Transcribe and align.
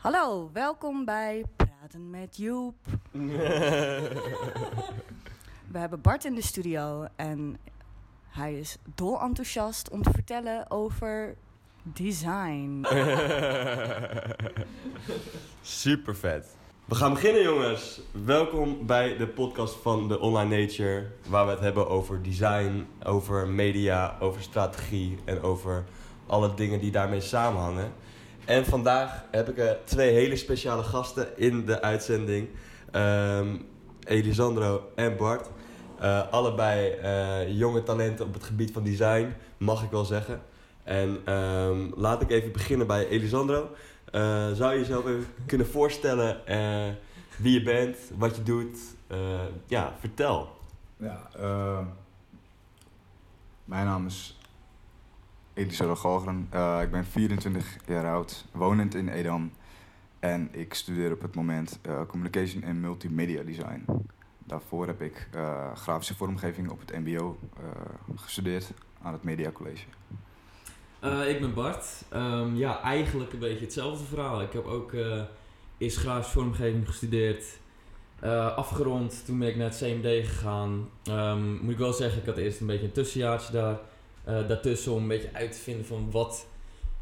Hallo, 0.00 0.50
welkom 0.52 1.04
bij 1.04 1.44
Praten 1.56 2.10
met 2.10 2.36
Joep. 2.36 2.74
We 5.72 5.78
hebben 5.78 6.00
Bart 6.00 6.24
in 6.24 6.34
de 6.34 6.42
studio 6.42 7.06
en 7.16 7.58
hij 8.28 8.58
is 8.58 8.76
dol 8.94 9.20
enthousiast 9.20 9.90
om 9.90 10.02
te 10.02 10.10
vertellen 10.10 10.70
over 10.70 11.36
design. 11.82 12.84
Super 15.62 16.16
vet. 16.16 16.56
We 16.84 16.94
gaan 16.94 17.12
beginnen 17.12 17.42
jongens. 17.42 18.00
Welkom 18.24 18.86
bij 18.86 19.16
de 19.16 19.26
podcast 19.26 19.74
van 19.74 20.08
de 20.08 20.20
Online 20.20 20.60
Nature. 20.60 21.06
Waar 21.28 21.44
we 21.44 21.50
het 21.50 21.60
hebben 21.60 21.88
over 21.88 22.22
design, 22.22 22.86
over 23.04 23.48
media, 23.48 24.16
over 24.20 24.42
strategie 24.42 25.18
en 25.24 25.42
over 25.42 25.84
alle 26.26 26.54
dingen 26.54 26.80
die 26.80 26.90
daarmee 26.90 27.20
samenhangen. 27.20 27.92
En 28.50 28.64
vandaag 28.64 29.24
heb 29.30 29.48
ik 29.48 29.76
twee 29.84 30.12
hele 30.12 30.36
speciale 30.36 30.82
gasten 30.82 31.38
in 31.38 31.66
de 31.66 31.82
uitzending. 31.82 32.48
Ehm, 32.90 33.56
Elisandro 34.04 34.90
en 34.94 35.16
Bart. 35.16 35.50
Eh, 35.98 36.28
allebei 36.30 36.90
eh, 36.90 37.58
jonge 37.58 37.82
talenten 37.82 38.26
op 38.26 38.34
het 38.34 38.44
gebied 38.44 38.72
van 38.72 38.82
design, 38.82 39.34
mag 39.58 39.82
ik 39.82 39.90
wel 39.90 40.04
zeggen. 40.04 40.42
En 40.84 41.20
ehm, 41.24 41.90
laat 41.94 42.22
ik 42.22 42.30
even 42.30 42.52
beginnen 42.52 42.86
bij 42.86 43.08
Elisandro. 43.08 43.70
Eh, 44.04 44.50
zou 44.52 44.72
je 44.72 44.78
jezelf 44.78 45.06
even 45.06 45.26
kunnen 45.46 45.66
voorstellen 45.66 46.40
wie 47.36 47.52
je 47.52 47.62
bent, 47.62 47.96
wat 48.16 48.36
je 48.36 48.42
doet? 48.42 48.78
Ja, 49.66 49.94
vertel. 49.98 50.56
Ja, 50.96 51.28
ehm, 51.36 51.84
mijn 53.64 53.86
naam 53.86 54.06
is 54.06 54.39
Elisabeth 55.54 55.98
Galgren. 55.98 56.46
Eh, 56.50 56.78
ik 56.82 56.90
ben 56.90 57.04
24 57.04 57.76
jaar 57.86 58.06
oud, 58.06 58.44
wonend 58.52 58.94
in 58.94 59.08
Edam. 59.08 59.50
En 60.20 60.48
ik 60.52 60.74
studeer 60.74 61.12
op 61.12 61.22
het 61.22 61.34
moment 61.34 61.78
eh, 61.82 62.00
Communication 62.06 62.62
en 62.62 62.80
Multimedia 62.80 63.42
Design. 63.42 63.84
Daarvoor 64.38 64.86
heb 64.86 65.02
ik 65.02 65.28
eh, 65.32 65.76
grafische 65.76 66.14
vormgeving 66.14 66.70
op 66.70 66.80
het 66.80 66.98
MBO 67.04 67.38
eh, 67.56 67.64
gestudeerd 68.14 68.70
aan 69.02 69.12
het 69.12 69.22
Media 69.22 69.50
College. 69.50 69.84
Ik 71.28 71.40
ben 71.40 71.54
Bart. 71.54 71.86
Ehm, 72.08 72.56
ja, 72.56 72.82
eigenlijk 72.82 73.32
een 73.32 73.38
beetje 73.38 73.64
hetzelfde 73.64 74.04
verhaal. 74.04 74.42
Ik 74.42 74.52
heb 74.52 74.64
ook 74.64 74.92
eerst 75.78 75.96
grafische 75.96 76.32
vormgeving 76.32 76.86
gestudeerd. 76.86 77.44
Afgerond, 78.56 79.24
toen 79.24 79.38
ben 79.38 79.48
ik 79.48 79.56
naar 79.56 79.68
het 79.68 79.78
CMD 79.78 80.26
gegaan. 80.26 80.88
Ehm, 81.02 81.52
moet 81.54 81.72
ik 81.72 81.78
wel 81.78 81.92
zeggen, 81.92 82.20
ik 82.20 82.26
had 82.26 82.36
eerst 82.36 82.60
een 82.60 82.66
beetje 82.66 82.86
een 82.86 82.92
tussenjaartje 82.92 83.52
daar. 83.52 83.78
Eh, 84.24 84.48
daartussen 84.48 84.92
om 84.92 85.02
een 85.02 85.08
beetje 85.08 85.30
uit 85.32 85.52
te 85.52 85.58
vinden 85.58 85.86
van 85.86 86.10
wat, 86.10 86.46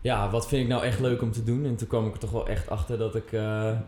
ja, 0.01 0.31
wat 0.31 0.49
vind 0.49 0.63
ik 0.63 0.69
nou 0.69 0.83
echt 0.85 1.01
leuk 1.01 1.23
om 1.23 1.33
te 1.33 1.45
doen. 1.45 1.65
En 1.65 1.77
toen 1.77 1.89
kwam 1.89 2.07
ik 2.07 2.13
er 2.13 2.19
toch 2.19 2.31
wel 2.31 2.49
echt 2.49 2.71
achter 2.71 2.99
dat 2.99 3.15
ik 3.15 3.33
eh, 3.33 3.79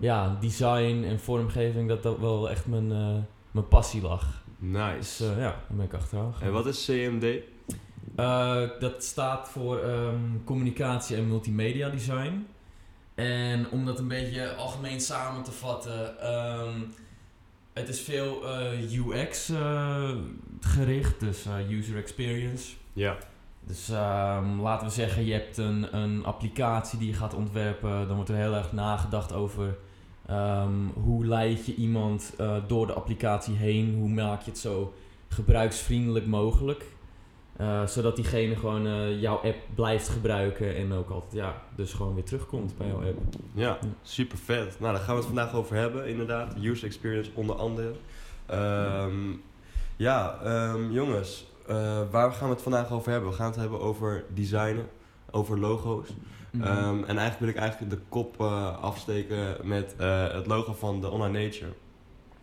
ja, 0.00 0.36
design 0.40 1.04
en 1.06 1.20
vormgeving, 1.20 1.88
dat 1.88 2.02
dat 2.02 2.18
wel 2.18 2.50
echt 2.50 2.66
mijn, 2.66 2.92
eh, 2.92 3.14
mijn 3.50 3.68
passie 3.68 4.02
lag. 4.02 4.20
Dus 4.60 4.70
Nice. 4.70 5.24
eh, 5.24 5.30
ja, 5.36 5.42
daar 5.42 5.62
ben 5.68 5.84
ik 5.84 5.94
achteraan. 5.94 6.34
En 6.40 6.52
wat 6.52 6.66
is 6.66 6.84
CMD? 6.84 7.26
Dat 8.80 9.04
staat 9.04 9.48
voor 9.48 9.78
ehm, 9.78 10.20
communicatie 10.44 11.16
en 11.16 11.28
multimedia 11.28 11.88
design. 11.88 12.46
En 13.14 13.70
om 13.70 13.84
dat 13.86 13.98
een 13.98 14.08
beetje 14.08 14.54
algemeen 14.54 15.00
samen 15.00 15.42
te 15.42 15.52
vatten, 15.52 16.20
ehm, 16.20 16.80
het 17.78 17.88
is 17.88 18.00
veel 18.00 18.42
eh, 18.44 18.92
UX 18.92 19.48
eh, 19.48 20.10
gericht, 20.60 21.20
dus 21.20 21.46
eh, 21.46 21.70
user 21.70 21.96
experience. 21.96 22.74
Ja. 22.92 23.16
Dus 23.66 23.88
ehm, 23.88 24.60
laten 24.60 24.86
we 24.86 24.92
zeggen, 24.92 25.24
je 25.24 25.32
hebt 25.32 25.56
een, 25.56 25.96
een 25.96 26.24
applicatie 26.24 26.98
die 26.98 27.08
je 27.08 27.14
gaat 27.14 27.34
ontwerpen, 27.34 28.06
dan 28.06 28.16
wordt 28.16 28.30
er 28.30 28.36
heel 28.36 28.54
erg 28.54 28.72
nagedacht 28.72 29.32
over 29.32 29.78
ehm, 30.26 30.86
hoe 30.94 31.26
leid 31.26 31.66
je 31.66 31.74
iemand 31.74 32.34
door 32.66 32.86
de 32.86 32.92
applicatie 32.92 33.54
heen, 33.54 33.94
hoe 33.94 34.08
maak 34.08 34.42
je 34.42 34.50
het 34.50 34.58
zo 34.58 34.94
gebruiksvriendelijk 35.28 36.26
mogelijk. 36.26 36.84
Eh, 37.58 37.86
zodat 37.86 38.16
diegene 38.16 38.56
gewoon 38.56 38.86
eh, 38.86 39.20
jouw 39.20 39.36
app 39.36 39.56
blijft 39.74 40.08
gebruiken 40.08 40.76
en 40.76 40.92
ook 40.92 41.10
altijd, 41.10 41.32
ja, 41.32 41.62
dus 41.76 41.92
gewoon 41.92 42.14
weer 42.14 42.24
terugkomt 42.24 42.76
bij 42.76 42.86
jouw 42.86 43.06
app. 43.06 43.18
Ja, 43.52 43.78
super 44.02 44.38
vet. 44.38 44.80
Nou, 44.80 44.92
daar 44.92 45.02
gaan 45.02 45.14
we 45.14 45.20
het 45.20 45.26
vandaag 45.26 45.54
over 45.54 45.76
hebben, 45.76 46.06
inderdaad. 46.06 46.54
User 46.62 46.86
experience 46.86 47.30
onder 47.34 47.56
andere. 47.56 47.92
Ehm, 48.46 49.12
ja, 49.96 50.38
ehm, 50.44 50.92
jongens, 50.92 51.46
eh, 51.66 52.00
waar 52.10 52.32
gaan 52.32 52.48
we 52.48 52.54
het 52.54 52.62
vandaag 52.62 52.90
over 52.90 53.10
hebben? 53.10 53.30
We 53.30 53.36
gaan 53.36 53.50
het 53.50 53.60
hebben 53.60 53.80
over 53.80 54.24
designen, 54.34 54.86
over 55.30 55.58
logo's. 55.58 56.08
Mhm. 56.50 56.64
Ehm, 56.64 57.04
en 57.04 57.18
eigenlijk 57.18 57.38
wil 57.38 57.48
ik 57.48 57.56
eigenlijk 57.56 57.90
de 57.90 58.00
kop 58.08 58.40
afsteken 58.80 59.56
met 59.62 59.94
het 59.98 60.46
logo 60.46 60.72
van 60.72 61.00
de 61.00 61.10
Online 61.10 61.42
Nature. 61.42 61.70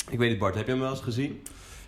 Ik 0.09 0.19
weet 0.19 0.29
niet, 0.29 0.39
Bart, 0.39 0.55
heb 0.55 0.65
je 0.65 0.71
hem 0.71 0.81
wel 0.81 0.89
eens 0.89 1.01
gezien? 1.01 1.41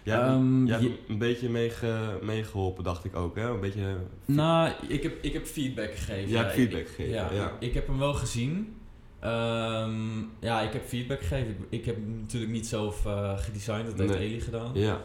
Jij 0.07 0.16
hebt, 0.16 0.28
Ehm, 0.28 0.66
jij 0.66 0.79
hebt 0.79 0.88
je- 0.91 0.97
een 1.13 1.18
beetje 1.18 1.50
meege- 1.50 2.19
meegeholpen, 2.22 2.84
dacht 2.84 3.06
ik 3.06 3.16
ook, 3.16 3.35
hè? 3.35 3.50
Een 3.50 3.59
beetje... 3.59 3.95
Nou, 4.25 4.72
ik 4.88 5.03
heb, 5.03 5.18
ik 5.22 5.34
heb 5.34 5.45
feedback 5.45 5.91
gegeven. 5.95 6.29
Jij 6.29 6.41
hebt 6.41 6.53
feedback 6.53 6.79
ik- 6.79 6.88
gegeven, 6.88 7.13
Ja, 7.13 7.28
ja. 7.34 7.45
Ik, 7.45 7.68
ik 7.68 7.73
heb 7.73 7.88
hem 7.88 7.97
wel 7.97 8.13
gezien. 8.13 8.75
Ehm, 9.19 10.19
ja, 10.40 10.62
ik 10.62 10.73
heb 10.73 10.85
feedback 10.85 11.19
gegeven. 11.19 11.47
Ik, 11.50 11.57
ik 11.79 11.85
heb 11.85 11.95
hem 11.95 12.18
natuurlijk 12.22 12.51
niet 12.51 12.68
zelf 12.68 13.06
eh, 13.06 13.38
gedesigned, 13.38 13.85
dat 13.97 14.00
heeft 14.00 14.19
Nee. 14.19 14.28
Eli 14.29 14.41
gedaan. 14.41 14.72
Ja, 14.73 15.01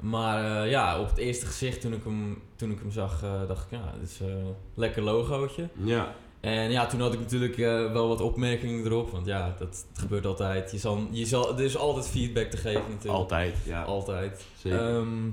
Maar 0.00 0.62
eh, 0.64 0.70
ja, 0.70 1.00
op 1.00 1.08
het 1.08 1.18
eerste 1.18 1.46
gezicht 1.46 1.80
toen 1.80 1.92
ik 1.92 2.04
hem, 2.04 2.42
toen 2.56 2.70
ik 2.70 2.78
hem 2.78 2.90
zag, 2.90 3.22
eh, 3.22 3.48
dacht 3.48 3.64
ik, 3.64 3.78
ja, 3.78 3.92
dit 4.00 4.08
is 4.08 4.20
een 4.20 4.54
lekker 4.74 5.02
logootje. 5.02 5.68
ja, 5.84 6.14
En 6.42 6.70
ja, 6.70 6.86
toen 6.86 7.00
had 7.00 7.12
ik 7.12 7.18
natuurlijk 7.20 7.58
eh, 7.58 7.92
wel 7.92 8.08
wat 8.08 8.20
opmerkingen 8.20 8.84
erop, 8.84 9.10
want 9.10 9.26
ja, 9.26 9.54
dat 9.58 9.86
gebeurt 9.94 10.26
altijd. 10.26 10.70
Je 10.70 10.78
zal, 10.78 11.06
je 11.10 11.26
zal, 11.26 11.58
er 11.58 11.64
is 11.64 11.76
altijd 11.76 12.08
feedback 12.08 12.50
te 12.50 12.56
geven 12.56 12.82
natuurlijk. 12.88 13.14
altijd. 13.14 13.54
Ja, 13.64 13.82
Altijd. 13.82 14.44
zeker. 14.58 14.96
Ehm, 14.96 15.28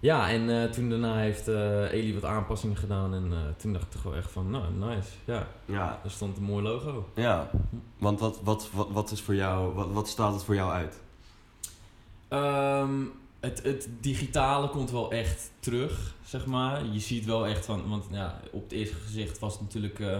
ja, 0.00 0.30
en 0.30 0.62
eh, 0.62 0.70
toen 0.70 0.88
daarna 0.90 1.16
heeft 1.16 1.48
eh 1.48 1.92
Eli 1.92 2.14
wat 2.14 2.24
aanpassingen 2.24 2.76
gedaan 2.76 3.14
en 3.14 3.32
toen 3.56 3.72
dacht 3.72 3.84
ik 3.84 3.90
toch 3.90 4.02
wel 4.02 4.14
echt 4.14 4.30
van, 4.30 4.50
nou, 4.50 4.64
nice. 4.78 5.10
Ja, 5.24 5.46
ja, 5.64 6.00
er 6.04 6.10
stond 6.10 6.36
een 6.36 6.42
mooi 6.42 6.62
logo. 6.62 7.08
ja. 7.14 7.50
Want 7.98 8.20
wat, 8.20 8.40
wat, 8.42 8.68
wat, 8.72 8.88
wat 8.90 9.10
is 9.10 9.20
voor 9.20 9.34
jou, 9.34 9.74
wat, 9.74 9.88
wat 9.92 10.08
staat 10.08 10.32
het 10.34 10.44
voor 10.44 10.54
jou 10.54 10.72
uit? 10.72 11.00
Ehm, 12.28 12.90
het, 13.40 13.62
het 13.62 13.88
digitale 14.00 14.68
komt 14.68 14.90
wel 14.90 15.10
echt 15.10 15.50
terug, 15.60 16.14
zeg 16.24 16.46
maar. 16.46 16.84
Je 16.86 17.00
ziet 17.00 17.24
wel 17.24 17.46
echt 17.46 17.64
van, 17.64 17.88
want 17.88 18.04
ja, 18.10 18.40
op 18.52 18.62
het 18.62 18.72
eerste 18.72 18.96
gezicht 18.96 19.38
was 19.38 19.52
het 19.52 19.62
natuurlijk, 19.62 20.00
eh, 20.00 20.18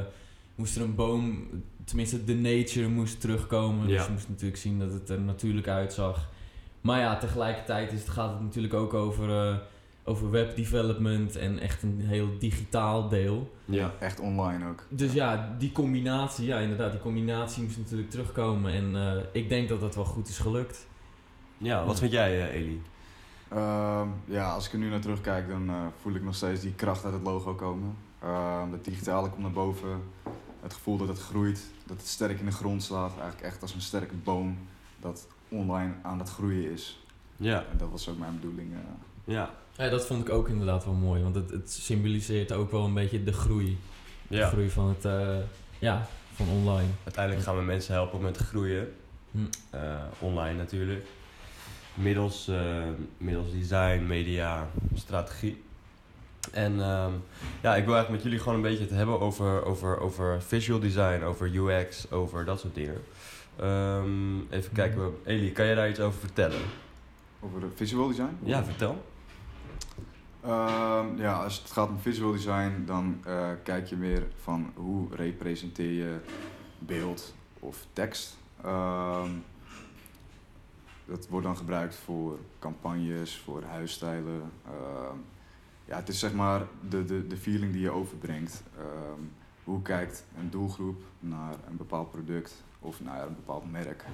moest 0.55 0.77
er 0.77 0.83
een 0.83 0.95
boom, 0.95 1.49
tenminste 1.85 2.25
de 2.25 2.35
nature 2.35 2.89
moest 2.89 3.21
terugkomen. 3.21 3.89
Ja. 3.89 3.97
Dus 3.97 4.07
je 4.07 4.13
moest 4.13 4.29
natuurlijk 4.29 4.61
zien 4.61 4.79
dat 4.79 4.93
het 4.93 5.09
er 5.09 5.21
natuurlijk 5.21 5.69
uitzag. 5.69 6.29
Maar 6.81 7.01
ja, 7.01 7.19
tegelijkertijd 7.19 7.93
is 7.93 8.01
het, 8.01 8.09
gaat 8.09 8.31
het 8.31 8.41
natuurlijk 8.41 8.75
ook 8.75 8.95
over, 8.95 9.49
eh, 9.51 9.57
over 10.05 10.31
webdevelopment 10.31 11.37
en 11.37 11.59
echt 11.59 11.83
een 11.83 12.01
heel 12.01 12.39
digitaal 12.39 13.09
deel. 13.09 13.55
Ja. 13.65 13.93
Echt 13.99 14.21
online 14.21 14.69
ook. 14.69 14.87
Dus 14.89 15.13
ja, 15.13 15.55
die 15.59 15.73
combinatie, 15.73 16.47
ja 16.47 16.59
inderdaad, 16.59 16.91
die 16.91 17.01
combinatie 17.01 17.63
moest 17.63 17.79
natuurlijk 17.79 18.11
terugkomen. 18.11 18.73
En 18.73 18.97
eh, 18.97 19.23
ik 19.33 19.49
denk 19.49 19.69
dat 19.69 19.81
dat 19.81 19.95
wel 19.95 20.05
goed 20.05 20.29
is 20.29 20.39
gelukt. 20.39 20.87
Ja, 21.59 21.85
wat 21.85 21.99
vind 21.99 22.13
jij, 22.13 22.51
eh, 22.51 22.71
Ehm, 23.49 24.09
ja, 24.25 24.53
als 24.53 24.67
ik 24.67 24.73
er 24.73 24.79
nu 24.79 24.89
naar 24.89 25.01
terugkijk, 25.01 25.49
dan 25.49 25.69
eh, 25.69 25.75
voel 26.01 26.15
ik 26.15 26.23
nog 26.23 26.35
steeds 26.35 26.61
die 26.61 26.75
kracht 26.75 27.05
uit 27.05 27.13
het 27.15 27.23
logo 27.23 27.55
komen. 27.55 27.97
Ehm 28.23 28.73
het 28.73 28.85
digitale 28.85 29.29
komt 29.29 29.43
naar 29.43 29.51
boven. 29.51 30.03
Het 30.63 30.73
gevoel 30.75 30.97
dat 30.97 31.09
het 31.09 31.19
groeit, 31.21 31.61
dat 31.87 31.97
het 31.97 32.07
sterk 32.07 32.39
in 32.39 32.45
de 32.45 32.53
grond 32.53 32.83
staat. 32.83 33.11
Eigenlijk 33.11 33.41
echt 33.41 33.63
als 33.63 33.75
een 33.75 33.81
sterke 33.81 34.15
boom 34.15 34.59
dat 35.01 35.27
online 35.49 35.93
aan 36.03 36.19
het 36.19 36.29
groeien 36.29 36.71
is. 36.73 37.03
Ja, 37.37 37.65
En 37.71 37.79
dat 37.79 37.91
was 37.91 38.09
ook 38.09 38.19
mijn 38.19 38.35
bedoeling. 38.41 38.73
eh. 38.73 38.79
ja, 39.35 39.51
Ja, 39.77 39.89
dat 39.89 40.07
vond 40.07 40.21
ik 40.29 40.35
ook 40.35 40.49
inderdaad 40.49 40.85
wel 40.85 40.95
mooi, 40.95 41.23
want 41.23 41.35
het, 41.35 41.51
het 41.51 41.71
symboliseert 41.73 42.53
ook 42.53 42.71
wel 42.71 42.85
een 42.85 42.95
beetje 42.95 43.25
de 43.25 43.33
groei. 43.33 43.79
De 44.29 44.37
ja. 44.37 44.49
groei 44.49 44.71
van 44.71 44.89
het, 44.89 45.05
eh, 45.05 45.37
ja, 45.79 46.07
van 46.35 46.49
online. 46.49 46.89
Uiteindelijk 47.05 47.45
gaan 47.45 47.57
we 47.57 47.63
mensen 47.63 47.95
helpen 47.95 48.21
met 48.21 48.35
te 48.35 48.45
groeien. 48.45 48.93
Hm. 49.31 49.39
Eh, 49.71 50.05
online 50.19 50.57
natuurlijk. 50.59 51.05
Middels, 52.03 52.49
eh, 52.49 52.83
middels 53.17 53.53
design, 53.53 54.07
media, 54.07 54.69
strategie. 54.95 55.63
En 56.53 56.81
ehm, 56.81 57.13
ja, 57.63 57.77
ik 57.77 57.85
wil 57.85 57.95
eigenlijk 57.95 58.11
met 58.11 58.23
jullie 58.23 58.39
gewoon 58.39 58.55
een 58.55 58.63
beetje 58.63 58.85
het 58.85 58.91
hebben 58.91 59.21
over, 59.21 59.65
over, 59.65 60.01
over 60.01 60.43
visual 60.43 60.81
design, 60.81 61.23
over 61.23 61.55
UX, 61.55 62.11
over 62.11 62.45
dat 62.45 62.61
soort 62.61 62.75
dingen. 62.75 63.01
Ehm, 63.57 64.39
even 64.51 64.73
kijken, 64.73 65.17
Eli, 65.25 65.53
kan 65.53 65.65
jij 65.67 65.75
daar 65.75 65.89
iets 65.89 66.01
over 66.01 66.21
vertellen? 66.21 66.61
Over 67.41 67.61
de 67.61 67.69
visual 67.75 68.09
design? 68.09 68.39
Ja, 68.43 68.65
vertel. 68.65 69.05
Ehm, 70.41 71.17
ja, 71.17 71.43
als 71.43 71.59
het 71.59 71.71
gaat 71.71 71.89
om 71.89 71.99
visual 71.99 72.33
design, 72.33 72.83
dan 72.87 73.21
eh, 73.25 73.49
kijk 73.63 73.87
je 73.87 73.97
meer 73.97 74.23
van 74.43 74.73
hoe 74.75 75.09
representeer 75.15 75.93
je 75.93 76.17
beeld 76.79 77.35
of 77.59 77.87
tekst. 77.93 78.37
Ehm, 78.65 79.31
dat 81.09 81.29
wordt 81.29 81.47
dan 81.47 81.57
gebruikt 81.57 81.95
voor 81.97 82.39
campagnes, 82.59 83.37
voor 83.37 83.63
huisstijlen. 83.63 84.43
Ehm, 84.67 85.17
ja, 85.85 85.97
het 85.97 86.09
is 86.09 86.19
zeg 86.19 86.33
maar 86.33 86.63
de, 86.89 87.05
de, 87.05 87.27
de 87.27 87.37
feeling 87.37 87.73
die 87.73 87.81
je 87.81 87.91
overbrengt. 87.91 88.63
Ehm, 88.77 89.21
hoe 89.65 89.83
kijkt 89.83 90.25
een 90.39 90.51
doelgroep 90.51 91.03
naar 91.21 91.55
een 91.69 91.77
bepaald 91.77 92.11
product 92.11 92.63
of 92.79 93.01
naar 93.01 93.27
een 93.27 93.35
bepaald 93.35 93.71
merk. 93.71 94.05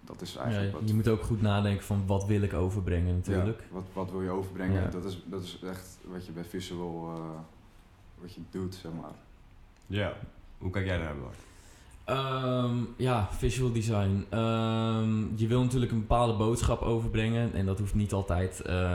Dat 0.00 0.20
is 0.20 0.32
Ja, 0.32 0.40
eigenlijk 0.40 0.72
wat... 0.72 0.88
je 0.88 0.94
moet 0.94 1.08
ook 1.08 1.22
goed 1.22 1.40
nadenken 1.40 1.84
van 1.84 2.06
wat 2.06 2.26
wil 2.26 2.42
ik 2.42 2.52
overbrengen 2.52 3.14
natuurlijk. 3.14 3.60
Ja, 3.60 3.66
wat, 3.70 3.84
wat 3.92 4.10
wil 4.10 4.22
je 4.22 4.30
overbrengen? 4.30 4.82
Ja. 4.82 4.88
Dat, 4.88 5.04
is, 5.04 5.22
dat 5.26 5.42
is 5.42 5.58
echt 5.62 5.98
wat 6.04 6.26
je 6.26 6.32
bij 6.32 6.44
visual 6.44 7.14
eh, 7.14 7.40
wat 8.20 8.34
je 8.34 8.40
doet, 8.50 8.74
zeg 8.74 8.92
maar. 8.92 9.14
Ja. 9.86 10.12
Hoe 10.58 10.70
kijk 10.70 10.86
jij 10.86 10.98
daar 10.98 11.16
Bart? 11.16 11.36
Ehm, 12.06 12.74
ja, 12.96 13.28
visual 13.38 13.72
design. 13.72 14.24
Ehm, 14.30 15.36
je 15.36 15.46
wil 15.46 15.62
natuurlijk 15.62 15.92
een 15.92 15.98
bepaalde 16.00 16.32
boodschap 16.36 16.82
overbrengen 16.82 17.54
en 17.54 17.66
dat 17.66 17.78
hoeft 17.78 17.94
niet 17.94 18.12
altijd. 18.12 18.60
eh, 18.60 18.94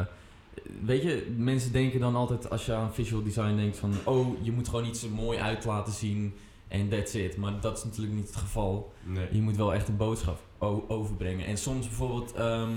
weet 0.86 1.02
je, 1.02 1.34
mensen 1.38 1.72
denken 1.72 2.00
dan 2.00 2.16
altijd 2.16 2.50
als 2.50 2.66
je 2.66 2.74
aan 2.74 2.94
visual 2.94 3.24
design 3.24 3.56
denkt 3.56 3.78
van, 3.78 3.94
oh, 4.04 4.44
je 4.44 4.52
moet 4.52 4.68
gewoon 4.69 4.86
iets 4.86 5.04
er 5.04 5.10
mooi 5.10 5.40
uit 5.40 5.66
laten 5.66 5.94
zien 5.94 6.34
en 6.68 6.90
that's 6.90 7.13
it. 7.13 7.38
Maar 7.38 7.54
dat 7.62 7.78
is 7.78 7.84
natuurlijk 7.84 8.16
niet 8.16 8.28
het 8.28 8.36
geval. 8.36 8.92
Nee. 9.04 9.28
Je 9.31 9.42
moet 9.42 9.56
wel 9.56 9.74
echt 9.74 9.88
een 9.88 9.98
boodschap 9.98 10.40
overbrengen. 10.88 11.46
En 11.46 11.58
soms 11.58 11.88
bijvoorbeeld, 11.88 12.34
ehm, 12.34 12.69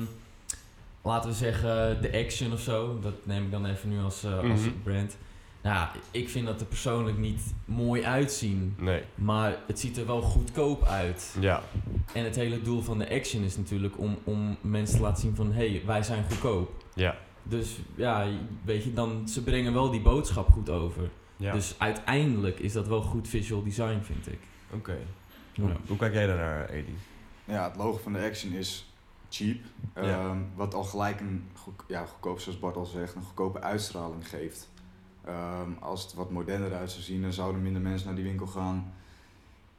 laten 1.03 1.31
we 1.31 1.37
zeggen, 1.37 2.03
de 2.03 2.13
action 2.25 2.53
of 2.53 2.61
zo. 2.61 2.99
Dat 3.03 3.15
neem 3.27 3.45
ik 3.45 3.51
dan 3.51 3.67
even 3.67 3.89
nu 3.89 4.01
als, 4.01 4.25
eh, 4.25 4.39
als 4.51 4.61
Mhm. 4.61 4.71
brand. 4.83 5.17
Nou, 5.65 5.77
ja, 5.77 5.93
ik 6.11 6.29
vind 6.29 6.47
dat 6.47 6.61
er 6.61 6.67
persoonlijk 6.67 7.19
niet 7.19 7.55
mooi 7.65 8.05
uitzien. 8.05 8.75
Nee. 8.79 9.03
Maar 9.15 9.57
het 9.67 9.81
ziet 9.81 9.97
er 9.97 10.07
wel 10.07 10.23
goedkoop 10.23 10.85
uit. 10.85 11.37
Ja. 11.41 11.63
En 12.13 12.25
het 12.25 12.37
hele 12.37 12.63
doel 12.63 12.83
van 12.83 12.99
de 12.99 13.11
action 13.11 13.43
is 13.43 13.57
natuurlijk 13.57 13.99
om, 13.99 14.19
om 14.25 14.57
mensen 14.61 14.97
te 14.97 15.03
laten 15.03 15.23
zien 15.23 15.37
van... 15.37 15.53
hé, 15.53 15.71
hey, 15.71 15.83
wij 15.87 16.03
zijn 16.03 16.25
goedkoop. 16.25 16.85
Ja. 16.95 17.17
Dus 17.43 17.79
ja, 17.95 18.27
weet 18.65 18.85
je, 18.85 18.93
dan, 18.93 19.29
ze 19.29 19.43
brengen 19.43 19.73
wel 19.73 19.91
die 19.91 20.01
boodschap 20.01 20.49
goed 20.49 20.71
over. 20.71 21.11
Ja. 21.37 21.53
Dus 21.53 21.75
uiteindelijk 21.79 22.59
is 22.59 22.73
dat 22.73 22.87
wel 22.87 23.03
goed 23.03 23.29
visual 23.29 23.63
design, 23.63 24.01
vind 24.03 24.27
ik. 24.27 24.41
Oké. 24.71 24.97
Ja. 25.53 25.63
Hoe, 25.63 25.73
hoe 25.87 25.97
kijk 25.97 26.13
jij 26.13 26.27
daar 26.27 26.37
naar, 26.37 26.69
Edi? 26.69 26.95
Ja, 27.45 27.69
het 27.69 27.77
logo 27.77 27.99
van 28.03 28.13
de 28.13 28.19
Action 28.19 28.53
is 28.53 28.93
cheap. 29.29 29.59
Ja. 29.95 30.03
Ehm, 30.03 30.39
wat 30.55 30.75
al 30.75 30.85
gelijk 30.85 31.21
een 31.21 31.49
goed, 31.55 31.75
ja, 31.89 32.05
goedkoop, 32.07 32.41
zoals 32.41 32.59
Bart 32.59 32.77
al 32.77 32.85
zegt, 32.85 33.15
een 33.15 33.23
goedkope 33.23 33.61
uitstraling 33.61 34.29
geeft. 34.29 34.73
Ehm, 35.27 35.71
als 35.81 36.03
het 36.03 36.15
wat 36.15 36.31
moderner 36.31 36.75
uit 36.75 36.91
zou 36.91 37.03
zien, 37.03 37.23
dan 37.23 37.33
zouden 37.33 37.63
minder 37.63 37.83
mensen 37.83 38.07
naar 38.07 38.17
die 38.17 38.25
winkel 38.25 38.47
gaan. 38.47 38.93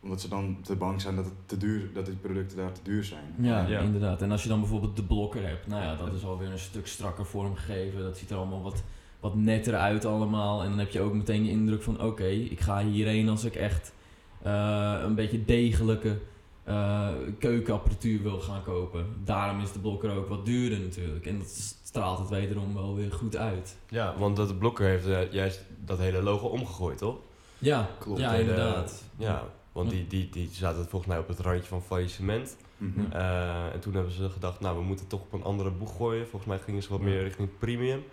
Omdat 0.02 0.22
ze 0.22 0.28
dan 0.28 0.58
te 0.62 0.76
bang 0.76 1.02
zijn 1.02 1.16
dat, 1.16 1.26
het 1.26 1.34
te 1.46 1.58
duur, 1.58 1.90
dat 1.94 2.06
die 2.06 2.16
producten 2.16 2.58
daar 2.58 2.72
te 2.72 2.80
duur 2.84 3.04
zijn. 3.04 3.34
Ja, 3.40 3.68
Ja. 3.68 3.80
inderdaad. 3.80 4.22
En 4.22 4.32
als 4.32 4.44
je 4.44 4.50
dan 4.50 4.60
bijvoorbeeld 4.60 4.96
de 4.96 5.04
blokker 5.04 5.48
hebt, 5.48 5.68
nou 5.68 5.84
ja, 5.84 5.96
dat 5.96 6.14
is 6.14 6.26
alweer 6.26 6.52
een 6.52 6.60
stuk 6.60 6.88
strakker 6.88 7.26
vormgegeven. 7.26 8.02
Dat 8.04 8.18
ziet 8.18 8.30
er 8.30 8.38
allemaal 8.38 8.62
wat, 8.62 8.84
wat 9.20 9.36
netter 9.36 9.76
uit 9.76 10.06
allemaal. 10.06 10.64
En 10.64 10.70
dan 10.70 10.80
heb 10.80 10.90
je 10.92 11.02
ook 11.02 11.14
meteen 11.14 11.44
de 11.44 11.50
indruk 11.50 11.84
van, 11.84 12.02
oké, 12.02 12.26
ik 12.28 12.60
ga 12.60 12.84
hierheen 12.86 13.30
als 13.30 13.44
ik 13.44 13.56
echt 13.56 13.94
eh, 14.42 14.96
een 15.04 15.16
beetje 15.16 15.46
degelijke 15.46 16.18
eh, 16.64 17.10
keukenapparatuur 17.40 18.22
wil 18.22 18.40
gaan 18.40 18.64
kopen. 18.64 19.06
Daarom 19.24 19.62
is 19.62 19.72
de 19.72 19.80
blokker 19.80 20.12
ook 20.18 20.28
wat 20.28 20.46
duurder 20.46 20.80
natuurlijk. 20.80 21.26
En 21.26 21.38
dat 21.38 21.76
straalt 21.96 22.20
het 22.20 22.30
wederom 22.30 22.74
wel 22.74 22.96
weer 22.96 23.12
goed 23.12 23.36
uit. 23.38 23.76
Ja, 23.90 24.14
want 24.18 24.36
dat 24.36 24.60
blokker 24.60 24.86
heeft 24.88 25.08
eh, 25.08 25.32
juist 25.32 25.62
dat 25.86 25.98
hele 25.98 26.22
logo 26.22 26.48
omgegooid, 26.48 26.98
toch? 26.98 27.16
Ja, 27.58 27.90
Klopt. 28.00 28.20
ja 28.20 28.30
Hele- 28.32 28.42
inderdaad. 28.42 29.04
Ja, 29.18 29.44
want 29.72 29.90
die, 29.90 30.08
die, 30.08 30.30
die 30.30 30.50
zaten 30.52 30.86
volgens 30.90 31.06
mij 31.12 31.20
op 31.20 31.28
het 31.28 31.40
randje 31.40 31.64
van 31.68 31.82
faillissement. 31.82 32.58
Mhm. 32.78 33.12
Eh, 33.12 33.74
en 33.74 33.80
toen 33.80 33.94
hebben 33.94 34.12
ze 34.12 34.30
gedacht, 34.30 34.60
nou, 34.60 34.78
we 34.78 34.84
moeten 34.84 35.08
toch 35.08 35.22
op 35.22 35.34
een 35.34 35.44
andere 35.44 35.70
boeg 35.72 35.96
gooien. 35.98 36.28
Volgens 36.28 36.46
mij 36.46 36.60
gingen 36.60 36.84
ze 36.84 36.90
wat 36.90 37.00
meer 37.02 37.24
richting 37.24 37.50
premium. 37.60 38.04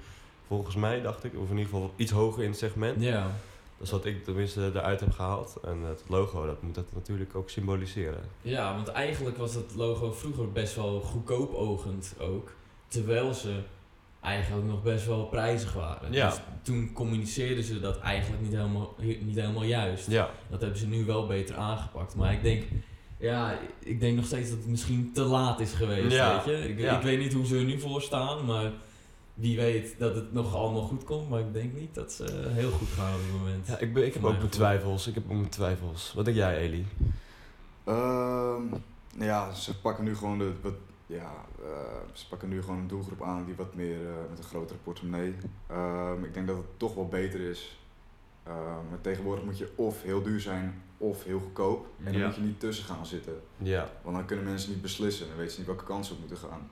Volgens 0.47 0.75
mij, 0.77 1.01
dacht 1.01 1.25
ik. 1.25 1.33
Of 1.37 1.51
in 1.51 1.57
ieder 1.59 1.73
geval 1.73 1.93
iets 1.97 2.13
hoger 2.13 2.43
in 2.43 2.49
het 2.51 2.59
segment. 2.59 3.03
Ja, 3.03 3.23
Dat 3.79 3.87
is 3.87 3.91
wat 3.91 4.05
ik 4.05 4.25
tenminste 4.25 4.71
eruit 4.75 5.01
heb 5.01 5.13
gehaald. 5.13 5.57
En 5.65 5.81
het 5.83 6.03
logo, 6.09 6.47
dat 6.47 6.63
moet 6.63 6.75
dat 6.75 6.93
natuurlijk 6.95 7.35
ook 7.35 7.51
symboliseren. 7.51 8.21
Ja, 8.43 8.75
want 8.75 8.89
eigenlijk 8.89 9.37
was 9.37 9.53
dat 9.55 9.75
logo 9.77 10.13
vroeger 10.13 10.53
best 10.53 10.75
wel 10.77 11.01
goedkoop 11.01 11.55
ogend 11.55 12.15
ook. 12.21 12.53
Terwijl 12.93 13.35
ze 13.35 13.61
eigenlijk 14.21 14.67
nog 14.67 14.83
best 14.83 15.07
wel 15.07 15.25
prijzig 15.27 15.73
waren. 15.73 16.13
Ja. 16.13 16.29
Dus 16.29 16.39
toen 16.63 16.91
communiceerden 16.93 17.65
ze 17.65 17.81
dat 17.81 17.99
eigenlijk 17.99 18.43
niet 18.43 18.53
helemaal, 18.53 18.95
niet 19.21 19.37
helemaal 19.37 19.65
juist. 19.65 20.11
Ja, 20.11 20.31
Dat 20.51 20.61
hebben 20.61 20.79
ze 20.79 20.87
nu 20.87 21.05
wel 21.05 21.27
beter 21.27 21.57
aangepakt. 21.57 22.15
Maar 22.17 22.33
ik 22.33 22.43
denk, 22.43 22.63
ja, 23.19 23.59
ik 23.79 24.01
denk 24.01 24.17
nog 24.17 24.25
steeds 24.27 24.49
dat 24.49 24.59
het 24.59 24.67
misschien 24.69 25.11
te 25.15 25.23
laat 25.23 25.61
is 25.61 25.73
geweest. 25.73 26.13
Ja. 26.17 26.43
Weet 26.45 26.63
je? 26.63 26.69
Ik, 26.69 26.79
Ja. 26.79 26.97
ik 26.97 27.03
weet 27.03 27.19
niet 27.19 27.33
hoe 27.33 27.47
ze 27.47 27.57
er 27.57 27.65
nu 27.65 27.81
voor 27.81 28.03
staan, 28.03 28.45
maar 28.45 28.73
wie 29.35 29.57
weet 29.57 29.95
dat 29.99 30.15
het 30.15 30.33
nog 30.33 30.55
allemaal 30.55 30.83
goed 30.83 31.05
komt. 31.05 31.29
Maar 31.29 31.41
ik 31.41 31.53
denk 31.53 31.75
niet 31.75 31.95
dat 31.95 32.13
ze 32.13 32.49
heel 32.53 32.71
goed 32.71 32.89
gaan 32.89 33.15
op 33.15 33.21
het 33.21 33.41
moment. 33.41 33.67
ja 33.67 33.79
ik, 33.79 33.95
ben, 33.95 34.07
ik 34.07 34.15
heb 34.15 34.25
ook 34.25 34.37
mijn 34.39 34.49
twijfels. 34.49 35.07
Ik 35.07 35.15
heb 35.15 35.25
ook 35.25 35.37
mijn 35.37 35.49
twijfels. 35.49 36.13
Wat 36.15 36.25
denk 36.25 36.37
jij, 36.37 36.57
Eli? 36.57 36.87
Ehm, 37.85 38.63
nou 39.15 39.25
ja, 39.25 39.53
ze 39.55 39.79
pakken 39.81 40.05
nu 40.05 40.17
gewoon 40.17 40.39
de, 40.39 40.53
wat, 40.63 40.75
ja, 41.13 41.45
eh, 41.63 41.99
ze 42.13 42.29
pakken 42.29 42.49
nu 42.49 42.63
gewoon 42.63 42.79
een 42.79 42.87
doelgroep 42.89 43.23
aan 43.23 43.45
die 43.45 43.55
wat 43.55 43.75
meer 43.75 44.07
eh, 44.07 44.15
met 44.31 44.39
een 44.39 44.45
grotere 44.45 44.79
portemonnee. 44.79 45.35
Ehm, 45.67 46.25
ik 46.25 46.35
denk 46.35 46.47
dat 46.47 46.57
het 46.57 46.79
toch 46.79 46.95
wel 46.95 47.09
beter 47.09 47.41
is. 47.41 47.81
Ehm, 48.43 48.89
maar 48.91 49.01
tegenwoordig 49.01 49.45
moet 49.45 49.59
je 49.59 49.73
of 49.75 50.03
heel 50.03 50.23
duur 50.23 50.41
zijn 50.41 50.83
of 50.99 51.25
heel 51.25 51.41
goedkoop. 51.41 51.87
En 51.99 52.05
dan 52.05 52.13
Ja. 52.21 52.27
moet 52.27 52.35
je 52.35 52.41
niet 52.43 52.61
tussen 52.61 52.85
gaan 52.85 53.07
zitten. 53.07 53.41
Ja, 53.59 53.91
Want 54.03 54.17
dan 54.17 54.25
kunnen 54.27 54.45
mensen 54.45 54.71
niet 54.73 54.83
beslissen. 54.83 55.27
Dan 55.29 55.37
weten 55.37 55.53
ze 55.53 55.59
niet 55.59 55.67
welke 55.69 55.85
kant 55.85 56.07
ze 56.07 56.13
op 56.13 56.19
moeten 56.19 56.37
gaan. 56.37 56.71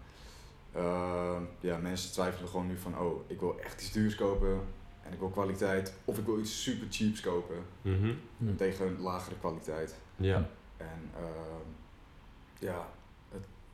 Ehm, 0.72 1.42
ja, 1.60 1.76
mensen 1.78 2.12
twijfelen 2.12 2.48
gewoon 2.48 2.66
nu 2.66 2.76
van, 2.78 2.98
oh, 2.98 3.20
ik 3.30 3.40
wil 3.40 3.60
echt 3.60 3.80
iets 3.80 3.92
duurs 3.92 4.14
kopen. 4.14 4.60
En 5.02 5.12
ik 5.12 5.18
wil 5.18 5.28
kwaliteit. 5.28 5.94
Of 6.04 6.18
ik 6.18 6.24
wil 6.26 6.38
iets 6.38 6.62
super 6.62 6.86
cheaps 6.90 7.20
kopen. 7.20 7.56
Mhm. 7.82 8.12
Hm. 8.38 8.56
Tegen 8.56 8.86
een 8.86 9.00
lagere 9.00 9.36
kwaliteit. 9.38 9.94
ja. 10.16 10.48
En 10.76 11.10
ehm, 11.16 11.68
ja, 12.58 12.88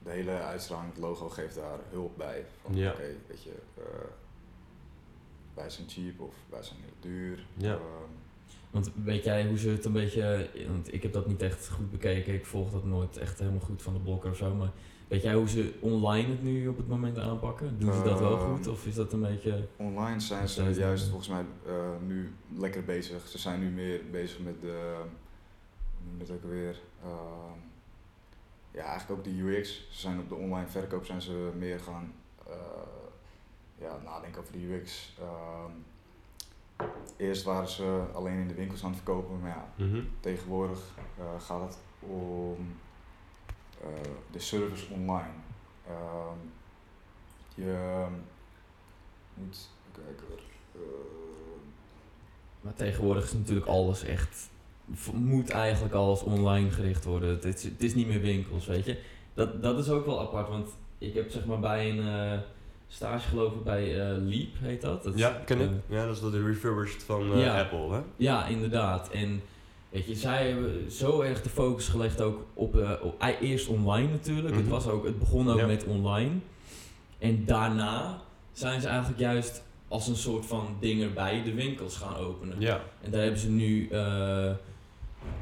de 0.07 0.13
hele 0.13 0.31
uitstraling, 0.31 0.93
het 0.93 1.03
logo 1.03 1.29
geeft 1.29 1.55
daar 1.55 1.79
hulp 1.91 2.17
bij. 2.17 2.45
Van 2.63 2.75
Ja. 2.75 2.91
oké, 2.91 3.15
weet 3.27 3.43
je, 3.43 3.53
eh, 3.75 3.85
wij 5.55 5.71
zijn 5.71 5.89
cheap 5.89 6.21
of 6.21 6.35
wij 6.49 6.63
zijn 6.63 6.79
heel 6.81 7.11
duur. 7.13 7.47
Ja. 7.57 7.73
Ehm, 7.73 7.81
Want 8.71 8.91
weet 9.05 9.25
jij 9.25 9.47
hoe 9.47 9.59
ze 9.59 9.69
het 9.69 9.85
een 9.85 9.93
beetje... 9.93 10.49
Want 10.69 10.93
ik 10.93 11.03
heb 11.03 11.13
dat 11.13 11.27
niet 11.27 11.43
echt 11.43 11.69
goed 11.69 11.91
bekeken. 11.91 12.35
Ik 12.35 12.47
volg 12.47 12.71
dat 12.71 12.85
nooit 12.85 13.17
echt 13.17 13.39
helemaal 13.39 13.61
goed 13.61 13.83
van 13.83 13.93
de 13.93 14.01
blokker 14.01 14.31
of 14.31 14.37
zo. 14.37 14.55
Maar 14.55 14.71
weet 15.09 15.23
jij 15.23 15.35
hoe 15.35 15.49
ze 15.49 15.73
online 15.81 16.29
het 16.29 16.43
nu 16.43 16.69
op 16.69 16.77
het 16.77 16.89
moment 16.89 17.19
aanpakken? 17.19 17.79
Doen 17.79 17.93
ze 17.93 18.03
dat 18.03 18.19
wel 18.21 18.39
Ehm, 18.39 18.55
goed? 18.55 18.67
Of 18.67 18.87
is 18.87 18.95
dat 18.95 19.13
een 19.13 19.21
beetje... 19.21 19.67
online 19.77 20.21
zijn 20.21 20.49
ze 20.49 20.63
juist 20.71 21.07
volgens 21.09 21.29
mij 21.29 21.45
eh, 21.67 21.75
nu 22.07 22.33
lekker 22.57 22.85
bezig. 22.85 23.29
Ze 23.29 23.39
zijn 23.39 23.61
nu 23.61 23.69
meer 23.71 24.01
bezig 24.11 24.39
met 24.39 24.61
de, 24.61 24.95
hoe 25.99 26.07
noem 26.11 26.17
je 26.19 26.25
het 26.25 26.33
ook 26.33 26.51
weer, 26.51 26.81
Ehm, 27.03 27.59
ja 28.77 28.83
eigenlijk 28.85 29.19
ook 29.19 29.25
de 29.25 29.41
UX. 29.43 29.87
Ze 29.91 29.99
zijn 30.01 30.19
op 30.21 30.29
de 30.29 30.35
online 30.35 30.69
verkoop 30.69 31.05
zijn 31.07 31.21
ze 31.23 31.51
meer 31.57 31.81
gaan 31.81 32.15
eh, 32.47 32.55
ja, 33.79 33.99
nadenken 34.05 34.41
over 34.41 34.53
de 34.53 34.59
UX. 34.75 35.17
Ehm, 35.21 35.71
eerst 37.17 37.43
waren 37.45 37.69
ze 37.69 38.05
alleen 38.15 38.39
in 38.39 38.49
de 38.49 38.55
winkels 38.55 38.83
aan 38.85 38.91
het 38.93 39.01
verkopen, 39.03 39.41
maar 39.41 39.51
ja, 39.51 39.85
Mhm. 39.85 40.01
tegenwoordig 40.21 40.81
eh, 41.19 41.41
gaat 41.41 41.61
het 41.61 41.79
om 42.01 42.75
eh, 43.81 43.89
de 44.31 44.39
service 44.39 44.93
online. 44.93 45.33
Ehm, 45.87 46.39
je 47.55 47.73
ehm, 47.73 48.13
moet, 49.35 49.69
kijken 49.93 50.27
hoor. 50.29 50.41
Eh, 50.75 50.81
Maar 52.61 52.75
tegenwoordig 52.75 53.25
is 53.25 53.33
natuurlijk 53.33 53.67
alles 53.67 54.03
echt... 54.05 54.49
Moet 55.15 55.51
eigenlijk 55.51 55.95
alles 55.95 56.23
online 56.23 56.71
gericht 56.71 57.05
worden. 57.05 57.29
Het 57.29 57.45
is, 57.45 57.63
het 57.63 57.83
is 57.83 57.95
niet 57.95 58.07
meer 58.07 58.21
winkels, 58.21 58.67
weet 58.67 58.85
je. 58.85 58.99
Dat, 59.35 59.63
dat 59.63 59.79
is 59.79 59.89
ook 59.89 60.07
wel 60.07 60.21
apart, 60.21 60.49
want 60.49 60.69
ik 60.99 61.15
heb 61.15 61.31
zeg 61.31 61.45
maar 61.45 61.61
bij 61.61 61.91
een 61.91 61.99
eh, 62.33 62.39
stage 62.89 63.29
gelopen 63.29 63.63
bij 63.65 64.01
eh, 64.01 64.17
Leap, 64.19 64.49
heet 64.61 64.81
dat. 64.81 65.03
dat 65.03 65.19
Ja, 65.19 65.43
ken 65.45 65.61
ik. 65.61 65.69
eh, 65.69 65.97
Ja, 65.97 66.07
dat 66.07 66.15
is 66.15 66.21
dat 66.23 66.33
de 66.33 66.43
refurbished 66.43 67.03
van 67.03 67.39
Ja. 67.39 67.61
Apple, 67.61 67.91
hè? 67.93 68.01
Ja, 68.17 68.47
inderdaad. 68.47 69.11
En 69.11 69.43
weet 69.91 70.07
je, 70.07 70.15
zij 70.15 70.49
hebben 70.49 70.91
zo 70.91 71.21
erg 71.21 71.43
de 71.43 71.49
focus 71.49 71.89
gelegd 71.89 72.21
ook 72.21 72.47
op, 72.55 72.75
op 73.03 73.25
eerst 73.41 73.69
online 73.69 74.11
natuurlijk. 74.11 74.49
Mhm. 74.49 74.59
Het, 74.59 74.69
was 74.69 74.87
ook, 74.89 75.05
het 75.05 75.19
begon 75.19 75.51
ook 75.51 75.59
Ja. 75.59 75.67
met 75.67 75.85
online. 75.85 76.33
En 77.19 77.45
daarna 77.45 78.21
zijn 78.53 78.81
ze 78.81 78.89
eigenlijk 78.89 79.21
juist 79.21 79.63
als 79.89 80.09
een 80.09 80.17
soort 80.17 80.47
van 80.47 80.77
ding 80.81 81.03
erbij 81.03 81.43
de 81.43 81.55
winkels 81.55 81.97
gaan 81.97 82.17
openen. 82.17 82.57
Ja. 82.61 82.81
En 83.03 83.11
daar 83.11 83.23
hebben 83.23 83.41
ze 83.41 83.51
nu 83.51 83.89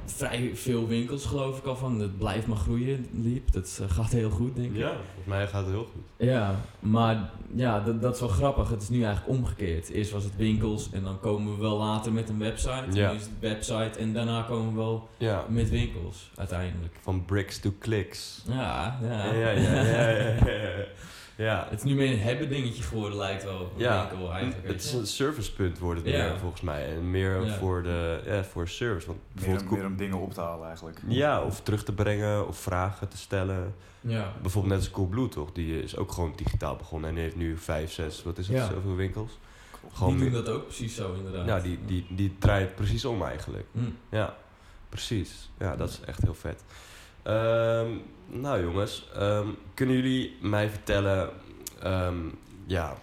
vrij 0.05 0.51
veel 0.55 0.87
winkels 0.87 1.25
geloof 1.25 1.59
ik 1.59 1.65
al 1.65 1.77
van. 1.77 2.01
Het 2.01 2.19
blijft 2.19 2.47
maar 2.47 2.57
groeien, 2.57 3.07
Liep. 3.13 3.53
Dat 3.53 3.79
eh, 3.83 3.91
gaat 3.97 4.11
heel 4.13 4.31
goed 4.31 4.57
denk 4.57 4.71
ik. 4.71 4.77
Ja, 4.77 4.89
volgens 4.89 5.27
mij 5.27 5.47
gaat 5.47 5.65
het 5.65 5.75
heel 5.75 5.85
goed. 5.93 6.03
Ja, 6.17 6.55
maar 6.81 7.31
ja, 7.55 7.81
dat, 7.81 8.03
dat 8.03 8.15
is 8.15 8.21
wel 8.21 8.29
grappig. 8.29 8.69
Het 8.69 8.83
is 8.83 8.89
nu 8.89 9.03
eigenlijk 9.05 9.39
omgekeerd. 9.39 9.89
Eerst 9.89 10.11
was 10.11 10.25
het 10.25 10.37
winkels 10.37 10.91
en 10.93 11.03
dan 11.03 11.21
komen 11.21 11.55
we 11.55 11.61
wel 11.61 11.77
later 11.79 12.13
met 12.13 12.29
een 12.29 12.39
website. 12.39 12.85
Ja. 12.93 13.11
Nu 13.11 13.17
is 13.17 13.23
het 13.23 13.31
website 13.41 13.99
en 13.99 14.13
daarna 14.13 14.43
komen 14.43 14.71
we 14.73 14.77
wel 14.79 15.09
Ja. 15.17 15.45
met 15.49 15.71
winkels 15.71 16.31
uiteindelijk. 16.37 16.95
Van 17.03 17.25
bricks 17.25 17.59
to 17.59 17.73
clicks. 17.79 18.43
Ja, 18.49 18.99
ja. 19.03 19.25
Ja, 19.35 19.51
ja, 19.51 19.51
ja, 19.51 20.09
ja, 20.09 20.35
ja, 21.37 21.67
Het 21.71 21.79
is 21.79 21.85
nu 21.85 21.95
meer 21.95 22.11
een 22.13 22.19
hebben 22.19 22.49
dingetje 22.49 22.83
geworden, 22.83 23.19
lijkt 23.19 23.45
wel. 23.45 23.73
Ja, 23.77 24.09
winkel 24.09 24.33
eigenlijk. 24.33 24.67
het 24.73 24.83
is 24.85 24.93
een 24.93 25.07
servicepunt 25.07 25.79
wordt 25.79 26.01
het 26.01 26.09
Ja. 26.11 26.29
meer 26.29 26.39
volgens 26.39 26.61
mij. 26.61 26.89
En 26.97 27.11
meer 27.11 27.45
Ja. 27.45 27.55
voor 27.55 27.83
de 27.83 28.21
ja, 28.27 28.45
voor 28.45 28.69
service. 28.69 29.07
Want 29.07 29.19
Meer, 29.19 29.35
bijvoorbeeld 29.35 29.71
om- 29.71 29.77
meer 29.79 29.87
om 29.87 29.97
dingen 29.97 30.19
op 30.19 30.35
te 30.35 30.41
halen 30.41 30.67
eigenlijk. 30.67 30.99
Ja, 31.07 31.43
of 31.43 31.61
terug 31.61 31.85
te 31.85 31.93
brengen 31.93 32.49
of 32.49 32.59
vragen 32.59 33.09
te 33.09 33.17
stellen. 33.17 33.75
Ja. 34.01 34.33
Bijvoorbeeld 34.43 34.75
net 34.75 34.83
als 34.83 34.91
Coolblue 34.93 35.29
toch? 35.29 35.53
Die 35.53 35.83
is 35.83 35.97
ook 35.97 36.13
gewoon 36.13 36.33
digitaal 36.37 36.77
begonnen 36.77 37.09
en 37.09 37.15
die 37.15 37.25
heeft 37.25 37.37
nu 37.37 37.57
vijf, 37.57 37.93
zes, 37.93 38.23
wat 38.23 38.39
is 38.39 38.49
het, 38.49 38.57
Ja. 38.57 38.69
zoveel 38.73 38.95
winkels. 38.97 39.39
Die 40.07 40.17
doen 40.19 40.33
dat 40.33 40.49
ook 40.49 40.65
precies 40.65 40.95
zo, 40.95 41.15
inderdaad. 41.15 41.47
Ja, 41.47 41.61
die, 41.61 41.79
die, 41.87 42.07
die 42.11 42.37
draait 42.39 42.75
precies 42.75 43.05
om 43.05 43.23
eigenlijk. 43.23 43.67
Hm. 43.73 43.81
Ja, 44.09 44.37
precies. 44.89 45.51
Ja, 45.59 45.77
dat 45.77 45.89
is 45.89 46.01
echt 46.07 46.23
heel 46.23 46.35
vet. 46.35 46.63
Ehm, 47.25 47.89
nou 48.27 48.63
jongens, 48.63 49.09
ehm, 49.15 49.49
kunnen 49.75 49.97
jullie 49.97 50.37
mij 50.41 50.71
vertellen 50.71 51.31
ehm, 51.83 52.17
ja, 52.67 52.97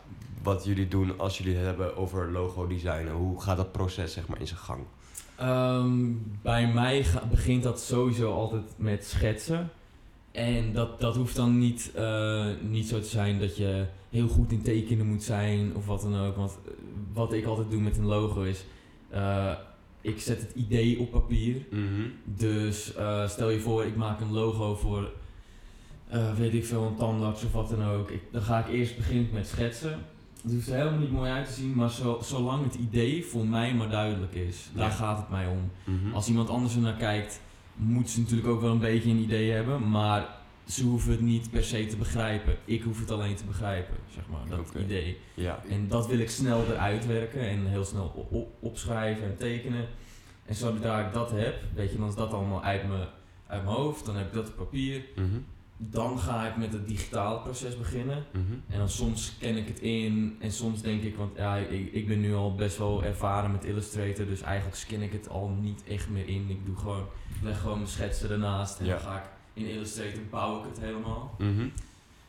wat 0.44 0.66
jullie 0.66 0.88
doen 0.88 1.20
als 1.20 1.38
jullie 1.38 1.56
het 1.56 1.66
hebben 1.66 1.98
over 1.98 2.32
logo 2.32 2.68
designen? 2.68 3.14
Hoe 3.14 3.42
gaat 3.42 3.58
dat 3.58 3.72
proces 3.72 4.14
zeg 4.14 4.28
maar 4.28 4.40
in 4.40 4.48
zijn 4.48 4.60
gang? 4.60 4.84
Bij 6.42 6.68
mij 6.74 7.06
begint 7.30 7.64
dat 7.64 7.80
sowieso 7.80 8.34
altijd 8.34 8.74
met 8.76 9.06
schetsen. 9.06 9.70
En 10.32 10.74
dat, 10.74 11.00
dat 11.00 11.16
hoeft 11.16 11.36
dan 11.36 11.58
niet, 11.60 11.92
eh, 11.96 12.46
niet 12.62 12.88
zo 12.88 13.00
te 13.00 13.08
zijn 13.08 13.40
dat 13.40 13.58
je 13.58 13.86
heel 14.10 14.28
goed 14.28 14.52
in 14.52 14.62
tekenen 14.62 15.08
moet 15.08 15.24
zijn 15.24 15.76
of 15.76 15.86
wat 15.86 16.02
dan 16.02 16.16
ook. 16.16 16.36
Want 16.36 16.58
eh, 16.66 16.72
wat 17.14 17.34
ik 17.34 17.46
altijd 17.46 17.70
doe 17.70 17.82
met 17.82 17.98
een 17.98 18.06
logo 18.06 18.42
is, 18.42 18.66
eh, 19.10 19.52
ik 20.02 20.20
zet 20.22 20.42
het 20.42 20.52
idee 20.56 21.00
op 21.00 21.12
papier. 21.12 21.56
Dus 22.26 22.94
eh, 22.96 23.28
stel 23.28 23.50
je 23.50 23.60
voor, 23.60 23.86
ik 23.86 23.96
maak 23.96 24.20
een 24.20 24.32
logo 24.32 24.76
voor, 24.76 25.12
eh, 26.08 26.34
weet 26.38 26.54
ik 26.54 26.66
veel, 26.66 26.84
een 26.84 26.96
tandarts 26.96 27.44
of 27.44 27.52
wat 27.52 27.70
dan 27.70 27.84
ook. 27.84 28.10
Ik, 28.10 28.22
dan 28.32 28.42
ga 28.42 28.60
ik 28.66 28.74
eerst 28.74 28.96
beginnen 28.96 29.28
met 29.34 29.48
schetsen. 29.48 30.00
Het 30.42 30.52
hoeft 30.52 30.68
er 30.68 30.76
helemaal 30.76 31.00
niet 31.00 31.12
mooi 31.12 31.32
uit 31.32 31.48
te 31.48 31.54
zien, 31.54 31.74
maar 31.76 31.90
zo, 31.92 32.20
zolang 32.24 32.64
het 32.64 32.76
idee 32.76 33.26
voor 33.26 33.46
mij 33.48 33.74
maar 33.74 33.90
duidelijk 33.90 34.34
is, 34.36 34.70
daar 34.76 34.90
Ja. 34.90 34.96
gaat 34.96 35.18
het 35.18 35.30
mij 35.30 35.48
om. 35.48 35.72
Mhm. 35.96 36.14
Als 36.14 36.28
iemand 36.28 36.50
anders 36.50 36.76
er 36.76 36.82
naar 36.82 36.94
kijkt, 36.98 37.42
moet 37.76 38.10
ze 38.10 38.20
natuurlijk 38.20 38.48
ook 38.48 38.62
wel 38.62 38.72
een 38.72 38.80
beetje 38.80 39.10
een 39.10 39.18
idee 39.24 39.52
hebben, 39.52 39.90
maar 39.90 40.28
ze 40.68 40.84
hoeven 40.84 41.12
het 41.12 41.22
niet 41.22 41.52
per 41.52 41.64
se 41.64 41.86
te 41.86 41.98
begrijpen. 41.98 42.56
Ik 42.66 42.82
hoef 42.82 43.00
het 43.00 43.12
alleen 43.12 43.36
te 43.36 43.46
begrijpen, 43.46 43.96
zeg 44.14 44.24
maar, 44.28 44.58
dat 44.58 44.74
idee. 44.84 45.18
Ja. 45.34 45.64
En 45.70 45.88
dat 45.88 46.08
wil 46.08 46.20
ik 46.20 46.30
snel 46.30 46.66
eruit 46.66 47.06
werken 47.06 47.42
en 47.42 47.66
heel 47.66 47.86
snel 47.86 48.28
opschrijven 48.60 49.24
en 49.24 49.38
tekenen. 49.38 49.88
En 50.46 50.56
zodra 50.56 51.06
ik 51.08 51.14
dat 51.14 51.32
heb, 51.32 51.56
weet 51.76 51.92
je, 51.92 51.98
dan 51.98 52.08
is 52.08 52.16
dat 52.16 52.34
allemaal 52.34 52.64
uit 52.64 52.88
mijn, 52.88 53.08
uit 53.48 53.64
mijn 53.64 53.76
hoofd. 53.76 54.06
Dan 54.06 54.16
heb 54.16 54.28
ik 54.28 54.34
dat 54.34 54.48
op 54.48 54.56
papier. 54.56 55.04
Mhm. 55.16 55.26
Dan 55.78 56.20
ga 56.20 56.48
ik 56.48 56.58
met 56.58 56.74
het 56.74 56.88
digitale 56.88 57.40
proces 57.40 57.78
beginnen. 57.78 58.26
Mhm. 58.32 58.44
En 58.68 58.78
dan 58.78 58.90
soms 58.90 59.26
scan 59.26 59.56
ik 59.56 59.68
het 59.68 59.80
in 59.80 60.36
en 60.40 60.52
soms 60.52 60.82
denk 60.82 61.02
ik, 61.04 61.16
want 61.16 61.38
ja, 61.38 61.56
ik, 61.58 61.94
ik 61.94 62.08
ben 62.08 62.20
nu 62.20 62.34
al 62.36 62.56
best 62.56 62.78
wel 62.78 63.04
ervaren 63.04 63.52
met 63.52 63.66
Illustrator, 63.66 64.26
dus 64.26 64.42
eigenlijk 64.42 64.78
scan 64.78 65.02
ik 65.02 65.12
het 65.12 65.30
al 65.30 65.50
niet 65.50 65.84
echt 65.88 66.10
meer 66.10 66.28
in. 66.28 66.46
Ik 66.50 66.66
doe 66.66 66.76
gewoon, 66.78 67.06
leg 67.42 67.62
gewoon 67.62 67.78
mijn 67.78 67.90
schetsen 67.90 68.30
ernaast 68.30 68.80
en 68.80 68.86
Ja. 68.86 68.92
dan 68.92 69.02
ga 69.02 69.18
ik 69.18 69.30
in 69.54 69.66
Illustrator 69.66 70.22
bouw 70.30 70.60
ik 70.60 70.66
het 70.70 70.80
helemaal. 70.80 71.36
Mhm. 71.38 71.68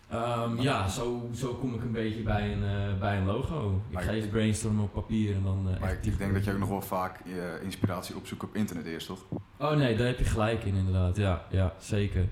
Ehm, 0.08 0.60
ja, 0.60 0.88
zo, 0.88 1.28
zo 1.34 1.54
kom 1.54 1.74
ik 1.74 1.82
een 1.82 1.92
beetje 1.92 2.22
bij 2.22 2.52
een, 2.52 2.64
eh, 2.64 2.98
bij 3.00 3.16
een 3.16 3.24
logo. 3.26 3.80
Ik 3.88 3.94
Maar 3.94 4.02
ga 4.02 4.12
eerst 4.12 4.30
brainstormen 4.30 4.84
op 4.84 4.92
papier 4.92 5.34
en 5.34 5.42
dan... 5.42 5.68
eh, 5.74 5.80
Maar 5.80 5.98
ik 6.02 6.18
denk 6.18 6.34
dat 6.34 6.44
je 6.44 6.52
ook 6.52 6.58
nog 6.58 6.68
wel 6.68 6.80
vaak 6.82 7.20
eh, 7.26 7.62
inspiratie 7.64 8.16
opzoekt 8.16 8.42
op 8.42 8.54
internet 8.54 8.86
eerst, 8.86 9.06
toch? 9.06 9.24
Oh 9.58 9.72
nee, 9.72 9.96
daar 9.96 10.06
heb 10.06 10.18
je 10.18 10.24
gelijk 10.24 10.64
in 10.64 10.74
inderdaad. 10.74 11.16
Ja, 11.16 11.44
ja, 11.50 11.74
zeker. 11.78 12.24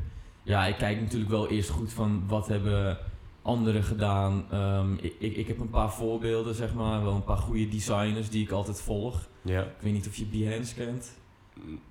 Ja, 0.42 0.66
ik 0.66 0.76
kijk 0.76 1.00
natuurlijk 1.00 1.30
wel 1.30 1.49
eerst 1.49 1.68
goed 1.70 1.92
van 1.92 2.23
wat 2.26 2.49
hebben 2.49 2.99
anderen 3.42 3.82
gedaan. 3.85 4.44
Ehm, 4.50 4.94
ik, 4.94 5.14
ik, 5.18 5.37
ik 5.37 5.47
heb 5.47 5.59
een 5.61 5.70
paar 5.70 5.92
voorbeelden, 5.92 6.54
zeg 6.54 6.75
maar. 6.75 7.02
Wel 7.02 7.14
een 7.14 7.25
paar 7.25 7.37
goede 7.37 7.68
designers 7.68 8.30
die 8.30 8.42
ik 8.44 8.50
altijd 8.50 8.80
volg. 8.80 9.28
Ja. 9.42 9.61
Ik 9.62 9.68
weet 9.80 9.92
niet 9.92 10.06
of 10.06 10.14
je 10.14 10.25
Behance 10.25 10.75
kent. 10.75 11.18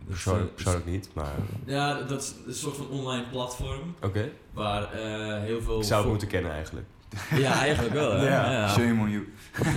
Persoonlijk, 0.08 0.86
niet, 0.86 1.10
maar 1.14 1.34
Ja, 1.66 2.02
dat 2.02 2.22
is 2.22 2.34
een 2.48 2.54
soort 2.54 2.76
van 2.76 2.88
online 2.90 3.24
platform. 3.32 3.96
oké. 4.02 4.30
Waar 4.54 4.94
eh, 4.94 5.42
heel 5.44 5.62
veel... 5.62 5.78
Ik 5.80 5.84
zou 5.86 6.02
het 6.02 6.10
moeten 6.10 6.28
kennen 6.28 6.52
eigenlijk. 6.52 6.86
Ja, 7.36 7.52
eigenlijk 7.54 7.94
wel. 7.94 8.12
Hè? 8.12 8.26
ja. 8.30 8.68
Shame 8.70 9.02
on 9.02 9.10
you. 9.10 9.28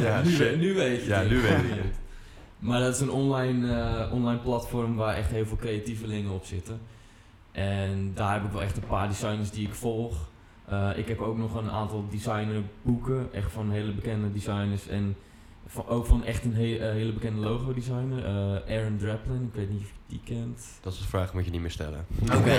Ja, 0.00 0.22
nu, 0.56 0.74
weet 0.74 1.00
je 1.02 1.06
Ja, 1.08 1.18
het. 1.18 1.30
nu 1.30 1.40
weet 1.40 1.58
ik 1.58 1.70
het. 1.84 2.00
Maar 2.58 2.80
dat 2.80 2.94
is 2.94 3.00
een 3.00 3.10
online, 3.10 3.74
eh, 3.80 4.12
online 4.12 4.38
platform 4.40 4.94
waar 4.96 5.14
echt 5.16 5.30
heel 5.30 5.46
veel 5.46 5.56
creatievelingen 5.56 6.30
op 6.32 6.44
zitten. 6.44 6.80
En 7.52 8.12
daar 8.14 8.32
heb 8.32 8.44
ik 8.44 8.50
wel 8.52 8.62
echt 8.62 8.76
een 8.76 8.86
paar 8.86 9.08
designers 9.08 9.50
die 9.50 9.66
ik 9.66 9.74
volg. 9.74 10.16
Eh, 10.64 10.90
ik 10.96 11.08
heb 11.08 11.20
ook 11.20 11.36
nog 11.38 11.54
een 11.54 11.70
aantal 11.70 12.04
designerboeken, 12.10 13.28
echt 13.32 13.52
van 13.52 13.70
hele 13.70 13.92
bekende 13.92 14.32
designers. 14.32 14.88
En 14.88 15.16
van, 15.66 15.86
ook 15.88 16.06
van 16.06 16.24
echt 16.24 16.44
een 16.44 16.54
he- 16.54 16.76
eh, 16.76 16.92
hele 16.92 17.12
bekende 17.12 17.40
logo 17.40 17.74
designer, 17.74 18.24
eh, 18.24 18.76
Aaron 18.78 18.96
Draplin. 18.98 19.42
Ik 19.52 19.58
weet 19.58 19.70
niet 19.70 19.80
of 19.80 19.86
je 19.86 19.92
die 20.06 20.20
kent. 20.24 20.64
Dat 20.80 20.94
soort 20.94 21.08
vragen 21.08 21.30
moet 21.34 21.44
je 21.44 21.50
niet 21.50 21.60
meer 21.60 21.70
stellen. 21.70 22.06
Oké. 22.22 22.52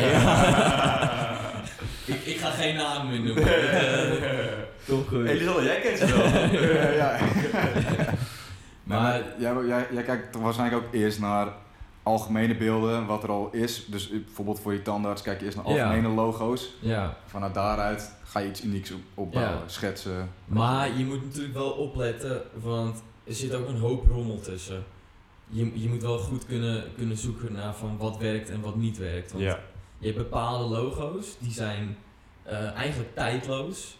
ik, 2.13 2.21
ik 2.25 2.37
ga 2.37 2.49
geen 2.49 2.75
naam 2.75 3.09
meer 3.09 3.19
noemen. 3.19 3.43
Toch 4.85 5.07
goed. 5.07 5.27
Elisabeth, 5.27 5.63
jij 5.65 5.79
kent 5.79 5.97
ze 5.97 6.05
wel. 6.05 6.25
ja, 7.01 7.17
ja. 7.17 8.13
Maar 8.83 9.21
jij, 9.39 9.53
jij, 9.65 9.87
jij 9.91 10.03
kijkt 10.03 10.35
waarschijnlijk 10.35 10.85
ook 10.85 10.93
eerst 10.93 11.19
naar 11.19 11.47
algemene 12.03 12.55
beelden, 12.57 13.05
wat 13.05 13.23
er 13.23 13.29
al 13.29 13.49
is. 13.51 13.85
Dus 13.85 14.09
bijvoorbeeld 14.09 14.59
voor 14.59 14.73
je 14.73 14.81
tandarts 14.81 15.21
kijk 15.21 15.39
je 15.39 15.45
eerst 15.45 15.57
naar 15.57 15.69
Ja. 15.69 15.83
algemene 15.85 16.07
logo's. 16.15 16.73
Ja, 16.79 17.17
Vanuit 17.25 17.53
daaruit 17.53 18.15
ga 18.23 18.39
je 18.39 18.49
iets 18.49 18.63
unieks 18.63 18.91
op, 18.91 18.99
opbouwen, 19.13 19.59
Ja. 19.61 19.67
schetsen. 19.67 20.29
Maar 20.45 20.97
je 20.97 21.05
moet 21.05 21.23
natuurlijk 21.23 21.53
wel 21.53 21.71
opletten, 21.71 22.41
want 22.61 23.03
er 23.23 23.33
zit 23.33 23.53
ook 23.55 23.67
een 23.67 23.79
hoop 23.79 24.07
rommel 24.07 24.39
tussen. 24.39 24.83
Je, 25.49 25.79
je 25.81 25.89
moet 25.89 26.01
wel 26.01 26.17
goed 26.19 26.45
kunnen, 26.45 26.83
kunnen 26.95 27.17
zoeken 27.17 27.53
naar 27.53 27.75
van 27.75 27.97
wat 27.97 28.17
werkt 28.17 28.49
en 28.49 28.61
wat 28.61 28.75
niet 28.75 28.97
werkt. 28.97 29.31
Want 29.31 29.43
Ja. 29.43 29.59
je 29.97 30.05
hebt 30.05 30.17
bepaalde 30.17 30.63
logo's, 30.75 31.35
die 31.39 31.51
zijn 31.51 31.97
eh, 32.43 32.71
eigenlijk 32.71 33.15
tijdloos. 33.15 33.97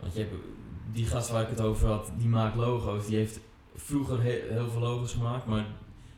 Want 0.00 0.14
je 0.14 0.20
hebt 0.20 0.34
die 0.92 1.06
gast 1.06 1.30
waar 1.30 1.42
ik 1.42 1.48
het 1.48 1.60
over 1.60 1.88
had, 1.88 2.10
die 2.16 2.28
maakt 2.28 2.56
logo's. 2.56 3.06
Die 3.06 3.16
heeft 3.16 3.40
vroeger 3.74 4.22
he- 4.22 4.42
heel 4.50 4.68
veel 4.70 4.80
logo's 4.80 5.12
gemaakt, 5.12 5.46
maar 5.46 5.66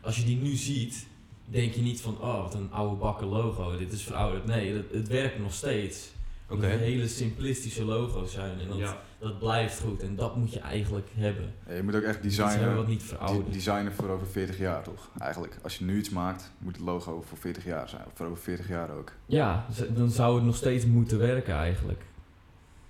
als 0.01 0.17
je 0.17 0.25
die 0.25 0.37
nu 0.41 0.55
ziet, 0.55 1.07
denk 1.53 1.73
je 1.73 1.81
niet 1.83 2.01
van, 2.01 2.17
oh 2.21 2.43
wat 2.43 2.55
een 2.55 2.69
oude 2.73 2.97
bakken 2.97 3.27
logo, 3.27 3.79
dit 3.79 3.93
is 3.93 4.03
verouderd. 4.03 4.45
Nee, 4.47 4.75
het, 4.75 4.87
het 4.93 5.09
werkt 5.09 5.39
nog 5.39 5.53
steeds. 5.53 6.11
Oké. 6.49 6.61
Dat 6.61 6.71
het 6.71 6.81
hele 6.81 7.09
simplistische 7.09 7.85
logo's 7.85 8.33
zijn 8.33 8.61
en 8.61 8.69
dat, 8.69 8.77
Ja. 8.79 9.03
dat 9.19 9.39
blijft 9.39 9.81
goed 9.81 10.03
en 10.03 10.17
dat 10.17 10.37
moet 10.37 10.53
je 10.53 10.61
eigenlijk 10.61 11.09
hebben. 11.15 11.53
Ja, 11.69 11.75
je 11.75 11.83
moet 11.83 11.95
ook 11.97 12.03
echt 12.03 12.23
designen, 12.23 12.77
wat 12.77 12.87
niet 12.87 13.01
de- 13.01 13.07
verouderd. 13.07 13.53
designen 13.53 13.93
voor 13.93 14.09
over 14.09 14.27
40 14.27 14.59
jaar, 14.59 14.83
toch? 14.83 15.09
Eigenlijk. 15.19 15.59
Als 15.63 15.79
je 15.79 15.85
nu 15.85 15.99
iets 15.99 16.11
maakt, 16.11 16.53
moet 16.59 16.77
het 16.77 16.85
logo 16.85 17.25
voor 17.29 17.39
40 17.39 17.65
jaar 17.65 17.89
zijn. 17.89 18.03
Of 18.07 18.13
voor 18.15 18.27
over 18.27 18.43
40 18.43 18.69
jaar 18.69 18.91
ook. 18.91 19.13
Ja, 19.27 19.67
dan 19.95 20.11
zou 20.11 20.35
het 20.37 20.45
nog 20.45 20.57
steeds 20.57 20.87
moeten 20.87 21.19
werken 21.19 21.55
eigenlijk. 21.55 22.03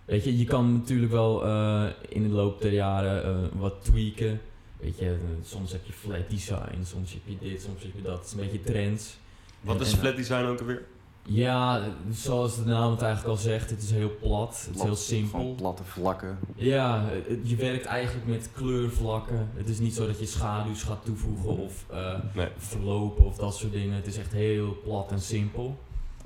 Weet 0.04 0.24
je, 0.24 0.38
je 0.38 0.44
kan 0.44 0.72
natuurlijk 0.72 1.12
wel 1.12 1.44
eh, 1.44 1.84
in 2.08 2.22
de 2.22 2.28
loop 2.34 2.60
der 2.62 2.72
jaren 2.72 3.24
eh, 3.24 3.60
wat 3.60 3.74
tweaken. 3.84 4.40
Weet 4.82 4.98
je, 4.98 5.16
soms 5.44 5.72
heb 5.72 5.84
je 5.86 5.92
flat 5.92 6.30
design, 6.30 6.82
soms 6.84 7.12
heb 7.12 7.22
je 7.24 7.48
dit, 7.48 7.62
soms 7.62 7.82
heb 7.82 7.90
je 7.96 8.02
dat. 8.02 8.16
Het 8.18 8.26
is 8.26 8.32
een 8.32 8.38
beetje 8.38 8.60
trends. 8.60 9.16
Wat 9.60 9.76
En- 9.76 9.82
is 9.82 9.92
en- 9.92 9.98
flat 9.98 10.16
design 10.16 10.44
ook 10.44 10.60
alweer? 10.60 10.82
Ja, 11.24 11.82
zoals 12.12 12.56
de 12.56 12.64
naam 12.64 12.90
het 12.90 13.02
eigenlijk 13.02 13.36
al 13.36 13.42
zegt, 13.42 13.70
het 13.70 13.82
is 13.82 13.90
heel 13.90 14.16
plat, 14.20 14.64
het 14.66 14.76
is 14.76 14.82
heel 14.82 14.96
simpel. 14.96 15.38
Gewoon 15.40 15.54
platte 15.54 15.84
vlakken. 15.84 16.38
Ja, 16.54 17.10
je 17.42 17.56
werkt 17.56 17.84
eigenlijk 17.84 18.26
met 18.26 18.48
kleurvlakken. 18.52 19.48
Het 19.54 19.68
is 19.68 19.78
niet 19.78 19.94
zo 19.94 20.06
dat 20.06 20.18
je 20.18 20.26
schaduws 20.26 20.82
gaat 20.82 21.04
toevoegen 21.04 21.48
of 21.56 21.84
eh, 21.90 22.18
Nee. 22.34 22.48
verlopen 22.56 23.24
of 23.24 23.36
dat 23.36 23.56
soort 23.56 23.72
dingen. 23.72 23.94
Het 23.96 24.06
is 24.06 24.16
echt 24.16 24.32
heel 24.32 24.76
plat 24.84 25.10
en 25.12 25.20
simpel. 25.20 25.78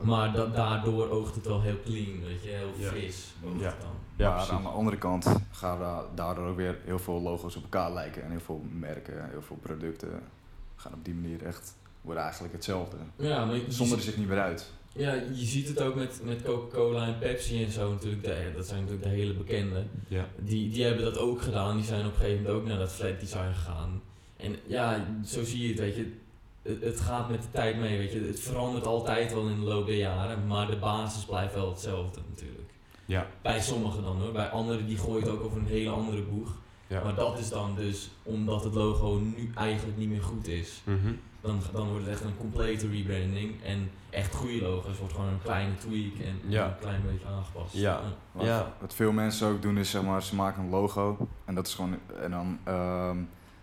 Maar 0.03 0.33
da- 0.33 0.47
daardoor 0.47 1.09
oogt 1.11 1.35
het 1.35 1.47
wel 1.47 1.63
heel 1.63 1.81
clean, 1.85 2.25
weet 2.25 2.43
je, 2.43 2.49
heel 2.49 2.71
Ja. 2.79 2.89
fris 2.89 3.35
oogt 3.45 3.61
Ja. 3.61 3.67
het 3.67 3.81
dan. 3.81 3.91
Ja, 4.17 4.35
maar 4.37 4.49
aan 4.51 4.63
de 4.63 4.69
andere 4.69 4.97
kant 4.99 5.27
gaan 5.51 5.79
da- 5.79 6.05
daardoor 6.15 6.47
ook 6.49 6.57
weer 6.57 6.79
heel 6.85 6.99
veel 6.99 7.21
logo's 7.21 7.57
op 7.57 7.63
elkaar 7.63 7.93
lijken. 7.93 8.23
En 8.23 8.31
heel 8.31 8.41
veel 8.41 8.63
merken, 8.79 9.31
heel 9.31 9.43
veel 9.43 9.57
producten 9.57 10.21
gaan 10.77 10.93
op 10.95 11.05
die 11.05 11.15
manier 11.15 11.43
echt 11.45 11.75
worden 12.01 12.23
eigenlijk 12.23 12.55
hetzelfde. 12.55 12.97
Ja, 13.17 13.45
maar 13.45 13.55
je, 13.55 13.65
Zonder 13.69 13.97
er 13.99 14.03
zich 14.05 14.17
niet 14.17 14.29
meer 14.29 14.41
uit. 14.41 14.73
ja, 14.93 15.13
je 15.13 15.45
ziet 15.45 15.69
het 15.69 15.81
ook 15.83 15.95
met, 15.95 16.21
met 16.25 16.43
Coca-Cola 16.43 17.07
en 17.07 17.19
Pepsi 17.19 17.65
en 17.65 17.71
zo 17.71 17.93
natuurlijk. 17.93 18.23
De, 18.25 18.53
dat 18.57 18.67
zijn 18.67 18.81
natuurlijk 18.81 19.09
de 19.09 19.15
hele 19.15 19.35
bekende. 19.35 19.85
Ja. 20.09 20.27
Die, 20.39 20.71
die 20.71 20.85
hebben 20.85 21.05
dat 21.05 21.19
ook 21.19 21.43
gedaan. 21.43 21.77
Die 21.77 21.85
zijn 21.85 22.07
op 22.07 22.13
een 22.13 22.19
gegeven 22.19 22.43
moment 22.43 22.61
ook 22.61 22.69
naar 22.69 22.79
dat 22.79 22.93
flat 22.93 23.21
design 23.21 23.53
gegaan. 23.55 24.01
En 24.37 24.57
ja, 24.67 25.05
zo 25.25 25.45
zie 25.45 25.63
je 25.63 25.69
het, 25.69 25.79
weet 25.79 25.97
je. 25.97 26.13
Het, 26.67 26.83
het 26.83 27.01
gaat 27.01 27.29
met 27.31 27.43
de 27.43 27.51
tijd 27.51 27.77
mee, 27.79 27.99
weet 27.99 28.13
je. 28.13 28.21
Het 28.21 28.41
verandert 28.41 28.87
altijd 28.87 29.33
wel 29.33 29.49
in 29.49 29.61
de 29.61 29.67
loop 29.67 29.87
der 29.87 29.97
jaren. 29.97 30.47
Maar 30.47 30.67
de 30.67 30.77
basis 30.77 31.25
blijft 31.25 31.55
wel 31.55 31.69
hetzelfde 31.71 32.21
natuurlijk. 32.29 32.71
Ja. 33.05 33.27
Bij 33.43 33.61
sommigen 33.61 34.03
dan 34.03 34.21
hoor. 34.21 34.33
Bij 34.33 34.49
anderen 34.49 34.87
die 34.87 34.97
gooien 34.99 35.23
het 35.23 35.31
ook 35.33 35.43
over 35.45 35.59
een 35.59 35.67
hele 35.67 35.91
andere 35.91 36.23
boeg. 36.23 36.55
Ja. 36.87 37.03
Maar 37.03 37.15
dat 37.15 37.39
is 37.39 37.49
dan 37.49 37.75
dus 37.75 38.11
omdat 38.23 38.65
het 38.65 38.75
logo 38.75 39.19
nu 39.37 39.51
eigenlijk 39.55 39.99
niet 39.99 40.09
meer 40.09 40.23
goed 40.23 40.49
is. 40.49 40.83
Mhm. 40.85 41.13
Dan, 41.41 41.61
dan 41.73 41.89
wordt 41.89 42.05
het 42.05 42.15
echt 42.15 42.25
een 42.25 42.37
complete 42.39 42.89
rebranding. 42.89 43.63
En 43.63 43.91
echt 44.11 44.35
goede 44.35 44.63
logo's 44.63 44.99
wordt 44.99 45.15
gewoon 45.15 45.29
een 45.29 45.43
kleine 45.43 45.75
tweak 45.77 46.27
en 46.27 46.41
Ja. 46.51 46.67
een 46.67 46.79
klein 46.81 47.03
beetje 47.13 47.27
aangepast. 47.27 47.75
Ja. 47.75 48.01
Wat, 48.33 48.47
Ja. 48.47 48.73
wat 48.81 48.95
veel 48.95 49.13
mensen 49.13 49.49
ook 49.49 49.63
doen 49.63 49.79
is 49.79 49.91
zeg 49.91 50.03
maar, 50.03 50.23
ze 50.23 50.35
maken 50.35 50.63
een 50.63 50.71
logo 50.71 51.29
en 51.45 51.55
dat 51.55 51.67
is 51.67 51.75
gewoon 51.75 51.99
en 52.23 52.31
dan 52.31 52.59
ehm, 52.65 53.17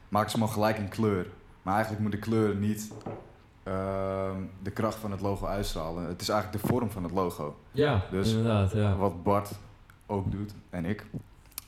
maken 0.10 0.30
ze 0.32 0.38
hem 0.38 0.46
al 0.46 0.54
gelijk 0.54 0.78
in 0.78 0.90
kleur. 0.90 1.28
Maar 1.64 1.74
eigenlijk 1.74 2.04
moet 2.04 2.12
de 2.12 2.18
kleur 2.18 2.56
niet 2.56 2.92
ehm, 3.64 4.38
de 4.64 4.72
kracht 4.72 4.96
van 4.96 5.12
het 5.12 5.22
logo 5.22 5.46
uitstralen. 5.46 6.04
Het 6.08 6.22
is 6.22 6.30
eigenlijk 6.30 6.62
de 6.62 6.68
vorm 6.68 6.92
van 6.92 7.04
het 7.04 7.12
logo. 7.12 7.56
Ja, 7.72 8.02
Dus 8.12 8.30
inderdaad. 8.32 8.72
Ja. 8.72 8.96
Wat 8.96 9.24
Bart 9.24 9.52
ook 10.06 10.32
doet 10.32 10.54
en 10.70 10.86
ik, 10.86 11.06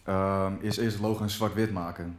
ehm, 0.04 0.54
is 0.60 0.78
eerst 0.78 0.96
het 0.98 1.06
logo 1.06 1.24
in 1.24 1.30
zwart-wit 1.30 1.72
maken. 1.72 2.18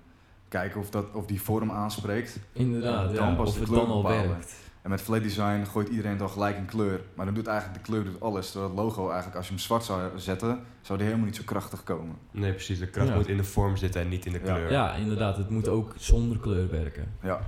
Kijken 0.49 0.80
of, 0.80 0.90
dat, 0.90 1.04
of 1.12 1.26
die 1.26 1.42
vorm 1.42 1.71
aanspreekt. 1.71 2.38
Inderdaad, 2.52 3.14
Dan 3.14 3.28
ja. 3.28 3.35
pas 3.35 3.49
of 3.49 3.54
de 3.54 3.61
het 3.61 3.68
kleur 3.68 3.80
dan 3.80 3.90
al 3.90 4.02
bepalen. 4.02 4.28
werkt. 4.28 4.54
En 4.83 4.90
met 4.92 5.00
flat 5.00 5.23
design 5.23 5.64
gooit 5.64 5.88
iedereen 5.88 6.12
het 6.12 6.21
al 6.23 6.28
gelijk 6.28 6.56
in 6.56 6.64
kleur. 6.64 7.00
Maar 7.14 7.26
dan 7.26 7.35
doet 7.35 7.47
eigenlijk 7.47 7.85
de 7.85 7.90
kleur 7.90 8.04
doet 8.04 8.21
alles. 8.21 8.50
Terwijl 8.50 8.71
het 8.73 8.80
logo 8.80 9.06
eigenlijk, 9.06 9.37
als 9.37 9.47
je 9.47 9.52
hem 9.52 9.62
zwart 9.62 9.85
zou 9.85 10.18
zetten, 10.18 10.61
zou 10.80 10.99
die 10.99 11.06
helemaal 11.06 11.26
niet 11.28 11.37
zo 11.37 11.42
krachtig 11.45 11.83
komen. 11.85 12.16
Nee, 12.30 12.52
precies. 12.52 12.78
De 12.78 12.87
kracht 12.87 13.09
Ja. 13.09 13.14
moet 13.14 13.28
in 13.28 13.37
de 13.37 13.45
vorm 13.45 13.76
zitten 13.76 14.00
en 14.00 14.09
niet 14.09 14.26
in 14.26 14.33
de 14.33 14.38
Ja. 14.45 14.52
kleur. 14.54 14.71
Ja, 14.71 14.95
inderdaad. 14.95 15.37
Het 15.37 15.50
moet 15.50 15.68
ook 15.68 15.92
zonder 15.97 16.38
kleur 16.38 16.71
werken. 16.71 17.12
Ja, 17.23 17.40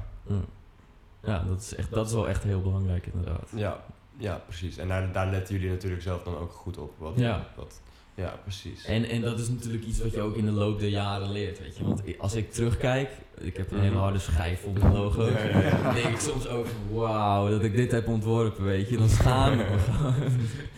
Ja, 1.25 1.45
dat, 1.49 1.61
is 1.61 1.75
echt, 1.75 1.91
dat 1.91 2.07
is 2.07 2.13
wel 2.13 2.29
echt 2.29 2.43
heel 2.43 2.63
belangrijk 2.63 3.07
inderdaad. 3.07 3.49
Ja, 3.55 3.85
ja 4.17 4.43
precies. 4.47 4.77
En 4.77 4.89
daar, 4.89 5.13
daar 5.13 5.31
letten 5.31 5.55
jullie 5.55 5.71
natuurlijk 5.71 6.03
zelf 6.03 6.23
dan 6.23 6.37
ook 6.37 6.53
goed 6.53 6.79
op. 6.79 6.93
Wat, 6.99 7.13
Ja. 7.17 7.47
Wat, 7.57 7.81
ja, 8.19 8.35
precies. 8.43 8.85
En, 8.85 9.05
en 9.05 9.21
dat 9.21 9.39
is 9.39 9.49
natuurlijk 9.49 9.85
iets 9.85 10.03
wat 10.03 10.13
je 10.13 10.21
ook 10.21 10.37
in 10.37 10.45
de 10.45 10.51
loop 10.51 10.81
der 10.81 10.89
jaren 10.89 11.33
leert, 11.33 11.59
weet 11.59 11.77
je. 11.77 11.85
Want 11.85 12.03
als 12.19 12.35
ik 12.35 12.53
terugkijk, 12.53 13.11
ik 13.39 13.57
heb 13.57 13.73
een 13.73 13.81
hele 13.81 13.97
harde 13.97 14.19
schijf 14.19 14.65
op 14.65 14.79
mijn 14.79 14.93
logo. 14.93 15.25
Ja, 15.25 15.43
ja, 15.43 15.61
ja. 15.61 15.83
Dan 15.83 15.95
denk 15.95 16.07
ik 16.07 16.21
soms 16.21 16.49
ook 16.49 16.67
wauw, 16.93 17.49
dat 17.49 17.63
ik 17.63 17.75
dit 17.77 17.93
heb 17.93 18.09
ontworpen, 18.09 18.65
weet 18.65 18.89
je. 18.89 18.97
Dan 18.97 19.09
schaam 19.09 19.61
ik 19.61 19.71
me 19.71 19.79
gewoon. 19.79 20.15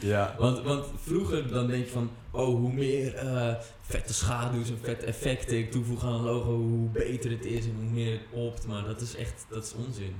Ja. 0.00 0.34
Want, 0.38 0.62
want 0.62 0.84
vroeger 0.96 1.48
dan 1.48 1.66
denk 1.66 1.84
je 1.84 1.90
van, 1.90 2.10
oh, 2.30 2.46
hoe 2.46 2.72
meer 2.72 3.14
eh, 3.14 3.54
vette 3.80 4.14
schaduws 4.14 4.70
en 4.70 4.78
vette 4.82 5.06
effecten 5.06 5.58
ik 5.58 5.70
toevoeg 5.70 6.04
aan 6.04 6.12
een 6.14 6.22
logo, 6.22 6.56
hoe 6.56 6.88
beter 6.88 7.30
het 7.30 7.44
is 7.44 7.64
en 7.64 7.74
hoe 7.80 7.90
meer 7.90 8.12
het 8.12 8.20
opt. 8.30 8.66
Maar 8.66 8.84
dat 8.84 9.00
is 9.00 9.16
echt, 9.16 9.46
dat 9.48 9.64
is 9.64 9.74
onzin. 9.86 10.14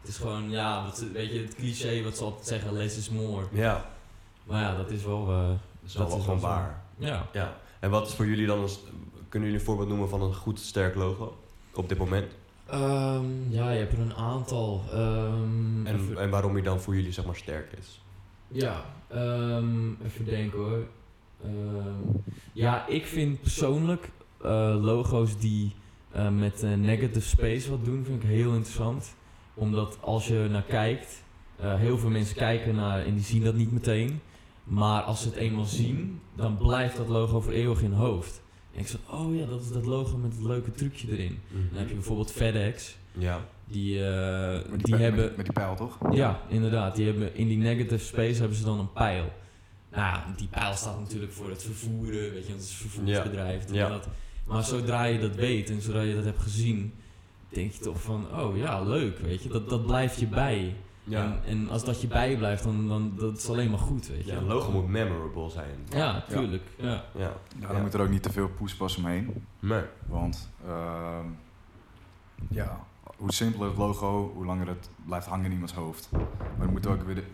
Het 0.00 0.10
is 0.10 0.16
gewoon, 0.16 0.50
ja, 0.50 0.84
wat, 0.84 1.04
weet 1.12 1.32
je, 1.32 1.38
het 1.40 1.54
cliché 1.54 2.02
wat 2.02 2.16
ze 2.16 2.24
altijd 2.24 2.46
zeggen, 2.46 2.72
less 2.72 2.96
is 2.96 3.10
more. 3.10 3.46
Ja, 3.52 3.90
Maar 4.44 4.62
ja, 4.62 4.76
dat 4.76 4.90
is 4.90 5.04
wel, 5.04 5.28
eh, 5.28 5.48
dat 5.48 5.56
is 5.84 5.94
wel, 5.94 6.08
Dat 6.08 6.18
is 6.18 6.24
gewoon 6.24 6.40
waar. 6.40 6.82
ja. 6.98 7.26
Ja. 7.32 7.56
En 7.80 7.90
wat 7.90 8.06
is 8.08 8.14
voor 8.14 8.26
jullie 8.26 8.46
dan, 8.46 8.58
een, 8.60 8.68
s- 8.68 8.80
kunnen 9.28 9.48
jullie 9.48 9.60
een 9.64 9.66
voorbeeld 9.66 9.88
noemen 9.88 10.08
van 10.08 10.22
een 10.22 10.34
goed 10.34 10.60
sterk 10.60 10.94
logo 10.94 11.36
op 11.74 11.88
dit 11.88 11.98
moment? 11.98 12.32
Ehm, 12.66 13.50
ja, 13.50 13.70
je 13.70 13.78
hebt 13.78 13.92
er 13.92 13.98
een 14.00 14.14
aantal. 14.14 14.82
Ehm, 14.92 15.86
En, 15.86 16.16
en 16.18 16.30
waarom 16.30 16.54
die 16.54 16.62
dan 16.62 16.80
voor 16.80 16.94
jullie 16.94 17.12
zeg 17.12 17.24
maar 17.24 17.36
sterk 17.36 17.72
is? 17.78 18.00
ja, 18.48 18.84
ehm, 19.08 19.90
even 20.04 20.24
denken 20.24 20.58
hoor. 20.58 20.86
Ehm, 21.44 22.16
ja, 22.52 22.86
ik 22.86 23.06
vind 23.06 23.40
persoonlijk 23.40 24.10
eh, 24.42 24.76
logo's 24.80 25.38
die 25.38 25.72
eh, 26.10 26.28
met 26.28 26.62
eh, 26.62 26.74
negative 26.74 27.28
space 27.28 27.70
wat 27.70 27.84
doen, 27.84 28.04
vind 28.04 28.22
ik 28.22 28.28
heel 28.28 28.52
interessant. 28.54 29.14
Omdat 29.54 29.98
als 30.00 30.26
je 30.28 30.46
naar 30.50 30.62
kijkt, 30.62 31.22
heel 31.60 31.98
veel 31.98 32.10
mensen 32.10 32.36
kijken 32.36 32.74
naar 32.74 33.04
en 33.04 33.14
die 33.14 33.24
zien 33.24 33.44
dat 33.44 33.54
niet 33.54 33.72
meteen. 33.72 34.20
Maar 34.64 35.02
als 35.02 35.22
ze 35.22 35.28
het 35.28 35.36
eenmaal 35.36 35.64
zien, 35.64 36.20
dan 36.36 36.56
blijft 36.56 36.96
dat 36.96 37.08
logo 37.08 37.40
voor 37.40 37.52
eeuwig 37.52 37.82
in 37.82 37.90
hun 37.90 37.98
hoofd. 37.98 38.42
En 38.74 38.80
ik 38.80 38.88
zeg, 38.88 39.00
oh 39.10 39.36
ja, 39.36 39.46
dat 39.46 39.60
is 39.60 39.68
dat 39.72 39.86
logo 39.86 40.16
met 40.16 40.32
het 40.32 40.42
leuke 40.42 40.70
trucje 40.72 41.10
erin. 41.10 41.38
Dan 41.70 41.78
heb 41.78 41.88
je 41.88 41.94
bijvoorbeeld 41.94 42.32
FedEx. 42.32 42.96
Ja. 43.12 43.40
Die, 43.64 44.00
met 44.70 44.84
die 44.84 44.96
pe- 44.96 45.02
hebben... 45.02 45.24
Met, 45.24 45.36
met 45.36 45.44
die 45.44 45.54
pijl 45.54 45.74
toch? 45.74 45.98
Ja, 46.10 46.40
inderdaad. 46.48 46.96
Die 46.96 47.06
hebben, 47.06 47.34
in 47.36 47.46
die 47.48 47.56
negative 47.58 48.04
space 48.04 48.38
hebben 48.40 48.56
ze 48.58 48.64
dan 48.64 48.78
een 48.78 48.92
pijl. 48.92 49.32
Nou 49.92 50.02
ja, 50.04 50.24
die 50.36 50.48
pijl 50.48 50.74
staat 50.74 51.00
natuurlijk 51.00 51.32
voor 51.32 51.48
het 51.50 51.62
vervoeren, 51.62 52.30
weet 52.32 52.46
je, 52.46 52.52
het 52.52 52.62
is 52.62 52.70
een 52.70 52.76
vervoersbedrijf. 52.88 53.72
Ja. 53.72 53.88
dat. 53.88 54.08
Maar 54.46 54.64
zodra 54.64 55.04
je 55.04 55.18
dat 55.20 55.34
weet 55.34 55.70
en 55.70 55.80
zodra 55.82 56.00
je 56.00 56.14
dat 56.14 56.24
hebt 56.24 56.42
gezien, 56.42 56.94
denk 57.48 57.72
je 57.72 57.78
toch 57.78 58.02
van, 58.02 58.26
oh 58.40 58.56
ja, 58.56 58.80
leuk, 58.82 59.18
weet 59.18 59.42
je, 59.42 59.48
dat, 59.48 59.68
dat 59.68 59.86
blijft 59.86 60.20
je 60.20 60.26
bij. 60.26 60.76
Ja. 61.04 61.22
En, 61.24 61.40
en 61.46 61.68
als 61.70 61.84
dat 61.84 62.00
je 62.00 62.06
bijblijft, 62.06 62.64
dan, 62.64 62.88
dan 62.88 63.12
dat 63.18 63.36
is 63.38 63.48
alleen 63.48 63.70
maar 63.70 63.78
goed, 63.78 64.08
weet 64.08 64.24
je. 64.24 64.32
ja, 64.32 64.38
een 64.38 64.44
logo 64.46 64.70
moet 64.70 64.88
memorable 64.88 65.50
zijn. 65.50 65.78
Ja, 65.90 66.24
tuurlijk. 66.28 66.62
Ja. 66.78 66.86
Ja. 66.88 67.02
Ja, 67.18 67.66
dan 67.66 67.76
Ja. 67.76 67.82
moet 67.82 67.94
er 67.94 68.00
ook 68.00 68.08
niet 68.08 68.22
te 68.22 68.32
veel 68.32 68.48
poespas 68.48 68.96
omheen. 68.96 69.44
Nee. 69.60 69.82
Want 70.06 70.50
ehm, 70.66 71.26
ja, 72.48 72.84
hoe 73.16 73.32
simpeler 73.32 73.68
het 73.68 73.76
logo, 73.78 74.32
hoe 74.34 74.44
langer 74.44 74.66
het 74.68 74.88
blijft 75.06 75.26
hangen 75.26 75.44
in 75.44 75.52
iemands 75.52 75.72
hoofd. 75.74 76.08
Maar 76.12 76.20
het 76.60 76.70
moet 76.70 76.86
ook 76.86 77.02
weer 77.02 77.14
de- 77.14 77.24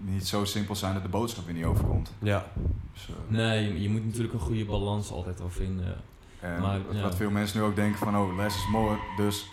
niet 0.00 0.26
zo 0.28 0.44
simpel 0.44 0.74
zijn 0.76 0.94
dat 0.94 1.02
de 1.02 1.08
boodschap 1.08 1.44
weer 1.44 1.54
niet 1.54 1.64
overkomt. 1.64 2.12
Ja. 2.18 2.44
Dus, 2.92 3.08
eh, 3.08 3.14
Nee, 3.36 3.64
je, 3.72 3.82
je 3.82 3.88
moet 3.90 4.04
natuurlijk 4.06 4.34
een 4.34 4.40
goede 4.40 4.64
balans 4.64 5.10
altijd 5.10 5.38
wel 5.38 5.50
vinden. 5.50 5.94
en 6.40 6.60
Maar, 6.60 6.78
wat, 6.86 6.96
ja. 6.96 7.02
wat 7.02 7.14
veel 7.16 7.30
mensen 7.30 7.58
nu 7.60 7.64
ook 7.64 7.76
denken 7.76 7.98
van, 7.98 8.16
oh, 8.18 8.36
less 8.36 8.56
is 8.56 8.68
more, 8.70 8.96
dus 9.16 9.46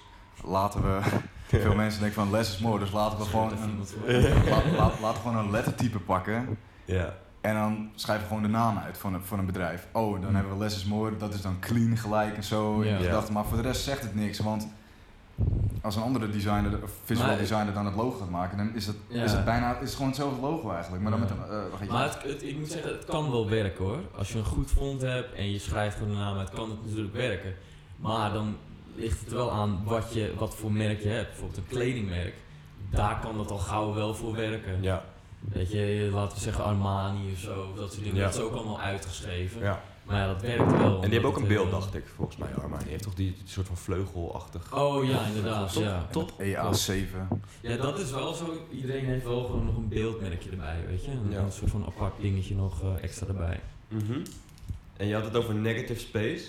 laten 0.44 0.82
we... 0.82 1.00
veel 1.60 1.76
mensen 1.76 2.00
denken 2.02 2.22
van, 2.22 2.32
less 2.32 2.54
is 2.54 2.60
more, 2.60 2.80
dus 2.80 2.92
laten 2.92 3.18
we 3.18 3.24
gewoon 3.26 3.52
een, 3.52 3.80
laat, 4.50 4.66
laat- 4.78 5.00
laten 5.00 5.22
we 5.24 5.30
gewoon 5.30 5.38
een 5.38 5.52
lettertype 5.52 6.00
pakken. 6.00 6.58
Ja. 6.86 7.14
En 7.42 7.54
dan 7.54 7.90
schrijven 7.96 8.24
we 8.24 8.28
gewoon 8.34 8.44
de 8.52 8.58
naam 8.58 8.78
uit 8.78 8.98
van 8.98 9.14
een, 9.14 9.22
van 9.24 9.40
een 9.40 9.46
bedrijf. 9.46 9.88
Oh, 9.94 10.22
dan 10.22 10.30
Mm. 10.30 10.36
hebben 10.36 10.54
we 10.58 10.64
less 10.64 10.76
is 10.76 10.86
more, 10.86 11.18
dat 11.18 11.34
is 11.34 11.42
dan 11.42 11.60
clean 11.60 11.98
gelijk 11.98 12.36
en 12.36 12.44
zo. 12.44 12.84
Ja. 12.84 12.90
En 12.96 12.98
Ja. 12.98 13.06
gedachten. 13.06 13.34
Maar 13.34 13.46
voor 13.46 13.58
de 13.58 13.64
rest 13.64 13.84
zegt 13.84 14.02
het 14.02 14.16
niks, 14.16 14.40
want 14.40 14.68
als 15.82 15.96
een 15.96 16.02
andere 16.02 16.30
designer, 16.30 16.84
of 16.84 16.92
visual 17.04 17.28
Maar- 17.28 17.38
designer 17.38 17.74
dan 17.74 17.86
het 17.86 17.96
logo 17.96 18.18
gaat 18.18 18.30
maken, 18.30 18.58
dan 18.58 18.76
is 18.76 18.88
het, 18.88 18.96
Ja. 19.08 19.24
is 19.24 19.32
het 19.32 19.46
bijna 19.46 19.74
is 19.76 19.80
het 19.82 19.92
gewoon 19.92 20.08
hetzelfde 20.08 20.42
logo 20.42 20.72
eigenlijk. 20.72 21.02
Maar 21.04 21.12
dan 21.12 21.20
Ja. 21.22 21.26
met 21.28 21.36
een, 21.38 21.58
eh, 21.58 21.74
even. 21.82 21.94
Maar 21.94 22.04
het, 22.04 22.24
het- 22.24 22.44
ik 22.44 22.58
moet 22.58 22.72
zeggen, 22.72 22.92
het 22.92 23.06
kan 23.06 23.32
wel 23.32 23.50
werken 23.50 23.86
hoor. 23.86 24.00
Als 24.18 24.32
je 24.32 24.38
een 24.38 24.46
goed 24.46 24.70
font 24.72 25.02
hebt 25.02 25.34
en 25.34 25.52
je 25.52 25.60
schrijft 25.60 25.98
gewoon 25.98 26.12
de 26.14 26.18
naam 26.20 26.38
uit, 26.38 26.50
kan 26.50 26.70
het 26.70 26.86
natuurlijk 26.86 27.14
werken. 27.16 27.54
Maar 27.98 28.34
dan 28.34 28.56
ligt 28.96 29.20
het 29.20 29.32
wel 29.34 29.52
aan 29.52 29.82
wat, 29.84 30.14
je, 30.14 30.34
wat 30.38 30.56
voor 30.56 30.72
merk 30.72 31.02
je 31.02 31.10
hebt. 31.10 31.28
Bijvoorbeeld 31.30 31.58
een 31.58 31.68
kledingmerk. 31.78 32.34
Daar 32.92 33.20
kan 33.20 33.38
dat 33.38 33.52
al 33.52 33.58
gauw 33.58 33.94
wel 33.94 34.16
voor 34.16 34.36
werken. 34.36 34.78
Ja. 34.82 35.04
Weet 35.40 35.72
je, 35.72 36.10
laten 36.14 36.38
we 36.38 36.44
zeggen 36.44 36.64
Armani 36.64 37.32
of 37.34 37.40
zo. 37.40 37.68
of 37.72 37.78
Dat 37.80 37.92
soort 37.92 38.04
dingen. 38.04 38.18
Ja. 38.20 38.26
Dat 38.26 38.34
is 38.36 38.42
ook 38.42 38.54
allemaal 38.56 38.80
uitgeschreven. 38.82 39.62
ja. 39.62 39.82
Maar 40.10 40.20
ja, 40.20 40.28
dat 40.28 40.42
werkt 40.42 40.72
wel. 40.72 40.96
En 40.96 41.02
die 41.02 41.12
hebben 41.12 41.30
ook 41.30 41.38
een 41.38 41.48
beeld, 41.48 41.72
dacht 41.72 41.84
dacht 41.84 41.96
ik, 41.96 42.04
volgens 42.16 42.38
mij, 42.38 42.54
Armani. 42.56 42.82
Die 42.84 42.92
heeft 42.92 43.04
toch 43.04 43.14
die, 43.14 43.34
die 43.34 43.44
soort 43.46 43.68
van 43.68 43.78
vleugelachtig... 43.78 44.76
Oh 44.76 45.06
ja, 45.06 45.26
inderdaad. 45.26 45.74
Top, 45.74 45.84
ja. 45.84 46.08
top. 46.12 46.32
EA7. 46.32 47.38
ja, 47.62 47.78
dat 47.78 48.00
is 48.00 48.12
wel 48.12 48.34
zo. 48.34 48.46
Iedereen 48.72 49.06
heeft 49.06 49.24
wel 49.24 49.44
gewoon 49.46 49.66
nog 49.66 49.76
een 49.76 49.88
beeldmerkje 49.88 50.50
erbij, 50.50 50.78
weet 50.88 51.06
je. 51.06 51.12
Een, 51.12 51.32
Ja. 51.32 51.40
een 51.40 51.52
soort 51.52 51.72
van 51.72 51.86
apart 51.86 52.14
dingetje 52.22 52.56
nog 52.56 52.82
eh, 52.82 53.04
extra 53.04 53.28
erbij. 53.28 53.60
Mhm. 53.88 54.20
En 54.98 55.08
je 55.08 55.14
had 55.14 55.24
het 55.24 55.36
over 55.36 55.56
negative 55.56 56.00
space. 56.00 56.46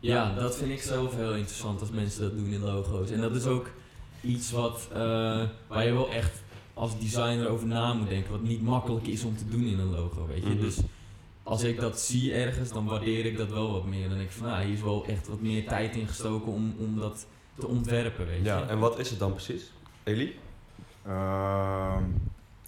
Ja, 0.00 0.34
dat 0.34 0.56
vind 0.56 0.70
ik 0.70 0.82
zelf 0.82 1.14
heel 1.14 1.34
interessant 1.34 1.80
als 1.80 1.90
mensen 1.90 2.20
dat 2.22 2.36
doen 2.36 2.52
in 2.52 2.60
logo's. 2.60 3.10
En 3.10 3.20
dat 3.20 3.34
is 3.34 3.46
ook 3.46 3.70
iets 4.20 4.50
wat, 4.50 4.88
eh, 4.92 4.98
waar 5.66 5.84
je 5.86 5.92
wel 5.92 6.10
echt 6.10 6.42
als 6.74 6.98
designer 6.98 7.48
over 7.48 7.66
na 7.66 7.92
moet 7.92 8.08
denken. 8.08 8.30
Wat 8.30 8.42
niet 8.42 8.62
makkelijk 8.62 9.06
is 9.06 9.24
om 9.24 9.36
te 9.36 9.48
doen 9.48 9.64
in 9.64 9.78
een 9.78 9.90
logo, 9.90 10.26
weet 10.26 10.42
je. 10.42 10.48
Mhm. 10.48 10.60
Dus 10.60 10.78
als 11.46 11.62
ik 11.62 11.80
dat 11.80 12.00
zie 12.00 12.34
ergens, 12.34 12.72
dan 12.72 12.86
waardeer 12.86 13.24
ik 13.24 13.36
dat 13.36 13.48
wel 13.48 13.72
wat 13.72 13.84
meer. 13.84 14.08
Dan 14.08 14.18
denk 14.18 14.30
ik 14.30 14.36
van, 14.36 14.46
nou, 14.46 14.64
hier 14.64 14.74
is 14.74 14.82
wel 14.82 15.06
echt 15.06 15.28
wat 15.28 15.40
meer 15.40 15.68
tijd 15.68 15.96
in 15.96 16.06
gestoken 16.06 16.52
om, 16.52 16.74
om 16.78 16.98
dat 16.98 17.26
te 17.58 17.66
ontwerpen, 17.66 18.26
weet 18.26 18.38
je. 18.38 18.44
Ja, 18.44 18.66
en 18.68 18.78
wat 18.78 18.98
is 18.98 19.10
het 19.10 19.18
dan 19.18 19.32
precies? 19.32 19.72
Elie? 20.02 20.38
Ehm, 21.02 22.04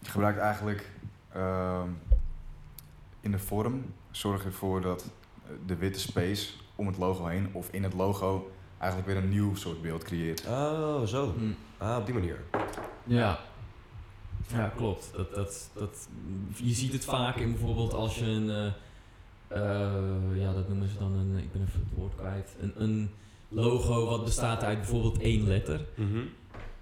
je 0.01 0.11
gebruikt 0.11 0.39
eigenlijk 0.39 0.91
ehm, 1.33 1.89
in 3.21 3.31
de 3.31 3.39
vorm, 3.39 3.85
zorg 4.11 4.45
ervoor 4.45 4.81
dat 4.81 5.03
eh, 5.03 5.51
de 5.67 5.77
witte 5.77 6.01
space 6.01 6.53
om 6.75 6.87
het 6.87 6.99
logo 6.99 7.27
heen 7.27 7.49
of 7.53 7.69
in 7.71 7.83
het 7.83 7.95
logo 7.95 8.51
eigenlijk 8.79 9.11
weer 9.11 9.23
een 9.23 9.29
nieuw 9.29 9.55
soort 9.55 9.83
beeld 9.83 10.05
creëert. 10.05 10.47
Oh, 10.47 11.03
zo. 11.03 11.33
Hm. 11.33 11.85
Ah, 11.85 11.97
op 11.97 12.07
die 12.07 12.15
manier. 12.15 12.41
Ja. 13.05 13.39
Ja, 14.53 14.73
klopt. 14.77 15.11
Dat, 15.17 15.35
dat, 15.35 15.71
dat, 15.75 16.09
je 16.57 16.75
ziet 16.75 16.93
het 16.93 17.05
vaak 17.05 17.37
in 17.37 17.51
bijvoorbeeld 17.51 17.95
als 17.95 18.19
je 18.19 18.25
een... 18.25 18.51
eh, 19.49 19.61
ja, 20.35 20.53
dat 20.53 20.69
noemen 20.69 20.89
ze 20.89 20.99
dan 20.99 21.13
een... 21.13 21.37
Ik 21.39 21.53
ben 21.53 21.63
even 21.63 21.81
het 21.89 21.99
woord 21.99 22.15
kwijt. 22.17 22.57
Een, 22.61 22.73
een 22.77 23.11
logo 23.49 24.07
wat 24.07 24.25
bestaat 24.25 24.63
uit 24.63 24.79
bijvoorbeeld 24.79 25.19
één 25.19 25.47
letter. 25.49 25.81
Mhm. 25.95 26.21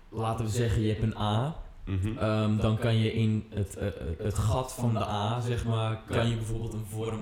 Laten 0.09 0.44
we 0.44 0.50
zeggen, 0.50 0.83
je 0.83 0.88
hebt 0.88 1.02
een 1.02 1.16
A. 1.18 1.57
Mhm. 1.85 2.18
Ehm, 2.18 2.57
dan 2.57 2.79
kan 2.79 2.96
je 2.96 3.12
in 3.12 3.46
het, 3.50 3.76
eh, 3.76 3.88
het 4.18 4.38
gat 4.38 4.72
van 4.72 4.92
de 4.92 5.05
A, 5.07 5.40
zeg 5.40 5.64
maar, 5.64 6.00
kan 6.07 6.29
je 6.29 6.37
bijvoorbeeld 6.37 6.72
een 6.72 6.87
vorm 6.87 7.20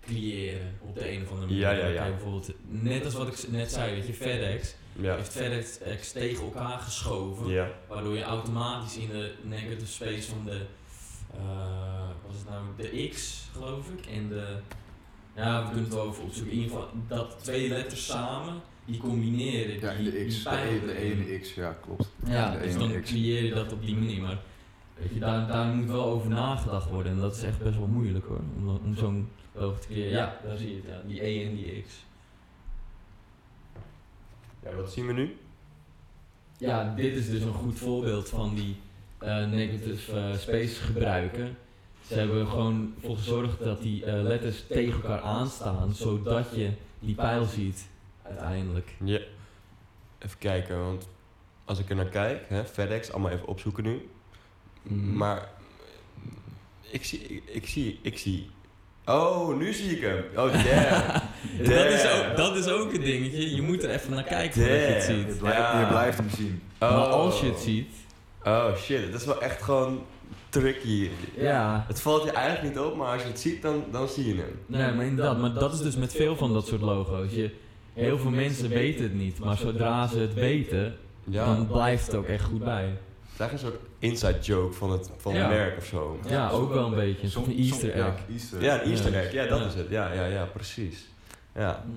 creëren 0.00 0.74
op 0.80 0.94
de 0.94 1.12
een 1.12 1.22
of 1.22 1.30
andere 1.30 1.46
manier. 1.46 1.92
Ja, 1.94 2.08
bijvoorbeeld, 2.08 2.50
net 2.68 3.04
als 3.04 3.14
wat 3.14 3.26
ik 3.28 3.50
net 3.50 3.72
zei, 3.72 3.94
weet 3.94 4.06
je, 4.06 4.14
FedEx 4.14 4.74
ja. 4.92 5.14
heeft 5.16 5.32
FedEx 5.32 6.12
tegen 6.12 6.44
elkaar 6.44 6.78
geschoven. 6.78 7.48
Ja. 7.50 7.68
Waardoor 7.88 8.14
je 8.14 8.22
automatisch 8.22 8.96
in 8.96 9.08
de 9.08 9.32
negative 9.42 9.86
space 9.86 10.28
van 10.30 10.44
de, 10.44 10.60
eh 11.34 12.08
wat 12.26 12.32
is 12.34 12.38
het 12.38 12.48
nou, 12.48 12.62
de 12.76 13.08
X 13.08 13.46
geloof 13.52 13.88
ik, 13.98 14.06
en 14.06 14.28
de, 14.28 14.56
Ja, 15.36 15.60
we 15.62 15.66
kunnen 15.66 15.84
het 15.84 15.94
wel 15.94 16.08
even 16.08 16.24
opzoeken. 16.24 16.52
In 16.52 16.58
ieder 16.58 16.76
geval, 16.76 16.90
dat 17.08 17.36
twee 17.42 17.68
letters 17.68 18.06
samen, 18.06 18.60
die 18.84 18.98
combineren. 19.00 19.80
Ja, 19.80 19.90
in 19.90 20.02
die- 20.04 20.12
de 20.12 20.18
die 20.18 20.26
X. 20.28 20.42
De 20.42 20.50
E 20.50 20.80
de 20.86 21.04
E 21.04 21.10
en 21.12 21.24
de 21.24 21.38
X, 21.38 21.54
ja, 21.54 21.72
klopt. 21.84 22.10
Ja, 22.26 22.50
de 22.50 22.58
dus 22.58 22.74
E 22.74 22.78
en 22.78 22.78
dan 22.90 23.00
X. 23.02 23.10
creëer 23.10 23.44
je 23.44 23.54
dat 23.54 23.72
op 23.72 23.86
die 23.86 23.94
manier. 23.96 24.20
Maar 24.22 24.38
weet 24.98 25.12
je, 25.14 25.18
daar, 25.18 25.46
daar 25.46 25.66
moet 25.66 25.86
wel 25.86 26.04
over 26.04 26.30
nagedacht 26.30 26.88
worden. 26.90 27.12
En 27.12 27.18
dat 27.18 27.36
is 27.36 27.42
echt 27.42 27.58
best 27.62 27.76
wel 27.78 27.86
moeilijk 27.86 28.26
hoor. 28.26 28.40
Om, 28.56 28.68
om 28.68 28.96
zo'n 28.96 29.28
logo 29.52 29.78
te 29.78 29.86
creëren. 29.86 30.10
Ja, 30.12 30.36
daar 30.44 30.56
zie 30.56 30.68
je 30.68 30.74
het. 30.76 30.84
Ja. 30.86 31.00
Die 31.06 31.24
E 31.26 31.44
en 31.46 31.54
die 31.56 31.84
X. 31.86 31.92
Ja, 34.62 34.74
wat 34.74 34.92
zien 34.92 35.06
we 35.06 35.12
nu? 35.12 35.36
Ja, 36.58 36.94
dit 36.94 37.14
is 37.16 37.30
dus 37.30 37.42
een 37.42 37.52
goed 37.52 37.78
voorbeeld 37.78 38.28
van 38.28 38.54
die 38.54 38.76
eh, 39.18 39.46
negative 39.46 40.20
eh, 40.20 40.38
space 40.38 40.82
gebruiken. 40.82 41.56
Ze 42.06 42.14
hebben 42.14 42.46
gewoon 42.46 42.94
voor 43.00 43.16
gezorgd 43.16 43.64
dat 43.64 43.82
die 43.82 44.04
eh, 44.04 44.22
letters 44.22 44.66
tegen 44.66 44.92
elkaar 44.92 45.20
aanstaan, 45.20 45.94
zodat 45.94 46.54
je 46.54 46.70
die 46.98 47.14
pijl 47.14 47.44
ziet 47.44 47.88
uiteindelijk. 48.22 48.94
Ja. 49.04 49.20
Even 50.18 50.38
kijken, 50.38 50.78
want 50.84 51.08
als 51.64 51.78
ik 51.78 51.90
er 51.90 51.96
naar 51.96 52.08
kijk, 52.08 52.48
hè, 52.48 52.64
FedEx, 52.64 53.12
allemaal 53.12 53.30
even 53.30 53.46
opzoeken 53.46 53.84
nu. 53.84 54.08
Mhm. 54.82 55.16
Maar 55.16 55.48
ik 56.80 57.04
zie, 57.04 57.20
ik, 57.20 57.42
ik 57.46 57.66
zie, 57.66 57.98
ik 58.02 58.18
zie. 58.18 58.50
Oh, 59.06 59.56
nu 59.58 59.72
zie 59.72 59.90
ik 59.96 60.00
hem. 60.02 60.24
Oh, 60.36 60.52
damn. 60.52 61.22
dat, 61.68 61.86
is 61.86 62.04
ook, 62.12 62.36
dat 62.36 62.56
is 62.56 62.68
ook 62.68 62.92
een 62.92 63.00
dingetje. 63.00 63.54
Je 63.54 63.62
moet 63.62 63.82
er 63.82 63.90
even 63.90 64.10
naar 64.10 64.22
kijken 64.22 64.60
voordat 64.60 64.78
je 64.78 64.84
het 64.86 65.06
Damn. 65.06 65.18
Je 65.18 65.24
ziet. 65.28 65.38
blijft, 65.38 65.58
Ja. 65.58 65.80
je 65.80 65.86
blijft 65.86 66.18
hem 66.18 66.28
zien. 66.36 66.62
Maar 66.78 66.90
Oh. 66.92 67.10
als 67.10 67.40
je 67.40 67.46
het 67.46 67.58
ziet, 67.58 67.88
Oh 68.44 68.76
shit, 68.76 69.12
dat 69.12 69.20
is 69.20 69.26
wel 69.26 69.42
echt 69.42 69.62
gewoon 69.62 70.02
tricky. 70.48 71.08
ja. 71.36 71.84
Het 71.88 72.00
valt 72.00 72.24
je 72.24 72.30
eigenlijk 72.30 72.74
niet 72.74 72.84
op, 72.84 72.96
maar 72.96 73.12
als 73.12 73.22
je 73.22 73.28
het 73.28 73.40
ziet, 73.40 73.62
dan, 73.62 73.84
dan 73.90 74.08
zie 74.08 74.26
je 74.28 74.34
hem. 74.34 74.58
Nee, 74.66 74.92
maar 74.92 75.04
inderdaad. 75.04 75.38
Maar 75.38 75.52
dat 75.52 75.72
is 75.72 75.80
dus 75.80 75.96
met 75.96 76.12
veel 76.12 76.36
van 76.36 76.52
dat 76.52 76.66
soort 76.66 76.80
logo's. 76.80 77.32
Je, 77.34 77.50
heel 77.94 78.18
veel 78.18 78.30
mensen 78.30 78.68
weten 78.68 79.02
het 79.02 79.14
niet, 79.14 79.38
maar 79.38 79.56
zodra 79.56 80.06
ze 80.06 80.18
het 80.18 80.34
weten, 80.34 80.96
Ja, 81.24 81.44
dan 81.44 81.66
blijft 81.66 82.06
het 82.06 82.14
ook 82.14 82.26
echt 82.26 82.44
goed 82.44 82.64
bij. 82.64 82.88
Het 83.32 83.40
is 83.40 83.40
eigenlijk 83.40 83.74
een 83.74 83.80
soort 83.80 83.90
inside 83.98 84.38
joke 84.40 84.74
van 84.74 84.90
het, 84.92 85.10
van 85.16 85.34
Ja. 85.34 85.40
het 85.40 85.48
merk 85.48 85.76
of 85.76 85.84
zo. 85.84 86.18
Ja, 86.28 86.50
ook 86.50 86.72
wel 86.72 86.86
een 86.86 86.94
beetje. 86.94 87.22
Een 87.22 87.30
soort 87.30 87.44
van 87.44 87.54
Som- 87.54 87.62
som- 87.64 87.72
easter 87.72 87.96
ja, 87.96 88.06
egg. 88.06 88.20
Easter 88.30 88.62
Ja, 88.62 88.82
een 88.82 88.90
easter 88.90 89.14
egg, 89.14 89.32
ja, 89.32 89.46
dat 89.46 89.58
Ja. 89.60 89.66
is 89.66 89.74
het. 89.74 89.88
Ja, 89.88 90.12
ja, 90.12 90.24
ja, 90.24 90.44
precies. 90.44 91.08
Ja. 91.54 91.82
Hm. 91.84 91.90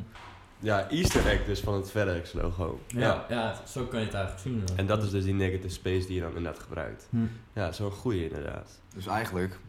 ja, 0.66 0.90
easter 0.90 1.28
egg 1.28 1.46
dus 1.46 1.60
van 1.60 1.74
het 1.74 1.92
FedEx 1.92 2.34
logo. 2.34 2.80
Ja, 2.88 3.26
ja, 3.30 3.62
zo 3.68 3.84
kan 3.86 4.00
je 4.00 4.06
het 4.06 4.16
eigenlijk 4.16 4.44
zien. 4.68 4.78
En 4.78 4.86
dat 4.86 5.04
is 5.04 5.10
dus 5.10 5.24
die 5.24 5.34
negative 5.34 5.70
space 5.74 6.06
die 6.08 6.16
je 6.16 6.22
dan 6.22 6.36
inderdaad 6.36 6.62
gebruikt. 6.64 7.08
Hm. 7.10 7.18
Ja, 7.54 7.72
zo'n 7.72 7.92
goeie 7.92 8.24
inderdaad. 8.24 8.80
Dus 8.96 9.06
eigenlijk, 9.08 9.60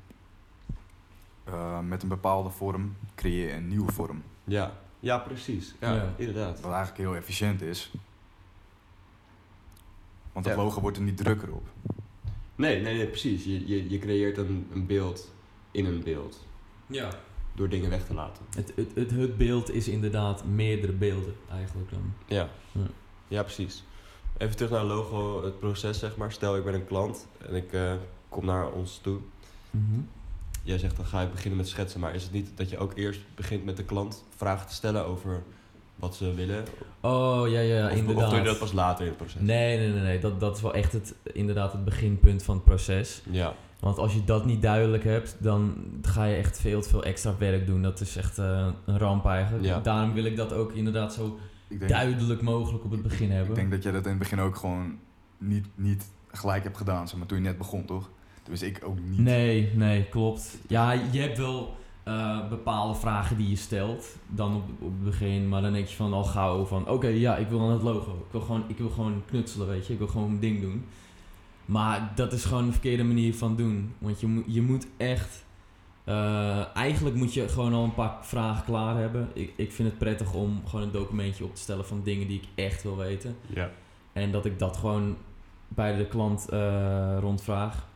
eh, 1.44 1.80
met 1.80 2.02
een 2.02 2.08
bepaalde 2.08 2.50
vorm 2.50 2.96
creëer 3.14 3.46
je 3.48 3.52
een 3.54 3.68
nieuwe 3.68 3.92
vorm. 3.92 4.22
Ja, 4.44 4.72
ja 5.00 5.18
precies. 5.18 5.74
Ja, 5.80 5.92
Ja. 5.94 6.04
inderdaad. 6.16 6.60
Wat 6.60 6.72
eigenlijk 6.72 6.98
heel 7.08 7.16
efficiënt 7.16 7.62
is. 7.62 7.90
Want 10.36 10.48
het 10.48 10.56
Ja. 10.56 10.62
logo 10.62 10.80
wordt 10.80 10.96
er 10.96 11.02
niet 11.02 11.16
drukker 11.16 11.52
op. 11.52 11.68
Nee, 12.54 12.80
nee, 12.82 12.94
nee, 12.96 13.06
precies. 13.06 13.44
Je, 13.44 13.66
je, 13.66 13.90
je 13.90 13.98
creëert 13.98 14.36
een, 14.36 14.66
een 14.72 14.86
beeld 14.86 15.32
in 15.70 15.84
een 15.86 16.02
beeld. 16.02 16.46
Ja. 16.86 17.10
Door 17.54 17.68
dingen 17.68 17.90
weg 17.90 18.06
te 18.06 18.14
laten. 18.14 18.44
Het, 18.56 18.72
het, 18.76 18.94
het, 18.94 19.10
het 19.10 19.36
beeld 19.36 19.70
is 19.70 19.88
inderdaad 19.88 20.44
meerdere 20.44 20.92
beelden 20.92 21.34
eigenlijk 21.50 21.90
dan. 21.90 22.12
Ja. 22.26 22.48
Ja. 22.72 22.86
ja, 23.28 23.42
precies. 23.42 23.84
Even 24.38 24.56
terug 24.56 24.70
naar 24.70 24.80
het 24.80 24.88
logo, 24.88 25.44
het 25.44 25.58
proces 25.58 25.98
zeg 25.98 26.16
maar. 26.16 26.32
Stel 26.32 26.56
ik 26.56 26.64
ben 26.64 26.74
een 26.74 26.86
klant 26.86 27.26
en 27.48 27.54
ik 27.54 27.72
eh, 27.72 27.92
kom 28.28 28.44
naar 28.44 28.72
ons 28.72 28.98
toe. 28.98 29.18
Jij 30.62 30.78
zegt 30.78 30.96
dan 30.96 31.04
ga 31.06 31.22
ik 31.22 31.30
beginnen 31.30 31.56
met 31.56 31.68
schetsen, 31.68 32.00
maar 32.00 32.14
is 32.14 32.22
het 32.22 32.32
niet 32.32 32.50
dat 32.54 32.70
je 32.70 32.78
ook 32.78 32.96
eerst 32.96 33.20
begint 33.34 33.64
met 33.64 33.76
de 33.76 33.84
klant 33.84 34.24
vragen 34.36 34.66
te 34.68 34.74
stellen 34.74 35.06
over 35.06 35.42
wat 35.96 36.14
ze 36.14 36.34
willen? 36.34 36.64
Oh 37.00 37.48
ja, 37.48 37.60
ja, 37.60 37.86
of, 37.86 37.92
of 37.92 37.98
inderdaad. 37.98 38.30
doe 38.30 38.38
je 38.38 38.44
dat 38.44 38.58
pas 38.58 38.72
later 38.72 39.00
in 39.04 39.08
het 39.08 39.16
proces? 39.16 39.40
Nee, 39.40 39.78
nee, 39.78 39.88
nee, 39.88 40.02
nee. 40.02 40.18
Dat, 40.18 40.40
dat 40.40 40.56
is 40.56 40.62
wel 40.62 40.74
echt 40.74 40.92
het, 40.92 41.14
inderdaad 41.22 41.72
het 41.72 41.84
beginpunt 41.84 42.42
van 42.42 42.54
het 42.54 42.64
proces. 42.64 43.22
Ja, 43.30 43.54
Want 43.80 43.98
als 43.98 44.14
je 44.14 44.24
dat 44.24 44.44
niet 44.44 44.62
duidelijk 44.62 45.04
hebt, 45.04 45.36
dan 45.38 45.74
ga 46.02 46.24
je 46.24 46.36
echt 46.36 46.60
veel 46.60 46.82
te 46.82 46.88
veel 46.88 47.04
extra 47.04 47.34
werk 47.38 47.66
doen. 47.66 47.82
Dat 47.82 48.00
is 48.00 48.16
echt 48.16 48.38
eh, 48.38 48.66
een 48.86 48.98
ramp 48.98 49.26
eigenlijk. 49.26 49.64
Ja. 49.64 49.80
Daarom 49.80 50.12
wil 50.12 50.24
ik 50.24 50.36
dat 50.36 50.52
ook 50.52 50.72
inderdaad 50.72 51.14
zo 51.14 51.38
denk, 51.68 51.88
duidelijk 51.88 52.42
mogelijk 52.42 52.84
op 52.84 52.90
het 52.90 53.02
begin 53.02 53.30
hebben. 53.30 53.48
ik 53.48 53.54
denk 53.54 53.70
dat 53.70 53.82
jij 53.82 53.92
dat 53.92 54.04
in 54.04 54.10
het 54.10 54.18
begin 54.18 54.40
ook 54.40 54.56
gewoon 54.56 54.98
niet, 55.38 55.66
niet 55.74 56.04
gelijk 56.28 56.62
hebt 56.62 56.76
gedaan, 56.76 57.08
zeg 57.08 57.18
maar, 57.18 57.26
toen 57.26 57.38
je 57.38 57.44
net 57.44 57.58
begon, 57.58 57.84
toch? 57.84 58.10
Dus 58.48 58.62
ik 58.62 58.80
ook 58.84 58.98
niet. 59.00 59.18
Nee, 59.18 59.70
nee, 59.74 60.04
klopt. 60.04 60.58
Ja, 60.66 60.92
je 60.92 61.20
hebt 61.20 61.38
wel 61.38 61.76
eh, 62.06 62.48
bepaalde 62.48 62.98
vragen 62.98 63.36
die 63.36 63.48
je 63.48 63.56
stelt 63.56 64.16
dan 64.28 64.54
op, 64.54 64.62
op 64.78 64.88
het 64.90 65.04
begin, 65.04 65.48
maar 65.48 65.62
dan 65.62 65.72
denk 65.72 65.86
je 65.86 65.96
van 65.96 66.12
al 66.12 66.24
gauw 66.24 66.64
van 66.64 66.88
oké, 66.88 67.06
ja, 67.06 67.36
ik 67.36 67.48
wil 67.48 67.58
dan 67.58 67.70
het 67.70 67.82
logo. 67.82 68.10
Ik 68.12 68.32
wil, 68.32 68.40
gewoon, 68.40 68.64
ik 68.66 68.78
wil 68.78 68.88
gewoon 68.90 69.22
knutselen, 69.26 69.66
weet 69.66 69.86
je. 69.86 69.92
Ik 69.92 69.98
wil 69.98 70.08
gewoon 70.08 70.38
ding 70.40 70.60
doen. 70.60 70.84
Maar 71.64 72.12
dat 72.14 72.32
is 72.32 72.44
gewoon 72.44 72.64
een 72.64 72.72
verkeerde 72.72 73.04
manier 73.04 73.34
van 73.34 73.56
doen. 73.56 73.94
Want 73.98 74.20
je, 74.20 74.26
moet 74.26 74.44
je 74.46 74.62
moet 74.62 74.86
echt... 74.96 75.44
eh, 76.04 76.76
eigenlijk 76.76 77.16
moet 77.16 77.34
je 77.34 77.48
gewoon 77.48 77.72
al 77.74 77.84
een 77.84 77.94
paar 77.94 78.16
vragen 78.20 78.64
klaar 78.64 78.96
hebben. 78.96 79.28
Ik, 79.32 79.52
ik 79.56 79.72
vind 79.72 79.88
het 79.88 79.98
prettig 79.98 80.32
om 80.34 80.62
gewoon 80.66 80.84
een 80.84 80.92
documentje 80.92 81.44
op 81.44 81.54
te 81.54 81.60
stellen 81.60 81.86
van 81.86 82.02
dingen 82.02 82.28
die 82.28 82.40
ik 82.40 82.48
echt 82.64 82.82
wil 82.82 82.96
weten. 82.96 83.36
ja. 83.46 83.70
En 84.12 84.30
dat 84.32 84.44
ik 84.44 84.58
dat 84.58 84.76
gewoon 84.76 85.16
bij 85.68 85.96
de 85.96 86.06
klant 86.06 86.48
eh, 86.48 87.16
rondvraag. 87.20 87.86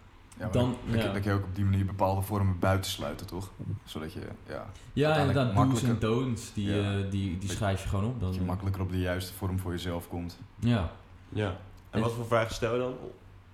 Ja, 0.41 0.49
Dan- 0.49 0.77
dan, 0.91 0.99
ja. 0.99 1.03
dan 1.13 1.13
kun 1.21 1.31
je 1.31 1.37
ook 1.39 1.45
op 1.45 1.55
die 1.55 1.65
manier 1.65 1.87
bepaalde 1.87 2.23
vormen 2.23 2.59
buitensluiten, 2.59 3.27
toch? 3.27 3.51
Zodat 3.85 4.13
je, 4.13 4.21
ja, 4.49 4.67
Ja, 4.93 5.17
inderdaad, 5.17 5.55
do's 5.55 5.83
en 5.83 5.97
don'ts, 6.01 6.53
die, 6.53 6.71
Ja. 6.71 6.93
eh, 6.99 7.11
die, 7.11 7.39
die 7.39 7.51
schrijf 7.51 7.83
je 7.83 7.89
gewoon 7.89 8.05
op. 8.05 8.21
Dan, 8.21 8.29
dat 8.31 8.39
je 8.39 8.45
makkelijker 8.45 8.83
op 8.83 8.91
de 8.91 8.99
juiste 9.01 9.33
vorm 9.35 9.59
voor 9.59 9.71
jezelf 9.73 10.09
komt. 10.09 10.39
Ja. 10.59 10.91
ja. 11.29 11.57
En 11.91 12.01
wat 12.01 12.13
voor 12.13 12.27
vragen 12.27 12.55
stel 12.55 12.73
je 12.75 12.79
dan? 12.81 12.95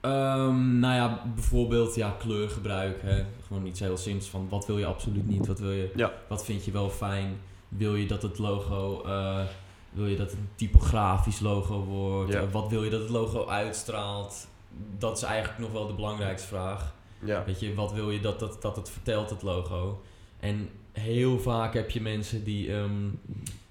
Ehm, 0.00 0.78
nou 0.78 0.94
ja, 0.94 1.22
bijvoorbeeld 1.34 1.94
ja, 1.94 2.14
kleurgebruik. 2.18 3.02
Hè. 3.02 3.24
Gewoon 3.46 3.66
iets 3.66 3.80
heel 3.80 3.96
simpels 3.96 4.28
van 4.30 4.48
wat 4.48 4.66
wil 4.66 4.78
je 4.78 4.86
absoluut 4.86 5.28
niet, 5.28 5.46
wat, 5.46 5.58
wil 5.58 5.70
je, 5.72 5.92
Ja. 5.96 6.12
wat 6.28 6.44
vind 6.44 6.64
je 6.64 6.70
wel 6.70 6.90
fijn. 6.90 7.36
Wil 7.68 7.94
je 7.94 8.06
dat 8.06 8.22
het 8.22 8.38
logo, 8.38 9.02
eh, 9.06 9.40
wil 9.90 10.06
je 10.06 10.16
dat 10.16 10.30
het 10.30 10.38
een 10.38 10.48
typografisch 10.54 11.40
logo 11.40 11.84
wordt? 11.84 12.32
Ja. 12.32 12.40
Eh, 12.40 12.46
wat 12.52 12.68
wil 12.70 12.84
je 12.84 12.90
dat 12.90 13.00
het 13.00 13.10
logo 13.10 13.46
uitstraalt? 13.46 14.46
Dat 14.98 15.16
is 15.16 15.22
eigenlijk 15.22 15.58
nog 15.58 15.72
wel 15.72 15.86
de 15.86 15.94
belangrijkste 15.94 16.48
vraag. 16.48 16.94
Ja. 17.18 17.44
Weet 17.44 17.60
je, 17.60 17.74
wat 17.74 17.92
wil 17.92 18.10
je 18.10 18.20
dat, 18.20 18.38
dat, 18.40 18.62
dat 18.62 18.76
het 18.76 18.90
vertelt, 18.90 19.30
het 19.30 19.42
logo? 19.42 20.02
En 20.40 20.68
heel 20.92 21.38
vaak 21.40 21.74
heb 21.74 21.90
je 21.90 22.00
mensen 22.00 22.44
die, 22.44 22.72
ehm, 22.74 23.08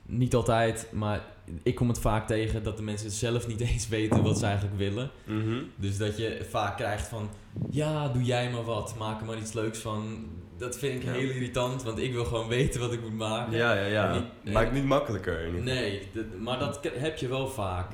niet 0.06 0.36
altijd, 0.36 0.88
maar 0.91 1.22
ik 1.63 1.76
kom 1.76 1.88
het 1.88 2.00
vaak 2.00 2.28
tegen 2.28 2.63
dat 2.63 2.78
de 2.78 2.84
mensen 2.84 3.12
zelf 3.12 3.48
niet 3.48 3.60
eens 3.70 3.88
weten 3.88 4.24
wat 4.24 4.38
ze 4.39 4.46
eigenlijk 4.46 4.78
willen. 4.78 5.10
Mhm. 5.24 5.62
Dus 5.76 5.98
dat 5.98 6.18
je 6.18 6.46
vaak 6.50 6.78
krijgt 6.78 7.08
van, 7.08 7.30
ja, 7.70 8.08
doe 8.08 8.24
jij 8.24 8.52
maar 8.52 8.63
wat, 8.63 8.96
maak 8.98 9.20
er 9.20 9.26
maar 9.26 9.38
iets 9.38 9.54
leuks 9.54 9.80
van. 9.80 10.26
Dat 10.58 10.78
vind 10.78 10.96
ik 10.96 11.04
Ja. 11.04 11.12
heel 11.12 11.30
irritant, 11.30 11.84
want 11.84 11.98
ik 12.00 12.12
wil 12.13 12.26
gewoon 12.26 12.48
weten 12.58 12.80
wat 12.80 12.94
ik 12.94 13.02
moet 13.02 13.18
maken. 13.18 13.58
Ja, 13.58 13.74
ja, 13.74 13.86
ja. 13.86 14.13
Niet- 14.44 14.54
Maakt 14.54 14.65
het 14.65 14.76
niet 14.76 14.86
makkelijker 14.86 15.38
geval. 15.38 15.62
Nee, 15.62 16.02
maar 16.39 16.60
dat 16.60 16.80
heb 16.94 17.18
je 17.18 17.28
wel 17.28 17.48
vaak. 17.48 17.91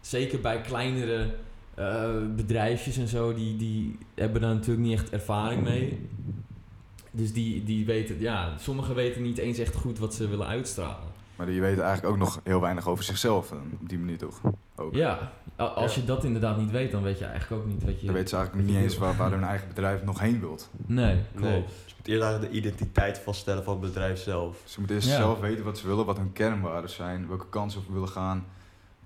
Zeker 0.00 0.40
bij 0.40 0.60
kleinere 0.60 1.34
eh, 1.88 2.34
bedrijfjes 2.36 2.96
en 2.96 3.08
zo, 3.08 3.34
die, 3.34 3.56
die 3.56 3.98
hebben 4.14 4.40
daar 4.40 4.54
natuurlijk 4.54 4.86
niet 4.86 4.98
echt 4.98 5.10
ervaring 5.10 5.62
mee. 5.62 6.06
Dus 7.10 7.32
die, 7.32 7.64
die 7.64 7.86
weten, 7.86 8.20
ja, 8.20 8.52
sommigen 8.58 8.94
weten 8.94 9.22
niet 9.22 9.38
eens 9.38 9.58
echt 9.58 9.74
goed 9.74 9.98
wat 9.98 10.14
ze 10.14 10.28
willen 10.28 10.46
uitstralen. 10.46 11.10
Maar 11.36 11.46
die 11.46 11.60
weten 11.60 11.84
eigenlijk 11.84 12.14
ook 12.14 12.20
nog 12.20 12.40
heel 12.44 12.60
weinig 12.60 12.88
over 12.88 13.04
zichzelf 13.04 13.48
dan, 13.48 13.62
op 13.80 13.88
die 13.88 13.98
manier, 13.98 14.18
toch? 14.18 14.40
Ook. 14.76 14.94
Ja, 14.94 15.32
als 15.56 15.94
Ja. 15.94 16.00
je 16.00 16.06
dat 16.06 16.24
inderdaad 16.24 16.56
niet 16.58 16.70
weet, 16.70 16.90
dan 16.90 17.02
weet 17.02 17.18
je 17.18 17.24
eigenlijk 17.24 17.62
ook 17.62 17.68
niet 17.68 17.84
wat 17.84 18.00
je... 18.00 18.04
Dan 18.06 18.14
weten 18.14 18.28
ze 18.28 18.36
eigenlijk 18.36 18.68
niet 18.68 18.76
eens 18.76 18.98
waar, 18.98 19.16
waar 19.16 19.30
hun 19.38 19.44
eigen 19.44 19.68
bedrijf 19.68 20.02
nog 20.04 20.20
heen 20.20 20.40
wilt. 20.40 20.70
Nee, 20.86 21.16
klopt. 21.34 21.50
Nee. 21.50 21.62
Dus 21.62 21.84
je 21.86 21.94
moet 21.96 22.08
eerst 22.08 22.22
eigenlijk 22.22 22.52
de 22.52 22.58
identiteit 22.58 23.18
vaststellen 23.18 23.64
van 23.64 23.72
het 23.72 23.82
bedrijf 23.82 24.18
zelf. 24.18 24.56
Ze 24.64 24.78
moeten 24.78 24.96
eerst 24.96 25.08
Ja. 25.08 25.16
zelf 25.16 25.40
weten 25.40 25.64
wat 25.64 25.78
ze 25.78 25.86
willen, 25.86 26.06
wat 26.06 26.16
hun 26.16 26.32
kernwaarden 26.32 26.90
zijn, 26.90 27.28
welke 27.28 27.46
kansen 27.48 27.82
ze 27.86 27.92
willen 27.92 28.08
gaan. 28.08 28.44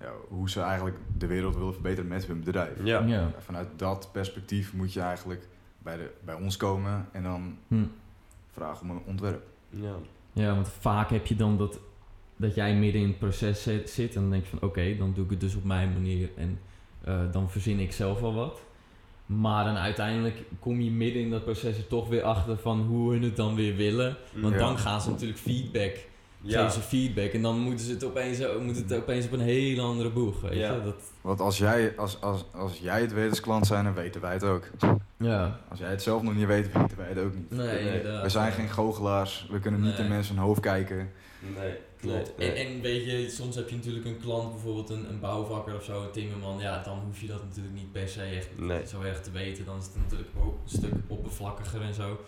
Ja, 0.01 0.11
hoe 0.27 0.49
ze 0.49 0.61
eigenlijk 0.61 0.97
de 1.17 1.27
wereld 1.27 1.55
willen 1.55 1.73
verbeteren 1.73 2.07
met 2.09 2.25
hun 2.25 2.39
bedrijf. 2.43 2.83
Ja. 2.83 2.99
Ja. 3.05 3.31
Vanuit 3.37 3.67
dat 3.75 4.09
perspectief 4.11 4.73
moet 4.73 4.93
je 4.93 4.99
eigenlijk 5.01 5.47
bij, 5.77 5.97
de, 5.97 6.11
bij 6.25 6.35
ons 6.35 6.57
komen 6.57 7.07
en 7.11 7.23
dan 7.23 7.57
Hm. 7.67 7.83
vragen 8.51 8.89
om 8.89 8.95
een 8.95 9.01
ontwerp. 9.05 9.43
Ja. 9.69 9.93
Ja, 10.33 10.55
want 10.55 10.69
vaak 10.69 11.09
heb 11.09 11.25
je 11.25 11.35
dan 11.35 11.57
dat, 11.57 11.79
dat 12.35 12.55
jij 12.55 12.75
midden 12.75 13.01
in 13.01 13.07
het 13.07 13.17
proces 13.19 13.63
zit, 13.63 13.89
zit 13.89 14.15
en 14.15 14.21
dan 14.21 14.29
denk 14.31 14.43
je 14.43 14.49
van 14.57 14.69
oké, 14.69 14.95
dan 14.97 15.13
doe 15.13 15.23
ik 15.23 15.29
het 15.29 15.39
dus 15.39 15.55
op 15.55 15.63
mijn 15.63 15.93
manier 15.93 16.29
en 16.37 16.59
eh, 17.03 17.19
dan 17.31 17.49
verzin 17.49 17.79
ik 17.79 17.91
zelf 17.91 18.19
wel 18.19 18.33
wat. 18.33 18.61
Maar 19.25 19.65
dan 19.65 19.75
uiteindelijk 19.75 20.43
kom 20.59 20.81
je 20.81 20.91
midden 20.91 21.21
in 21.21 21.29
dat 21.29 21.43
proces 21.43 21.77
er 21.77 21.87
toch 21.87 22.07
weer 22.07 22.23
achter 22.23 22.57
van 22.57 22.81
hoe 22.81 23.11
hun 23.11 23.21
het 23.23 23.35
dan 23.35 23.55
weer 23.55 23.75
willen. 23.75 24.17
Want 24.35 24.53
Ja. 24.53 24.59
dan 24.59 24.77
gaan 24.77 25.01
ze 25.01 25.09
natuurlijk 25.09 25.39
feedback 25.39 25.97
Ja. 26.41 26.57
geven 26.57 26.81
ze 26.81 26.87
feedback. 26.87 27.31
En 27.31 27.41
dan 27.41 27.59
moeten 27.59 27.85
ze 27.85 27.91
het 27.93 28.03
opeens, 28.03 28.39
moet 28.61 28.75
het 28.75 28.93
opeens 28.93 29.25
op 29.25 29.31
een 29.31 29.39
hele 29.39 29.81
andere 29.81 30.09
boeg, 30.09 30.41
weet 30.41 30.53
Ja. 30.57 30.73
je. 30.73 30.81
Dat, 30.83 30.95
Want 31.21 31.39
als 31.39 31.57
jij, 31.57 31.97
als, 31.97 32.21
als, 32.21 32.45
als 32.53 32.77
jij 32.79 33.01
het 33.01 33.13
weet 33.13 33.29
als 33.29 33.39
klant 33.39 33.67
zijn, 33.67 33.83
dan 33.83 33.93
weten 33.93 34.21
wij 34.21 34.33
het 34.33 34.43
ook. 34.43 34.69
ja. 35.17 35.59
Als 35.69 35.79
jij 35.79 35.89
het 35.89 36.01
zelf 36.01 36.21
nog 36.21 36.35
niet 36.35 36.45
weet, 36.47 36.71
weten 36.73 36.97
wij 36.97 37.07
het 37.09 37.19
ook 37.19 37.33
niet. 37.35 37.49
Nee. 37.51 38.01
We 38.21 38.29
zijn 38.29 38.51
geen 38.51 38.69
goochelaars, 38.69 39.47
we 39.51 39.59
kunnen 39.59 39.81
niet 39.81 39.97
in 39.99 40.07
mensen 40.07 40.37
hoofd 40.37 40.59
kijken. 40.59 41.11
Nee, 41.57 41.73
Klopt. 41.99 42.37
nee. 42.37 42.51
En, 42.51 42.67
en 42.75 42.81
weet 42.81 43.05
je, 43.05 43.29
soms 43.29 43.55
heb 43.55 43.69
je 43.69 43.75
natuurlijk 43.75 44.05
een 44.05 44.19
klant, 44.19 44.51
bijvoorbeeld 44.51 44.89
een, 44.89 45.09
een 45.09 45.19
bouwvakker 45.19 45.75
of 45.75 45.83
zo, 45.83 46.03
een 46.03 46.11
timmerman. 46.11 46.59
Ja, 46.59 46.83
dan 46.83 46.99
hoef 47.05 47.19
je 47.21 47.27
dat 47.27 47.43
natuurlijk 47.43 47.75
niet 47.75 47.91
per 47.91 48.07
se 48.07 48.21
echt 48.21 48.49
Nee. 48.59 48.87
zo 48.87 49.01
erg 49.01 49.21
te 49.21 49.31
weten. 49.31 49.65
Dan 49.65 49.77
is 49.77 49.85
het 49.85 49.95
natuurlijk 49.95 50.29
ook 50.39 50.53
een 50.63 50.77
stuk 50.77 50.93
oppervlakkiger 51.07 51.81
en 51.81 51.93
zo. 51.93 52.19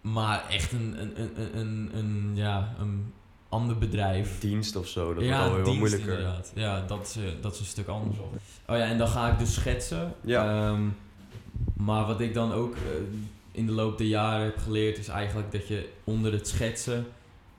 Maar 0.00 0.48
echt 0.48 0.72
een, 0.72 0.94
een, 1.00 1.20
een, 1.20 1.40
een, 1.40 1.58
een, 1.58 1.90
een, 1.94 2.30
ja, 2.34 2.74
een 2.78 3.12
ander 3.52 3.78
bedrijf. 3.78 4.40
Dienst 4.40 4.76
of 4.76 4.86
zo, 4.88 5.14
dat 5.14 5.22
ja, 5.24 5.28
wordt 5.28 5.40
alweer 5.48 5.54
wel 5.54 5.64
dienst 5.64 5.78
moeilijker. 5.78 6.18
inderdaad. 6.18 6.52
Ja, 6.54 6.84
dat 6.86 7.06
is, 7.06 7.16
eh, 7.16 7.30
dat 7.40 7.52
is 7.54 7.58
een 7.60 7.64
stuk 7.66 7.88
anders. 7.88 8.18
Oh 8.18 8.76
ja, 8.76 8.84
en 8.84 8.98
dan 8.98 9.08
ga 9.08 9.32
ik 9.32 9.38
dus 9.38 9.54
schetsen. 9.54 10.14
Ja. 10.20 10.68
Ehm, 10.70 10.82
maar 11.76 12.06
wat 12.06 12.20
ik 12.20 12.34
dan 12.34 12.52
ook 12.52 12.74
eh, 12.74 12.80
in 13.52 13.66
de 13.66 13.72
loop 13.72 13.98
der 13.98 14.06
jaren 14.06 14.44
heb 14.44 14.58
geleerd, 14.58 14.98
is 14.98 15.08
eigenlijk 15.08 15.52
dat 15.52 15.68
je 15.68 15.88
onder 16.04 16.32
het 16.32 16.48
schetsen 16.48 17.06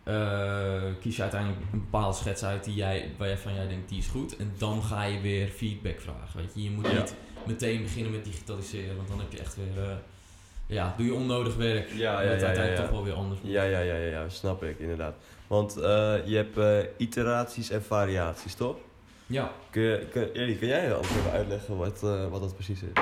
eh, 0.03 0.81
kies 1.01 1.15
je 1.15 1.21
uiteindelijk 1.21 1.61
een 1.71 1.79
bepaalde 1.79 2.17
schets 2.17 2.43
uit 2.43 2.63
die 2.63 2.75
jij, 2.75 3.11
waarvan 3.17 3.53
jij 3.53 3.67
denkt 3.67 3.89
die 3.89 3.97
is 3.97 4.07
goed. 4.07 4.35
En 4.37 4.53
dan 4.57 4.83
ga 4.83 5.03
je 5.03 5.21
weer 5.21 5.47
feedback 5.47 6.01
vragen. 6.01 6.39
Weet 6.39 6.51
je, 6.53 6.63
je 6.63 6.69
moet 6.71 6.87
Ja. 6.87 6.93
niet 6.99 7.15
meteen 7.47 7.81
beginnen 7.81 8.11
met 8.11 8.23
digitaliseren, 8.23 8.95
want 8.95 9.07
dan 9.07 9.19
heb 9.19 9.31
je 9.31 9.39
echt 9.39 9.55
weer, 9.55 9.83
eh, 9.83 9.95
ja, 10.65 10.93
doe 10.97 11.05
je 11.05 11.13
onnodig 11.13 11.55
werk. 11.55 11.89
Ja, 11.89 11.95
ja, 11.95 12.11
ja, 12.11 12.21
ja, 12.21 12.29
uiteindelijk 12.29 12.75
ja. 12.77 12.81
toch 12.81 12.91
wel 12.91 13.03
weer 13.03 13.13
anders 13.13 13.41
moet. 13.41 13.51
Ja, 13.51 13.63
ja, 13.63 13.79
ja, 13.79 13.95
ja, 13.95 14.09
ja, 14.21 14.29
snap 14.29 14.63
ik 14.63 14.79
inderdaad. 14.79 15.15
Want 15.47 15.77
eh, 15.77 16.15
je 16.25 16.35
hebt 16.35 16.57
eh, 16.57 16.77
iteraties 16.97 17.69
en 17.69 17.83
variaties, 17.83 18.55
toch? 18.55 18.77
Ja. 19.25 19.51
Kun, 19.69 19.81
je, 19.81 20.07
kun, 20.11 20.31
kun 20.31 20.67
jij 20.67 20.95
anders 20.95 21.15
even 21.15 21.31
uitleggen 21.31 21.77
wat, 21.77 22.03
eh, 22.03 22.27
wat 22.27 22.41
dat 22.41 22.53
precies 22.53 22.81
is? 22.81 22.93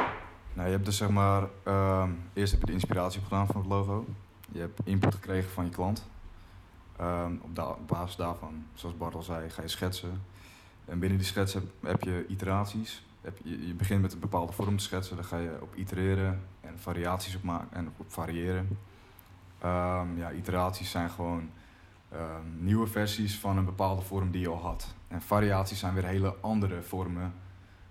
Nou, 0.53 0.67
je 0.67 0.73
hebt 0.73 0.85
dus 0.85 0.97
zeg 0.97 1.09
maar, 1.09 1.47
ehm, 1.63 2.09
eerst 2.33 2.51
heb 2.51 2.59
je 2.61 2.65
de 2.67 2.71
inspiratie 2.73 3.19
opgedaan 3.19 3.47
van 3.47 3.55
het 3.61 3.69
logo. 3.69 4.05
Je 4.51 4.59
hebt 4.59 4.79
input 4.83 5.13
gekregen 5.13 5.49
van 5.49 5.65
je 5.65 5.71
klant. 5.71 6.09
Ehm, 6.97 7.33
op, 7.41 7.55
da- 7.55 7.67
op 7.69 7.87
basis 7.87 8.15
daarvan, 8.15 8.65
zoals 8.73 8.97
Bart 8.97 9.15
al 9.15 9.21
zei, 9.21 9.49
ga 9.49 9.61
je 9.61 9.67
schetsen. 9.67 10.23
En 10.85 10.99
binnen 10.99 11.17
die 11.17 11.27
schets 11.27 11.53
heb, 11.53 11.63
heb 11.81 12.03
je 12.03 12.25
iteraties. 12.27 13.03
Heb 13.21 13.37
je, 13.43 13.67
je 13.67 13.73
begint 13.73 14.01
met 14.01 14.13
een 14.13 14.19
bepaalde 14.19 14.51
vorm 14.53 14.77
te 14.77 14.83
schetsen, 14.83 15.15
daar 15.15 15.25
ga 15.25 15.37
je 15.37 15.57
op 15.61 15.75
itereren 15.75 16.41
en 16.61 16.79
variaties 16.79 17.35
op 17.35 17.43
maken 17.43 17.77
en 17.77 17.87
op 17.97 18.05
variëren. 18.11 18.77
Ehm, 19.59 20.17
ja, 20.17 20.31
iteraties 20.31 20.91
zijn 20.91 21.09
gewoon 21.09 21.49
ehm, 22.11 22.41
nieuwe 22.59 22.87
versies 22.87 23.39
van 23.39 23.57
een 23.57 23.65
bepaalde 23.65 24.01
vorm 24.01 24.31
die 24.31 24.41
je 24.41 24.49
al 24.49 24.61
had. 24.61 24.93
En 25.07 25.21
variaties 25.21 25.79
zijn 25.79 25.93
weer 25.93 26.05
hele 26.05 26.35
andere 26.41 26.81
vormen 26.81 27.33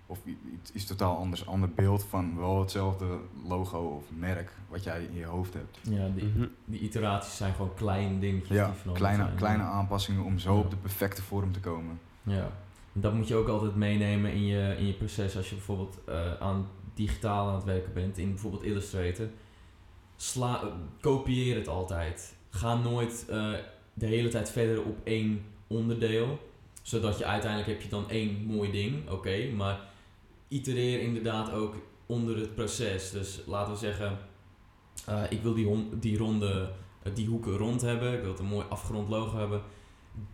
of 0.05 0.19
iets, 0.53 0.71
iets 0.71 0.85
totaal 0.85 1.17
anders, 1.17 1.47
ander 1.47 1.69
beeld 1.69 2.03
van 2.03 2.37
wel 2.37 2.59
hetzelfde 2.59 3.17
logo 3.47 3.79
of 3.79 4.03
merk 4.17 4.51
wat 4.69 4.83
jij 4.83 5.03
in 5.03 5.15
je 5.15 5.25
hoofd 5.25 5.53
hebt. 5.53 5.77
Ja, 5.81 6.07
die, 6.15 6.23
Mhm. 6.25 6.45
die 6.65 6.79
iteraties 6.79 7.37
zijn 7.37 7.53
gewoon 7.53 7.73
kleine 7.73 8.19
dingetjes 8.19 8.57
Ja, 8.57 8.71
die 8.83 8.91
kleine, 8.93 9.23
zijn. 9.23 9.35
kleine 9.35 9.63
aanpassingen 9.63 10.23
om 10.23 10.39
zo 10.39 10.53
Ja. 10.53 10.59
op 10.59 10.69
de 10.69 10.75
perfecte 10.77 11.21
vorm 11.21 11.51
te 11.51 11.59
komen. 11.59 11.99
Ja, 12.23 12.47
dat 12.93 13.13
moet 13.13 13.27
je 13.27 13.35
ook 13.35 13.47
altijd 13.47 13.75
meenemen 13.75 14.31
in 14.31 14.45
je, 14.45 14.75
in 14.77 14.87
je 14.87 14.93
proces 14.93 15.37
als 15.37 15.49
je 15.49 15.55
bijvoorbeeld 15.55 15.97
eh, 16.05 16.33
aan 16.39 16.69
digitaal 16.93 17.47
aan 17.47 17.55
het 17.55 17.63
werken 17.63 17.93
bent, 17.93 18.17
in 18.17 18.29
bijvoorbeeld 18.29 18.63
Illustrator. 18.63 19.27
Sla, 20.15 20.61
kopieer 20.99 21.55
het 21.55 21.67
altijd. 21.67 22.35
Ga 22.49 22.75
nooit 22.75 23.25
eh, 23.29 23.53
de 23.93 24.05
hele 24.05 24.29
tijd 24.29 24.51
verder 24.51 24.83
op 24.83 24.97
één 25.03 25.45
onderdeel, 25.67 26.39
zodat 26.81 27.17
je 27.17 27.25
uiteindelijk 27.25 27.71
heb 27.71 27.81
je 27.81 27.89
dan 27.89 28.09
één 28.09 28.45
mooi 28.45 28.71
ding, 28.71 29.09
oké, 29.09 29.49
maar 29.49 29.79
itereer 30.47 31.01
inderdaad 31.01 31.51
ook 31.51 31.75
onder 32.05 32.37
het 32.37 32.55
proces. 32.55 33.11
Dus 33.11 33.41
laten 33.47 33.73
we 33.73 33.79
zeggen, 33.79 34.17
eh, 35.05 35.23
ik 35.29 35.41
wil 35.41 35.53
die, 35.53 35.89
die 35.99 36.17
ronde, 36.17 36.71
die 37.13 37.27
hoeken 37.27 37.57
rond 37.57 37.81
hebben, 37.81 38.13
ik 38.13 38.21
wil 38.21 38.31
het 38.31 38.39
een 38.39 38.45
mooi 38.45 38.65
afgerond 38.69 39.09
logo 39.09 39.37
hebben 39.37 39.61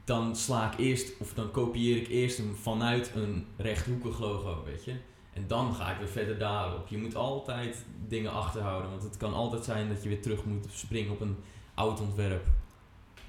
dan 0.04 0.36
sla 0.36 0.72
ik 0.72 0.80
eerst, 0.80 1.14
of 1.20 1.34
dan 1.34 1.52
kopieer 1.52 1.98
ik 1.98 2.08
eerst 2.08 2.38
hem 2.38 2.56
vanuit 2.56 3.12
een 3.16 3.46
rechthoekig 3.58 4.20
logo, 4.20 4.64
weet 4.66 4.86
je. 4.86 4.94
En 5.34 5.44
dan 5.48 5.74
ga 5.76 5.92
ik 5.92 5.98
weer 5.98 6.08
verder 6.08 6.38
daarop. 6.38 6.88
Je 6.88 6.98
moet 6.98 7.16
altijd 7.16 7.86
dingen 8.08 8.32
achterhouden, 8.32 8.90
want 8.90 9.04
het 9.04 9.18
kan 9.18 9.34
altijd 9.34 9.64
zijn 9.64 9.90
dat 9.90 10.04
je 10.04 10.10
weer 10.10 10.22
terug 10.22 10.46
moet 10.46 10.68
springen 10.72 11.12
op 11.12 11.22
een 11.22 11.36
oud 11.74 12.02
ontwerp. 12.02 12.46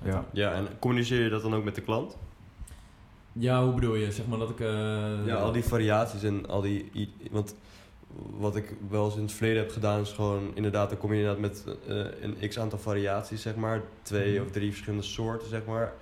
Ja. 0.05 0.25
Ja, 0.33 0.53
en 0.53 0.69
communiceer 0.79 1.23
je 1.23 1.29
dat 1.31 1.43
dan 1.43 1.55
ook 1.55 1.65
met 1.65 1.75
de 1.75 1.81
klant? 1.81 2.17
Ja, 3.33 3.65
hoe 3.65 3.75
bedoel 3.75 3.95
je? 3.95 4.13
Zeg 4.13 4.27
maar 4.27 4.39
dat 4.39 4.51
ik... 4.51 4.61
eh, 4.61 5.27
Ja, 5.27 5.35
al 5.35 5.53
die 5.53 5.65
variaties 5.65 6.23
en 6.23 6.47
al 6.49 6.61
die... 6.61 6.91
Want 7.31 7.55
wat 8.39 8.57
ik 8.57 8.75
wel 8.89 9.05
eens 9.05 9.15
in 9.17 9.23
het 9.23 9.33
verleden 9.33 9.63
heb 9.63 9.71
gedaan 9.71 10.01
is 10.01 10.13
gewoon... 10.13 10.51
Inderdaad, 10.55 10.89
dan 10.89 10.99
kom 10.99 11.13
je 11.13 11.19
inderdaad 11.21 11.41
met 11.41 11.65
eh, 11.87 11.97
een 12.21 12.49
x-aantal 12.49 12.79
variaties, 12.79 13.43
zeg 13.43 13.57
maar. 13.57 13.83
Twee 14.03 14.35
Mhm. 14.35 14.43
of 14.45 14.51
drie 14.51 14.71
verschillende 14.71 15.05
soorten, 15.05 15.49
zeg 15.49 15.65
maar. 15.65 15.93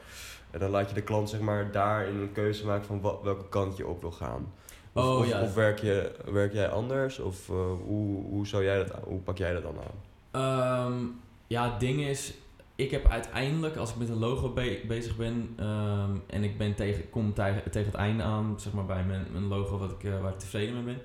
En 0.56 0.62
dan 0.62 0.70
laat 0.70 0.88
je 0.88 0.94
de 0.94 1.02
klant, 1.02 1.30
zeg 1.30 1.40
maar, 1.40 1.70
daarin 1.72 2.16
een 2.16 2.32
keuze 2.32 2.66
maken 2.66 2.86
van 2.86 3.00
wat, 3.00 3.20
welke 3.22 3.48
kant 3.48 3.76
je 3.76 3.86
op 3.86 4.00
wil 4.00 4.10
gaan. 4.12 4.52
Of, 4.92 5.04
Oh, 5.04 5.18
of, 5.18 5.28
ja. 5.28 5.42
of 5.42 5.54
werk, 5.54 5.78
je, 5.78 6.12
werk 6.30 6.52
jij 6.52 6.68
anders? 6.68 7.18
Of 7.18 7.48
eh, 7.48 7.56
hoe, 7.86 8.24
hoe, 8.24 8.46
zou 8.46 8.64
jij 8.64 8.76
dat, 8.84 8.96
hoe 9.04 9.20
pak 9.20 9.38
jij 9.38 9.52
dat 9.52 9.62
dan 9.62 9.76
aan? 9.78 9.94
Ehm, 10.30 11.04
ja, 11.46 11.70
het 11.70 11.80
ding 11.80 12.00
is, 12.00 12.34
ik 12.74 12.90
heb 12.90 13.06
uiteindelijk, 13.08 13.76
als 13.76 13.90
ik 13.90 13.96
met 13.96 14.08
een 14.08 14.18
logo 14.18 14.52
be- 14.52 14.80
bezig 14.88 15.16
ben 15.16 15.52
ehm, 15.56 16.10
en 16.26 16.44
ik 16.44 16.58
ben 16.58 16.74
tegen, 16.74 17.10
kom 17.10 17.34
tegen, 17.34 17.70
tegen 17.70 17.90
het 17.90 18.00
einde 18.00 18.22
aan, 18.22 18.54
zeg 18.60 18.72
maar 18.72 18.86
bij 18.86 19.04
mijn, 19.04 19.26
mijn 19.32 19.46
logo 19.46 19.78
wat 19.78 19.90
ik, 19.90 20.04
eh, 20.04 20.20
waar 20.20 20.32
ik 20.32 20.38
tevreden 20.38 20.74
mee 20.74 20.84
ben, 20.94 21.02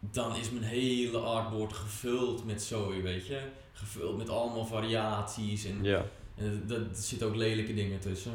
dan 0.00 0.36
is 0.36 0.50
mijn 0.50 0.64
hele 0.64 1.18
artboard 1.18 1.72
gevuld 1.72 2.46
met 2.46 2.62
zooi, 2.62 3.02
weet 3.02 3.26
je. 3.26 3.40
Gevuld 3.72 4.16
met 4.16 4.28
allemaal 4.28 4.64
variaties 4.66 5.64
en, 5.64 5.78
Ja. 5.84 6.04
en 6.34 6.44
er- 6.68 6.74
er- 6.74 6.80
er 6.80 6.94
zitten 6.94 7.28
ook 7.28 7.36
lelijke 7.36 7.74
dingen 7.74 8.00
tussen. 8.00 8.32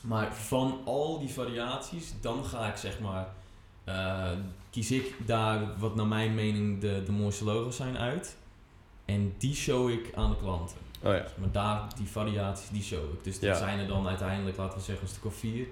Maar 0.00 0.34
van 0.34 0.80
al 0.84 1.18
die 1.18 1.28
variaties, 1.28 2.12
dan 2.20 2.44
ga 2.44 2.66
ik 2.66 2.76
zeg 2.76 3.00
maar, 3.00 3.28
eh, 3.84 4.30
kies 4.70 4.90
ik 4.90 5.14
daar 5.26 5.78
wat 5.78 5.94
naar 5.94 6.06
mijn 6.06 6.34
mening 6.34 6.80
de, 6.80 7.02
de 7.06 7.12
mooiste 7.12 7.44
logo's 7.44 7.76
zijn 7.76 7.98
uit. 7.98 8.36
En 9.04 9.34
die 9.38 9.54
show 9.54 9.90
ik 9.90 10.12
aan 10.14 10.30
de 10.30 10.36
klanten. 10.36 10.76
Oh 11.02 11.12
ja. 11.12 11.24
Maar 11.38 11.50
daar, 11.52 11.82
die 11.96 12.06
variaties, 12.08 12.68
die 12.68 12.82
show 12.82 13.12
ik. 13.12 13.24
Dus 13.24 13.38
Ja. 13.38 13.48
dat 13.48 13.56
zijn 13.58 13.78
er 13.78 13.86
dan 13.86 14.08
uiteindelijk, 14.08 14.56
laten 14.56 14.78
we 14.78 14.84
zeggen, 14.84 15.04
een 15.04 15.10
stuk 15.12 15.24
of 15.24 15.34
vier. 15.34 15.66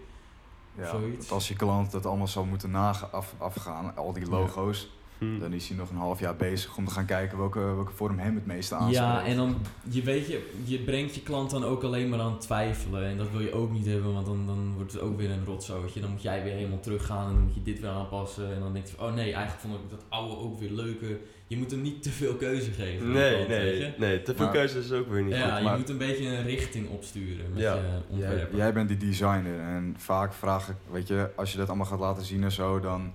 Ja, 0.77 0.91
Zoiets. 0.91 1.17
want 1.17 1.31
als 1.31 1.49
je 1.49 1.55
klant 1.57 1.91
dat 1.93 2.07
allemaal 2.07 2.29
zou 2.29 2.47
moeten 2.47 2.71
naga- 2.71 3.09
af, 3.13 3.35
afgaan, 3.39 3.97
al 3.97 4.13
die 4.13 4.27
logo's, 4.29 4.89
Hm. 5.19 5.39
dan 5.39 5.53
is 5.53 5.69
hij 5.69 5.77
nog 5.77 5.91
een 5.91 5.97
half 5.97 6.21
jaar 6.21 6.37
bezig 6.37 6.77
om 6.77 6.85
te 6.85 6.91
gaan 6.91 7.05
kijken 7.05 7.39
welke, 7.39 7.59
welke 7.61 7.93
vorm 7.93 8.19
hem 8.19 8.35
het 8.35 8.47
meeste 8.47 8.75
aanspreekt. 8.75 8.99
Ja, 9.05 9.25
en 9.25 9.37
dan, 9.37 9.57
je 9.89 10.03
weet 10.03 10.27
je, 10.27 10.51
je 10.65 10.79
brengt 10.79 11.15
je 11.15 11.23
klant 11.23 11.51
dan 11.51 11.65
ook 11.65 11.83
alleen 11.83 12.09
maar 12.09 12.21
aan 12.21 12.33
het 12.33 12.41
twijfelen. 12.41 13.05
En 13.07 13.17
dat 13.17 13.31
wil 13.31 13.41
je 13.41 13.53
ook 13.53 13.71
niet 13.73 13.87
hebben, 13.87 14.13
want 14.13 14.27
dan, 14.27 14.47
dan 14.47 14.73
wordt 14.75 14.93
het 14.93 15.01
ook 15.03 15.17
weer 15.17 15.31
een 15.31 15.45
rotzootje. 15.45 16.01
Dan 16.01 16.11
moet 16.11 16.23
jij 16.23 16.43
weer 16.43 16.53
helemaal 16.53 16.81
teruggaan 16.81 17.29
en 17.29 17.35
dan 17.35 17.43
moet 17.45 17.55
je 17.55 17.63
dit 17.63 17.81
weer 17.81 17.91
aanpassen. 17.91 18.55
En 18.55 18.61
dan 18.61 18.73
denk 18.73 18.87
je 18.87 18.95
van, 18.97 19.07
oh 19.09 19.15
nee, 19.15 19.33
eigenlijk 19.33 19.61
vond 19.61 19.75
ik 19.75 19.91
dat 19.91 20.05
oude 20.09 20.37
ook 20.37 20.59
weer 20.59 20.71
leuker. 20.71 21.19
Je 21.47 21.57
moet 21.57 21.71
hem 21.71 21.83
niet 21.83 22.03
te 22.03 22.11
veel 22.11 22.35
keuze 22.35 22.71
geven. 22.71 23.13
Nee, 23.13 23.35
klant, 23.35 23.49
je. 23.49 23.55
nee, 23.79 23.95
nee, 23.99 24.23
te 24.23 24.35
veel 24.35 24.45
Maar- 24.45 24.55
keuze 24.55 24.79
is 24.79 24.93
ook 24.93 25.09
weer 25.09 25.23
niet 25.23 25.35
Ja, 25.35 25.49
goed. 25.49 25.59
je 25.59 25.65
maar- 25.65 25.79
moet 25.79 25.89
een 25.89 25.99
beetje 25.99 26.27
een 26.29 26.43
richting 26.43 26.89
opsturen 26.89 27.47
met 27.53 27.63
Ja. 27.63 27.75
je 27.75 27.81
Jij, 27.81 28.03
ontwerpen. 28.09 28.57
jij 28.57 28.73
bent 28.73 28.89
die 28.89 28.97
designer 28.97 29.61
en 29.61 29.95
vaak 29.99 30.33
vraag 30.33 30.69
ik, 30.69 30.77
weet 30.91 31.09
je, 31.09 31.31
als 31.37 31.53
je 31.53 31.59
dat 31.59 31.69
allemaal 31.69 31.87
gaat 31.87 31.99
laten 32.01 32.25
zien 32.25 32.43
en 32.45 32.53
zo, 32.53 32.81
dan 32.81 33.13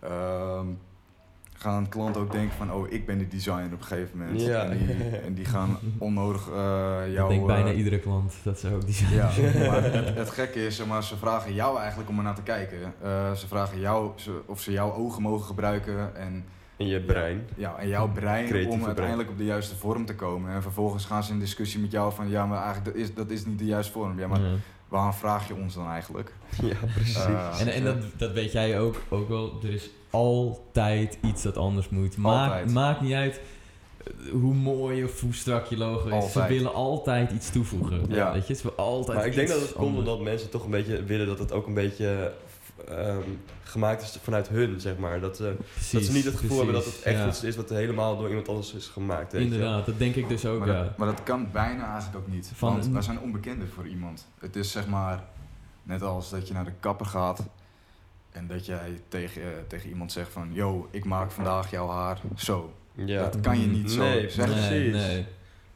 ehm, 0.00 0.66
gaan 1.58 1.88
klanten 1.88 2.20
ook 2.20 2.32
denken 2.32 2.56
van, 2.56 2.72
oh, 2.72 2.92
ik 2.92 3.06
ben 3.06 3.18
die 3.18 3.28
designer 3.28 3.64
op 3.72 3.78
een 3.80 3.84
gegeven 3.84 4.18
moment. 4.18 4.40
Ja. 4.40 4.62
En, 4.64 4.78
die, 4.86 4.94
en 5.24 5.34
die 5.34 5.44
gaan 5.44 5.78
onnodig 5.98 6.48
eh 6.50 7.06
ik 7.06 7.12
jou... 7.14 7.28
denk 7.28 7.46
bijna 7.46 7.68
eh, 7.70 7.76
iedere 7.78 7.98
klant 7.98 8.34
dat 8.44 8.58
ze 8.58 8.74
ook 8.74 8.84
die 8.84 8.94
zijn. 8.94 9.12
Ja, 9.14 9.24
maar 9.70 9.82
het, 9.92 10.14
het 10.14 10.30
gekke 10.30 10.66
is, 10.66 10.84
maar, 10.84 11.04
ze 11.04 11.16
vragen 11.16 11.54
jou 11.54 11.78
eigenlijk 11.78 12.08
om 12.08 12.16
er 12.18 12.24
naar 12.24 12.34
te 12.34 12.42
kijken. 12.42 12.78
Eh, 13.02 13.32
ze 13.32 13.46
vragen 13.46 13.80
jou 13.80 14.10
ze- 14.16 14.40
of 14.46 14.60
ze 14.60 14.72
jouw 14.72 14.92
ogen 14.94 15.22
mogen 15.22 15.46
gebruiken 15.46 16.16
en, 16.16 16.44
In 16.76 16.86
je 16.86 17.00
brein. 17.00 17.46
ja, 17.56 17.76
en 17.78 17.88
jouw 17.88 18.08
brein 18.08 18.46
Creatieve 18.46 18.68
om 18.72 18.78
brein. 18.78 18.86
uiteindelijk 18.86 19.30
op 19.30 19.38
de 19.38 19.44
juiste 19.44 19.76
vorm 19.76 20.04
te 20.04 20.14
komen. 20.14 20.50
En 20.52 20.62
vervolgens 20.62 21.04
gaan 21.04 21.22
ze 21.24 21.32
in 21.32 21.38
discussie 21.38 21.80
met 21.80 21.90
jou 21.90 22.12
van, 22.12 22.28
ja, 22.28 22.46
maar 22.46 22.62
eigenlijk 22.62 22.84
dat 22.86 22.94
is, 23.04 23.14
dat 23.14 23.30
is 23.30 23.44
niet 23.46 23.58
de 23.58 23.64
juiste 23.64 23.92
vorm. 23.92 24.18
Ja, 24.18 24.26
maar 24.28 24.40
Ja. 24.40 24.54
Waarom 24.88 25.12
vraag 25.12 25.48
je 25.48 25.54
ons 25.54 25.74
dan 25.74 25.88
eigenlijk? 25.88 26.32
Ja, 26.62 26.76
precies. 26.94 27.16
Eh, 27.24 27.60
En, 27.60 27.68
en 27.68 27.84
dat, 27.84 27.96
dat 28.16 28.32
weet 28.32 28.52
jij 28.52 28.80
ook, 28.80 29.02
ook 29.08 29.28
wel. 29.28 29.58
Er 29.62 29.72
is 29.72 29.90
altijd 30.10 31.18
iets 31.22 31.42
dat 31.42 31.56
anders 31.56 31.88
moet. 31.88 32.16
Maakt, 32.16 32.52
Altijd. 32.52 32.72
maakt 32.72 33.00
niet 33.00 33.12
uit 33.12 33.40
eh, 34.04 34.12
hoe 34.30 34.54
mooi 34.54 35.04
of 35.04 35.20
hoe 35.20 35.34
strak 35.34 35.66
je 35.66 35.76
logo 35.76 36.08
is. 36.18 36.32
Ze 36.32 36.46
willen 36.46 36.74
altijd 36.74 37.30
iets 37.30 37.50
toevoegen. 37.50 38.04
Ja. 38.08 38.32
Weet 38.32 38.46
je, 38.46 38.54
ze 38.54 38.62
willen 38.62 38.78
altijd 38.78 39.16
Maar 39.18 39.26
ik 39.26 39.34
denk 39.34 39.48
dat 39.48 39.60
het 39.60 39.72
komt 39.72 39.98
omdat 39.98 40.20
mensen 40.20 40.50
toch 40.50 40.64
een 40.64 40.70
beetje 40.70 41.02
willen 41.04 41.26
dat 41.26 41.38
het 41.38 41.52
ook 41.52 41.66
een 41.66 41.74
beetje 41.74 42.32
ehm, 42.88 43.20
gemaakt 43.62 44.02
is 44.02 44.18
vanuit 44.22 44.48
hun, 44.48 44.80
zeg 44.80 44.96
maar. 44.96 45.20
Dat, 45.20 45.36
ze 45.36 45.54
Precies, 45.72 45.92
dat 45.92 46.02
ze 46.02 46.12
niet 46.12 46.24
het 46.24 46.36
gevoel 46.36 46.56
hebben 46.56 46.74
dat 46.74 46.84
het 46.84 47.02
echt 47.02 47.18
ja. 47.18 47.28
iets 47.28 47.42
is 47.42 47.56
wat 47.56 47.68
helemaal 47.68 48.16
door 48.18 48.28
iemand 48.28 48.48
anders 48.48 48.74
is 48.74 48.86
gemaakt. 48.86 49.32
Je. 49.32 49.38
Inderdaad, 49.38 49.86
dat 49.86 49.98
denk 49.98 50.14
ik 50.14 50.28
dus 50.28 50.46
ook, 50.46 50.58
maar, 50.58 50.68
ja. 50.68 50.82
dat, 50.82 50.96
maar 50.96 51.06
dat 51.06 51.22
kan 51.22 51.48
bijna 51.52 51.92
eigenlijk 51.92 52.16
ook 52.24 52.32
niet. 52.32 52.50
Van- 52.54 52.72
want 52.72 52.86
wij 52.86 53.02
zijn 53.02 53.20
onbekenden 53.20 53.68
voor 53.68 53.86
iemand. 53.86 54.26
Het 54.38 54.56
is 54.56 54.70
zeg 54.70 54.86
maar 54.86 55.24
net 55.82 56.02
als 56.02 56.30
dat 56.30 56.48
je 56.48 56.54
naar 56.54 56.64
de 56.64 56.72
kapper 56.80 57.06
gaat 57.06 57.42
en 58.30 58.46
dat 58.46 58.66
jij 58.66 59.00
tegen, 59.08 59.42
eh, 59.42 59.48
tegen 59.68 59.88
iemand 59.88 60.12
zegt 60.12 60.32
van... 60.32 60.48
Yo, 60.52 60.88
ik 60.90 61.04
maak 61.04 61.30
vandaag 61.30 61.70
jouw 61.70 61.88
haar 61.88 62.20
zo. 62.36 62.72
Ja. 62.94 63.22
Dat 63.22 63.40
kan 63.40 63.60
je 63.60 63.66
niet 63.66 63.90
zo 63.90 63.98
Nee, 63.98 64.30
zeggen. 64.30 64.54
precies. 64.54 64.70
Nee, 64.70 64.90
nee. 64.92 65.26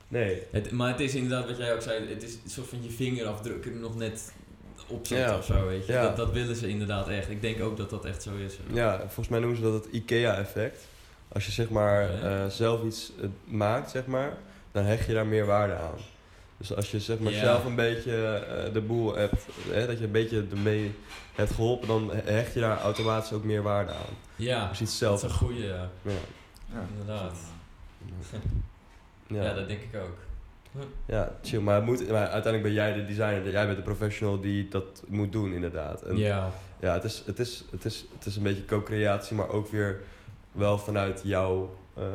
Nee. 0.08 0.42
Het, 0.50 0.70
maar 0.70 0.88
het 0.90 1.00
is 1.00 1.14
inderdaad 1.14 1.46
wat 1.46 1.56
jij 1.56 1.74
ook 1.74 1.82
zei, 1.82 2.08
het 2.08 2.22
is 2.22 2.32
een 2.44 2.50
soort 2.50 2.68
van 2.68 2.82
je 2.82 2.90
vingerafdruk 2.90 3.64
er 3.64 3.72
nog 3.72 3.96
net 3.96 4.32
opzetten 4.90 5.28
Ja. 5.28 5.38
of 5.38 5.44
zo, 5.44 5.66
weet 5.66 5.86
je. 5.86 5.92
Ja. 5.92 6.02
Dat, 6.02 6.16
dat 6.16 6.32
willen 6.32 6.56
ze 6.56 6.68
inderdaad 6.68 7.08
echt. 7.08 7.30
Ik 7.30 7.40
denk 7.42 7.62
ook 7.62 7.76
dat 7.76 7.90
dat 7.90 8.04
echt 8.04 8.22
zo 8.22 8.30
is. 8.46 8.58
Ja, 8.72 8.98
volgens 8.98 9.28
mij 9.28 9.38
noemen 9.38 9.56
ze 9.56 9.62
dat 9.62 9.84
het 9.84 9.92
IKEA-effect. 9.92 10.86
Als 11.32 11.46
je 11.46 11.52
zeg 11.52 11.68
maar 11.68 12.22
eh, 12.22 12.46
zelf 12.46 12.84
iets 12.84 13.12
eh, 13.20 13.28
maakt, 13.44 13.90
zeg 13.90 14.06
maar, 14.06 14.32
dan 14.72 14.84
hecht 14.84 15.06
je 15.06 15.12
daar 15.14 15.26
meer 15.26 15.46
waarde 15.46 15.74
aan. 15.74 15.98
Dus 16.56 16.74
als 16.74 16.90
je 16.90 17.00
zeg 17.00 17.18
maar 17.18 17.32
zelf 17.32 17.64
een 17.64 17.74
beetje 17.74 18.34
eh, 18.34 18.72
de 18.72 18.80
boel 18.80 19.14
hebt, 19.14 19.46
hè, 19.70 19.86
dat 19.86 19.98
je 19.98 20.04
een 20.04 20.10
beetje 20.10 20.46
ermee 20.50 20.94
hebt 21.34 21.50
geholpen, 21.52 21.88
dan 21.88 22.10
hecht 22.14 22.54
je 22.54 22.60
daar 22.60 22.80
automatisch 22.80 23.32
ook 23.32 23.44
meer 23.44 23.62
waarde 23.62 23.92
aan. 23.92 24.14
Ja, 24.36 24.62
je 24.64 24.70
iets 24.70 24.80
dat 24.80 24.90
zelf 24.90 25.16
is 25.16 25.22
een 25.22 25.30
goeie, 25.36 25.64
ja. 25.64 25.90
Ja. 26.02 26.10
Ja. 26.72 26.86
Inderdaad. 26.90 27.36
Ja. 29.26 29.42
Ja. 29.42 29.54
dat 29.54 29.68
denk 29.68 29.80
ik 29.80 30.00
ook. 30.00 30.16
Ja, 31.06 31.34
chill. 31.42 31.60
Maar, 31.60 31.82
moet, 31.82 31.98
maar 32.08 32.20
uiteindelijk 32.28 32.62
ben 32.62 32.72
jij 32.72 32.92
de 32.92 33.04
designer, 33.06 33.50
jij 33.50 33.64
bent 33.64 33.76
de 33.76 33.82
professional 33.82 34.40
die 34.40 34.68
dat 34.68 35.02
moet 35.08 35.32
doen, 35.32 35.52
inderdaad. 35.52 36.02
En 36.02 36.16
ja, 36.16 36.50
Ja, 36.80 36.92
het 36.94 37.04
is, 37.04 37.22
het, 37.26 37.38
is, 37.38 37.64
het, 37.70 37.84
is, 37.84 38.04
het 38.14 38.26
is 38.26 38.36
een 38.36 38.42
beetje 38.42 38.64
co-creatie, 38.64 39.36
maar 39.36 39.48
ook 39.48 39.68
weer 39.70 40.00
wel 40.52 40.78
vanuit 40.78 41.20
jouw 41.24 41.76
ehm, 41.96 42.06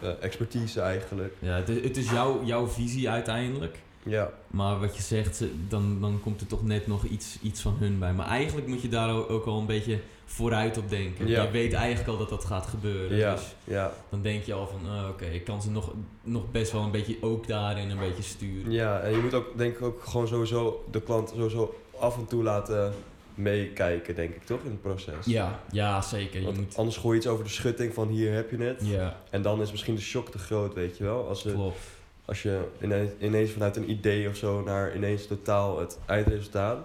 eh, 0.00 0.10
expertise 0.20 0.80
eigenlijk. 0.80 1.34
ja 1.38 1.54
het 1.54 1.68
is, 1.68 1.82
het 1.82 1.96
is 1.96 2.10
jouw, 2.10 2.44
jouw 2.44 2.66
visie 2.66 3.08
uiteindelijk. 3.10 3.78
Ja, 4.02 4.30
Maar 4.46 4.78
wat 4.80 4.96
je 4.96 5.02
zegt, 5.02 5.36
ze- 5.36 5.52
dan, 5.68 6.00
dan 6.00 6.20
komt 6.22 6.40
er 6.40 6.46
toch 6.46 6.64
net 6.64 6.86
nog 6.86 7.04
iets, 7.04 7.38
iets 7.42 7.60
van 7.60 7.76
hun 7.78 7.98
bij. 7.98 8.12
Maar 8.12 8.26
eigenlijk 8.26 8.66
moet 8.66 8.82
je 8.82 8.88
daar 8.88 9.10
ook, 9.14 9.30
ook 9.30 9.44
al 9.46 9.58
een 9.60 9.66
beetje 9.66 9.98
vooruit 10.32 10.78
op 10.78 10.90
denken. 10.90 11.26
Ja. 11.26 11.42
Je 11.42 11.50
weet 11.50 11.72
eigenlijk 11.72 12.08
al 12.08 12.16
dat 12.18 12.28
dat 12.28 12.44
gaat 12.44 12.66
gebeuren. 12.66 13.16
ja, 13.16 13.34
Dus 13.34 13.54
ja, 13.64 13.92
dan 14.10 14.22
denk 14.22 14.44
je 14.44 14.52
al 14.54 14.66
van, 14.66 14.80
oh, 14.96 15.08
oké, 15.08 15.24
ik 15.24 15.44
kan 15.44 15.62
ze 15.62 15.70
nog, 15.70 15.92
nog 16.22 16.50
best 16.50 16.72
wel 16.72 16.82
een 16.82 16.90
beetje 16.90 17.16
ook 17.20 17.46
daarin 17.46 17.90
een 17.90 17.98
beetje 17.98 18.22
sturen. 18.22 18.72
ja. 18.72 19.00
En 19.00 19.10
je 19.10 19.18
moet 19.18 19.34
ook 19.34 19.58
denk 19.58 19.76
ik 19.76 19.82
ook 19.82 20.02
gewoon 20.04 20.28
sowieso 20.28 20.84
de 20.90 21.00
klant 21.02 21.28
sowieso 21.28 21.74
af 21.98 22.16
en 22.16 22.26
toe 22.26 22.42
laten 22.42 22.92
meekijken, 23.34 24.14
denk 24.14 24.34
ik 24.34 24.44
toch, 24.44 24.60
in 24.64 24.70
het 24.70 24.82
proces. 24.82 25.26
Ja, 25.26 25.60
ja 25.72 26.00
zeker. 26.02 26.38
Je 26.40 26.44
Want 26.46 26.56
moet, 26.56 26.76
anders 26.76 26.96
gooi 26.96 27.12
je 27.14 27.20
iets 27.20 27.30
over 27.30 27.44
de 27.44 27.50
schutting 27.50 27.94
van 27.94 28.08
hier 28.08 28.32
heb 28.34 28.50
je 28.50 28.56
het. 28.56 28.80
ja, 28.84 29.16
En 29.30 29.42
dan 29.42 29.60
is 29.62 29.70
misschien 29.70 29.94
de 29.94 30.00
shock 30.00 30.30
te 30.30 30.38
groot, 30.38 30.74
weet 30.74 30.96
je 30.96 31.04
wel. 31.04 31.28
Als, 31.28 31.42
klopt. 31.42 31.78
als 32.24 32.42
je 32.42 32.60
ineens, 32.82 33.10
ineens 33.20 33.50
vanuit 33.50 33.76
een 33.76 33.90
idee 33.90 34.28
of 34.28 34.36
zo 34.36 34.62
naar 34.62 34.96
ineens 34.96 35.26
totaal 35.26 35.78
het 35.78 35.98
eindresultaat. 36.06 36.78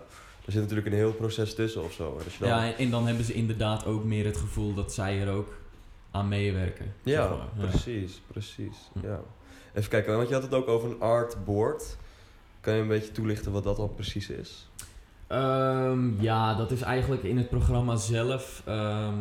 Er 0.45 0.51
zit 0.51 0.61
natuurlijk 0.61 0.87
een 0.87 0.93
heel 0.93 1.13
proces 1.13 1.55
tussen 1.55 1.83
of 1.83 1.93
zo. 1.93 2.19
Dan, 2.39 2.47
Ja, 2.47 2.75
en, 2.75 2.89
dan 2.89 3.07
hebben 3.07 3.25
ze 3.25 3.33
inderdaad 3.33 3.85
ook 3.85 4.03
meer 4.03 4.25
het 4.25 4.37
gevoel 4.37 4.73
dat 4.73 4.93
zij 4.93 5.21
er 5.21 5.31
ook 5.31 5.53
aan 6.11 6.27
meewerken. 6.27 6.93
Ja, 7.03 7.27
zeg 7.27 7.37
maar. 7.37 7.65
Ja. 7.65 7.69
precies, 7.69 8.21
precies. 8.27 8.77
Hm. 8.93 9.07
Ja. 9.07 9.19
Even 9.73 9.89
kijken, 9.89 10.15
want 10.15 10.27
je 10.27 10.33
had 10.33 10.43
het 10.43 10.53
ook 10.53 10.67
over 10.67 10.89
een 10.89 10.99
artboard. 10.99 11.97
Kan 12.59 12.73
je 12.73 12.81
een 12.81 12.87
beetje 12.87 13.11
toelichten 13.11 13.51
wat 13.51 13.63
dat 13.63 13.75
dan 13.75 13.93
precies 13.95 14.29
is? 14.29 14.67
Ehm, 15.27 16.21
ja, 16.21 16.55
dat 16.55 16.71
is 16.71 16.81
eigenlijk 16.81 17.23
in 17.23 17.37
het 17.37 17.49
programma 17.49 17.95
zelf 17.95 18.61
ehm, 18.65 19.17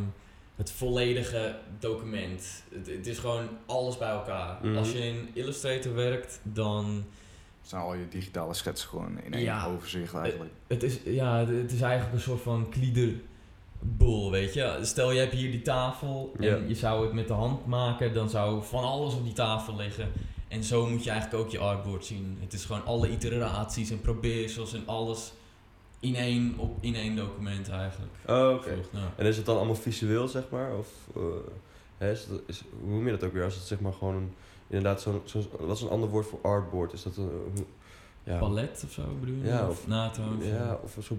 het 0.56 0.70
volledige 0.70 1.56
document. 1.78 2.62
Het, 2.74 2.86
het 2.86 3.06
is 3.06 3.18
gewoon 3.18 3.48
alles 3.66 3.98
bij 3.98 4.10
elkaar. 4.10 4.58
Mhm. 4.62 4.76
Als 4.76 4.92
je 4.92 4.98
in 4.98 5.28
Illustrator 5.32 5.94
werkt, 5.94 6.40
dan... 6.42 7.04
Zijn 7.64 7.82
al 7.82 7.94
je 7.94 8.08
digitale 8.08 8.54
schetsen 8.54 8.88
gewoon 8.88 9.20
in 9.24 9.32
één 9.34 9.42
Ja. 9.42 9.66
overzicht 9.66 10.14
eigenlijk. 10.14 10.52
Het 10.66 10.82
is, 10.82 10.98
ja, 11.04 11.46
het 11.46 11.72
is 11.72 11.80
eigenlijk 11.80 12.14
een 12.14 12.20
soort 12.20 12.40
van 12.40 12.68
kliederbol, 12.68 14.30
weet 14.30 14.54
je. 14.54 14.78
Stel, 14.82 15.10
je 15.12 15.18
hebt 15.18 15.32
hier 15.32 15.50
die 15.50 15.62
tafel 15.62 16.32
en 16.38 16.44
Ja. 16.44 16.56
je 16.66 16.74
zou 16.74 17.04
het 17.04 17.12
met 17.12 17.28
de 17.28 17.32
hand 17.34 17.66
maken, 17.66 18.14
dan 18.14 18.28
zou 18.30 18.62
van 18.64 18.84
alles 18.84 19.14
op 19.14 19.24
die 19.24 19.32
tafel 19.32 19.76
liggen. 19.76 20.12
En 20.48 20.64
zo 20.64 20.86
moet 20.86 21.04
je 21.04 21.10
eigenlijk 21.10 21.44
ook 21.44 21.50
je 21.50 21.58
artboard 21.58 22.04
zien. 22.04 22.38
Het 22.40 22.52
is 22.52 22.64
gewoon 22.64 22.84
alle 22.84 23.10
iteraties 23.10 23.90
en 23.90 24.00
probeersels 24.00 24.74
en 24.74 24.82
alles 24.86 25.32
in 26.00 26.16
één, 26.16 26.54
op, 26.58 26.76
in 26.80 26.94
één 26.94 27.16
document 27.16 27.68
eigenlijk. 27.70 28.12
Oh, 28.26 28.50
oké. 28.54 28.74
Ja. 28.90 29.12
En 29.16 29.26
is 29.26 29.36
het 29.36 29.46
dan 29.46 29.56
allemaal 29.56 29.74
visueel, 29.74 30.28
zeg 30.28 30.42
maar? 30.50 30.76
Of 30.78 30.88
eh, 31.16 31.22
hè, 31.98 32.10
is 32.12 32.20
het, 32.24 32.40
is, 32.46 32.62
hoe 32.80 32.90
noem 32.90 33.04
je 33.04 33.10
dat 33.10 33.24
ook 33.24 33.32
weer? 33.32 33.44
Als 33.44 33.54
het 33.54 33.64
zeg 33.64 33.80
maar 33.80 33.92
gewoon 33.92 34.14
een, 34.14 34.34
inderdaad 34.74 35.00
zo'n, 35.00 35.20
zo, 35.24 35.42
wat 35.60 35.76
is 35.76 35.82
een 35.82 35.88
ander 35.88 36.08
woord 36.08 36.26
voor 36.26 36.38
artboard? 36.42 36.92
Is 36.92 37.02
dat 37.02 37.16
een, 37.16 37.30
ja, 38.22 38.38
Palet 38.38 38.82
of 38.86 38.92
zo 38.92 39.02
bedoel 39.20 39.36
je? 39.36 39.44
Ja, 39.46 39.62
of, 39.68 39.68
of- 39.80 39.86
NATO? 39.86 40.22
Of, 40.38 40.46
ja, 40.46 40.78
of 40.82 40.96
zo, 41.04 41.16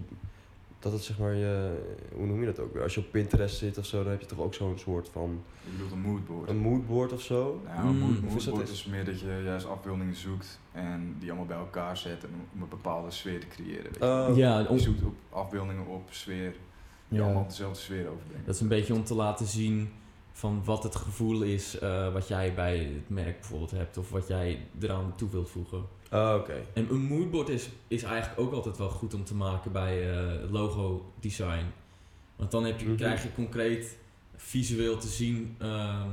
dat 0.80 0.94
het 0.94 1.02
zeg 1.04 1.20
maar 1.20 1.34
je, 1.36 1.78
hoe 2.16 2.26
noem 2.26 2.40
je 2.40 2.46
dat 2.46 2.60
ook 2.60 2.74
weer? 2.74 2.84
Als 2.84 2.94
je 2.96 3.00
op 3.00 3.12
Pinterest 3.12 3.58
zit 3.58 3.78
of 3.78 3.86
zo, 3.86 4.02
dan 4.04 4.12
heb 4.12 4.22
je 4.22 4.28
toch 4.28 4.40
ook 4.40 4.54
zo'n 4.54 4.78
soort 4.78 5.10
van, 5.12 5.42
Je 5.66 5.72
bedoelt 5.72 5.92
een 5.92 6.00
moodboard. 6.02 6.50
een 6.50 6.58
moodboard 6.58 7.14
of 7.14 7.22
zo? 7.22 7.62
Nou, 7.66 7.80
een 7.80 7.86
Mm, 7.94 8.00
mood- 8.00 8.22
dat 8.22 8.46
moodboard 8.46 8.70
is 8.70 8.86
meer 8.86 9.06
dat 9.06 9.20
je 9.20 9.42
juist 9.46 9.68
afbeeldingen 9.68 10.16
zoekt 10.16 10.60
en 10.72 11.16
die 11.20 11.28
allemaal 11.30 11.48
bij 11.48 11.58
elkaar 11.58 11.98
zet 11.98 12.24
en 12.24 12.30
om 12.54 12.62
een 12.62 12.68
bepaalde 12.70 13.12
sfeer 13.12 13.40
te 13.40 13.48
creëren. 13.48 13.84
Weet 13.84 13.98
je. 13.98 14.28
Oh, 14.30 14.38
Ja, 14.38 14.60
je 14.70 14.80
zoekt 14.80 15.04
op 15.04 15.14
afbeeldingen 15.30 15.86
op 15.88 16.08
sfeer 16.10 16.56
die 17.08 17.20
Ja. 17.20 17.26
allemaal 17.26 17.48
dezelfde 17.48 17.80
sfeer 17.80 18.08
overbrengen. 18.10 18.46
Dat 18.46 18.56
is 18.56 18.62
een 18.62 18.68
beetje 18.68 18.94
om 18.94 19.04
te 19.04 19.16
laten 19.16 19.46
zien 19.46 19.90
van 20.38 20.62
wat 20.64 20.84
het 20.84 20.96
gevoel 20.96 21.42
is 21.42 21.80
eh, 21.80 22.14
wat 22.14 22.28
jij 22.28 22.54
bij 22.54 22.78
het 22.78 23.10
merk 23.10 23.40
bijvoorbeeld 23.40 23.72
hebt 23.72 23.98
of 23.98 24.10
wat 24.10 24.28
jij 24.28 24.68
eraan 24.82 25.14
toe 25.16 25.30
wilt 25.30 25.50
voegen. 25.50 25.84
Oh, 26.12 26.36
oké. 26.40 26.54
En 26.74 26.90
een 26.90 27.02
moodboard 27.02 27.50
is, 27.50 27.70
is 27.88 28.04
eigenlijk 28.04 28.40
ook 28.40 28.52
altijd 28.54 28.78
wel 28.78 28.90
goed 28.90 29.14
om 29.14 29.24
te 29.24 29.36
maken 29.36 29.72
bij 29.72 30.12
eh, 30.18 30.52
logo 30.52 31.14
design. 31.20 31.66
Want 32.36 32.52
dan 32.52 32.64
heb 32.66 32.80
je, 32.80 32.86
Mhm. 32.86 32.96
krijg 32.96 33.24
je 33.24 33.34
concreet 33.34 33.98
visueel 34.36 34.98
te 34.98 35.08
zien 35.08 35.56
ehm, 35.60 36.10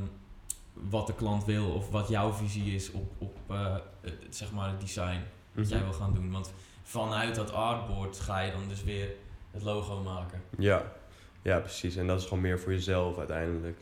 wat 0.91 1.07
de 1.07 1.15
klant 1.15 1.45
wil 1.45 1.71
of 1.73 1.91
wat 1.91 2.09
jouw 2.09 2.33
visie 2.33 2.75
is 2.75 2.91
op, 2.91 3.13
op 3.19 3.37
eh, 3.49 3.77
het, 4.01 4.15
zeg 4.31 4.53
maar 4.53 4.69
het 4.71 4.81
design 4.81 5.21
wat 5.55 5.65
Mhm. 5.65 5.75
jij 5.75 5.83
wil 5.85 5.93
gaan 5.93 6.15
doen. 6.15 6.31
Want 6.31 6.53
vanuit 6.83 7.35
dat 7.35 7.53
artboard 7.53 8.21
ga 8.21 8.41
je 8.41 8.53
dan 8.53 8.69
dus 8.69 8.85
weer 8.85 9.09
het 9.51 9.63
logo 9.63 10.03
maken. 10.03 10.43
Ja. 10.59 10.93
ja, 11.43 11.59
precies. 11.59 11.97
En 11.97 12.07
dat 12.07 12.19
is 12.21 12.25
gewoon 12.27 12.43
meer 12.43 12.59
voor 12.61 12.73
jezelf 12.73 13.19
uiteindelijk. 13.19 13.79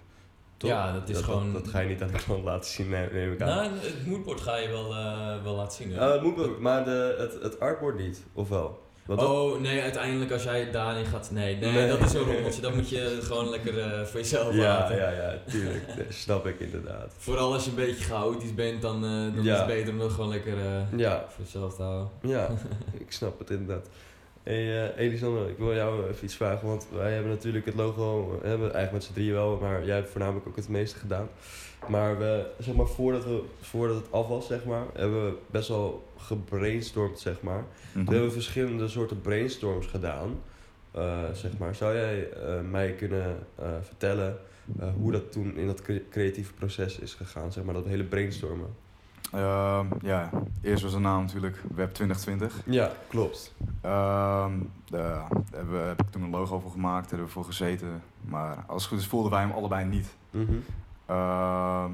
Toch? 0.61 0.71
Ja, 0.71 0.93
dat 0.93 1.09
is 1.09 1.21
gewoon- 1.21 1.53
Dat, 1.53 1.69
ga 1.69 1.81
je 1.81 1.89
niet 1.89 2.03
aan 2.03 2.11
de 2.13 2.19
klant 2.25 2.45
laten 2.45 2.71
zien, 2.71 2.89
neem, 2.89 3.33
ik 3.33 3.41
aan. 3.43 3.49
Nou, 3.49 3.71
het 3.81 4.07
moodboard 4.07 4.41
ga 4.41 4.57
je 4.57 4.69
wel, 4.69 4.95
eh, 4.95 5.43
wel 5.43 5.55
laten 5.55 5.77
zien. 5.77 5.93
hè? 5.93 6.07
Oh, 6.07 6.23
het 6.25 6.37
wel, 6.37 6.57
maar 6.59 6.85
de, 6.85 7.15
het, 7.19 7.43
het 7.43 7.61
artboord 7.61 7.99
niet, 7.99 8.23
of 8.33 8.49
wel? 8.49 8.83
Want 9.07 9.21
dat- 9.21 9.29
oh, 9.29 9.61
nee, 9.61 9.83
uiteindelijk 9.83 10.33
als 10.33 10.43
jij 10.43 10.71
daarin 10.71 11.05
gaat... 11.05 11.31
Nee, 11.31 11.57
nee, 11.57 11.73
Nee. 11.73 11.89
dat 11.89 12.01
is 12.01 12.13
een 12.13 12.21
rommeltje. 12.23 12.61
Dat 12.61 12.75
moet 12.75 12.89
je 12.89 13.19
gewoon 13.23 13.51
lekker 13.51 13.79
eh, 13.81 14.03
voor 14.05 14.21
jezelf 14.21 14.55
ja, 14.55 14.61
laten. 14.61 14.97
ja, 14.97 15.11
ja, 15.11 15.35
tuurlijk. 15.51 15.85
Snap 16.09 16.47
ik 16.47 16.61
inderdaad. 16.61 17.15
Vooral 17.19 17.53
als 17.53 17.65
je 17.65 17.71
een 17.71 17.77
beetje 17.77 18.05
chaotisch 18.05 18.55
bent, 18.55 18.83
dan, 18.83 18.95
eh, 18.95 19.11
dan 19.35 19.43
Ja. 19.45 19.53
is 19.53 19.59
het 19.59 19.67
beter 19.67 19.93
om 19.93 19.99
dat 19.99 20.11
gewoon 20.13 20.29
lekker 20.31 20.59
eh, 20.59 20.99
Ja, 20.99 21.25
voor 21.29 21.45
jezelf 21.45 21.75
te 21.77 21.83
houden. 21.83 22.09
ja, 22.21 22.49
ik 23.05 23.13
snap 23.13 23.39
het 23.39 23.51
inderdaad. 23.51 23.87
Hey, 24.43 24.95
Elisandro, 24.97 25.47
ik 25.47 25.59
wil 25.59 25.75
jou 25.75 26.09
even 26.09 26.25
iets 26.25 26.35
vragen, 26.37 26.69
want 26.69 26.87
wij 26.93 27.13
hebben 27.13 27.31
natuurlijk 27.33 27.65
het 27.67 27.75
logo, 27.75 28.23
eh, 28.43 28.49
hebben 28.49 28.67
we 28.67 28.73
eigenlijk 28.73 28.93
met 28.93 29.05
z'n 29.05 29.13
drieën 29.13 29.33
wel, 29.33 29.59
maar 29.61 29.85
jij 29.85 29.95
hebt 29.97 30.11
voornamelijk 30.11 30.49
ook 30.49 30.57
het 30.57 30.69
meeste 30.69 30.99
gedaan. 30.99 31.29
Maar 31.89 32.19
we, 32.19 32.47
zeg 32.59 32.75
maar, 32.75 32.87
voordat, 32.87 33.25
we, 33.25 33.43
voordat 33.61 33.97
het 33.97 34.13
af 34.13 34.27
was, 34.29 34.47
zeg 34.47 34.65
maar, 34.65 34.85
hebben 34.95 35.25
we 35.25 35.37
best 35.47 35.69
wel 35.69 36.09
gebrainstormd, 36.17 37.19
zeg 37.21 37.41
maar. 37.41 37.65
Mhm. 37.95 38.05
We 38.05 38.13
hebben 38.13 38.33
verschillende 38.33 38.89
soorten 38.89 39.21
brainstorms 39.21 39.87
gedaan. 39.87 40.41
Eh, 40.91 41.19
zeg 41.33 41.59
maar. 41.59 41.75
Zou 41.75 41.95
jij 41.95 42.31
eh, 42.33 42.61
mij 42.71 42.93
kunnen 42.95 43.37
vertellen 43.83 44.39
hoe 45.01 45.13
dat 45.13 45.33
toen 45.33 45.57
in 45.57 45.67
dat 45.67 45.83
cre- 45.83 46.03
creatieve 46.11 46.53
proces 46.53 46.99
is 46.99 47.15
gegaan? 47.15 47.53
Zeg 47.53 47.65
maar, 47.65 47.75
dat 47.75 47.85
hele 47.87 48.05
brainstormen. 48.05 48.69
Ehm, 49.33 49.87
ja, 50.03 50.31
eerst 50.63 50.83
was 50.83 50.93
de 50.93 50.99
naam 50.99 51.21
natuurlijk 51.23 51.63
Web 51.75 51.95
2020. 51.95 52.61
Ja, 52.65 52.93
klopt. 53.09 53.55
Ehm 53.81 54.53
daar 54.91 55.27
hebben 55.55 55.73
we- 55.81 55.87
heb 55.89 56.01
ik 56.01 56.11
toen 56.11 56.23
een 56.23 56.31
logo 56.31 56.59
voor 56.59 56.71
gemaakt, 56.71 57.01
daar 57.03 57.09
hebben 57.11 57.27
we 57.27 57.33
voor 57.33 57.45
gezeten. 57.45 58.03
Maar 58.21 58.65
als 58.67 58.83
het 58.83 58.91
goed 58.93 59.01
is 59.01 59.07
voelden 59.07 59.31
wij 59.31 59.41
hem 59.41 59.51
allebei 59.51 59.85
niet. 59.85 60.07
Mhm. 60.31 60.53
Ehm, 61.07 61.91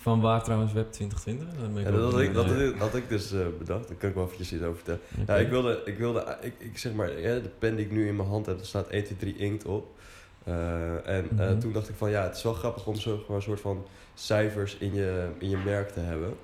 Van 0.00 0.20
waar 0.20 0.42
trouwens 0.42 0.72
Web 0.72 0.92
2020? 0.92 1.48
Dat, 1.48 1.82
Ja, 1.94 2.00
had 2.00 2.20
ik, 2.20 2.34
dat, 2.34 2.46
had 2.78 2.94
ik- 2.94 3.08
dus 3.08 3.32
eh, 3.32 3.40
bedacht. 3.58 3.88
Daar 3.88 3.96
kan 3.96 4.08
ik 4.08 4.14
wel 4.14 4.24
eventjes 4.24 4.52
iets 4.52 4.62
over 4.62 4.76
vertellen. 4.76 5.00
Ja, 5.26 5.34
ik 5.36 5.48
wilde, 5.48 5.82
ik 5.84 5.98
wilde, 5.98 6.36
ik, 6.40 6.54
ik 6.58 6.78
zeg 6.78 6.92
maar, 6.92 7.20
ja, 7.20 7.34
de 7.34 7.50
pen 7.58 7.76
die 7.76 7.84
ik 7.84 7.90
nu 7.92 8.08
in 8.08 8.16
mijn 8.16 8.28
hand 8.28 8.46
heb, 8.46 8.56
daar 8.56 8.66
staat 8.66 8.86
1, 8.88 9.04
2, 9.04 9.16
3 9.18 9.36
inkt 9.36 9.64
op. 9.64 9.96
Eh, 10.44 11.08
en 11.08 11.28
eh, 11.38 11.48
Mhm. 11.48 11.58
toen 11.58 11.72
dacht 11.72 11.88
ik 11.88 11.94
van 11.94 12.10
ja, 12.10 12.22
het 12.22 12.36
is 12.36 12.42
wel 12.42 12.52
grappig 12.54 12.86
om 12.86 12.94
zo, 12.94 13.24
maar 13.28 13.36
een 13.36 13.42
soort 13.42 13.60
van 13.60 13.84
cijfers 14.18 14.76
in 14.76 14.94
je, 14.94 15.28
in 15.38 15.48
je 15.50 15.56
merk 15.56 15.90
te 15.90 16.00
hebben. 16.00 16.34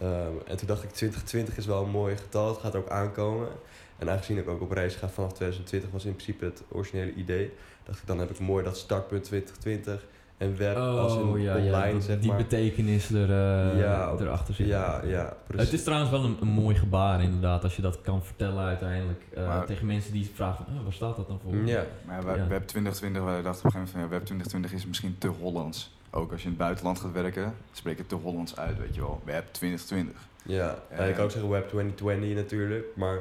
Ehm, 0.00 0.32
en 0.46 0.56
toen 0.56 0.66
dacht 0.66 0.82
ik 0.82 0.90
2020 0.90 1.56
is 1.56 1.66
wel 1.66 1.82
een 1.82 1.90
mooi 1.90 2.16
getal, 2.16 2.48
het 2.48 2.58
gaat 2.58 2.76
ook 2.76 2.88
aankomen. 2.88 3.48
En 3.98 4.10
aangezien 4.10 4.38
ik 4.38 4.48
ook 4.48 4.60
op 4.60 4.70
reis 4.70 4.94
ga 4.94 5.08
vanaf 5.08 5.32
2020 5.32 5.90
was 5.90 6.04
in 6.04 6.12
principe 6.14 6.44
het 6.44 6.62
originele 6.68 7.12
idee. 7.14 7.52
Dacht 7.84 7.98
ik, 8.00 8.06
dan 8.06 8.18
heb 8.18 8.30
ik 8.30 8.38
mooi 8.38 8.64
dat 8.64 8.76
startpunt 8.76 9.24
2020 9.24 10.06
en 10.38 10.56
web 10.56 10.76
als 10.76 11.14
in 11.16 11.22
Oh 11.22 11.40
ja, 11.40 11.56
ja, 11.56 11.64
online, 11.64 12.00
zeg 12.00 12.18
die 12.18 12.28
maar. 12.28 12.36
betekenis 12.36 13.10
er, 13.10 13.30
eh, 13.30 13.78
Ja, 13.80 14.06
ook- 14.06 14.20
erachter 14.20 14.54
zit. 14.54 14.66
Ja, 14.66 15.00
ja, 15.04 15.36
precies. 15.46 15.64
Het 15.70 15.74
is 15.78 15.82
trouwens 15.84 16.10
wel 16.10 16.24
een, 16.24 16.36
een 16.40 16.48
mooi 16.48 16.76
gebaar 16.76 17.22
inderdaad, 17.22 17.62
als 17.62 17.76
je 17.76 17.82
dat 17.82 18.00
kan 18.00 18.24
vertellen 18.24 18.64
uiteindelijk 18.64 19.22
eh, 19.34 19.46
Maar- 19.46 19.66
tegen 19.66 19.86
mensen 19.86 20.12
die 20.12 20.30
vragen 20.34 20.64
van, 20.64 20.76
oh, 20.76 20.82
waar 20.82 20.92
staat 20.92 21.16
dat 21.16 21.28
dan 21.28 21.40
voor? 21.42 21.54
Ja. 21.54 21.84
Maar 22.06 22.20
ja, 22.20 22.26
Web, 22.26 22.36
Ja. 22.36 22.46
Web 22.46 22.66
2020, 22.66 23.22
wij 23.22 23.42
dachten 23.42 23.50
op 23.50 23.64
een 23.64 23.70
gegeven 23.70 23.78
moment 23.80 23.90
van 23.90 24.00
ja, 24.00 24.08
Web 24.08 24.24
2020 24.24 24.72
is 24.72 24.86
misschien 24.86 25.18
te 25.18 25.28
Hollands. 25.28 25.94
Ook 26.14 26.30
als 26.32 26.40
je 26.40 26.44
in 26.46 26.52
het 26.52 26.62
buitenland 26.62 26.98
gaat 27.00 27.12
werken, 27.12 27.54
spreek 27.72 27.96
je 27.96 28.06
te 28.06 28.14
Hollands 28.14 28.56
uit, 28.56 28.78
weet 28.78 28.94
je 28.94 29.00
wel. 29.00 29.20
Web 29.24 29.44
2020. 29.52 30.16
Ja, 30.44 30.78
en 30.88 31.08
ik 31.08 31.14
kan 31.14 31.24
ook 31.24 31.30
zeggen 31.30 31.50
Web 31.50 31.68
2020 31.68 32.34
natuurlijk, 32.34 32.86
maar 32.94 33.18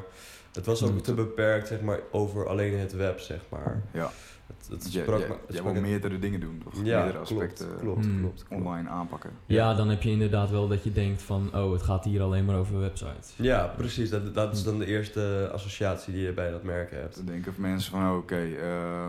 het 0.54 0.66
was 0.66 0.84
ook 0.84 1.00
te 1.00 1.14
beperkt 1.14 1.68
zeg 1.68 1.82
maar, 1.82 2.00
over 2.12 2.48
alleen 2.48 2.80
het 2.80 2.94
web, 2.94 3.20
zeg 3.20 3.40
maar. 3.50 3.82
Ja, 3.94 4.12
Het, 4.48 4.68
het 4.84 4.94
je, 4.94 5.02
sprak 5.02 5.20
je, 5.20 5.26
het 5.26 5.36
sprak 5.48 5.64
wil 5.64 5.74
het- 5.74 5.82
meerdere 5.82 6.20
dingen 6.20 6.40
doen, 6.40 6.62
toch? 6.64 6.74
Ja, 6.84 6.98
meerdere 7.04 7.18
aspecten 7.24 7.66
klopt, 7.68 7.82
klopt, 7.82 8.06
Hmm. 8.06 8.20
klopt, 8.20 8.44
klopt. 8.48 8.62
online 8.64 8.90
aanpakken. 8.90 9.30
Ja, 9.46 9.74
dan 9.74 9.90
heb 9.90 10.02
je 10.02 10.10
inderdaad 10.10 10.50
wel 10.50 10.68
dat 10.68 10.84
je 10.84 10.92
denkt 10.92 11.22
van, 11.22 11.50
oh, 11.56 11.72
het 11.72 11.82
gaat 11.82 12.04
hier 12.04 12.22
alleen 12.22 12.46
maar 12.46 12.58
over 12.58 12.80
websites. 12.80 13.34
Ja, 13.36 13.74
precies. 13.78 14.10
Dat, 14.10 14.34
dat 14.34 14.54
is 14.54 14.64
dan 14.64 14.80
de 14.80 14.86
eerste 14.86 15.50
associatie 15.54 16.14
die 16.14 16.24
je 16.26 16.34
bij 16.34 16.52
dat 16.52 16.64
merk 16.64 16.92
hebt. 16.92 17.16
Dan 17.16 17.26
denken 17.26 17.54
mensen 17.58 17.92
van, 17.92 18.10
oh, 18.12 18.18
oké, 18.18 18.48
eh, 18.62 19.08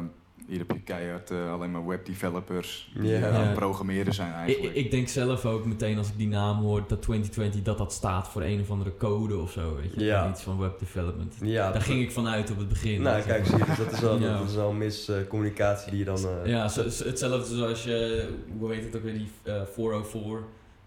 hier 0.49 0.59
heb 0.59 0.70
je 0.70 0.80
keihard 0.80 1.30
eh, 1.30 1.53
alleen 1.53 1.70
maar 1.70 1.86
webdevelopers 1.86 2.90
die 3.01 3.16
eh, 3.16 3.36
aan 3.36 3.47
het 3.47 3.55
programmeren 3.55 4.14
zijn 4.14 4.28
Ik, 4.30 4.34
eigenlijk. 4.36 4.74
ik 4.74 4.90
denk 4.90 5.09
zelf 5.09 5.47
ook 5.47 5.64
meteen 5.66 5.99
als 5.99 6.09
ik 6.09 6.16
die 6.16 6.28
naam 6.28 6.57
hoor, 6.62 6.84
dat 6.88 7.03
2020, 7.03 7.62
dat 7.62 7.78
dat 7.78 7.93
staat 7.93 8.28
voor 8.28 8.43
een 8.43 8.61
of 8.61 8.70
andere 8.70 8.97
code 8.97 9.36
of 9.36 9.51
zo, 9.53 9.76
weet 9.76 9.93
je. 9.95 10.05
Ja. 10.05 10.30
Iets 10.30 10.43
van 10.43 10.59
web 10.59 10.78
development. 10.78 11.34
Ja, 11.43 11.72
Daar 11.72 11.80
ging 11.82 12.01
ik 12.03 12.12
vanuit 12.12 12.51
op 12.51 12.59
het 12.59 12.68
begin. 12.68 13.03
Nou, 13.03 13.22
kijk, 13.22 13.47
zie 13.47 13.59
je, 13.59 13.64
dus 13.64 13.76
dat 13.76 13.93
is 13.93 14.01
wel, 14.01 14.18
Ja. 14.20 14.38
dat 14.38 14.49
is 14.49 14.55
wel 14.55 14.72
miscommunicatie 14.72 15.90
die 15.90 15.99
je 15.99 16.05
dan... 16.05 16.16
eh, 16.18 16.51
Ja, 16.51 16.68
zo- 16.68 16.88
zo- 16.88 17.05
hetzelfde 17.05 17.55
zoals 17.57 17.84
je, 17.84 18.28
hoe 18.59 18.72
heet 18.72 18.84
het 18.84 18.97
ook 18.97 19.03
weer, 19.03 19.12
die 19.14 19.30
eh, 19.43 19.62
404 19.72 20.38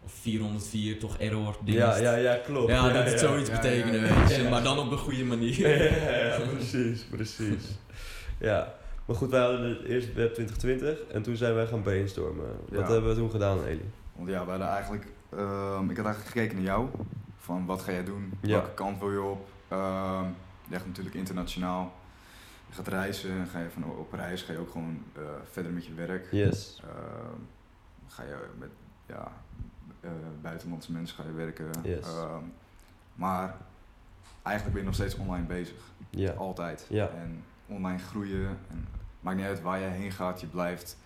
of 0.05 0.11
404, 0.21 0.99
toch 0.99 1.17
error 1.17 1.55
dienst. 1.63 1.79
ja, 1.81 1.97
ja, 1.97 2.15
ja, 2.15 2.35
klopt. 2.45 2.69
Ja, 2.69 2.89
dat 2.93 3.05
het 3.09 3.19
zoiets 3.19 3.49
Ja, 3.49 3.55
betekenen, 3.55 3.99
ja, 4.01 4.07
ja. 4.07 4.19
weet 4.27 4.35
je. 4.35 4.49
Maar 4.49 4.63
dan 4.63 4.79
op 4.79 4.91
een 4.91 4.97
goede 4.97 5.23
manier. 5.23 5.59
Ja, 5.69 6.15
ja, 6.25 6.37
precies, 6.55 7.03
precies. 7.09 7.63
Ja, 8.39 8.73
maar 9.05 9.15
goed, 9.15 9.29
wij 9.29 9.41
hadden 9.41 9.69
het 9.69 9.83
eerst 9.83 10.13
Web 10.13 10.33
2020 10.33 10.99
en 11.13 11.21
toen 11.21 11.35
zijn 11.35 11.53
wij 11.55 11.67
gaan 11.67 11.81
brainstormen. 11.81 12.45
Wat 12.69 12.79
Ja. 12.87 12.91
hebben 12.91 13.09
we 13.09 13.15
toen 13.15 13.29
gedaan, 13.31 13.63
Eli? 13.63 13.89
Want 14.15 14.29
ja, 14.29 14.43
we 14.43 14.49
hadden 14.49 14.67
eigenlijk, 14.67 15.05
ehm, 15.29 15.89
ik 15.89 15.97
had 15.97 16.05
eigenlijk 16.05 16.25
gekeken 16.35 16.55
naar 16.55 16.65
jou. 16.65 16.87
Van 17.37 17.65
wat 17.65 17.81
ga 17.81 17.91
jij 17.91 18.03
doen? 18.03 18.33
Ja. 18.41 18.51
Welke 18.51 18.73
kant 18.73 18.99
wil 18.99 19.11
je 19.11 19.21
op? 19.21 19.47
Ehm 19.67 20.25
je 20.69 20.75
gaat 20.75 20.85
natuurlijk 20.87 21.15
internationaal. 21.15 21.93
Je 22.69 22.75
gaat 22.75 22.87
reizen. 22.87 23.47
Ga 23.47 23.59
je 23.59 23.69
van 23.69 23.83
op 23.83 24.13
reis 24.13 24.41
ga 24.41 24.51
je 24.53 24.59
ook 24.59 24.71
gewoon 24.71 25.03
eh, 25.13 25.21
verder 25.51 25.71
met 25.71 25.85
je 25.85 25.93
werk. 25.93 26.27
Yes. 26.31 26.81
Ehm, 26.83 27.39
ga 28.07 28.23
je 28.23 28.35
met 28.59 28.69
ja, 29.05 29.31
eh, 29.99 30.09
buitenlandse 30.41 30.91
mensen 30.91 31.15
ga 31.17 31.23
je 31.23 31.33
werken. 31.33 31.69
Yes. 31.83 32.05
Maar 33.15 33.55
eigenlijk 34.43 34.75
ben 34.75 34.83
je 34.83 34.87
nog 34.89 34.93
steeds 34.95 35.15
online 35.15 35.45
bezig. 35.45 35.77
Ja. 36.09 36.31
Altijd. 36.31 36.85
Ja. 36.89 37.09
En 37.09 37.43
online 37.67 37.99
groeien. 37.99 38.47
En 38.69 38.87
maakt 39.25 39.37
niet 39.37 39.45
uit 39.45 39.61
waar 39.61 39.79
jij 39.79 39.89
heen 39.89 40.11
gaat, 40.11 40.41
je 40.41 40.47
blijft. 40.47 40.97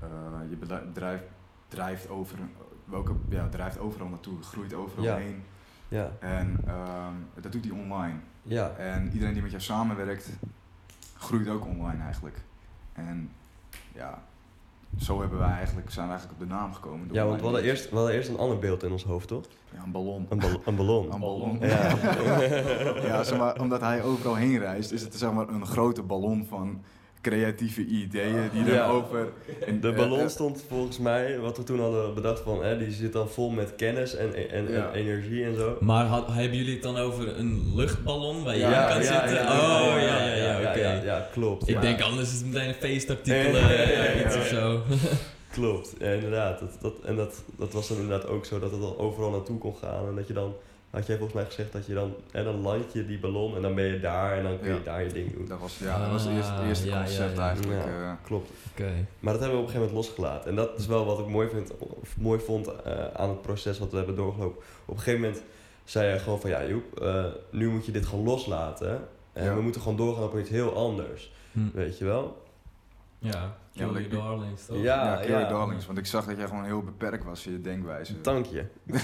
eh, 0.00 0.08
je 0.50 0.56
bedrijf 0.56 1.20
drijft 1.68 2.08
over. 2.08 2.38
Welke, 2.84 3.14
ja, 3.28 3.48
drijft 3.48 3.78
overal 3.78 4.08
naartoe, 4.08 4.42
groeit 4.42 4.74
overal 4.74 5.04
Ja. 5.04 5.16
heen. 5.16 5.42
Ja. 5.88 6.10
En 6.20 6.56
ehm, 6.66 7.12
dat 7.40 7.52
doet 7.52 7.64
hij 7.64 7.72
online. 7.72 8.18
Ja. 8.42 8.70
En 8.70 9.12
iedereen 9.12 9.32
die 9.32 9.42
met 9.42 9.50
jou 9.50 9.62
samenwerkt, 9.62 10.28
groeit 11.16 11.48
ook 11.48 11.66
online 11.66 12.02
eigenlijk. 12.02 12.36
En 12.92 13.30
ja, 13.94 14.22
zo 14.98 15.20
hebben 15.20 15.38
wij 15.38 15.50
eigenlijk, 15.50 15.90
zijn 15.90 16.06
we 16.06 16.12
eigenlijk 16.12 16.42
op 16.42 16.48
de 16.48 16.54
naam 16.54 16.72
gekomen. 16.72 17.08
Ja, 17.12 17.26
want 17.26 17.38
we 17.38 17.44
hadden, 17.44 17.62
eerst, 17.62 17.90
we 17.90 17.96
hadden 17.96 18.14
eerst 18.14 18.28
een 18.28 18.38
ander 18.38 18.58
beeld 18.58 18.82
in 18.82 18.92
ons 18.92 19.04
hoofd, 19.04 19.28
toch? 19.28 19.44
Ja, 19.74 19.82
een 19.84 19.92
ballon. 19.92 20.26
Een, 20.28 20.38
bal- 20.38 20.62
een 20.64 20.76
ballon. 20.76 21.12
Een 21.12 21.20
ballon. 21.20 21.58
Ja. 21.60 21.94
ja, 23.08 23.22
zeg 23.22 23.38
maar, 23.38 23.60
omdat 23.60 23.80
hij 23.80 24.02
overal 24.02 24.34
heen 24.34 24.58
reist, 24.58 24.92
is 24.92 25.02
het 25.02 25.14
zeg 25.14 25.32
maar 25.32 25.48
een 25.48 25.66
grote 25.66 26.02
ballon 26.02 26.46
van 26.48 26.82
creatieve 27.22 27.84
ideeën 27.84 28.50
die 28.52 28.64
dan 28.64 28.74
Ja. 28.74 28.86
over... 28.88 29.28
en, 29.66 29.80
De 29.80 29.88
eh, 29.88 29.96
ballon 29.96 30.20
eh, 30.20 30.28
stond 30.28 30.64
volgens 30.68 30.98
mij, 30.98 31.38
wat 31.38 31.56
we 31.56 31.62
toen 31.62 31.80
hadden 31.80 32.14
bedacht 32.14 32.40
van, 32.40 32.64
hè, 32.64 32.78
die 32.78 32.90
zit 32.90 33.12
dan 33.12 33.28
vol 33.28 33.50
met 33.50 33.74
kennis 33.76 34.14
en, 34.14 34.50
en, 34.50 34.68
Ja. 34.72 34.86
en 34.86 34.92
energie 34.92 35.44
en 35.44 35.56
zo. 35.56 35.76
Maar 35.80 36.04
had- 36.04 36.26
hebben 36.32 36.56
jullie 36.58 36.72
het 36.74 36.82
dan 36.82 36.96
over 36.96 37.38
een 37.38 37.72
luchtballon 37.74 38.44
waar 38.44 38.54
je 38.54 38.60
Ja, 38.60 38.82
in 38.82 38.88
kan 38.94 39.02
ja, 39.02 39.20
zitten? 39.28 39.44
ja, 39.44 39.52
ja, 39.52 39.80
oh, 39.82 40.00
ja, 40.00 40.24
ja, 40.26 40.34
ja, 40.34 40.58
oké. 40.70 40.78
ja, 40.80 41.02
ja, 41.02 41.28
klopt. 41.32 41.68
Ik 41.68 41.74
Ja. 41.74 41.80
denk 41.80 42.00
anders 42.00 42.32
is 42.32 42.38
het 42.38 42.46
meteen 42.46 42.68
een 42.68 42.74
feestartikel, 42.74 43.50
Ja, 43.56 43.70
eh, 43.70 43.96
ja, 43.96 44.02
ja, 44.14 44.24
iets 44.24 44.34
ja. 44.34 44.40
of 44.40 44.46
zo. 44.46 44.82
Klopt, 45.52 45.94
ja, 45.98 46.06
inderdaad. 46.10 46.58
Dat, 46.60 46.76
dat, 46.80 46.94
en 47.04 47.16
dat, 47.16 47.42
dat 47.58 47.72
was 47.72 47.88
dan 47.88 47.96
inderdaad 47.96 48.28
ook 48.28 48.44
zo 48.44 48.58
dat 48.58 48.70
het 48.70 48.80
dan 48.80 48.96
overal 48.98 49.30
naartoe 49.30 49.58
kon 49.58 49.74
gaan. 49.80 50.08
En 50.08 50.14
dat 50.14 50.26
je 50.26 50.32
dan, 50.32 50.54
had 50.92 51.06
jij 51.06 51.16
volgens 51.16 51.34
mij 51.38 51.44
gezegd 51.44 51.72
dat 51.72 51.86
je 51.86 51.94
dan, 51.94 52.14
en 52.32 52.44
dan 52.44 52.60
land 52.60 52.92
je 52.92 53.06
die 53.06 53.18
ballon 53.18 53.56
en 53.56 53.62
dan 53.62 53.74
ben 53.74 53.84
je 53.84 54.00
daar 54.00 54.36
en 54.36 54.42
dan 54.42 54.58
kun 54.60 54.68
je 54.68 54.74
Ja. 54.74 54.80
daar 54.84 55.02
je 55.02 55.12
ding 55.12 55.32
doen. 55.34 55.46
Dat 55.46 55.58
was, 55.60 55.78
ja, 55.78 55.98
dat 56.02 56.10
was 56.10 56.24
het 56.24 56.32
eerste, 56.36 56.52
het 56.52 56.64
eerste 56.68 56.84
Ah, 56.84 56.90
ja, 56.90 56.98
ja, 56.98 57.04
concept 57.04 57.36
ja. 57.36 57.46
eigenlijk. 57.48 57.80
Ja. 57.84 57.86
eh. 58.10 58.12
Klopt. 58.26 58.50
Oké. 58.70 58.90
Maar 59.20 59.32
dat 59.32 59.42
hebben 59.42 59.58
we 59.58 59.64
op 59.64 59.68
een 59.68 59.72
gegeven 59.74 59.94
moment 59.94 60.06
losgelaten. 60.06 60.50
En 60.50 60.56
dat 60.56 60.78
is 60.78 60.86
wel 60.86 61.04
wat 61.04 61.18
ik 61.18 61.26
mooi, 61.26 61.48
vind, 61.48 61.72
of 61.78 62.16
mooi 62.16 62.40
vond 62.40 62.66
eh, 62.82 63.04
aan 63.14 63.28
het 63.28 63.42
proces 63.42 63.78
wat 63.78 63.90
we 63.90 63.96
hebben 63.96 64.16
doorgelopen. 64.16 64.62
Op 64.84 64.94
een 64.94 65.02
gegeven 65.02 65.20
moment 65.20 65.42
zei 65.84 66.08
hij 66.08 66.18
gewoon 66.18 66.40
van 66.40 66.50
ja 66.50 66.66
Joep, 66.66 67.00
eh, 67.00 67.24
nu 67.50 67.68
moet 67.68 67.86
je 67.86 67.92
dit 67.92 68.06
gewoon 68.06 68.24
loslaten. 68.24 69.08
En 69.32 69.44
Ja. 69.44 69.54
we 69.54 69.60
moeten 69.60 69.80
gewoon 69.80 69.96
doorgaan 69.96 70.24
op 70.24 70.38
iets 70.38 70.50
heel 70.50 70.74
anders. 70.74 71.32
Hm. 71.52 71.58
Weet 71.74 71.98
je 71.98 72.04
wel? 72.04 72.42
Ja, 73.22 73.54
Kill 73.74 73.86
Your 73.92 74.08
Darlings, 74.08 74.66
toch? 74.66 74.76
Ja, 74.82 75.04
ja, 75.04 75.16
Kill 75.16 75.38
ja. 75.38 75.48
Darlings, 75.48 75.86
want 75.86 75.98
ik 75.98 76.06
zag 76.06 76.24
dat 76.24 76.36
jij 76.36 76.46
gewoon 76.46 76.64
heel 76.64 76.82
beperkt 76.82 77.24
was 77.24 77.46
in 77.46 77.52
je 77.52 77.60
denkwijze. 77.60 78.20
Dank 78.20 78.46
je. 78.46 78.64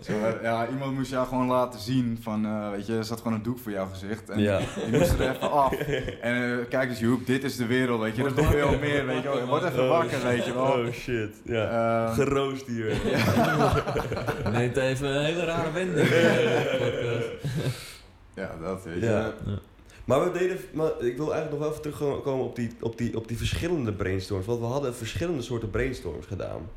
Zo, 0.00 0.12
eh, 0.12 0.42
ja, 0.42 0.68
iemand 0.68 0.94
moest 0.94 1.10
jou 1.10 1.26
gewoon 1.26 1.46
laten 1.46 1.80
zien 1.80 2.18
van, 2.22 2.44
eh, 2.46 2.70
weet 2.70 2.86
je, 2.86 2.96
er 2.96 3.04
zat 3.04 3.18
gewoon 3.18 3.32
een 3.32 3.42
doek 3.42 3.58
voor 3.58 3.72
jouw 3.72 3.86
gezicht. 3.86 4.30
En 4.30 4.38
Ja. 4.40 4.58
die 4.58 4.98
moest 4.98 5.12
er 5.12 5.30
even 5.30 5.50
af. 5.50 5.72
En 6.20 6.58
eh, 6.60 6.68
kijk 6.68 6.88
eens 6.90 6.98
Joep, 6.98 7.26
dit 7.26 7.44
is 7.44 7.56
de 7.56 7.66
wereld, 7.66 8.00
weet 8.00 8.16
je, 8.16 8.24
er 8.24 8.32
komt 8.32 8.46
veel 8.48 8.78
meer, 8.78 9.06
weet 9.06 9.22
je 9.22 9.28
wel. 9.28 9.46
Word 9.46 9.64
even 9.64 9.88
wakker, 9.88 10.22
weet 10.22 10.44
je 10.44 10.52
wel. 10.52 10.62
Oh 10.64 10.92
shit. 10.92 11.40
Ja. 11.44 12.04
Ehm, 12.06 12.14
Geroost 12.14 12.66
hier. 12.66 12.96
Neemt 14.52 14.76
even 14.76 15.08
een 15.16 15.24
hele 15.24 15.44
rare 15.44 15.72
wending. 15.72 16.08
ja, 18.34 18.56
dat 18.62 18.84
weet 18.84 19.02
Ja. 19.02 19.34
je. 19.44 19.58
Maar 20.04 20.24
we 20.32 20.38
deden, 20.38 20.58
maar 20.72 20.90
ik 21.00 21.16
wil 21.16 21.32
eigenlijk 21.32 21.50
nog 21.50 21.58
wel 21.58 21.68
even 21.68 21.82
terugkomen 21.82 22.44
op 22.44 22.56
die, 22.56 22.70
op, 22.80 22.98
die, 22.98 23.16
op 23.16 23.28
die 23.28 23.36
verschillende 23.36 23.92
brainstorms. 23.92 24.46
Want 24.46 24.60
we 24.60 24.66
hadden 24.66 24.94
verschillende 24.94 25.42
soorten 25.42 25.70
brainstorms 25.70 26.26
gedaan. 26.26 26.68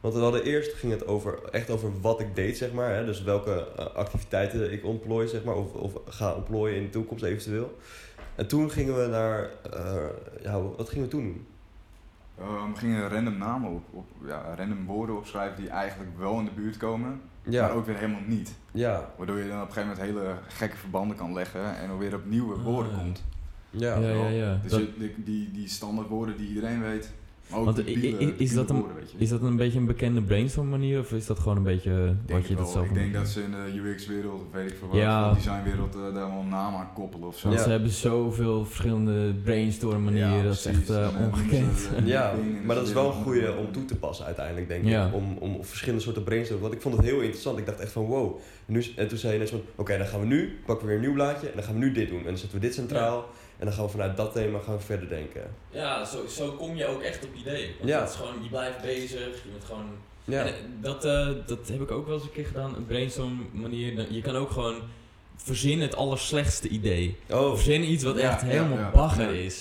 Want 0.00 0.14
we 0.14 0.20
hadden 0.20 0.42
eerst 0.42 0.72
ging 0.72 0.92
het 0.92 1.06
over, 1.06 1.38
echt 1.50 1.70
over 1.70 2.00
wat 2.00 2.20
ik 2.20 2.34
deed, 2.34 2.56
zeg 2.56 2.72
maar. 2.72 2.94
Hè? 2.94 3.04
Dus 3.04 3.22
welke 3.22 3.66
eh, 3.76 3.86
activiteiten 3.94 4.72
ik 4.72 4.84
ontplooi, 4.84 5.28
zeg 5.28 5.44
maar. 5.44 5.56
Of, 5.56 5.72
of 5.72 5.92
ga 6.08 6.34
ontplooien 6.34 6.76
in 6.76 6.82
de 6.82 6.90
toekomst 6.90 7.24
eventueel. 7.24 7.78
En 8.34 8.46
toen 8.46 8.70
gingen 8.70 9.00
we 9.00 9.06
naar, 9.06 9.50
eh, 9.72 9.94
ja, 10.42 10.62
wat 10.62 10.88
gingen 10.88 11.04
we 11.04 11.10
toen 11.10 11.22
doen? 11.22 11.46
Ehm, 12.38 12.72
we 12.72 12.78
gingen 12.78 13.08
random 13.08 13.38
namen 13.38 13.70
op, 13.70 13.82
op, 13.90 14.06
ja, 14.26 14.54
random 14.56 14.86
woorden 14.86 15.16
opschrijven 15.16 15.56
die 15.62 15.70
eigenlijk 15.70 16.18
wel 16.18 16.38
in 16.38 16.44
de 16.44 16.50
buurt 16.50 16.76
komen, 16.76 17.20
Ja, 17.42 17.66
maar 17.66 17.76
ook 17.76 17.86
weer 17.86 17.96
helemaal 17.96 18.20
niet. 18.26 18.54
ja, 18.72 19.10
Waardoor 19.16 19.38
je 19.38 19.48
dan 19.48 19.60
op 19.62 19.66
een 19.68 19.72
gegeven 19.72 19.96
moment 19.96 20.06
hele 20.16 20.34
gekke 20.48 20.76
verbanden 20.76 21.16
kan 21.16 21.32
leggen 21.32 21.76
en 21.76 21.88
dan 21.88 21.98
weer 21.98 22.14
op 22.14 22.24
nieuwe 22.26 22.58
woorden 22.62 22.92
Ah. 22.92 22.98
komt. 22.98 23.24
ja. 23.70 23.98
Ja, 23.98 24.08
ja, 24.08 24.28
ja. 24.28 24.58
Dus 24.62 24.70
Dat- 24.70 24.80
je- 24.80 24.94
die, 24.98 25.14
die, 25.24 25.50
die 25.50 25.68
standaard 25.68 26.08
woorden 26.08 26.36
die 26.36 26.48
iedereen 26.48 26.80
weet, 26.82 27.12
Want 27.48 27.76
de 27.76 27.84
is 28.36 28.54
dat 28.54 28.70
een-. 28.70 28.84
Is 29.16 29.28
dat 29.28 29.42
een 29.42 29.56
beetje 29.56 29.78
een 29.78 29.86
bekende 29.86 30.22
brainstorm 30.22 30.68
manier 30.68 30.98
of 31.00 31.12
is 31.12 31.26
dat 31.26 31.38
gewoon 31.38 31.56
een 31.56 31.62
beetje 31.62 31.90
Denk 32.26 32.38
wat 32.40 32.48
je 32.48 32.54
dat 32.54 32.70
zelf 32.70 32.86
Ik 32.86 32.94
denk 32.94 33.12
dat 33.12 33.28
ze 33.28 33.42
in 33.42 33.50
de 33.50 33.78
UX-wereld, 33.90 34.40
of 34.40 34.46
weet 34.52 34.70
ik 34.70 34.76
veel 34.78 34.88
wat, 34.88 34.96
Ja. 34.96 35.28
de 35.28 35.34
designwereld, 35.34 35.94
eh, 35.94 36.00
daar 36.02 36.12
wel 36.12 36.38
een 36.40 36.48
naam 36.48 36.74
aan 36.74 36.88
koppelen 36.94 37.28
of 37.28 37.38
zo. 37.38 37.46
Want 37.46 37.58
Ja. 37.58 37.64
ze 37.64 37.70
hebben 37.70 37.90
zoveel 37.90 38.64
verschillende 38.64 39.34
brainstorm 39.44 40.04
manieren, 40.04 40.36
Ja, 40.36 40.42
dat 40.42 40.52
is 40.54 40.66
echt 40.66 40.90
eh, 40.90 41.08
ze 41.08 41.16
ongekend. 41.24 41.88
eh, 41.96 42.06
Ja, 42.06 42.34
maar 42.64 42.76
dat 42.76 42.86
is 42.86 42.92
wel 42.92 43.06
een 43.06 43.22
goede 43.22 43.54
om 43.56 43.72
toe 43.72 43.84
te 43.84 43.96
passen 43.96 44.24
uiteindelijk, 44.26 44.68
denk 44.68 44.84
Ja. 44.84 45.06
ik. 45.06 45.14
Om, 45.14 45.36
om 45.40 45.64
verschillende 45.64 46.02
soorten 46.02 46.24
brainstorms. 46.24 46.62
Want 46.62 46.74
ik 46.74 46.80
vond 46.80 46.96
het 46.96 47.04
heel 47.04 47.20
interessant. 47.20 47.58
Ik 47.58 47.66
dacht 47.66 47.80
echt 47.80 47.92
van 47.92 48.04
wow. 48.04 48.36
En, 48.66 48.72
nu, 48.72 48.84
en 48.96 49.08
toen 49.08 49.18
zei 49.18 49.32
je 49.32 49.38
net 49.38 49.50
van, 49.50 49.60
oké, 49.74 49.98
dan 49.98 50.06
gaan 50.06 50.20
we 50.20 50.26
nu, 50.26 50.58
pakken 50.66 50.86
we 50.86 50.92
weer 50.92 51.00
een 51.02 51.06
nieuw 51.08 51.14
blaadje 51.14 51.46
en 51.48 51.52
dan 51.54 51.64
gaan 51.64 51.74
we 51.74 51.80
nu 51.80 51.92
dit 51.92 52.08
doen. 52.08 52.18
En 52.18 52.24
dan 52.24 52.38
zetten 52.38 52.58
we 52.60 52.66
dit 52.66 52.74
centraal. 52.74 53.24
En 53.58 53.64
dan 53.66 53.74
gaan 53.74 53.84
we 53.84 53.90
vanuit 53.90 54.16
dat 54.16 54.32
thema 54.32 54.58
gaan 54.58 54.76
we 54.76 54.82
verder 54.82 55.08
denken. 55.08 55.54
Ja, 55.70 56.04
zo, 56.04 56.26
zo 56.26 56.50
kom 56.52 56.76
je 56.76 56.86
ook 56.86 57.02
echt 57.02 57.24
op 57.24 57.34
ideeën. 57.34 57.70
Want 57.78 57.88
Ja. 57.90 58.00
het 58.00 58.08
is 58.08 58.14
gewoon, 58.16 58.42
je 58.42 58.48
blijft 58.48 58.82
bezig, 58.82 59.18
je 59.44 59.48
bent 59.52 59.64
gewoon... 59.64 59.86
Ja, 60.24 60.40
En, 60.40 60.46
eh, 60.46 60.54
dat, 60.80 61.04
eh, 61.04 61.28
dat 61.46 61.68
heb 61.68 61.80
ik 61.80 61.90
ook 61.90 62.06
wel 62.06 62.14
eens 62.14 62.24
een 62.24 62.32
keer 62.32 62.46
gedaan, 62.46 62.76
een 62.76 62.86
brainstorm 62.86 63.46
manier. 63.52 64.12
Je 64.12 64.22
kan 64.22 64.36
ook 64.36 64.50
gewoon 64.50 64.76
verzinnen 65.36 65.86
het 65.86 65.96
allerslechtste 65.96 66.68
idee. 66.68 67.16
oh, 67.30 67.46
oké. 67.46 67.54
Verzinnen 67.56 67.90
iets 67.90 68.04
wat 68.04 68.16
Ja, 68.18 68.30
echt 68.30 68.40
ja, 68.40 68.46
helemaal 68.46 68.78
ja. 68.78 68.90
bagger 68.90 69.34
Ja. 69.34 69.40
is. 69.44 69.60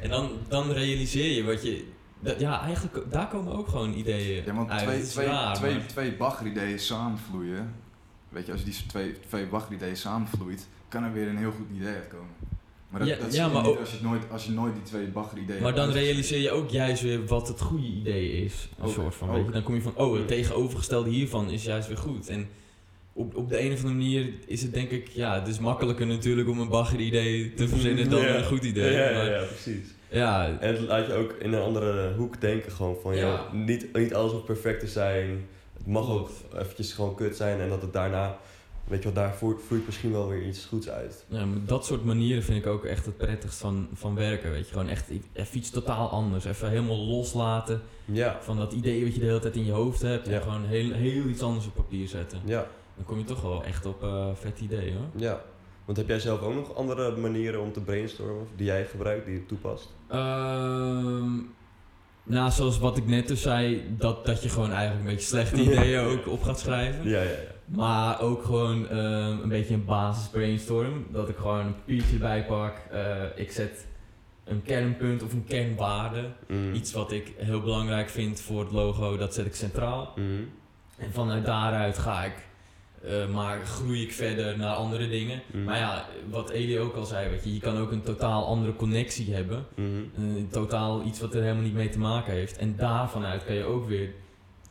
En 0.00 0.08
dan, 0.10 0.30
dan 0.48 0.72
realiseer 0.72 1.32
je 1.32 1.44
wat 1.44 1.62
je... 1.62 1.84
dat, 2.20 2.40
ja, 2.40 2.62
eigenlijk, 2.62 3.10
daar 3.12 3.28
komen 3.28 3.52
ook 3.56 3.68
gewoon 3.68 3.92
ideeën 3.94 4.44
Ja, 4.46 4.54
want 4.54 4.70
uit. 4.70 4.82
twee, 4.82 5.02
twee, 5.02 5.26
raar, 5.26 5.54
twee, 5.54 5.74
maar- 5.76 5.86
twee 5.86 6.12
baggerideeën 6.16 6.78
samenvloeien. 6.78 7.74
Weet 8.28 8.46
je, 8.46 8.52
als 8.52 8.60
je 8.60 8.66
die 8.66 8.86
twee, 8.86 9.14
twee 9.28 9.46
baggerideeën 9.46 9.96
samenvloeit, 9.96 10.66
kan 10.88 11.04
er 11.04 11.12
weer 11.12 11.28
een 11.28 11.38
heel 11.38 11.52
goed 11.52 11.66
idee 11.76 11.94
uitkomen. 11.94 12.34
Maar 12.92 13.00
dat, 13.00 13.10
Ja, 13.10 13.16
dat 13.24 13.34
ja, 13.34 13.48
maar 13.48 13.62
niet 13.62 13.70
ook- 13.70 13.78
als, 13.78 13.90
je 13.90 13.98
nooit, 14.02 14.22
als 14.30 14.44
je 14.44 14.52
nooit 14.52 14.74
die 14.74 14.82
twee 14.82 15.06
baggerideeën 15.06 15.62
Maar 15.62 15.74
dan 15.74 15.90
realiseer 15.90 16.38
je 16.40 16.50
ook 16.50 16.70
juist 16.70 17.02
weer 17.02 17.26
wat 17.26 17.48
het 17.48 17.60
goede 17.60 17.86
idee 17.86 18.30
is. 18.44 18.68
Een 18.82 18.88
soort 18.88 19.14
van. 19.14 19.50
Dan 19.52 19.62
kom 19.62 19.74
je 19.74 19.80
van, 19.82 19.92
oh, 19.96 20.14
het 20.16 20.28
tegenovergestelde 20.28 21.10
hiervan 21.10 21.50
is 21.50 21.64
juist 21.64 21.88
weer 21.88 21.96
goed. 21.96 22.28
En 22.28 22.48
op, 23.12 23.36
op 23.36 23.48
de 23.48 23.60
een 23.60 23.72
of 23.72 23.76
andere 23.76 23.94
manier 23.94 24.32
is 24.46 24.62
het 24.62 24.74
denk 24.74 24.90
ik, 24.90 25.08
ja, 25.08 25.38
het 25.38 25.48
is 25.48 25.58
makkelijker 25.58 26.06
natuurlijk 26.06 26.48
om 26.48 26.60
een 26.60 26.68
bagger-idee 26.68 27.54
te 27.54 27.68
verzinnen 27.68 28.10
dan 28.10 28.20
Ja. 28.20 28.34
een 28.36 28.44
goed 28.44 28.64
idee. 28.64 28.92
Ja, 28.92 29.08
ja, 29.10 29.16
maar- 29.16 29.30
ja, 29.30 29.42
precies. 29.44 29.86
ja, 30.08 30.56
En 30.60 30.74
het 30.74 30.80
laat 30.80 31.06
je 31.06 31.12
ook 31.14 31.32
in 31.38 31.52
een 31.52 31.62
andere 31.62 32.12
hoek 32.16 32.40
denken 32.40 32.72
gewoon 32.72 32.96
van, 33.02 33.16
Ja. 33.16 33.46
niet, 33.52 33.86
niet 33.96 34.14
alles 34.14 34.32
hoeft 34.32 34.44
perfect 34.44 34.80
te 34.80 34.86
zijn. 34.88 35.46
Het 35.76 35.86
mag 35.86 36.10
ook 36.10 36.30
eventjes 36.58 36.92
gewoon 36.92 37.14
kut 37.14 37.36
zijn 37.36 37.60
en 37.60 37.68
dat 37.68 37.82
het 37.82 37.92
daarna, 37.92 38.38
weet 38.84 38.98
je 38.98 39.04
wat, 39.04 39.14
daar 39.14 39.34
vloeit, 39.34 39.86
misschien 39.86 40.12
wel 40.12 40.28
weer 40.28 40.42
iets 40.46 40.64
goeds 40.64 40.88
uit. 40.88 41.24
Ja, 41.28 41.44
maar 41.44 41.58
dat 41.66 41.86
soort 41.86 42.04
manieren 42.04 42.42
vind 42.42 42.58
ik 42.58 42.66
ook 42.66 42.84
echt 42.84 43.06
het 43.06 43.16
prettigst 43.16 43.58
van, 43.58 43.88
van 43.94 44.14
werken. 44.14 44.50
Weet 44.50 44.66
je, 44.66 44.72
gewoon 44.72 44.88
echt 44.88 45.10
even 45.32 45.56
iets 45.56 45.70
totaal 45.70 46.08
anders. 46.08 46.44
Even 46.44 46.68
helemaal 46.68 46.98
loslaten 46.98 47.82
Ja, 48.04 48.38
van 48.40 48.56
dat 48.56 48.72
idee 48.72 49.04
wat 49.04 49.14
je 49.14 49.20
de 49.20 49.26
hele 49.26 49.38
tijd 49.38 49.56
in 49.56 49.64
je 49.64 49.72
hoofd 49.72 50.02
hebt. 50.02 50.26
Ja. 50.26 50.32
En 50.32 50.42
gewoon 50.42 50.64
heel, 50.64 50.92
heel 50.92 51.26
iets 51.26 51.42
anders 51.42 51.66
op 51.66 51.74
papier 51.74 52.08
zetten. 52.08 52.38
ja, 52.44 52.66
Dan 52.96 53.04
kom 53.04 53.18
je 53.18 53.24
toch 53.24 53.42
wel 53.42 53.64
echt 53.64 53.86
op 53.86 54.02
eh 54.02 54.26
vet 54.34 54.60
idee 54.60 54.92
hoor. 54.92 55.20
ja. 55.22 55.42
Want 55.84 55.98
heb 55.98 56.08
jij 56.08 56.20
zelf 56.20 56.40
ook 56.40 56.54
nog 56.54 56.74
andere 56.74 57.16
manieren 57.16 57.60
om 57.60 57.72
te 57.72 57.80
brainstormen 57.80 58.46
die 58.56 58.66
jij 58.66 58.84
gebruikt, 58.84 59.26
die 59.26 59.34
je 59.34 59.46
toepast? 59.46 59.88
Ehm 60.08 61.30
nou, 62.24 62.50
zoals 62.50 62.78
wat 62.78 62.96
ik 62.96 63.06
net 63.06 63.28
dus 63.28 63.42
zei, 63.42 63.82
dat, 63.98 64.26
dat 64.26 64.42
je 64.42 64.48
gewoon 64.48 64.70
eigenlijk 64.70 65.00
een 65.00 65.14
beetje 65.14 65.26
slechte 65.28 65.60
ideeën 65.70 66.00
ook 66.00 66.26
op 66.28 66.42
gaat 66.42 66.58
schrijven. 66.60 67.08
Ja, 67.08 67.22
ja, 67.22 67.30
ja. 67.30 67.51
Maar 67.74 68.20
ook 68.20 68.44
gewoon 68.44 68.88
ehm, 68.88 69.38
een 69.42 69.48
beetje 69.48 69.74
een 69.74 69.84
basis 69.84 70.28
brainstorm. 70.28 71.06
Dat 71.10 71.28
ik 71.28 71.36
gewoon 71.36 71.66
een 71.66 71.74
papiertje 71.74 72.12
erbij 72.12 72.44
pak. 72.44 72.76
eh, 72.90 73.22
ik 73.34 73.50
zet 73.52 73.86
een 74.44 74.62
kernpunt 74.62 75.22
of 75.22 75.32
een 75.32 75.44
kernwaarde. 75.44 76.24
Mm. 76.48 76.74
Iets 76.74 76.92
wat 76.92 77.12
ik 77.12 77.32
heel 77.36 77.60
belangrijk 77.60 78.08
vind 78.08 78.40
voor 78.40 78.60
het 78.60 78.72
logo, 78.72 79.16
dat 79.16 79.34
zet 79.34 79.46
ik 79.46 79.54
centraal. 79.54 80.12
Mhm. 80.16 80.26
En 80.96 81.12
vanuit 81.12 81.44
daaruit 81.44 81.98
ga 81.98 82.24
ik, 82.24 82.34
eh, 83.04 83.28
maar 83.28 83.66
groei 83.66 84.02
ik 84.02 84.12
verder 84.12 84.58
naar 84.58 84.74
andere 84.74 85.08
dingen. 85.08 85.42
Mhm. 85.52 85.64
Maar 85.64 85.78
ja, 85.78 86.06
wat 86.30 86.50
Eli 86.50 86.78
ook 86.78 86.94
al 86.94 87.04
zei, 87.04 87.28
weet 87.28 87.44
je, 87.44 87.54
je 87.54 87.60
kan 87.60 87.76
ook 87.76 87.90
een 87.92 88.02
totaal 88.02 88.46
andere 88.46 88.76
connectie 88.76 89.34
hebben. 89.34 89.66
Een 89.76 90.48
totaal 90.50 91.04
iets 91.04 91.20
wat 91.20 91.34
er 91.34 91.42
helemaal 91.42 91.62
niet 91.62 91.74
mee 91.74 91.88
te 91.88 91.98
maken 91.98 92.32
heeft. 92.32 92.56
En 92.56 92.76
daarvan 92.76 93.24
uit 93.24 93.44
kan 93.44 93.54
je 93.54 93.64
ook 93.64 93.88
weer 93.88 94.10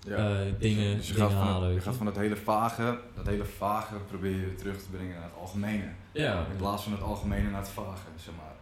Ja. 0.07 0.15
eh, 0.15 0.45
dingen, 0.59 0.95
Dus 0.97 1.07
je 1.07 1.13
dingen 1.13 1.29
gaat, 1.29 1.39
van, 1.39 1.47
halen. 1.47 1.73
je 1.73 1.79
gaat 1.81 1.95
van 1.95 2.05
dat 2.05 2.15
hele 2.15 2.35
vage, 2.35 2.97
dat 3.15 3.25
hele 3.27 3.45
vage 3.45 3.93
probeer 4.07 4.31
je 4.35 4.55
terug 4.55 4.77
te 4.83 4.89
brengen 4.89 5.13
naar 5.13 5.23
het 5.23 5.39
algemene. 5.41 5.83
Ja, 6.11 6.45
In 6.51 6.57
plaats 6.57 6.83
van 6.83 6.91
het 6.91 7.01
algemene 7.01 7.49
naar 7.49 7.59
het 7.61 7.69
vage, 7.69 8.01
zeg 8.15 8.33
maar. 8.37 8.55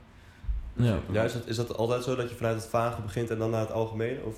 ja. 0.87 0.97
Ja, 1.11 1.23
is 1.23 1.33
dat, 1.33 1.47
is 1.47 1.55
dat 1.55 1.77
altijd 1.77 2.03
zo 2.03 2.15
dat 2.15 2.29
je 2.29 2.35
vanuit 2.35 2.55
het 2.55 2.65
vage 2.69 3.01
begint 3.01 3.29
en 3.29 3.37
dan 3.37 3.49
naar 3.49 3.59
het 3.59 3.71
algemene? 3.71 4.19
Of? 4.23 4.35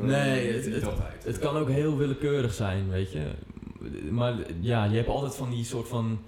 Eh, 0.00 0.06
Nee, 0.06 0.52
het- 0.52 0.64
het- 0.74 0.84
altijd. 0.84 1.24
Het 1.24 1.38
kan 1.38 1.56
ook 1.56 1.68
heel 1.68 1.96
willekeurig 1.96 2.54
zijn, 2.54 2.88
weet 2.90 3.12
je. 3.12 3.30
Maar 4.10 4.34
ja, 4.60 4.84
je 4.84 4.96
hebt 4.96 5.08
altijd 5.08 5.34
van 5.34 5.50
die 5.50 5.64
soort 5.64 5.88
van, 5.88 6.20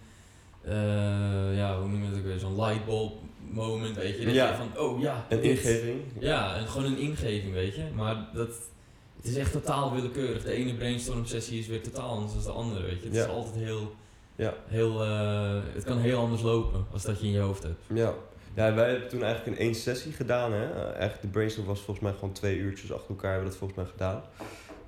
eh, 0.62 1.56
ja, 1.56 1.78
hoe 1.78 1.88
noem 1.88 2.02
je 2.02 2.08
het 2.08 2.18
ook 2.18 2.24
weer, 2.24 2.38
zo'n 2.38 2.56
lightbulb 2.60 3.12
moment, 3.50 3.96
weet 3.96 4.18
je. 4.18 4.24
Dat 4.24 4.34
Ja. 4.34 4.48
je 4.48 4.54
van, 4.54 4.78
oh 4.82 5.00
ja. 5.00 5.26
Een 5.28 5.40
dit. 5.40 5.50
ingeving? 5.50 6.00
Ja, 6.20 6.54
en 6.56 6.68
gewoon 6.68 6.92
een 6.92 6.98
ingeving, 6.98 7.52
weet 7.52 7.74
je. 7.74 7.84
Maar 7.94 8.16
dat, 8.34 8.50
het 9.22 9.30
is 9.30 9.36
echt 9.36 9.52
totaal 9.52 9.92
willekeurig. 9.94 10.42
De 10.44 10.52
ene 10.52 10.74
brainstorm 10.74 11.26
sessie 11.26 11.58
is 11.58 11.66
weer 11.66 11.82
totaal 11.82 12.08
anders 12.08 12.32
dan 12.32 12.42
de 12.42 12.50
andere, 12.50 12.82
weet 12.82 13.00
je. 13.00 13.06
Het 13.06 13.16
Ja. 13.16 13.22
is 13.24 13.28
altijd 13.30 13.54
heel, 13.54 13.94
Ja. 14.36 14.54
heel 14.66 15.02
eh, 15.02 15.60
het 15.74 15.84
kan 15.84 15.98
heel 15.98 16.18
anders 16.18 16.42
lopen 16.42 16.86
als 16.92 17.02
dat 17.02 17.20
je 17.20 17.26
in 17.26 17.32
je 17.32 17.38
hoofd 17.38 17.62
hebt. 17.62 17.82
Ja. 17.94 18.14
Ja, 18.54 18.74
wij 18.74 18.90
hebben 18.90 19.08
toen 19.08 19.22
eigenlijk 19.22 19.56
in 19.58 19.64
één 19.64 19.74
sessie 19.74 20.12
gedaan. 20.12 20.52
Hè. 20.52 20.64
Eh, 20.72 20.84
Eigenlijk 20.84 21.20
de 21.20 21.28
brainstorm 21.28 21.66
was 21.66 21.80
volgens 21.80 22.00
mij 22.06 22.14
gewoon 22.14 22.32
twee 22.32 22.56
uurtjes 22.56 22.92
achter 22.92 23.08
elkaar 23.10 23.30
hebben 23.32 23.44
we 23.44 23.50
dat 23.50 23.58
volgens 23.58 23.80
mij 23.80 23.88
gedaan. 23.90 24.22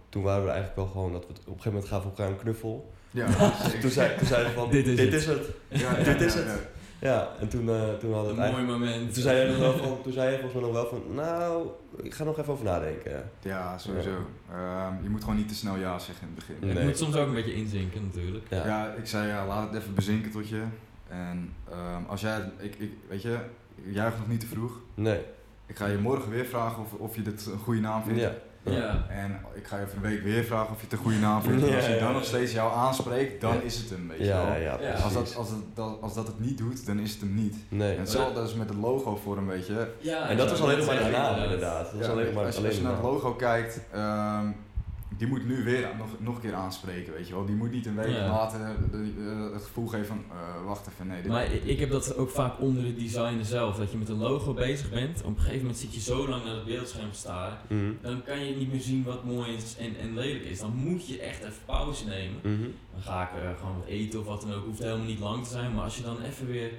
Toen 0.08 0.22
waren 0.22 0.44
we 0.44 0.50
eigenlijk 0.50 0.76
wel 0.78 0.86
gewoon 0.86 1.12
dat 1.12 1.26
we 1.26 1.32
het, 1.32 1.38
op 1.38 1.46
een 1.46 1.52
gegeven 1.52 1.72
moment 1.72 1.88
gaven 1.90 2.10
we 2.10 2.16
elkaar 2.16 2.32
een 2.32 2.38
knuffel. 2.40 2.92
Ja, 3.10 3.26
Toen, 3.80 3.90
zei, 3.90 4.18
toen 4.18 4.26
zeiden 4.26 4.52
we 4.52 4.58
van, 4.58 4.70
Dit 4.70 4.86
is 4.86 4.98
het. 5.00 5.12
is 5.12 5.26
het. 5.26 5.46
Ja, 5.68 5.98
ja, 5.98 6.04
Dit 6.04 6.20
is 6.20 6.34
ja, 6.34 6.40
het. 6.40 6.60
Ja. 7.00 7.28
En 7.40 7.48
toen, 7.48 7.68
eh, 7.68 7.92
toen 7.92 8.12
hadden 8.12 8.30
Een 8.30 8.36
we 8.36 8.42
het 8.42 8.52
mooi 8.52 8.64
moment. 8.64 9.14
Toen 9.14 9.22
zei, 9.22 9.36
jij 9.36 9.46
nog 9.46 9.58
wel 9.58 9.76
van, 9.76 10.02
toen 10.02 10.12
zei 10.12 10.30
jij 10.30 10.40
volgens 10.40 10.62
mij 10.62 10.70
nog 10.70 10.72
wel 10.72 10.88
van, 10.88 11.14
nou, 11.14 11.68
ik 12.02 12.14
ga 12.14 12.24
nog 12.24 12.38
even 12.38 12.52
over 12.52 12.64
nadenken. 12.64 13.30
Ja, 13.42 13.78
sowieso. 13.78 14.10
Ehm, 14.50 15.02
je 15.02 15.08
moet 15.08 15.20
gewoon 15.20 15.36
niet 15.36 15.48
te 15.48 15.54
snel 15.54 15.76
ja 15.76 15.98
zeggen 15.98 16.28
in 16.28 16.34
het 16.34 16.46
begin. 16.46 16.56
Nee. 16.60 16.76
Het 16.76 16.84
moet 16.84 16.98
soms 16.98 17.16
ook 17.16 17.26
een 17.26 17.34
beetje 17.34 17.54
inzinken 17.54 18.02
natuurlijk. 18.04 18.46
Ja. 18.50 18.66
Ja. 18.66 18.92
ik 18.92 19.06
zei 19.06 19.28
ja, 19.28 19.46
laat 19.46 19.70
het 19.70 19.80
even 19.82 19.94
bezinken 19.94 20.30
tot 20.30 20.48
je. 20.48 20.62
En 21.08 21.52
ehm, 21.70 22.04
als 22.06 22.20
jij, 22.20 22.50
ik, 22.58 22.74
ik, 22.74 22.90
weet 23.08 23.22
je, 23.22 23.38
juich 23.84 24.18
nog 24.18 24.28
niet 24.28 24.40
te 24.40 24.46
vroeg. 24.46 24.80
Nee. 24.94 25.20
Ik 25.66 25.76
ga 25.76 25.86
je 25.86 25.98
morgen 25.98 26.30
weer 26.30 26.44
vragen 26.44 26.82
of, 26.82 26.92
of 26.92 27.16
je 27.16 27.22
dit 27.22 27.46
een 27.46 27.58
goede 27.58 27.80
naam 27.80 28.02
vindt. 28.02 28.20
Ja. 28.20 28.32
Ja. 28.64 29.04
En 29.08 29.40
ik 29.54 29.66
ga 29.66 29.76
je 29.78 29.84
over 29.84 29.96
een 29.96 30.02
week 30.02 30.22
weer 30.22 30.44
vragen 30.44 30.70
of 30.70 30.76
je 30.76 30.82
het 30.84 30.92
een 30.92 30.98
goede 30.98 31.18
naam 31.18 31.42
vindt. 31.42 31.66
En 31.68 31.74
als 31.76 31.86
hij 31.86 31.98
dan 31.98 32.08
ja. 32.08 32.14
nog 32.14 32.24
steeds 32.24 32.52
jou 32.52 32.72
aanspreekt, 32.74 33.40
dan 33.40 33.54
Ja. 33.54 33.60
is 33.60 33.76
het 33.76 33.90
hem, 33.90 34.08
weet 34.08 34.18
je 34.18 34.24
Ja, 34.24 34.44
wel. 34.46 34.60
ja. 34.60 34.92
Als, 35.04 35.12
dat, 35.12 35.34
als, 35.36 35.48
het, 35.50 35.58
dat, 35.74 35.98
als 36.00 36.14
dat 36.14 36.26
het 36.26 36.40
niet 36.40 36.58
doet, 36.58 36.86
dan 36.86 36.98
is 36.98 37.10
het 37.12 37.20
hem 37.20 37.34
niet. 37.34 37.56
Nee. 37.68 37.92
En 37.94 38.00
hetzelfde 38.00 38.42
is 38.42 38.54
met 38.54 38.68
het 38.68 38.78
logo 38.78 39.16
voor 39.16 39.36
hem, 39.36 39.46
weet 39.46 39.66
je. 39.66 39.92
Ja, 40.00 40.28
En 40.28 40.36
dat 40.36 40.50
was 40.50 40.60
alleen 40.60 40.76
nog 40.76 40.86
maar 40.86 40.94
zeggen, 40.94 41.12
daarna, 41.12 41.42
inderdaad. 41.42 41.84
Dat 41.84 41.92
was 41.94 42.06
Ja, 42.06 42.12
alleen 42.12 42.34
maar, 42.34 42.44
als, 42.44 42.56
je- 42.56 42.66
als 42.66 42.76
je 42.76 42.82
naar 42.82 42.92
het 42.92 43.02
logo 43.02 43.32
kijkt, 43.34 43.80
ehm, 43.92 44.46
die 45.16 45.26
moet 45.26 45.46
nu 45.46 45.64
weer 45.64 45.88
nog, 45.98 46.08
nog 46.18 46.34
een 46.34 46.40
keer 46.40 46.54
aanspreken, 46.54 47.12
weet 47.12 47.28
je 47.28 47.34
wel. 47.34 47.44
Die 47.46 47.54
moet 47.54 47.70
niet 47.70 47.86
een 47.86 47.94
week 47.94 48.08
Ja. 48.08 48.28
later 48.28 48.58
de- 48.90 49.14
de- 49.14 49.50
het 49.52 49.62
gevoel 49.62 49.86
geven 49.86 50.06
van, 50.06 50.24
eh, 50.30 50.64
wacht 50.66 50.86
even, 50.88 51.06
nee. 51.06 51.22
Dit, 51.22 51.30
Maar 51.30 51.52
ik, 51.52 51.64
ik 51.64 51.78
heb 51.80 51.90
dat 51.90 52.16
ook 52.16 52.30
vaak 52.30 52.60
onder 52.60 52.84
het 52.84 52.98
design 52.98 53.42
zelf. 53.42 53.76
Dat 53.76 53.90
je 53.92 53.96
met 53.98 54.08
een 54.08 54.16
logo 54.18 54.54
bezig 54.54 54.90
bent. 54.90 55.22
Op 55.22 55.26
een 55.36 55.36
gegeven 55.36 55.58
moment 55.60 55.78
zit 55.78 55.94
je 55.94 56.00
zo 56.00 56.28
lang 56.28 56.44
naar 56.44 56.54
het 56.54 56.64
beeldscherm 56.64 57.10
te 57.12 57.18
staren. 57.18 57.58
Mhm. 57.68 57.92
Dan 58.02 58.22
kan 58.22 58.44
je 58.44 58.56
niet 58.56 58.72
meer 58.72 58.80
zien 58.80 59.02
wat 59.04 59.24
mooi 59.24 59.52
is 59.54 59.76
en, 59.78 59.96
en 60.00 60.14
lelijk 60.14 60.44
is. 60.44 60.58
Dan 60.60 60.74
moet 60.76 61.06
je 61.08 61.18
echt 61.18 61.40
even 61.40 61.52
pauze 61.64 62.04
nemen. 62.06 62.38
Mhm. 62.42 62.70
Dan 62.92 63.02
ga 63.02 63.22
ik 63.22 63.42
eh, 63.42 63.58
gewoon 63.58 63.76
wat 63.78 63.86
eten 63.86 64.20
of 64.20 64.26
wat 64.26 64.40
dan 64.40 64.52
ook. 64.52 64.64
Hoeft 64.64 64.78
helemaal 64.82 65.06
niet 65.06 65.18
lang 65.20 65.44
te 65.44 65.50
zijn. 65.50 65.74
Maar 65.74 65.84
als 65.84 65.96
je 65.96 66.02
dan 66.02 66.16
even 66.22 66.46
weer 66.46 66.70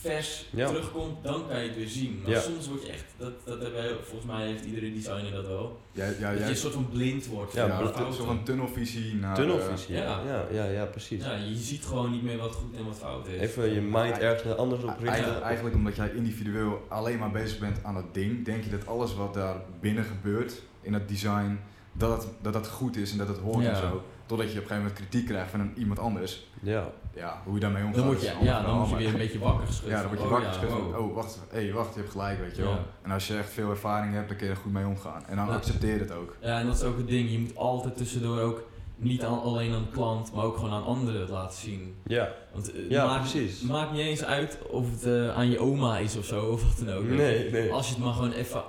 vers 0.00 0.46
Ja. 0.50 0.66
terugkomt, 0.66 1.24
dan 1.24 1.48
kan 1.48 1.58
je 1.60 1.66
het 1.68 1.76
weer 1.76 1.88
zien. 1.88 2.20
Maar 2.22 2.30
Ja. 2.30 2.40
soms 2.40 2.68
word 2.68 2.82
je 2.86 2.88
echt, 2.92 3.04
dat, 3.16 3.32
dat 3.44 3.60
hebben 3.60 4.04
volgens 4.04 4.30
mij 4.32 4.46
heeft 4.46 4.64
iedere 4.64 4.92
designer 4.92 5.32
dat 5.32 5.46
wel. 5.46 5.80
ja, 5.92 6.04
ja, 6.20 6.30
dat 6.30 6.38
je 6.38 6.44
een 6.48 6.56
soort 6.56 6.72
van 6.74 6.88
blind 6.88 7.26
wordt. 7.26 7.52
Ja, 7.52 7.76
voor 7.76 7.84
ja, 8.00 8.06
een 8.06 8.12
soort 8.12 8.26
van 8.26 8.42
tunnelvisie 8.44 9.14
naar... 9.14 9.34
Tunnelvisie. 9.34 9.94
ja. 9.94 10.02
Ja. 10.02 10.22
Ja, 10.26 10.44
ja, 10.64 10.64
ja, 10.70 10.84
precies. 10.84 11.24
Ja, 11.24 11.34
je 11.34 11.54
ziet 11.54 11.84
gewoon 11.84 12.10
niet 12.10 12.22
meer 12.22 12.36
wat 12.38 12.52
goed 12.54 12.76
en 12.76 12.84
wat 12.84 12.96
fout 12.98 13.26
is. 13.28 13.40
Even 13.40 13.72
je 13.74 13.80
mind 13.80 14.18
ergens 14.18 14.56
anders 14.56 14.82
op 14.82 14.88
eh, 14.88 14.94
richten. 14.94 15.12
Eigenlijk, 15.12 15.42
eigenlijk 15.44 15.76
omdat 15.76 15.96
jij 15.96 16.10
individueel 16.14 16.84
alleen 16.88 17.18
maar 17.18 17.30
bezig 17.30 17.58
bent 17.58 17.84
aan 17.84 17.94
dat 17.94 18.14
ding, 18.14 18.44
denk 18.44 18.64
je 18.64 18.70
dat 18.70 18.86
alles 18.86 19.14
wat 19.14 19.34
daar 19.34 19.56
binnen 19.80 20.04
gebeurt 20.04 20.62
in 20.80 20.92
het 20.92 21.08
design, 21.08 21.58
dat 21.92 22.22
het, 22.22 22.32
dat 22.42 22.52
dat 22.52 22.68
goed 22.68 22.96
is 22.96 23.12
en 23.12 23.18
dat 23.18 23.28
het 23.28 23.38
hoort 23.38 23.64
Ja. 23.64 23.70
en 23.70 23.76
zo. 23.76 24.02
Totdat 24.26 24.46
je 24.52 24.58
op 24.58 24.62
een 24.62 24.68
gegeven 24.68 24.76
moment 24.76 24.92
kritiek 25.08 25.26
krijgt 25.26 25.50
van 25.50 25.60
een, 25.60 25.72
iemand 25.76 25.98
anders. 25.98 26.46
Ja. 26.62 26.92
Ja, 27.16 27.40
hoe 27.44 27.54
je 27.54 27.60
daarmee 27.60 27.82
omgaat. 27.82 27.96
Dan, 27.96 28.06
moet 28.06 28.20
je, 28.20 28.32
ja, 28.42 28.62
dan 28.62 28.78
moet 28.78 28.88
je 28.88 28.96
weer 28.96 29.08
een 29.08 29.16
beetje 29.16 29.38
wakker 29.38 29.66
geschud. 29.66 29.88
Ja, 29.88 30.00
dan 30.00 30.06
word 30.08 30.20
je 30.20 30.26
van, 30.26 30.40
wakker 30.40 30.48
oh, 30.50 30.54
geschud 30.60 30.94
oh. 30.94 31.06
oh 31.06 31.14
wacht, 31.14 31.38
hey, 31.50 31.72
wacht, 31.72 31.94
je 31.94 32.00
hebt 32.00 32.12
gelijk, 32.12 32.38
weet 32.40 32.56
je 32.56 32.62
wel. 32.62 32.70
Ja. 32.70 32.84
En 33.02 33.10
als 33.10 33.26
je 33.26 33.36
echt 33.36 33.50
veel 33.50 33.70
ervaring 33.70 34.14
hebt, 34.14 34.28
dan 34.28 34.36
kun 34.36 34.46
je 34.46 34.52
er 34.52 34.58
goed 34.58 34.72
mee 34.72 34.86
omgaan. 34.86 35.22
En 35.26 35.36
dan 35.36 35.46
Ja. 35.46 35.54
accepteer 35.54 35.98
het 35.98 36.12
ook. 36.12 36.36
Ja, 36.40 36.58
en 36.60 36.66
dat 36.66 36.74
is 36.76 36.82
ook 36.82 36.96
het 36.96 37.08
ding. 37.08 37.30
Je 37.30 37.38
moet 37.38 37.56
altijd 37.56 37.96
tussendoor 37.96 38.40
ook 38.40 38.62
niet 38.96 39.24
aan, 39.24 39.40
alleen 39.42 39.74
aan 39.74 39.82
de 39.82 39.90
klant, 39.90 40.32
maar 40.32 40.44
ook 40.44 40.56
gewoon 40.56 40.72
aan 40.72 40.84
anderen 40.84 41.20
het 41.20 41.30
laten 41.30 41.58
zien. 41.58 41.94
Ja. 42.06 42.32
Want 42.52 42.72
eh, 42.72 42.90
Ja, 42.90 43.06
maakt, 43.06 43.30
precies. 43.30 43.60
maakt 43.60 43.92
niet 43.92 44.00
eens 44.00 44.24
uit 44.24 44.58
of 44.70 44.90
het 44.90 45.04
eh, 45.04 45.36
aan 45.36 45.50
je 45.50 45.58
oma 45.58 45.98
is 45.98 46.16
of 46.16 46.24
zo, 46.24 46.44
of 46.44 46.62
wat 46.62 46.86
dan 46.86 46.94
ook. 46.96 47.04
Nee, 47.08 47.50
nee. 47.50 47.72
Als 47.72 47.88
je 47.88 47.94
het 47.94 48.04
maar 48.04 48.12
gewoon 48.14 48.32
even 48.32 48.62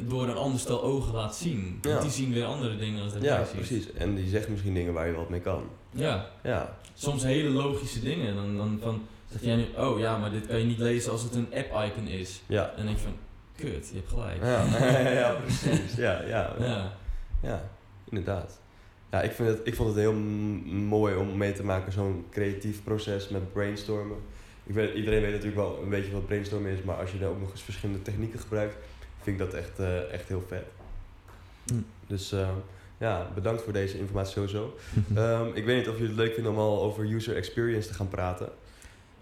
door 0.00 0.22
een 0.28 0.36
ander 0.36 0.60
stel 0.60 0.82
ogen 0.82 1.14
laat 1.14 1.36
zien. 1.36 1.78
Ja. 1.82 1.90
Want 1.90 2.02
die 2.02 2.10
zien 2.10 2.32
weer 2.32 2.44
andere 2.44 2.76
dingen 2.76 3.02
als 3.02 3.12
dat 3.12 3.22
Ja, 3.22 3.42
precies. 3.54 3.92
En 3.92 4.14
die 4.14 4.28
zegt 4.28 4.48
misschien 4.48 4.74
dingen 4.74 4.92
waar 4.92 5.06
je 5.06 5.14
wat 5.14 5.28
mee 5.28 5.40
kan. 5.40 5.62
Ja, 5.90 6.26
Ja. 6.42 6.76
soms 6.94 7.22
hele 7.22 7.48
logische 7.50 8.00
dingen. 8.00 8.34
Dan, 8.34 8.56
dan 8.56 8.78
van, 8.82 9.06
zeg 9.30 9.42
jij 9.42 9.56
nu, 9.56 9.66
oh 9.76 9.98
ja, 9.98 10.18
maar 10.18 10.30
dit 10.30 10.46
kan 10.46 10.58
je 10.58 10.64
niet 10.64 10.78
lezen 10.78 11.12
als 11.12 11.22
het 11.22 11.34
een 11.34 11.48
app-icon 11.54 12.06
is. 12.08 12.42
Ja. 12.46 12.70
En 12.70 12.76
dan 12.76 12.86
denk 12.86 12.98
je 12.98 13.02
van, 13.04 13.16
kut, 13.56 13.88
je 13.88 13.94
hebt 13.96 14.08
gelijk. 14.08 14.42
Ja, 14.44 15.08
ja 15.10 15.32
precies. 15.34 15.94
Ja, 15.96 16.22
ja. 16.22 16.54
Ja. 16.58 16.92
Ja, 17.42 17.68
inderdaad. 18.08 18.60
Ja, 19.10 19.22
ik, 19.22 19.32
vind 19.32 19.48
het, 19.48 19.60
ik 19.64 19.74
vond 19.74 19.88
het 19.88 19.98
heel 19.98 20.12
mooi 20.72 21.16
om 21.16 21.36
mee 21.36 21.52
te 21.52 21.64
maken, 21.64 21.92
zo'n 21.92 22.26
creatief 22.30 22.84
proces 22.84 23.28
met 23.28 23.52
brainstormen. 23.52 24.16
Ik 24.64 24.74
weet, 24.74 24.94
iedereen 24.94 25.20
weet 25.20 25.30
natuurlijk 25.30 25.56
wel 25.56 25.78
een 25.82 25.88
beetje 25.88 26.12
wat 26.12 26.26
brainstormen 26.26 26.72
is, 26.72 26.82
maar 26.82 26.96
als 26.96 27.10
je 27.12 27.18
dan 27.18 27.28
ook 27.28 27.40
nog 27.40 27.50
eens 27.50 27.62
verschillende 27.62 28.02
technieken 28.02 28.38
gebruikt, 28.38 28.76
vind 29.22 29.40
ik 29.40 29.46
dat 29.46 29.54
echt, 29.54 29.78
eh, 29.78 30.12
echt 30.12 30.28
heel 30.28 30.44
vet. 30.48 30.64
Hm. 31.66 31.74
Dus 32.06 32.32
eh, 32.32 32.48
ja, 32.98 33.30
bedankt 33.34 33.62
voor 33.62 33.72
deze 33.72 33.98
informatie 33.98 34.32
sowieso. 34.32 34.74
Ehm, 35.14 35.46
ik 35.54 35.64
weet 35.64 35.76
niet 35.76 35.88
of 35.88 35.94
jullie 35.94 36.08
het 36.08 36.16
leuk 36.16 36.34
vinden 36.34 36.52
om 36.52 36.58
al 36.58 36.82
over 36.82 37.04
user 37.12 37.36
experience 37.36 37.88
te 37.88 37.94
gaan 37.94 38.08
praten. 38.08 38.48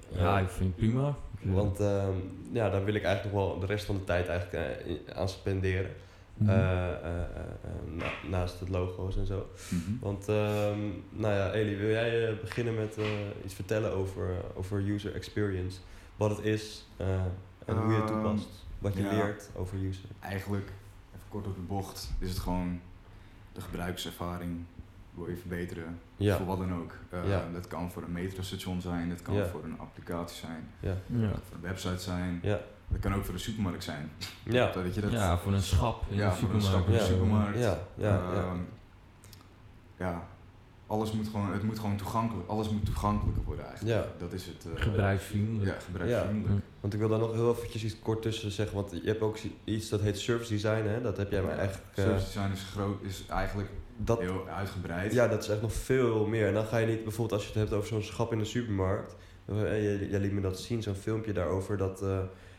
Ja, 0.08 0.38
ik 0.38 0.48
vind 0.48 0.68
het 0.68 0.76
prima. 0.76 1.16
Eh, 1.46 1.52
Want 1.54 1.80
ehm, 1.80 2.14
ja, 2.52 2.70
daar 2.70 2.84
wil 2.84 2.94
ik 2.94 3.02
eigenlijk 3.02 3.34
nog 3.36 3.46
wel 3.48 3.58
de 3.60 3.66
rest 3.66 3.84
van 3.84 3.96
de 3.96 4.04
tijd 4.04 4.28
eigenlijk, 4.28 4.86
eh, 4.86 5.16
aan 5.16 5.28
spenderen. 5.28 5.90
Mhm. 6.36 6.50
eh, 6.50 6.56
eh, 6.56 6.92
eh, 6.92 7.20
eh, 7.64 7.92
na- 7.98 8.28
naast 8.28 8.60
het 8.60 8.68
logo's 8.68 9.16
en 9.16 9.26
zo. 9.26 9.46
Mhm. 9.70 9.90
Want, 10.00 10.28
ehm, 10.28 10.78
nou 11.10 11.34
ja, 11.34 11.52
Eli, 11.52 11.76
wil 11.76 11.88
jij 11.90 12.38
beginnen 12.40 12.74
met 12.74 12.96
iets 13.44 13.54
vertellen 13.54 13.92
over, 13.92 14.28
over 14.54 14.78
user 14.90 15.14
experience? 15.14 15.78
Wat 16.16 16.30
het 16.36 16.44
is 16.46 16.86
eh, 16.96 17.06
en 17.64 17.76
hoe 17.76 17.92
je 17.92 18.00
het 18.00 18.10
Ehm, 18.10 18.22
toepast? 18.22 18.48
Wat 18.78 18.94
je 18.96 19.02
ja. 19.02 19.10
leert 19.14 19.50
over 19.56 19.76
user? 19.78 20.04
Eigenlijk, 20.20 20.66
even 21.14 21.28
kort 21.28 21.46
op 21.46 21.54
de 21.54 21.60
bocht, 21.60 22.10
is 22.18 22.28
het 22.28 22.38
gewoon 22.38 22.80
de 23.54 23.60
gebruikservaring 23.60 24.64
wil 25.14 25.28
je 25.28 25.36
verbeteren. 25.36 25.98
Ja. 26.16 26.36
Voor 26.36 26.46
wat 26.46 26.58
dan 26.58 26.74
ook. 26.74 26.92
Eh, 27.08 27.28
Ja. 27.28 27.42
Dat 27.52 27.66
kan 27.68 27.90
voor 27.90 28.02
een 28.02 28.12
metrostation 28.12 28.80
zijn, 28.80 29.08
dat 29.08 29.22
kan 29.22 29.34
Ja. 29.34 29.46
voor 29.46 29.64
een 29.64 29.78
applicatie 29.78 30.36
zijn, 30.46 30.68
Ja. 30.80 30.94
Ja. 31.06 31.20
dat 31.20 31.30
kan 31.30 31.40
voor 31.48 31.56
een 31.56 31.62
website 31.62 31.98
zijn, 31.98 32.38
Ja. 32.42 32.60
dat 32.88 33.00
kan 33.00 33.14
ook 33.14 33.24
voor 33.24 33.34
een 33.34 33.40
supermarkt 33.40 33.84
zijn. 33.84 34.10
Ja. 34.42 34.66
Dat, 34.72 34.82
weet 34.82 34.94
je, 34.94 35.00
dat, 35.00 35.10
ja, 35.12 35.38
voor 35.38 35.52
een 35.52 35.62
schap 35.62 36.04
in 36.10 36.16
Ja, 36.16 36.30
de 36.30 36.36
voor 36.36 36.54
een 36.54 36.60
supermarkt. 36.62 36.64
schap 36.66 36.86
in 36.86 36.92
de 36.92 37.14
supermarkt. 37.14 37.58
Ja. 37.58 37.78
Ja. 37.94 38.20
ja. 39.98 40.22
Alles 40.94 41.12
moet 41.12 41.28
gewoon, 41.28 41.52
het 41.52 41.62
moet 41.62 41.78
gewoon 41.78 41.96
toegankelijk, 41.96 42.48
alles 42.48 42.68
moet 42.70 42.84
toegankelijker 42.84 43.42
worden 43.44 43.66
eigenlijk. 43.66 43.96
Ja. 43.98 44.06
Dat 44.18 44.32
is 44.32 44.46
het. 44.46 44.66
eh, 44.76 44.82
Gebruiksvriendelijk. 44.82 45.70
Ja, 45.70 45.76
gebruiksvriendelijk. 45.84 46.60
Want 46.80 46.92
ik 46.94 46.98
wil 47.00 47.08
daar 47.08 47.18
nog 47.18 47.32
heel 47.32 47.50
eventjes 47.50 47.84
iets 47.84 47.98
kort 48.02 48.22
tussen 48.22 48.50
zeggen. 48.50 48.76
Want 48.76 48.90
je 48.90 49.00
hebt 49.08 49.20
ook 49.20 49.36
iets 49.64 49.88
dat 49.88 50.00
heet 50.00 50.18
service 50.18 50.52
design. 50.52 50.86
Hè? 50.86 51.00
Dat 51.00 51.16
heb 51.16 51.30
jij 51.30 51.42
maar 51.42 51.58
eigenlijk... 51.58 51.86
eh, 51.94 52.04
Service 52.04 52.24
design 52.26 52.52
is, 52.52 52.62
groot, 52.72 53.02
is 53.02 53.24
eigenlijk 53.28 53.68
dat, 53.96 54.20
heel 54.20 54.48
uitgebreid. 54.48 55.12
ja, 55.12 55.28
dat 55.28 55.42
is 55.42 55.48
echt 55.48 55.62
nog 55.62 55.72
veel 55.72 56.26
meer. 56.26 56.46
En 56.46 56.54
dan 56.54 56.64
ga 56.66 56.76
je 56.78 56.86
niet... 56.86 57.02
Bijvoorbeeld 57.02 57.32
als 57.40 57.42
je 57.42 57.48
het 57.58 57.58
hebt 57.68 57.72
over 57.72 57.88
zo'n 57.88 58.02
schap 58.02 58.32
in 58.32 58.38
de 58.38 58.44
supermarkt. 58.44 59.16
eh, 59.44 59.56
Jij, 59.82 60.06
jij 60.08 60.20
liet 60.20 60.32
me 60.32 60.40
dat 60.40 60.60
zien, 60.60 60.82
zo'n 60.82 60.94
filmpje 60.94 61.32
daarover. 61.32 61.76
Dat, 61.76 62.02
eh, 62.02 62.18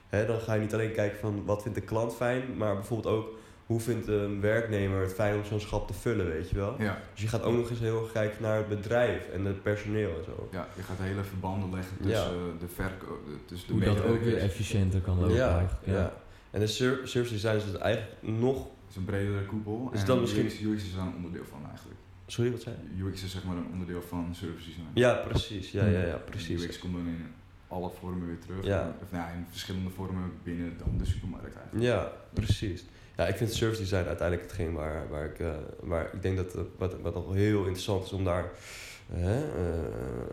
hè, 0.09 0.25
dan 0.25 0.39
ga 0.39 0.53
je 0.53 0.59
niet 0.61 0.73
alleen 0.73 0.91
kijken 0.93 1.19
van 1.19 1.45
wat 1.45 1.61
vindt 1.61 1.77
de 1.77 1.83
klant 1.83 2.15
fijn. 2.15 2.57
Maar 2.57 2.73
bijvoorbeeld 2.75 3.15
ook 3.15 3.27
hoe 3.65 3.79
vindt 3.79 4.07
een 4.07 4.41
werknemer 4.41 5.01
het 5.01 5.13
fijn 5.13 5.35
om 5.35 5.43
zo'n 5.45 5.59
schap 5.59 5.87
te 5.87 5.93
vullen, 5.93 6.27
weet 6.27 6.49
je 6.49 6.55
wel. 6.55 6.75
Ja, 6.81 6.97
Dus 7.13 7.21
je 7.21 7.27
gaat 7.27 7.41
ook 7.41 7.55
nog 7.55 7.69
eens 7.69 7.79
heel 7.79 8.01
erg 8.03 8.11
kijken 8.11 8.41
naar 8.41 8.57
het 8.57 8.67
bedrijf 8.69 9.27
en 9.29 9.45
het 9.45 9.63
personeel 9.63 10.17
en 10.17 10.23
zo. 10.23 10.49
ja, 10.51 10.67
je 10.75 10.81
gaat 10.81 10.97
hele 10.99 11.23
verbanden 11.23 11.73
leggen 11.73 11.97
Ja. 12.01 12.05
tussen 12.05 12.59
de 12.59 12.67
verkoop, 12.67 13.19
tussen 13.45 13.67
de 13.67 13.73
Hoe 13.73 13.83
dat 13.95 14.03
ook 14.05 14.21
weer 14.21 14.37
efficiënter 14.37 15.01
kan 15.01 15.19
lopen 15.19 15.35
ja, 15.35 15.57
eigenlijk. 15.57 15.85
ja. 15.85 16.13
En 16.51 16.59
de 16.59 16.67
ser- 16.67 16.99
service 17.07 17.33
design 17.33 17.55
is 17.55 17.65
dus 17.71 17.77
eigenlijk 17.77 18.13
nog... 18.21 18.57
Het 18.57 18.89
is 18.89 18.95
een 18.95 19.05
bredere 19.05 19.45
koepel. 19.45 19.89
Is 19.93 19.99
en 19.99 20.05
dat 20.05 20.19
misschien- 20.21 20.45
UX, 20.45 20.59
UX 20.61 20.83
is 20.83 20.95
daar 20.95 21.05
een 21.05 21.15
onderdeel 21.15 21.45
van 21.49 21.65
eigenlijk. 21.69 21.99
Sorry, 22.27 22.51
wat 22.51 22.61
zei 22.61 22.75
je? 22.97 23.03
UX 23.03 23.23
is 23.23 23.31
zeg 23.31 23.43
maar 23.43 23.55
een 23.55 23.67
onderdeel 23.71 24.01
van 24.01 24.35
service 24.35 24.65
design. 24.65 24.87
Ja, 24.93 25.13
precies. 25.13 25.71
Ja, 25.71 25.85
ja, 25.85 26.05
ja, 26.05 26.15
precies. 26.15 26.63
UX 26.65 26.79
komt 26.79 26.93
dan 26.93 27.07
in 27.07 27.25
alle 27.67 27.89
vormen 27.99 28.27
weer 28.27 28.39
terug. 28.39 28.65
Ja. 28.65 28.95
Of 29.03 29.11
nou, 29.11 29.31
in 29.37 29.45
verschillende 29.49 29.89
vormen 29.89 30.31
binnen 30.43 30.73
dan 30.77 30.97
de 30.97 31.05
supermarkt 31.05 31.55
eigenlijk. 31.55 31.85
Ja, 31.85 32.11
precies. 32.33 32.85
Ja, 33.17 33.25
ik 33.27 33.35
vind 33.35 33.53
service 33.53 33.81
design 33.81 34.07
uiteindelijk 34.07 34.47
hetgeen 34.49 34.73
waar, 34.73 35.09
waar 35.09 35.25
ik, 35.25 35.39
eh, 35.39 35.51
waar 35.81 36.09
ik 36.13 36.21
denk 36.21 36.37
dat 36.37 36.55
eh, 36.55 36.61
wat, 36.77 36.95
wat 37.01 37.13
nog 37.13 37.33
heel 37.33 37.59
interessant 37.59 38.05
is 38.05 38.11
om 38.13 38.23
daar 38.23 38.51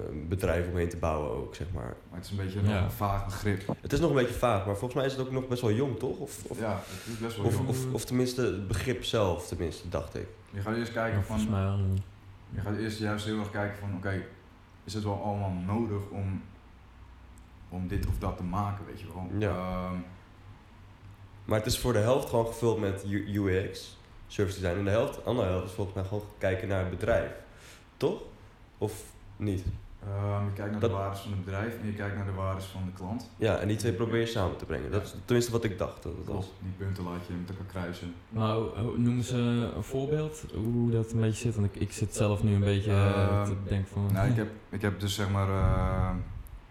een 0.08 0.28
bedrijf 0.28 0.68
omheen 0.68 0.88
te 0.88 0.96
bouwen 0.96 1.30
ook, 1.30 1.54
zeg 1.54 1.66
maar. 1.72 1.94
Maar 2.10 2.18
het 2.18 2.24
is 2.24 2.30
een 2.30 2.36
beetje 2.44 2.60
Ja. 2.62 2.74
nog 2.74 2.82
een 2.84 2.90
vaag 2.90 3.24
begrip. 3.24 3.62
Het 3.80 3.92
is 3.92 4.00
nog 4.00 4.10
een 4.10 4.16
beetje 4.16 4.34
vaag, 4.34 4.66
maar 4.66 4.76
volgens 4.76 4.94
mij 4.94 5.04
is 5.04 5.12
het 5.12 5.20
ook 5.26 5.32
nog 5.32 5.48
best 5.48 5.60
wel 5.62 5.72
jong, 5.72 5.98
toch? 5.98 6.18
Of, 6.18 6.44
of, 6.46 6.58
ja, 6.58 6.80
het 6.86 7.12
is 7.12 7.18
best 7.18 7.36
wel 7.36 7.46
of, 7.46 7.54
jong. 7.56 7.68
of, 7.68 7.92
of 7.92 8.04
tenminste 8.04 8.42
het 8.42 8.68
begrip 8.68 9.04
zelf, 9.04 9.46
tenminste, 9.48 9.88
dacht 9.88 10.14
ik. 10.14 10.26
Je 10.50 10.60
gaat 10.60 10.76
eerst 10.76 10.92
Ja, 10.92 11.02
kijken 11.02 11.24
volgens 11.24 11.48
van, 11.48 11.98
je 12.50 12.60
gaat 12.60 12.76
eerst 12.76 12.98
juist 12.98 13.24
heel 13.24 13.38
erg 13.38 13.50
kijken 13.50 13.78
van, 13.78 13.94
oké, 13.96 14.22
is 14.84 14.94
het 14.94 15.04
wel 15.04 15.22
allemaal 15.22 15.52
nodig 15.66 16.00
om, 16.10 16.42
om 17.68 17.88
dit 17.88 18.06
of 18.06 18.18
dat 18.18 18.36
te 18.36 18.42
maken, 18.42 18.84
weet 18.86 19.00
je 19.00 19.06
wel. 19.06 19.28
Ja. 19.38 19.48
Ehm, 19.56 19.96
Maar 21.44 21.58
het 21.58 21.66
is 21.66 21.78
voor 21.78 21.92
de 21.92 21.98
helft 21.98 22.28
gewoon 22.28 22.46
gevuld 22.46 22.80
met 22.80 23.04
UX, 23.08 23.98
service 24.26 24.60
design. 24.60 24.78
En 24.78 24.84
de 24.84 24.90
helft, 24.90 25.14
de 25.14 25.20
andere 25.22 25.48
helft 25.48 25.66
is 25.66 25.72
volgens 25.72 25.96
mij 25.96 26.04
gewoon 26.04 26.24
kijken 26.38 26.68
naar 26.68 26.80
het 26.80 26.90
bedrijf. 26.90 27.30
Toch? 27.96 28.20
Of 28.78 29.02
niet? 29.36 29.64
ehm, 30.06 30.44
je 30.44 30.52
kijkt 30.54 30.70
naar 30.70 30.80
Dat- 30.80 30.90
de 30.90 30.96
waardes 30.96 31.20
van 31.20 31.30
het 31.30 31.44
bedrijf 31.44 31.78
en 31.80 31.86
je 31.86 31.92
kijkt 31.92 32.16
naar 32.16 32.24
de 32.24 32.32
waardes 32.32 32.64
van 32.64 32.82
de 32.86 32.92
klant. 32.92 33.30
Ja, 33.36 33.56
en 33.58 33.68
die 33.68 33.76
twee 33.76 33.92
probeer 33.92 34.20
je 34.20 34.26
samen 34.26 34.56
te 34.56 34.64
brengen. 34.64 34.90
Dat 34.90 35.02
is 35.02 35.14
tenminste 35.24 35.52
wat 35.52 35.64
ik 35.64 35.78
dacht. 35.78 36.02
Dat 36.02 36.12
het 36.16 36.26
was. 36.26 36.50
Die 36.60 36.72
punten 36.86 37.04
laat 37.04 37.26
je 37.26 37.32
met 37.32 37.48
elkaar 37.48 37.66
kruisen. 37.66 38.14
Maar 38.28 38.54
hoe- 38.56 38.98
noemen 38.98 39.24
ze 39.24 39.36
een 39.76 39.82
voorbeeld 39.82 40.44
hoe 40.54 40.90
dat 40.90 41.12
een 41.12 41.20
beetje 41.20 41.40
zit? 41.42 41.54
Want 41.54 41.74
ik, 41.74 41.80
ik 41.82 41.92
zit 41.92 42.14
zelf 42.14 42.42
nu 42.42 42.54
een 42.54 42.60
beetje 42.60 42.90
Ehm, 42.92 43.44
te 43.44 43.54
denken 43.68 43.88
van... 43.92 44.08
Nou, 44.12 44.30
ik 44.30 44.36
heb, 44.36 44.48
ik 44.70 44.82
heb 44.82 45.00
dus 45.00 45.14
zeg 45.14 45.30
maar 45.30 45.48
eh, 45.48 46.10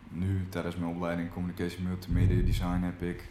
nu 0.09 0.45
tijdens 0.49 0.75
mijn 0.75 0.91
opleiding 0.95 1.31
Communication 1.33 1.83
Multimedia 1.87 2.45
Design 2.45 2.81
heb 2.81 3.01
ik 3.01 3.29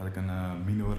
had 0.00 0.08
ik 0.08 0.16
een 0.16 0.28
eh, 0.28 0.50
minor. 0.64 0.96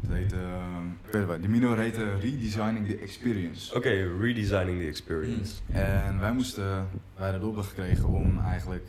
Dat 0.00 0.16
heette, 0.16 0.36
ehm, 0.36 0.86
ik 0.86 1.12
weet 1.12 1.14
het 1.14 1.26
wel, 1.26 1.40
die 1.40 1.48
minor 1.48 1.78
heette 1.78 2.14
Redesigning 2.20 2.86
the 2.88 2.96
Experience. 2.98 3.74
Oké, 3.74 3.88
redesigning 4.20 4.80
the 4.80 4.86
experience. 4.86 5.54
En 5.72 6.20
wij 6.20 6.32
moesten, 6.32 6.64
wij 6.64 6.86
hadden 7.16 7.40
de 7.40 7.46
opdracht 7.46 7.68
gekregen 7.68 8.04
om 8.08 8.40
eigenlijk, 8.40 8.86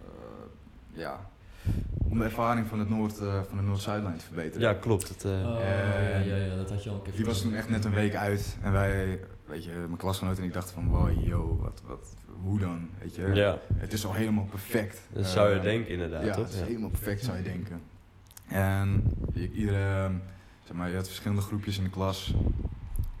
eh, 0.00 0.06
ja, 0.92 1.30
om 2.08 2.18
de 2.18 2.24
ervaring 2.24 2.66
van, 2.66 2.78
het 2.78 2.88
Noord, 2.88 3.18
eh, 3.18 3.40
van 3.48 3.56
de 3.58 3.62
Noord-Zuidlijn 3.64 4.16
te 4.18 4.24
verbeteren. 4.24 4.60
Ja, 4.68 4.74
klopt. 4.74 5.08
Het, 5.08 5.24
eh, 5.24 5.30
Oh, 5.30 5.58
ja, 5.60 6.18
ja, 6.18 6.36
ja, 6.36 6.56
dat 6.56 6.70
had 6.70 6.84
je 6.84 6.90
al 6.90 6.96
een 6.96 7.02
keer 7.02 7.12
Die 7.16 7.24
was 7.24 7.40
toen 7.42 7.54
echt 7.54 7.68
net 7.68 7.84
een 7.84 7.94
week 7.94 8.14
uit 8.14 8.56
en 8.62 8.72
wij, 8.72 9.20
weet 9.46 9.64
je, 9.64 9.70
mijn 9.70 9.96
klasgenoten 9.96 10.42
en 10.42 10.48
ik 10.48 10.54
dachten 10.54 10.74
van, 10.74 10.88
wow, 10.88 11.24
yo, 11.26 11.58
wat, 11.62 11.82
wat, 11.86 12.14
hoe 12.42 12.58
dan, 12.58 12.88
weet 13.00 13.14
je. 13.14 13.30
ja, 13.34 13.58
Het 13.74 13.92
is 13.92 14.06
al 14.06 14.12
helemaal 14.14 14.44
perfect. 14.44 15.00
dat 15.12 15.26
zou 15.26 15.54
je 15.54 15.60
denken 15.60 15.90
inderdaad, 15.92 16.24
Ja, 16.24 16.32
toch? 16.34 16.44
het 16.44 16.52
is 16.52 16.58
Ja. 16.60 16.66
helemaal 16.66 16.90
perfect 16.90 17.24
zou 17.24 17.36
je 17.36 17.42
denken. 17.42 17.80
En 18.48 19.04
iedere, 19.34 20.10
zeg 20.64 20.76
maar, 20.76 20.88
je 20.88 20.96
had 20.96 21.06
verschillende 21.06 21.42
groepjes 21.42 21.78
in 21.78 21.84
de 21.84 21.90
klas. 21.90 22.34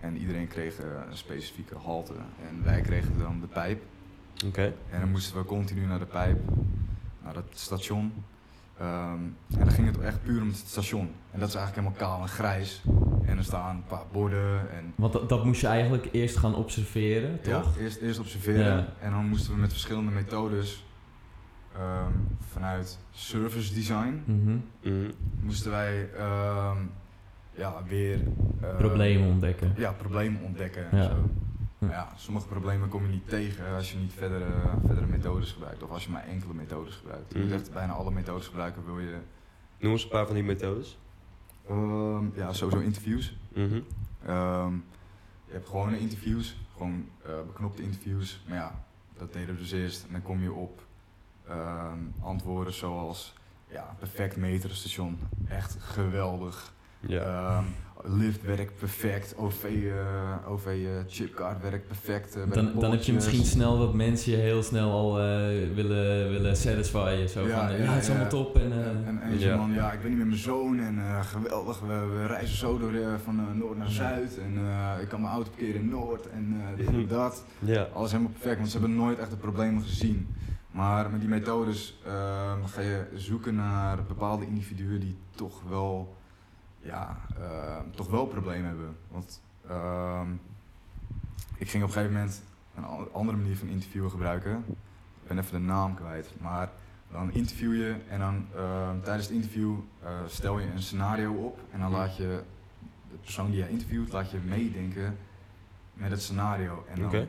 En 0.00 0.16
iedereen 0.16 0.48
kreeg 0.48 0.78
eh, 0.78 0.86
een 1.10 1.16
specifieke 1.16 1.74
halte. 1.74 2.14
En 2.48 2.64
wij 2.64 2.80
kregen 2.80 3.18
dan 3.18 3.40
de 3.40 3.46
pijp. 3.46 3.82
Oké. 4.46 4.74
En 4.90 5.00
dan 5.00 5.10
moesten 5.10 5.36
we 5.36 5.44
continu 5.44 5.86
naar 5.86 5.98
de 5.98 6.06
pijp, 6.06 6.40
naar 7.22 7.34
het 7.34 7.44
station. 7.50 8.12
Ehm, 8.78 9.20
en 9.50 9.58
dan 9.58 9.70
ging 9.70 9.86
het 9.86 10.00
echt 10.00 10.22
puur 10.22 10.42
om 10.42 10.48
het 10.48 10.56
station. 10.56 11.10
En 11.30 11.40
dat 11.40 11.48
is 11.48 11.54
eigenlijk 11.54 11.86
helemaal 11.86 12.16
kaal 12.16 12.22
en 12.22 12.28
grijs. 12.28 12.82
En 13.24 13.38
er 13.38 13.44
staan 13.44 13.76
een 13.76 13.84
paar 13.84 14.04
borden 14.12 14.70
en 14.70 14.92
Want 14.94 15.12
dat, 15.12 15.28
dat 15.28 15.44
moest 15.44 15.60
je 15.60 15.66
eigenlijk 15.66 16.08
eerst 16.12 16.36
gaan 16.36 16.54
observeren, 16.54 17.38
ja, 17.42 17.60
toch? 17.60 17.78
eerst, 17.78 18.00
eerst 18.00 18.18
observeren. 18.18 18.76
Ja. 18.76 18.92
En 19.00 19.10
dan 19.10 19.28
moesten 19.28 19.54
we 19.54 19.60
met 19.60 19.72
verschillende 19.72 20.10
methodes 20.10 20.84
ehm, 21.76 22.12
vanuit 22.38 22.98
service 23.10 23.74
design 23.74 24.22
Mhm. 24.26 24.58
Mhm. 24.82 25.10
moesten 25.40 25.70
wij 25.70 26.10
ehm, 26.12 26.76
ja, 27.54 27.82
weer 27.88 28.20
eh, 28.60 28.76
Problemen 28.76 29.28
ontdekken. 29.28 29.72
Ja, 29.76 29.92
problemen 29.92 30.42
ontdekken. 30.42 30.90
En 30.90 30.96
Ja. 30.98 31.04
Zo. 31.04 31.10
Ja. 31.78 31.88
Maar 31.88 31.90
ja, 31.96 32.12
sommige 32.16 32.46
problemen 32.46 32.88
kom 32.88 33.02
je 33.02 33.08
niet 33.12 33.28
tegen 33.28 33.74
als 33.74 33.92
je 33.92 33.98
niet 33.98 34.12
verdere, 34.12 34.46
verdere 34.86 35.06
methodes 35.06 35.52
gebruikt 35.52 35.82
of 35.82 35.90
als 35.90 36.04
je 36.04 36.10
maar 36.10 36.24
enkele 36.24 36.54
methodes 36.54 36.94
gebruikt. 36.94 37.32
Je 37.32 37.38
moet 37.38 37.48
Mhm. 37.48 37.56
echt 37.58 37.72
bijna 37.72 37.92
alle 37.92 38.10
methodes 38.10 38.46
gebruiken 38.46 38.84
wil 38.84 38.98
je. 38.98 39.16
Noem 39.78 39.92
eens 39.92 40.02
een 40.02 40.08
paar 40.08 40.26
van 40.26 40.34
die 40.34 40.44
methodes. 40.44 40.98
Ehm, 41.68 42.24
ja, 42.34 42.52
sowieso 42.52 42.80
interviews. 42.82 43.36
Ehm, 43.54 44.72
je 45.46 45.52
hebt 45.52 45.66
gewone 45.68 45.98
interviews, 45.98 46.56
gewoon 46.76 47.08
eh, 47.24 47.32
beknopte 47.46 47.82
interviews. 47.82 48.42
Maar 48.48 48.56
ja, 48.56 48.84
dat 49.18 49.32
deden 49.32 49.54
we 49.54 49.60
dus 49.60 49.72
eerst. 49.72 50.04
En 50.06 50.12
dan 50.12 50.22
kom 50.22 50.42
je 50.42 50.52
op 50.52 50.78
ehm, 50.78 50.86
antwoorden 52.20 52.72
zoals 52.74 53.34
ja, 53.70 53.96
perfect 53.98 54.36
metrostation. 54.36 55.18
Echt 55.48 55.76
geweldig. 55.80 56.72
Ja. 57.06 57.22
Ehm, 57.22 57.64
lift 58.18 58.42
werkt 58.42 58.78
perfect. 58.78 59.34
OV, 59.36 59.64
eh 59.64 60.50
OV 60.50 60.78
chipkaart 61.06 61.62
werkt 61.62 61.86
perfect. 61.86 62.36
eh, 62.36 62.42
Dan, 62.50 62.72
dan 62.80 62.90
heb 62.90 63.02
je 63.02 63.12
misschien 63.12 63.44
snel 63.44 63.78
wat 63.78 63.94
mensen 63.94 64.30
je 64.32 64.38
heel 64.38 64.62
snel 64.62 64.90
al 64.90 65.18
eh, 65.20 65.24
willen, 65.74 66.30
willen 66.30 66.56
satisfyen. 66.56 67.28
Zo 67.28 67.46
Ja, 67.46 67.58
van, 67.58 67.68
eh, 67.68 67.78
ja, 67.78 67.84
ja, 67.84 67.90
het 67.92 68.00
is 68.02 68.06
ja. 68.06 68.12
allemaal 68.12 68.30
top. 68.30 68.56
En, 68.56 68.72
En, 68.72 69.04
en, 69.06 69.20
en 69.22 69.38
Ja. 69.38 69.48
zo'n 69.48 69.58
man, 69.58 69.72
ja, 69.72 69.92
ik 69.92 70.00
ben 70.00 70.08
niet 70.08 70.18
met 70.18 70.26
mijn 70.26 70.38
zoon 70.38 70.78
en 70.80 70.98
eh, 70.98 71.20
geweldig, 71.26 71.80
we, 71.80 71.86
we 72.16 72.26
reizen 72.26 72.56
zo 72.56 72.78
door, 72.78 72.92
van 73.24 73.58
Noord 73.58 73.78
naar 73.78 73.90
Zuid 73.90 74.38
en 74.38 74.56
eh, 74.58 75.02
ik 75.02 75.08
kan 75.08 75.20
mijn 75.20 75.32
auto 75.32 75.50
parkeren 75.50 75.80
in 75.80 75.88
Noord 75.88 76.28
en 76.30 76.56
eh, 76.70 76.76
dit 76.76 76.86
en 76.86 77.06
dat. 77.18 77.44
Ja. 77.58 77.86
Alles 77.92 78.10
helemaal 78.10 78.32
perfect, 78.32 78.56
want 78.58 78.70
ze 78.70 78.78
hebben 78.78 78.96
nooit 78.96 79.18
echt 79.18 79.30
de 79.30 79.36
problemen 79.36 79.82
gezien. 79.82 80.34
Maar 80.72 81.10
met 81.10 81.20
die 81.20 81.28
methodes 81.28 81.98
ehm, 82.04 82.64
ga 82.64 82.80
je 82.80 83.08
zoeken 83.14 83.54
naar 83.54 84.02
bepaalde 84.04 84.46
individuen 84.46 85.00
die 85.00 85.16
toch 85.30 85.62
wel, 85.68 86.16
ja, 86.80 87.16
ehm, 87.38 87.90
toch 87.90 88.08
wel 88.10 88.26
problemen 88.26 88.66
hebben. 88.68 88.96
Want 89.10 89.42
ehm, 89.68 90.30
ik 91.56 91.70
ging 91.70 91.82
op 91.82 91.88
een 91.88 91.94
gegeven 91.94 92.16
moment 92.16 92.42
een 92.76 92.84
an- 92.84 93.12
andere 93.12 93.36
manier 93.38 93.56
van 93.56 93.68
interviewen 93.68 94.10
gebruiken. 94.10 94.64
Ik 95.22 95.28
ben 95.28 95.38
even 95.38 95.52
de 95.60 95.66
naam 95.66 95.94
kwijt, 95.94 96.30
maar 96.40 96.70
dan 97.10 97.32
interview 97.32 97.74
je 97.74 97.96
en 98.08 98.18
dan 98.18 98.46
tijdens 99.02 99.26
het 99.26 99.34
interview 99.34 99.74
eh, 100.02 100.10
stel 100.26 100.58
je 100.58 100.70
een 100.70 100.82
scenario 100.82 101.32
op 101.32 101.60
en 101.72 101.80
dan 101.80 101.90
laat 101.90 102.16
je 102.16 102.42
de 103.10 103.16
persoon 103.20 103.50
die 103.50 103.58
jij 103.58 103.68
interviewt, 103.68 104.12
laat 104.12 104.30
je 104.30 104.38
meedenken 104.38 105.16
met 105.94 106.10
het 106.10 106.22
scenario. 106.22 106.84
En, 106.88 106.96
dan, 106.96 107.06
Oké. 107.06 107.26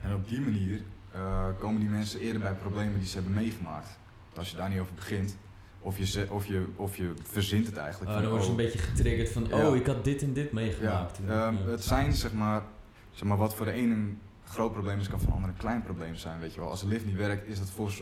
en 0.00 0.14
op 0.14 0.28
die 0.28 0.40
manier 0.40 0.82
eh, 1.12 1.46
komen 1.58 1.80
die 1.80 1.88
mensen 1.90 2.20
eerder 2.20 2.40
bij 2.40 2.54
problemen 2.54 2.98
die 2.98 3.08
ze 3.08 3.14
hebben 3.14 3.34
meegemaakt. 3.34 3.98
Want 4.26 4.38
als 4.38 4.50
je 4.50 4.56
daar 4.56 4.68
niet 4.70 4.80
over 4.80 4.94
begint, 4.94 5.36
Of 5.84 5.98
je, 5.98 6.06
ze- 6.06 6.26
of 6.30 6.46
je, 6.46 6.66
of 6.76 6.96
je 6.96 7.12
verzint 7.22 7.66
het 7.66 7.76
eigenlijk. 7.76 8.12
Van, 8.12 8.22
dan 8.22 8.30
word 8.30 8.42
je 8.42 8.50
oh, 8.50 8.58
een 8.58 8.64
beetje 8.64 8.78
getriggerd 8.78 9.28
van, 9.28 9.44
Ja. 9.48 9.68
oh, 9.68 9.76
ik 9.76 9.86
had 9.86 10.04
dit 10.04 10.22
en 10.22 10.32
dit 10.32 10.44
Ja, 10.48 10.54
meegemaakt. 10.54 11.18
ehm, 11.18 11.28
Ja. 11.28 11.52
het 11.70 11.84
zijn 11.84 12.12
zeg 12.12 12.32
maar, 12.32 12.62
zeg 13.10 13.28
maar 13.28 13.36
wat 13.36 13.54
voor 13.54 13.66
de 13.66 13.72
ene 13.72 13.94
een 13.94 14.18
groot 14.44 14.72
probleem 14.72 14.98
is, 14.98 15.08
kan 15.08 15.18
voor 15.18 15.28
de 15.28 15.34
ander 15.34 15.50
een 15.50 15.56
klein 15.56 15.82
probleem 15.82 16.14
zijn. 16.14 16.40
Weet 16.40 16.54
je 16.54 16.60
wel. 16.60 16.70
Als 16.70 16.80
de 16.80 16.86
lift 16.86 17.04
niet 17.06 17.16
werkt, 17.16 17.48
is 17.48 17.58
dat 17.58 17.70
voor, 17.70 17.92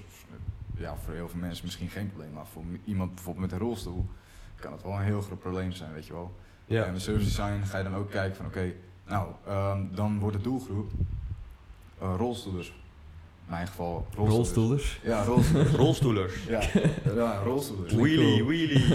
ja, 0.77 0.97
voor 1.05 1.15
heel 1.15 1.29
veel 1.29 1.41
mensen 1.41 1.65
misschien 1.65 1.89
geen 1.89 2.09
probleem. 2.09 2.33
Maar 2.33 2.47
voor 2.47 2.63
iemand 2.85 3.15
bijvoorbeeld 3.15 3.51
met 3.51 3.61
een 3.61 3.67
rolstoel 3.67 4.07
kan 4.61 4.73
het 4.73 4.83
wel 4.83 4.93
een 4.93 5.03
heel 5.03 5.21
groot 5.21 5.39
probleem 5.41 5.73
zijn. 5.73 5.93
Weet 5.93 6.07
je 6.07 6.13
wel. 6.13 6.35
Ja. 6.67 6.85
En 6.85 6.93
met 6.93 7.03
service 7.03 7.25
design 7.25 7.63
ga 7.65 7.79
je 7.79 7.85
dan 7.85 7.95
ook 7.95 8.11
kijken 8.11 8.37
van 8.37 8.47
oké, 8.47 8.73
nou, 9.07 9.29
ehm, 9.47 9.83
dan 9.95 10.19
wordt 10.19 10.37
de 10.37 10.43
doelgroep 10.43 10.91
eh, 12.01 12.15
rolstoelers. 12.17 12.79
In 13.51 13.57
mijn 13.57 13.69
geval 13.69 14.07
rolstoelers. 14.15 15.01
Rolstoelers. 15.01 15.01
Ja, 15.03 15.25
rolstoelers. 15.25 15.73
Rolstoelers. 15.85 16.35
ja, 16.49 16.61
ja, 17.15 17.43
rolstoelers. 17.45 17.93
Wheelie, 17.93 18.45
wheelie. 18.45 18.89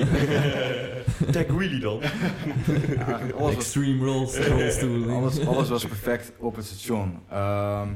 Tag 1.31 1.45
wheelie 1.45 1.79
dan. 1.79 2.01
Eigenlijk 2.01 3.31
alles 3.31 3.55
was 3.55 3.63
Extreme 3.63 4.05
rolls, 4.05 4.37
rolstoelen. 4.37 5.15
Alles, 5.15 5.47
alles 5.47 5.69
was 5.69 5.85
perfect 5.85 6.31
op 6.37 6.55
het 6.55 6.65
station. 6.65 7.19
Ehm, 7.29 7.87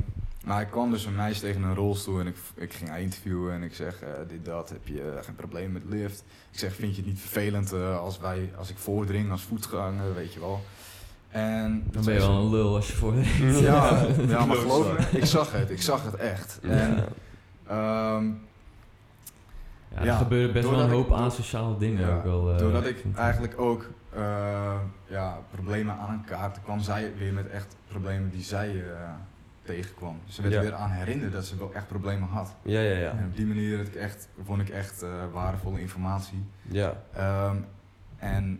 maar 0.45 0.61
ik 0.61 0.67
kwam 0.67 0.91
dus 0.91 1.05
een 1.05 1.15
meisje 1.15 1.41
tegen 1.41 1.63
een 1.63 1.75
rolstoel 1.75 2.19
en 2.19 2.27
ik, 2.27 2.35
ik 2.55 2.73
ging 2.73 2.89
haar 2.89 3.01
interviewen 3.01 3.53
en 3.53 3.63
ik 3.63 3.73
zeg, 3.73 4.01
eh, 4.01 4.09
dit, 4.27 4.45
dat, 4.45 4.69
heb 4.69 4.87
je 4.87 5.01
eh, 5.01 5.23
geen 5.23 5.35
probleem 5.35 5.71
met 5.71 5.83
lift? 5.85 6.23
Ik 6.51 6.59
zeg, 6.59 6.75
vind 6.75 6.95
je 6.95 7.01
het 7.01 7.11
niet 7.11 7.19
vervelend 7.19 7.73
eh, 7.73 7.99
als, 7.99 8.19
wij, 8.19 8.51
als 8.57 8.69
ik 8.69 8.77
voordring 8.77 9.31
als 9.31 9.41
voetganger, 9.41 10.13
weet 10.13 10.33
je 10.33 10.39
wel? 10.39 10.61
En 11.29 11.83
Dan 11.91 12.03
ben 12.05 12.13
je 12.13 12.19
wel 12.19 12.37
een 12.41 12.49
lul 12.49 12.75
als 12.75 12.87
je 12.87 12.93
voor 12.93 13.13
Ja, 13.61 14.05
ja 14.27 14.45
maar 14.45 14.57
geloof 14.65 15.11
me, 15.11 15.17
ik 15.17 15.25
zag 15.25 15.51
het, 15.51 15.69
ik 15.69 15.81
zag 15.81 16.03
het 16.03 16.15
echt. 16.15 16.59
En, 16.61 16.95
Ja. 16.95 17.03
ehm, 17.67 18.25
Ja, 19.91 19.97
er 19.99 20.05
Ja, 20.05 20.17
gebeuren 20.17 20.53
best 20.53 20.69
wel 20.69 20.79
een 20.79 20.85
ik- 20.85 20.91
hoop 20.93 21.11
asociale 21.11 21.77
dingen 21.77 22.07
Ja, 22.07 22.15
ook 22.15 22.23
wel. 22.23 22.51
eh, 22.53 22.57
Doordat 22.57 22.85
ik 22.85 23.03
eigenlijk 23.15 23.59
ook 23.61 23.89
eh, 24.15 24.75
ja, 25.07 25.37
problemen 25.51 25.95
aan 25.95 26.13
een 26.13 26.23
kaart 26.25 26.61
kwam 26.63 26.79
zij 26.79 27.11
weer 27.17 27.33
met 27.33 27.49
echt 27.49 27.75
problemen 27.87 28.29
die 28.29 28.43
zij 28.43 28.69
eh, 28.69 29.09
tegenkwam. 29.63 30.19
Ze 30.25 30.41
werd 30.41 30.53
Ja. 30.53 30.61
weer 30.61 30.73
aan 30.73 30.89
herinnerd 30.89 31.31
dat 31.33 31.45
ze 31.45 31.57
wel 31.57 31.71
echt 31.73 31.87
problemen 31.87 32.27
had. 32.29 32.55
Ja, 32.61 32.79
ja, 32.79 32.97
ja. 32.97 33.09
En 33.11 33.25
op 33.29 33.35
die 33.35 33.45
manier 33.45 33.79
ik 33.79 33.95
echt, 33.95 34.27
vond 34.45 34.61
ik 34.61 34.69
echt 34.69 35.01
eh, 35.01 35.09
waardevolle 35.33 35.81
informatie. 35.81 36.43
Ja. 36.61 36.93
Ehm, 37.13 37.55
en 38.17 38.59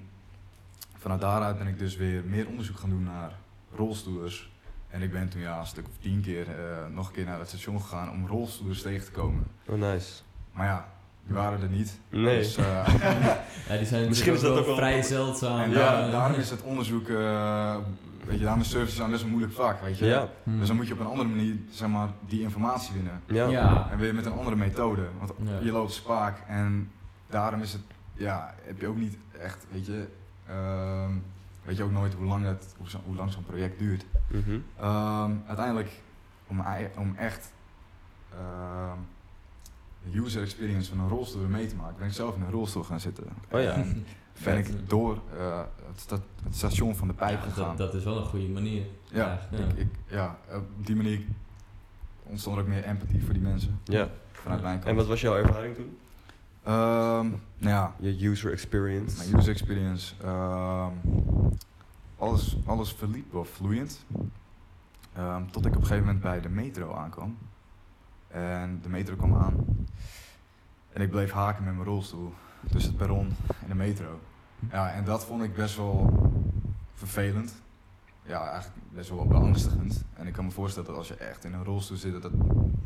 vanuit 0.99 1.21
daaruit 1.21 1.57
ben 1.57 1.67
ik 1.67 1.79
dus 1.79 1.95
weer 1.95 2.23
meer 2.25 2.47
onderzoek 2.47 2.77
gaan 2.77 2.89
doen 2.89 3.03
naar 3.03 3.31
rolstoelers. 3.75 4.51
En 4.89 5.01
ik 5.01 5.11
ben 5.11 5.29
toen 5.29 5.41
ja, 5.41 5.59
een 5.59 5.65
stuk 5.65 5.87
of 5.87 5.93
tien 6.01 6.21
keer 6.21 6.47
eh, 6.49 6.55
nog 6.93 7.07
een 7.07 7.13
keer 7.13 7.25
naar 7.25 7.39
het 7.39 7.47
station 7.47 7.81
gegaan 7.81 8.11
om 8.11 8.27
rolstoelers 8.27 8.81
tegen 8.81 9.05
te 9.05 9.11
komen. 9.11 9.43
Oh, 9.67 9.75
nice. 9.79 10.21
Maar 10.51 10.65
ja, 10.67 10.87
die 11.25 11.35
waren 11.35 11.61
er 11.61 11.69
niet. 11.69 11.99
Nee. 12.09 12.37
Dus, 12.37 12.55
eh, 12.57 12.65
Ja, 13.69 13.77
die 13.77 13.85
zijn 13.85 14.07
Misschien 14.07 14.33
is 14.33 14.41
dat 14.41 14.57
ook 14.57 14.65
wel- 14.65 14.75
vrij 14.75 15.01
zeldzaam. 15.01 15.59
En 15.59 15.69
Ja. 15.69 15.75
daar- 15.77 16.11
daarom 16.11 16.39
is 16.39 16.49
het 16.49 16.61
onderzoek, 16.61 17.07
eh, 17.09 17.75
weet 18.25 18.37
je, 18.37 18.43
daarom 18.43 18.61
is 18.61 18.69
service 18.69 18.91
design 18.91 19.11
best 19.11 19.23
een 19.23 19.29
moeilijk 19.29 19.53
vak, 19.53 19.81
weet 19.81 19.97
je. 19.97 20.05
Ja. 20.05 20.29
Hmm. 20.43 20.59
Dus 20.59 20.67
dan 20.67 20.75
moet 20.75 20.87
je 20.87 20.93
op 20.93 20.99
een 20.99 21.05
andere 21.05 21.29
manier, 21.29 21.55
zeg 21.69 21.89
maar, 21.89 22.09
die 22.27 22.41
informatie 22.41 22.93
winnen. 22.93 23.21
Ja. 23.25 23.47
Ja. 23.47 23.87
En 23.91 23.97
weer 23.97 24.15
met 24.15 24.25
een 24.25 24.31
andere 24.33 24.55
methode, 24.55 25.07
want 25.19 25.31
Ja. 25.43 25.59
je 25.61 25.71
loopt 25.71 25.91
spaak 25.93 26.37
en 26.47 26.91
daarom 27.29 27.61
is 27.61 27.73
het, 27.73 27.81
ja, 28.13 28.53
heb 28.63 28.79
je 28.81 28.87
ook 28.87 28.97
niet 28.97 29.17
echt, 29.41 29.65
weet 29.71 29.85
je, 29.85 30.07
ehm, 30.49 31.11
weet 31.63 31.77
je 31.77 31.83
ook 31.83 31.91
nooit 31.91 32.13
hoe 32.13 32.25
lang, 32.25 32.45
het, 32.45 32.73
hoe, 32.77 32.89
zo- 32.89 33.01
hoe 33.05 33.15
lang 33.15 33.31
zo'n 33.31 33.43
project 33.45 33.79
duurt. 33.79 34.05
Mhm. 34.27 34.57
Ehm, 34.79 35.31
uiteindelijk, 35.47 36.01
om, 36.47 36.63
om 36.97 37.15
echt 37.15 37.51
ehm, 38.31 38.97
de 40.11 40.17
user 40.19 40.41
experience 40.41 40.89
van 40.89 40.99
een 40.99 41.09
rolstoel 41.09 41.47
mee 41.47 41.67
te 41.67 41.75
maken, 41.75 41.95
ben 41.97 42.07
ik 42.07 42.13
zelf 42.13 42.35
in 42.35 42.41
een 42.41 42.51
rolstoel 42.51 42.83
gaan 42.83 42.99
zitten. 42.99 43.23
Oh 43.51 43.61
ja. 43.61 43.71
En 43.71 44.05
ben 44.43 44.57
ik 44.57 44.89
door 44.89 45.19
eh, 45.37 45.59
het, 45.87 45.99
sta- 45.99 46.19
het 46.43 46.55
station 46.55 46.95
van 46.95 47.07
de 47.07 47.13
pijp 47.13 47.39
Ja, 47.43 47.49
gegaan. 47.49 47.67
dat, 47.67 47.77
dat 47.77 47.93
is 47.93 48.03
wel 48.03 48.17
een 48.17 48.25
goede 48.25 48.47
manier. 48.49 48.85
ja, 49.11 49.39
ja. 49.51 49.57
Ik, 49.57 49.73
ik, 49.77 49.87
ja, 50.07 50.37
op 50.53 50.85
die 50.85 50.95
manier 50.95 51.21
ontstond 52.23 52.55
er 52.55 52.61
ook 52.61 52.67
meer 52.67 52.83
empathie 52.83 53.23
voor 53.23 53.33
die 53.33 53.41
mensen 53.43 53.79
Ja. 53.83 54.07
vanuit 54.31 54.61
mijn 54.61 54.75
kant. 54.75 54.89
En 54.89 54.95
wat 54.95 55.07
was 55.07 55.21
jouw 55.21 55.35
ervaring 55.35 55.75
toen? 55.75 55.97
Ehm, 56.63 57.27
nou 57.57 57.69
ja, 57.75 57.95
Je 57.99 58.27
user 58.27 58.51
experience. 58.51 59.17
mijn 59.17 59.35
user 59.37 59.51
experience. 59.53 60.13
ehm, 60.23 60.91
alles, 62.17 62.57
alles 62.65 62.93
verliep 62.93 63.31
wel 63.33 63.45
vloeiend. 63.45 64.05
Ehm, 65.13 65.45
tot 65.51 65.65
ik 65.65 65.71
op 65.75 65.81
een 65.81 65.87
gegeven 65.87 66.05
moment 66.05 66.23
bij 66.23 66.41
de 66.41 66.49
metro 66.49 66.93
aankwam. 66.93 67.37
En 68.27 68.79
de 68.81 68.89
metro 68.89 69.15
kwam 69.15 69.35
aan. 69.35 69.65
En 70.93 71.01
ik 71.01 71.09
bleef 71.09 71.31
haken 71.31 71.63
met 71.63 71.73
mijn 71.73 71.85
rolstoel. 71.87 72.33
Tussen 72.71 72.91
het 72.91 72.99
perron 72.99 73.27
en 73.61 73.67
de 73.67 73.75
metro. 73.75 74.19
Ja, 74.71 74.91
en 74.91 75.03
dat 75.03 75.25
vond 75.25 75.43
ik 75.43 75.55
best 75.55 75.75
wel 75.75 76.11
vervelend. 76.93 77.61
Ja, 78.23 78.49
eigenlijk 78.51 78.81
best 78.93 79.09
wel 79.09 79.25
beangstigend. 79.27 80.03
En 80.13 80.27
ik 80.27 80.33
kan 80.33 80.45
me 80.45 80.51
voorstellen 80.51 80.87
dat 80.89 80.97
als 80.97 81.07
je 81.07 81.15
echt 81.15 81.43
in 81.43 81.53
een 81.53 81.63
rolstoel 81.63 81.97
zit, 81.97 82.21
dat 82.21 82.31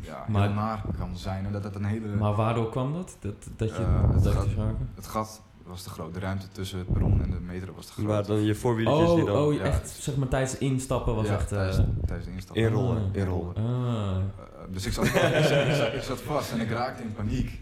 ja, 0.00 0.24
Maar- 0.28 0.42
heel 0.46 0.52
naar 0.54 0.82
kan 0.98 1.16
zijn. 1.16 1.46
En 1.46 1.52
dat 1.52 1.64
het 1.64 1.74
een 1.74 1.84
hele... 1.84 2.06
Maar 2.08 2.34
waardoor 2.34 2.70
kwam 2.70 2.92
dat? 2.92 3.16
Dat, 3.20 3.34
dat 3.56 3.68
je 3.68 3.74
Eh, 3.82 4.10
het 4.12 4.24
dat 4.24 4.34
gaat- 4.34 4.44
je 4.44 4.54
zaken? 4.54 4.88
Het 4.94 5.06
gat 5.06 5.42
was 5.66 5.82
te 5.82 5.90
groot. 5.90 6.14
De 6.14 6.20
ruimte 6.20 6.48
tussen 6.52 6.78
het 6.78 6.92
perron 6.92 7.22
en 7.22 7.30
de 7.30 7.40
metro 7.40 7.72
was 7.74 7.86
te 7.86 7.92
groot. 7.92 8.06
Waar 8.06 8.26
dan 8.26 8.42
je 8.42 8.54
voorwieletjes 8.54 9.14
die 9.14 9.20
Oh, 9.24 9.26
dan... 9.26 9.36
oh, 9.42 9.54
ja. 9.54 9.60
echt, 9.62 9.88
zeg 9.88 10.16
maar 10.16 10.28
tijdens 10.28 10.58
instappen 10.58 11.14
was 11.14 11.26
ja, 11.26 11.34
echt... 11.34 11.52
eh, 11.52 11.58
tijdens, 11.58 11.76
tijdens 12.06 12.26
de 12.28 12.32
instap. 12.34 12.56
Inrollen. 12.56 12.96
Ah. 12.96 13.02
Inrollen. 13.20 13.54
Ah. 13.56 14.16
Dus 14.70 14.86
ik 14.86 14.92
zat, 14.92 15.04
ik, 15.04 15.10
zat, 15.10 15.24
ik, 15.66 15.74
zat, 15.74 15.92
ik 15.94 16.02
zat 16.02 16.20
vast 16.20 16.52
en 16.52 16.60
ik 16.60 16.70
raakte 16.70 17.02
in 17.02 17.12
paniek. 17.12 17.60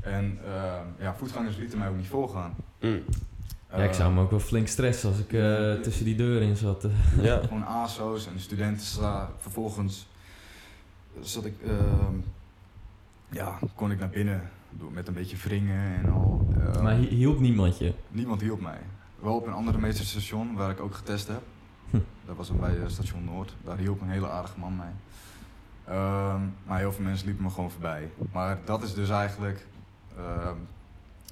En 0.00 0.38
eh, 0.44 0.62
ja, 0.98 1.14
voetgangers 1.14 1.56
lieten 1.56 1.78
mij 1.78 1.88
ook 1.88 1.96
niet 1.96 2.06
volgaan. 2.06 2.54
Mm. 2.80 3.00
Ja, 3.76 3.82
ik 3.82 3.92
zou 3.92 4.12
me 4.12 4.20
ook 4.20 4.30
wel 4.30 4.40
flink 4.40 4.66
stressen 4.68 5.08
als 5.08 5.18
ik 5.18 5.32
eh, 5.32 5.72
tussen 5.82 6.04
die 6.04 6.14
deuren 6.16 6.48
in 6.48 6.56
zat. 6.56 6.86
Ja. 7.20 7.40
Gewoon 7.48 7.64
ASO's 7.66 8.26
en 8.26 8.40
studenten. 8.40 8.84
Vervolgens 9.38 10.06
zat 11.20 11.44
ik, 11.44 11.54
ehm, 11.66 12.14
ja, 13.30 13.58
kon 13.74 13.90
ik 13.90 13.98
naar 13.98 14.08
binnen 14.08 14.50
met 14.92 15.08
een 15.08 15.14
beetje 15.14 15.36
wringen 15.36 15.96
en 16.04 16.12
al. 16.12 16.46
Eh, 16.74 16.82
Maar 16.82 16.94
hi- 16.94 17.08
hielp 17.08 17.38
niemand 17.40 17.78
je? 17.78 17.94
Niemand 18.08 18.40
hielp 18.40 18.60
mij. 18.60 18.80
Wel 19.20 19.34
op 19.36 19.46
een 19.46 19.52
andere 19.52 19.78
meesterstation 19.78 20.54
waar 20.54 20.70
ik 20.70 20.80
ook 20.80 20.94
getest 20.94 21.28
heb. 21.28 21.42
Hm. 21.90 21.98
Dat 22.26 22.36
was 22.36 22.48
dan 22.48 22.60
bij 22.60 22.80
eh, 22.80 22.88
station 22.88 23.24
Noord. 23.24 23.54
Daar 23.64 23.76
hielp 23.78 24.00
een 24.00 24.08
hele 24.10 24.28
aardige 24.30 24.58
man 24.58 24.76
mij. 24.76 24.92
Ehm, 25.84 26.40
maar 26.66 26.78
heel 26.78 26.92
veel 26.92 27.04
mensen 27.04 27.26
liepen 27.26 27.44
me 27.44 27.50
gewoon 27.50 27.70
voorbij. 27.70 28.10
Maar 28.32 28.58
dat 28.64 28.82
is 28.82 28.94
dus 28.94 29.08
eigenlijk 29.10 29.66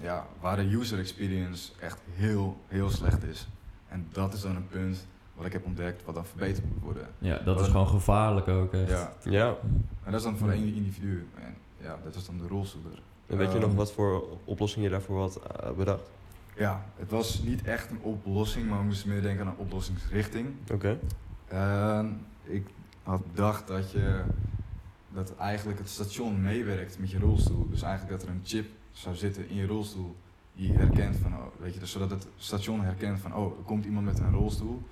ja, 0.03 0.27
waar 0.41 0.57
de 0.57 0.63
user 0.77 0.99
experience 0.99 1.73
echt 1.81 1.99
heel, 2.15 2.61
heel 2.69 2.91
slecht 2.91 3.23
is. 3.23 3.49
En 3.89 4.07
dat 4.13 4.35
is 4.35 4.41
dan 4.41 4.57
een 4.57 4.69
punt 4.69 5.07
wat 5.43 5.47
ik 5.53 5.53
heb 5.59 5.65
ontdekt 5.67 6.05
wat 6.05 6.15
dan 6.15 6.27
verbeterd 6.27 6.65
moet 6.73 6.83
worden. 6.83 7.07
Ja, 7.19 7.39
dat 7.39 7.61
is 7.61 7.67
gewoon 7.67 7.89
gevaarlijk 7.89 8.49
ook 8.49 8.73
echt. 8.73 8.89
Ja, 8.91 9.13
Ja. 9.23 9.57
en 10.05 10.11
dat 10.13 10.15
is 10.15 10.23
dan 10.23 10.37
voor 10.37 10.51
één 10.51 10.75
individu. 10.75 11.27
En 11.35 11.55
ja, 11.81 11.99
dat 12.05 12.15
is 12.15 12.27
dan 12.27 12.39
de 12.39 12.47
rolstoeler. 12.47 13.03
En 13.27 13.37
weet 13.37 13.49
je 13.53 13.59
Ehm, 13.59 13.67
nog 13.67 13.75
wat 13.75 13.93
voor 13.93 14.25
oplossing 14.45 14.85
je 14.85 14.91
daarvoor 14.91 15.21
had 15.21 15.37
eh, 15.43 15.71
bedacht? 15.71 16.11
Ja, 16.57 16.85
het 16.97 17.11
was 17.11 17.43
niet 17.43 17.63
echt 17.63 17.91
een 17.91 18.01
oplossing, 18.03 18.69
maar 18.69 18.79
we 18.79 18.85
moesten 18.85 19.09
meer 19.09 19.23
denken 19.23 19.45
aan 19.47 19.53
een 19.53 19.59
oplossingsrichting. 19.59 20.49
Oké. 20.73 20.99
Ik 22.45 22.67
had 23.03 23.27
bedacht 23.31 23.67
dat 23.67 23.91
je 23.91 24.23
dat 25.09 25.37
eigenlijk 25.37 25.79
het 25.79 25.89
station 25.89 26.43
meewerkt 26.43 26.99
met 26.99 27.11
je 27.11 27.19
rolstoel. 27.19 27.69
Dus 27.71 27.83
eigenlijk 27.83 28.19
dat 28.19 28.29
er 28.29 28.35
een 28.35 28.41
chip 28.45 28.67
zou 28.93 29.15
zitten 29.15 29.49
in 29.49 29.57
je 29.57 29.67
rolstoel 29.67 30.17
die 30.55 30.73
herkent 30.73 31.17
van, 31.17 31.33
oh, 31.33 31.43
weet 31.61 31.75
je, 31.75 31.81
dus 31.81 31.91
zodat 31.93 32.11
het 32.11 32.27
station 32.37 32.81
herkent 32.85 33.19
van, 33.21 33.35
oh, 33.35 33.59
er 33.59 33.65
komt 33.65 33.85
iemand 33.85 34.05
met 34.07 34.19
een 34.19 34.33
rolstoel. 34.33 34.83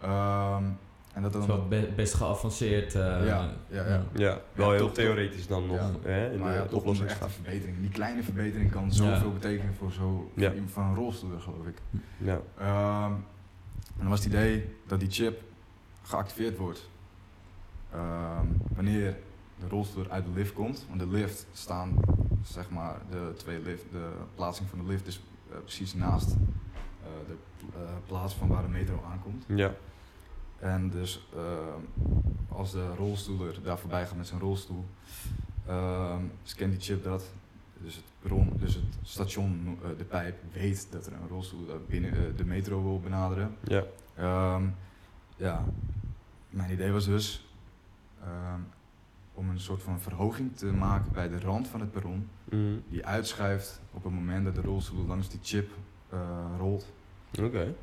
Ehm, 0.00 0.64
en 1.12 1.22
dat 1.22 1.32
dan. 1.32 1.40
is 1.40 1.46
wel 1.46 1.68
be- 1.68 1.92
best 1.96 2.14
geavanceerd. 2.14 2.94
eh, 2.94 3.00
Ja, 3.00 3.50
ja, 3.68 3.86
ja. 3.86 4.02
Ja, 4.14 4.40
wel 4.52 4.66
Ja, 4.70 4.76
heel 4.76 4.86
toch- 4.86 4.94
theoretisch 4.94 5.46
dan 5.46 5.66
nog. 5.66 5.76
Ja. 5.76 5.90
Hè, 6.02 6.32
in 6.32 6.38
maar 6.38 6.54
ja, 6.54 6.62
de 6.62 6.68
toch 6.68 6.82
een 6.84 6.88
echte 6.88 6.90
oplossingsfase. 6.90 7.32
verbetering. 7.34 7.80
Die 7.80 7.90
kleine 7.90 8.22
verbetering 8.22 8.70
kan 8.70 8.92
zoveel 8.92 9.28
Ja. 9.28 9.32
betekenen 9.32 9.74
voor, 9.74 9.92
zo, 9.92 10.30
voor 10.36 10.52
iemand 10.52 10.70
van 10.70 10.84
een 10.84 10.94
rolstoel, 10.94 11.38
geloof 11.38 11.66
ik. 11.66 11.78
Ja. 12.18 12.40
Ehm, 12.58 13.12
en 13.12 13.98
dan 14.04 14.08
was 14.08 14.18
het 14.18 14.28
idee 14.28 14.74
dat 14.86 15.00
die 15.00 15.10
chip 15.10 15.42
geactiveerd 16.02 16.56
wordt 16.58 16.88
ehm, 17.92 18.46
wanneer 18.74 19.16
de 19.60 19.68
rolstoel 19.68 20.06
uit 20.08 20.24
de 20.24 20.30
lift 20.34 20.52
komt. 20.52 20.84
Want 20.88 21.00
de 21.00 21.06
lift 21.08 21.46
staan, 21.52 21.94
zeg 22.44 22.70
maar, 22.70 22.94
de 23.10 23.32
twee 23.36 23.62
lift, 23.62 23.84
de 23.92 24.08
plaatsing 24.34 24.68
van 24.68 24.78
de 24.78 24.84
lift 24.84 25.06
is 25.06 25.20
eh, 25.52 25.56
precies 25.58 25.94
naast 25.94 26.34
de 27.26 27.36
eh, 27.74 27.80
plaats 28.06 28.34
van 28.34 28.48
waar 28.48 28.62
de 28.62 28.68
metro 28.68 29.02
aankomt. 29.10 29.44
Ja. 29.46 29.74
En 30.58 30.90
dus 30.90 31.26
ehm, 31.34 32.10
als 32.48 32.72
de 32.72 32.94
rolstoeler 32.94 33.62
daar 33.62 33.78
voorbij 33.78 34.06
gaat 34.06 34.16
met 34.16 34.26
zijn 34.26 34.40
rolstoel, 34.40 34.84
ehm 35.66 36.22
scant 36.42 36.70
die 36.70 36.80
chip 36.80 37.04
dat. 37.04 37.32
Dus 37.80 37.94
het 37.94 38.04
perron, 38.20 38.52
dus 38.58 38.74
het 38.74 38.84
station, 39.02 39.78
eh, 39.82 39.88
de 39.98 40.04
pijp, 40.04 40.36
weet 40.52 40.86
dat 40.90 41.06
er 41.06 41.12
een 41.12 41.28
rolstoel 41.28 41.68
eh, 41.68 41.74
binnen 41.88 42.12
eh, 42.12 42.36
de 42.36 42.44
metro 42.44 42.82
wil 42.82 43.00
benaderen. 43.00 43.56
Ja. 43.64 43.84
Ehm, 44.14 44.66
ja, 45.36 45.64
mijn 46.50 46.72
idee 46.72 46.92
was 46.92 47.04
dus, 47.04 47.46
ehm, 48.22 48.60
om 49.34 49.48
een 49.48 49.60
soort 49.60 49.82
van 49.82 50.00
verhoging 50.00 50.56
te 50.56 50.66
maken 50.66 51.12
bij 51.12 51.28
de 51.28 51.40
rand 51.40 51.68
van 51.68 51.80
het 51.80 51.90
perron. 51.90 52.28
Mhm. 52.44 52.76
Die 52.88 53.06
uitschuift 53.06 53.80
op 53.92 54.04
het 54.04 54.12
moment 54.12 54.44
dat 54.44 54.54
de 54.54 54.60
rolstoel 54.60 55.06
langs 55.06 55.28
die 55.28 55.40
chip 55.42 55.70
eh, 56.10 56.18
rolt 56.58 56.92
Oké. 57.42 57.74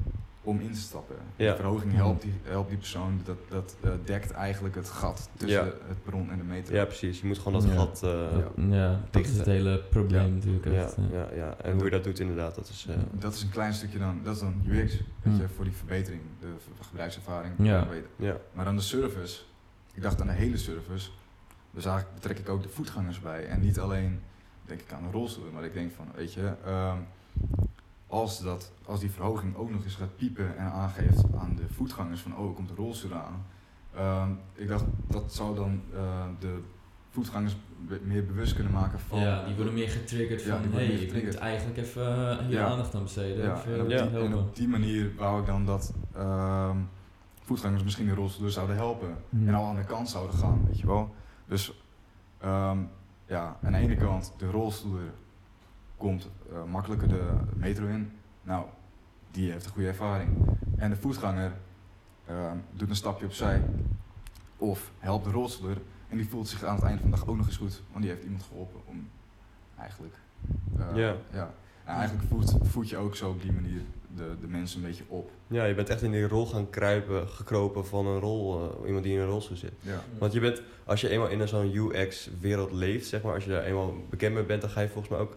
om 0.42 0.60
in 0.60 0.72
te 0.72 0.80
stappen. 0.80 1.16
Ja. 1.36 1.48
Die 1.48 1.56
verhoging 1.56 1.94
helpt 1.94 2.22
die, 2.22 2.34
helpt 2.44 2.70
die 2.70 2.78
persoon, 2.78 3.22
dat, 3.24 3.38
dat 3.50 3.76
eh, 3.82 3.90
dekt 4.04 4.32
eigenlijk 4.32 4.76
het 4.76 4.90
gat 4.90 5.30
tussen 5.38 5.66
Ja. 5.66 5.72
het 5.88 6.04
perron 6.04 6.32
en 6.32 6.38
de 6.38 6.44
metro. 6.44 6.76
Ja, 6.76 6.86
precies. 6.86 7.20
Je 7.22 7.28
moet 7.28 7.38
gewoon 7.38 7.54
dat 7.62 7.72
Ja. 7.72 7.76
gat... 7.78 8.04
eh, 8.04 8.10
Ja. 8.12 8.76
Ja, 8.76 9.02
dat 9.12 9.26
is 9.26 9.38
het 9.38 9.46
hele 9.46 9.80
probleem 9.90 10.28
Ja. 10.28 10.34
natuurlijk. 10.34 10.66
ja, 10.66 10.72
Echt, 10.84 10.96
ja, 11.12 11.28
ja. 11.36 11.56
En 11.64 11.74
hoe 11.74 11.84
je 11.84 11.90
dat 11.90 12.04
doet 12.04 12.20
inderdaad, 12.20 12.56
dat 12.56 12.70
is... 12.70 12.86
eh, 12.90 12.96
Dat 13.12 13.34
is 13.34 13.42
een 13.44 13.50
klein 13.50 13.74
stukje 13.74 14.00
dan, 14.00 14.20
dat 14.24 14.36
is 14.36 14.42
dan 14.42 14.62
UX, 14.68 14.92
weet 14.94 15.02
Hm. 15.24 15.42
je, 15.42 15.48
voor 15.56 15.64
die 15.66 15.74
verbetering, 15.74 16.22
de 16.40 16.48
gebruikservaring. 16.82 17.54
Ja. 17.58 17.88
Ja. 18.16 18.38
Maar 18.54 18.66
dan 18.66 18.76
de 18.76 18.82
service, 18.82 19.42
ik 19.94 20.02
dacht 20.02 20.22
aan 20.22 20.28
de 20.28 20.34
hele 20.34 20.58
service, 20.58 21.10
dus 21.72 21.86
eigenlijk 21.86 22.16
betrek 22.16 22.40
ik 22.40 22.50
ook 22.50 22.64
de 22.64 22.70
voetgangers 22.70 23.20
bij. 23.20 23.46
En 23.46 23.62
niet 23.62 23.80
alleen 23.80 24.20
denk 24.66 24.80
ik 24.82 24.92
aan 24.92 25.04
de 25.04 25.12
rolstoelen, 25.12 25.54
maar 25.54 25.64
ik 25.64 25.74
denk 25.74 25.92
van, 25.96 26.08
weet 26.16 26.34
je, 26.34 26.52
ehm, 26.66 26.98
als, 28.16 28.40
dat, 28.40 28.72
als 28.86 29.00
die 29.00 29.12
verhoging 29.12 29.56
ook 29.56 29.72
nog 29.72 29.84
eens 29.84 29.96
gaat 29.96 30.16
piepen 30.16 30.58
en 30.58 30.72
aangeeft 30.72 31.24
aan 31.38 31.56
de 31.56 31.74
voetgangers 31.74 32.22
van, 32.22 32.38
oh, 32.38 32.48
er 32.48 32.54
komt 32.54 32.70
een 32.70 32.76
rolstoel 32.76 33.14
aan. 33.14 33.46
ehm, 33.96 34.30
ik 34.54 34.68
dacht, 34.68 34.84
dat 35.08 35.34
zou 35.34 35.56
dan 35.56 35.82
eh, 35.94 36.26
de 36.40 36.60
voetgangers 37.10 37.56
meer 38.04 38.26
bewust 38.26 38.54
kunnen 38.54 38.74
maken 38.74 39.00
van... 39.00 39.20
Ja, 39.20 39.46
die 39.46 39.56
worden 39.56 39.74
meer 39.74 39.90
getriggerd 39.90 40.44
Ja, 40.44 40.62
van, 40.62 40.72
hé, 40.72 40.82
ik 40.84 41.24
moet 41.24 41.36
eigenlijk 41.36 41.78
even 41.78 42.30
eh, 42.30 42.38
hier 42.46 42.58
Ja. 42.60 42.66
aandacht 42.68 42.96
aan 42.96 43.04
besteden. 43.04 43.44
Ja, 43.46 43.56
Even 43.58 43.74
en, 43.74 43.82
op 43.82 43.90
Ja. 43.90 43.98
die, 43.98 44.06
en 44.08 44.12
helpen. 44.14 44.38
op 44.40 44.56
die 44.56 44.68
manier 44.68 45.12
wou 45.18 45.40
ik 45.40 45.46
dan 45.46 45.66
dat 45.66 45.94
ehm, 46.16 46.78
voetgangers 47.42 47.84
misschien 47.84 48.06
de 48.08 48.14
rolstoelen 48.14 48.52
zouden 48.54 48.76
helpen. 48.76 49.16
Hmm. 49.30 49.48
En 49.48 49.54
al 49.54 49.66
aan 49.66 49.76
de 49.76 49.84
kant 49.84 50.10
zouden 50.10 50.36
gaan, 50.38 50.66
weet 50.68 50.80
je 50.80 50.88
wel. 50.88 51.14
Dus 51.48 51.82
ehm, 52.40 52.78
ja, 53.26 53.58
aan 53.64 53.72
de 53.72 53.78
ene 53.78 53.96
kant, 53.96 54.34
de 54.38 54.50
rolstoeler 54.52 55.14
komt 55.98 56.30
eh, 56.52 56.64
makkelijker 56.72 57.08
de 57.08 57.24
metro 57.56 57.86
in. 57.86 58.12
Nou, 58.44 58.66
die 59.32 59.52
heeft 59.52 59.66
een 59.66 59.72
goede 59.72 59.88
ervaring. 59.88 60.30
En 60.78 60.90
de 60.90 60.96
voetganger 60.96 61.52
ehm, 62.26 62.58
doet 62.72 62.90
een 62.90 62.96
stapje 62.96 63.26
opzij. 63.26 63.62
Of 64.58 64.92
helpt 65.00 65.26
de 65.26 65.32
rolstoeler. 65.32 65.78
En 66.10 66.18
die 66.18 66.30
voelt 66.30 66.48
zich 66.48 66.64
aan 66.64 66.76
het 66.76 66.84
eind 66.84 67.00
van 67.02 67.10
de 67.12 67.16
dag 67.18 67.28
ook 67.28 67.38
nog 67.38 67.46
eens 67.46 67.58
goed. 67.58 67.82
Want 67.92 68.04
die 68.04 68.12
heeft 68.14 68.24
iemand 68.24 68.44
geholpen 68.44 68.80
om 68.86 69.10
eigenlijk... 69.80 70.14
eh, 70.80 70.96
Ja. 70.96 71.16
ja. 71.32 71.54
Nou, 71.86 71.98
eigenlijk 71.98 72.28
voed, 72.30 72.56
voed 72.62 72.90
je 72.90 72.98
ook 72.98 73.16
zo 73.16 73.30
op 73.30 73.42
die 73.42 73.52
manier 73.52 73.82
de, 74.16 74.36
de 74.42 74.48
mensen 74.48 74.80
een 74.82 74.88
beetje 74.88 75.04
op. 75.08 75.32
ja, 75.48 75.64
je 75.66 75.76
bent 75.76 75.90
echt 75.90 76.02
in 76.02 76.12
die 76.12 76.28
rol 76.28 76.46
gaan 76.46 76.70
kruipen, 76.70 77.28
gekropen 77.30 77.86
van 77.86 78.06
een 78.08 78.20
rol, 78.20 78.70
eh, 78.82 78.88
iemand 78.88 79.04
die 79.04 79.14
in 79.14 79.20
een 79.20 79.26
rolstoel 79.28 79.58
zit. 79.58 79.74
Ja. 79.82 80.02
Want 80.20 80.34
je 80.34 80.40
bent, 80.40 80.62
als 80.86 81.02
je 81.02 81.10
eenmaal 81.10 81.28
in 81.28 81.48
zo'n 81.48 81.76
UX-wereld 81.76 82.72
leeft, 82.72 83.08
zeg 83.08 83.22
maar, 83.22 83.34
als 83.34 83.44
je 83.44 83.50
daar 83.50 83.64
eenmaal 83.64 83.94
bekend 84.10 84.34
mee 84.34 84.44
bent, 84.44 84.62
dan 84.62 84.70
ga 84.70 84.82
je 84.82 84.88
volgens 84.88 85.10
mij 85.10 85.20
ook, 85.20 85.36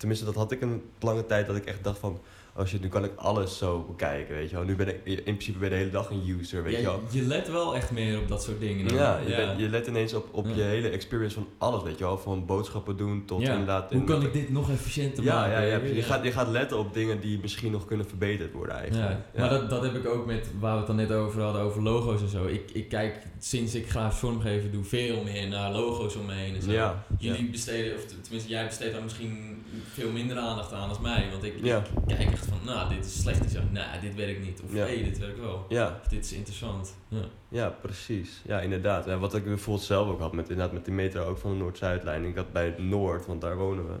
tenminste 0.00 0.24
dat 0.24 0.34
had 0.34 0.52
ik 0.52 0.60
een 0.60 0.82
lange 1.00 1.26
tijd, 1.26 1.46
dat 1.46 1.56
ik 1.56 1.64
echt 1.64 1.84
dacht 1.84 1.98
van, 1.98 2.20
als 2.54 2.70
je, 2.70 2.78
nu 2.80 2.88
kan 2.88 3.04
ik 3.04 3.12
alles 3.16 3.58
zo 3.58 3.84
bekijken, 3.88 4.34
weet 4.34 4.50
je 4.50 4.56
wel. 4.56 4.64
Nu 4.64 4.76
ben 4.76 4.88
ik, 4.88 5.00
in 5.04 5.22
principe 5.22 5.58
ben 5.58 5.70
de 5.70 5.76
hele 5.76 5.90
dag 5.90 6.10
een 6.10 6.36
user, 6.40 6.62
weet 6.62 6.72
Ja, 6.72 6.78
je 6.78 6.84
wel. 6.84 7.00
je 7.10 7.22
let 7.22 7.50
wel 7.50 7.76
echt 7.76 7.90
meer 7.90 8.18
op 8.18 8.28
dat 8.28 8.42
soort 8.42 8.60
dingen. 8.60 8.88
dan. 8.88 8.96
Ja, 8.96 9.18
je, 9.26 9.54
je 9.56 9.68
let 9.68 9.86
ineens 9.86 10.14
op, 10.14 10.28
op 10.30 10.46
Ja. 10.46 10.54
je 10.54 10.62
hele 10.62 10.88
experience 10.88 11.34
van 11.34 11.46
alles, 11.58 11.82
weet 11.82 11.98
je 11.98 12.04
wel. 12.04 12.18
Van 12.18 12.46
boodschappen 12.46 12.96
doen 12.96 13.24
tot 13.24 13.40
Ja. 13.42 13.50
inderdaad... 13.50 13.92
Hoe 13.92 14.04
kan 14.04 14.22
ik 14.22 14.32
dit 14.32 14.50
nog 14.50 14.70
efficiënter 14.70 15.24
ja, 15.24 15.34
maken? 15.34 15.52
ja, 15.52 15.60
ja, 15.60 15.78
je? 15.94 16.02
gaat, 16.02 16.24
je 16.24 16.32
gaat 16.32 16.48
letten 16.48 16.78
op 16.78 16.94
dingen 16.94 17.20
die 17.20 17.38
misschien 17.42 17.72
nog 17.72 17.84
kunnen 17.86 18.06
verbeterd 18.08 18.52
worden 18.52 18.74
eigenlijk. 18.76 19.10
Ja, 19.34 19.40
maar 19.40 19.48
dat, 19.50 19.70
dat 19.70 19.82
heb 19.82 19.94
ik 19.94 20.06
ook 20.06 20.26
met 20.26 20.46
waar 20.58 20.72
we 20.72 20.78
het 20.78 20.86
dan 20.86 20.96
net 20.96 21.12
over 21.12 21.42
hadden, 21.42 21.62
over 21.62 21.82
logo's 21.82 22.20
en 22.20 22.28
zo. 22.28 22.46
Ik, 22.46 22.70
ik 22.72 22.88
kijk 22.88 23.16
sinds 23.38 23.74
ik 23.74 23.88
grafisch 23.90 24.18
vormgeven 24.18 24.72
doe 24.72 24.84
veel 24.84 25.22
meer 25.24 25.48
naar 25.48 25.72
logo's 25.72 26.16
om 26.16 26.26
me 26.26 26.32
heen 26.32 26.54
en 26.54 26.62
zo. 26.62 26.70
ja, 26.72 27.04
Jullie 27.18 27.50
besteden, 27.50 27.94
of 27.96 28.04
tenminste 28.22 28.48
jij 28.50 28.66
besteedt 28.66 28.92
daar 28.92 29.02
misschien 29.02 29.59
veel 29.92 30.10
minder 30.10 30.36
aandacht 30.38 30.72
aan 30.72 30.88
als 30.88 31.00
mij. 31.00 31.28
Want 31.30 31.44
ik, 31.44 31.54
Ja. 31.62 31.76
ik 31.78 32.16
kijk 32.16 32.30
echt 32.32 32.46
van, 32.46 32.58
nou 32.64 32.94
dit 32.94 33.04
is 33.04 33.20
slecht 33.20 33.42
design, 33.42 33.68
nou 33.72 34.00
dit 34.00 34.14
werkt 34.14 34.40
niet. 34.44 34.60
Of 34.64 34.72
Ja. 34.74 34.84
hé, 34.86 35.02
dit 35.02 35.18
werkt 35.18 35.38
wel. 35.40 35.66
Ja, 35.68 35.98
Of 36.02 36.08
dit 36.08 36.24
is 36.24 36.32
interessant. 36.32 36.96
Ja. 37.08 37.24
ja, 37.48 37.68
precies. 37.68 38.40
Ja, 38.46 38.60
inderdaad. 38.60 39.06
En 39.06 39.20
wat 39.20 39.34
ik 39.34 39.44
bijvoorbeeld 39.44 39.86
zelf 39.86 40.08
ook 40.08 40.20
had 40.20 40.32
met, 40.32 40.48
inderdaad, 40.48 40.72
met 40.74 40.84
die 40.84 40.94
metro 40.94 41.24
ook 41.24 41.38
van 41.38 41.50
de 41.50 41.56
Noord-Zuidlijn. 41.56 42.24
Ik 42.24 42.36
had 42.36 42.52
bij 42.52 42.74
Noord, 42.78 43.26
want 43.26 43.40
daar 43.40 43.56
wonen 43.56 43.86
we, 43.86 43.94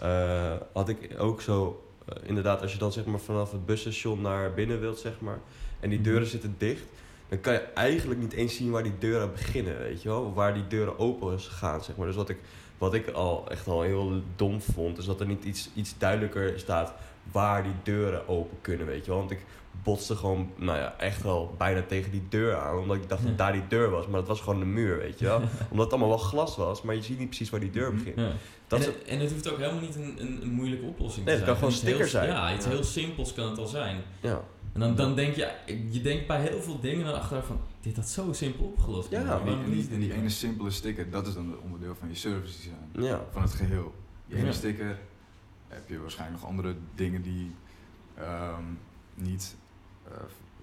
eh, 0.00 0.52
had 0.72 0.88
ik 0.88 1.14
ook 1.18 1.40
zo... 1.40 1.84
eh, 2.06 2.16
inderdaad, 2.28 2.62
als 2.62 2.72
je 2.72 2.78
dan 2.78 2.92
zeg 2.92 3.04
maar 3.04 3.20
vanaf 3.20 3.52
het 3.52 3.66
busstation 3.66 4.20
naar 4.20 4.54
binnen 4.54 4.80
wilt, 4.80 4.98
zeg 4.98 5.20
maar, 5.20 5.38
en 5.80 5.90
die 5.90 6.00
deuren 6.00 6.26
zitten 6.26 6.54
dicht, 6.58 6.82
dan 7.28 7.40
kan 7.40 7.52
je 7.52 7.58
eigenlijk 7.58 8.20
niet 8.20 8.32
eens 8.32 8.56
zien 8.56 8.70
waar 8.70 8.82
die 8.82 8.98
deuren 8.98 9.32
beginnen, 9.32 9.78
weet 9.78 10.02
je 10.02 10.08
wel? 10.08 10.22
Of 10.22 10.34
waar 10.34 10.54
die 10.54 10.66
deuren 10.66 10.98
open 10.98 11.40
gaan, 11.40 11.82
zeg 11.84 11.96
maar. 11.96 12.06
Dus 12.06 12.16
wat 12.16 12.28
ik, 12.28 12.38
wat 12.82 12.94
ik 12.94 13.08
al 13.10 13.44
echt 13.50 13.66
al 13.68 13.82
heel 13.82 14.22
dom 14.36 14.60
vond, 14.62 14.98
is 14.98 15.04
dat 15.04 15.20
er 15.20 15.26
niet 15.26 15.44
iets, 15.44 15.70
iets 15.74 15.94
duidelijker 15.98 16.58
staat 16.58 16.92
waar 17.32 17.62
die 17.62 17.72
deuren 17.82 18.28
open 18.28 18.56
kunnen, 18.60 18.86
weet 18.86 19.04
je 19.04 19.10
wel? 19.10 19.18
Want 19.20 19.30
ik 19.30 19.44
botste 19.82 20.16
gewoon, 20.16 20.50
nou 20.56 20.78
ja, 20.78 20.94
echt 20.98 21.22
wel 21.22 21.54
bijna 21.58 21.82
tegen 21.88 22.10
die 22.10 22.22
deur 22.28 22.56
aan, 22.56 22.78
omdat 22.78 22.96
ik 22.96 23.08
dacht 23.08 23.22
Ja. 23.22 23.28
dat 23.28 23.38
daar 23.38 23.52
die 23.52 23.66
deur 23.68 23.90
was, 23.90 24.06
maar 24.06 24.18
dat 24.20 24.28
was 24.28 24.40
gewoon 24.40 24.58
de 24.58 24.64
muur, 24.64 24.98
weet 24.98 25.18
je 25.18 25.24
wel? 25.24 25.36
omdat 25.70 25.84
het 25.84 25.90
allemaal 25.90 26.08
wel 26.08 26.18
glas 26.18 26.56
was, 26.56 26.82
maar 26.82 26.94
je 26.94 27.02
ziet 27.02 27.18
niet 27.18 27.26
precies 27.28 27.50
waar 27.50 27.60
die 27.60 27.70
deur 27.70 27.94
begint. 27.94 28.18
Ja. 28.18 28.30
Dat 28.66 28.80
en, 28.80 28.86
het, 28.86 29.02
en 29.04 29.18
het 29.20 29.30
hoeft 29.32 29.50
ook 29.52 29.58
helemaal 29.58 29.80
niet 29.80 29.94
een, 29.96 30.14
een, 30.18 30.38
een 30.42 30.50
moeilijke 30.52 30.86
oplossing 30.86 31.26
Nee, 31.26 31.34
te 31.38 31.40
het 31.40 31.50
zijn. 31.50 31.60
kan 31.60 31.70
gewoon 31.70 31.70
Iets 31.70 31.80
sticker 31.80 32.00
heel- 32.00 32.08
zijn. 32.08 32.28
Ja, 32.28 32.54
iets 32.54 32.66
heel 32.66 32.84
simpels 32.84 33.32
kan 33.34 33.48
het 33.48 33.58
al 33.58 33.66
zijn. 33.66 33.96
ja. 34.20 34.42
En 34.72 34.80
dan, 34.80 34.94
dan 34.96 35.14
denk 35.14 35.34
je, 35.34 35.52
je 35.90 36.00
denkt 36.00 36.26
bij 36.26 36.40
heel 36.40 36.60
veel 36.62 36.80
dingen 36.80 37.04
dan 37.04 37.14
achteraf 37.14 37.46
van, 37.46 37.60
dit 37.80 37.96
had 37.96 38.08
zo 38.08 38.32
simpel 38.32 38.64
opgelost. 38.64 39.10
Ja, 39.10 39.22
worden. 39.42 39.44
die, 39.70 39.82
en, 39.82 39.88
die, 39.88 39.98
die 39.98 40.12
ene 40.12 40.28
simpele 40.28 40.70
sticker, 40.70 41.10
dat 41.10 41.26
is 41.26 41.34
dan 41.34 41.50
het 41.50 41.60
onderdeel 41.60 41.94
van 41.94 42.08
je 42.08 42.14
service 42.14 42.56
design. 42.56 43.02
Ja. 43.04 43.24
Van 43.30 43.42
het 43.42 43.52
geheel. 43.52 43.94
Die 44.26 44.36
ene 44.36 44.46
Ja. 44.46 44.52
sticker 44.52 44.98
heb 45.68 45.88
je 45.88 46.00
waarschijnlijk 46.00 46.40
nog 46.40 46.50
andere 46.50 46.74
dingen 46.94 47.22
die 47.22 47.54
ehm, 48.14 48.64
niet, 49.14 49.56
eh, 50.08 50.12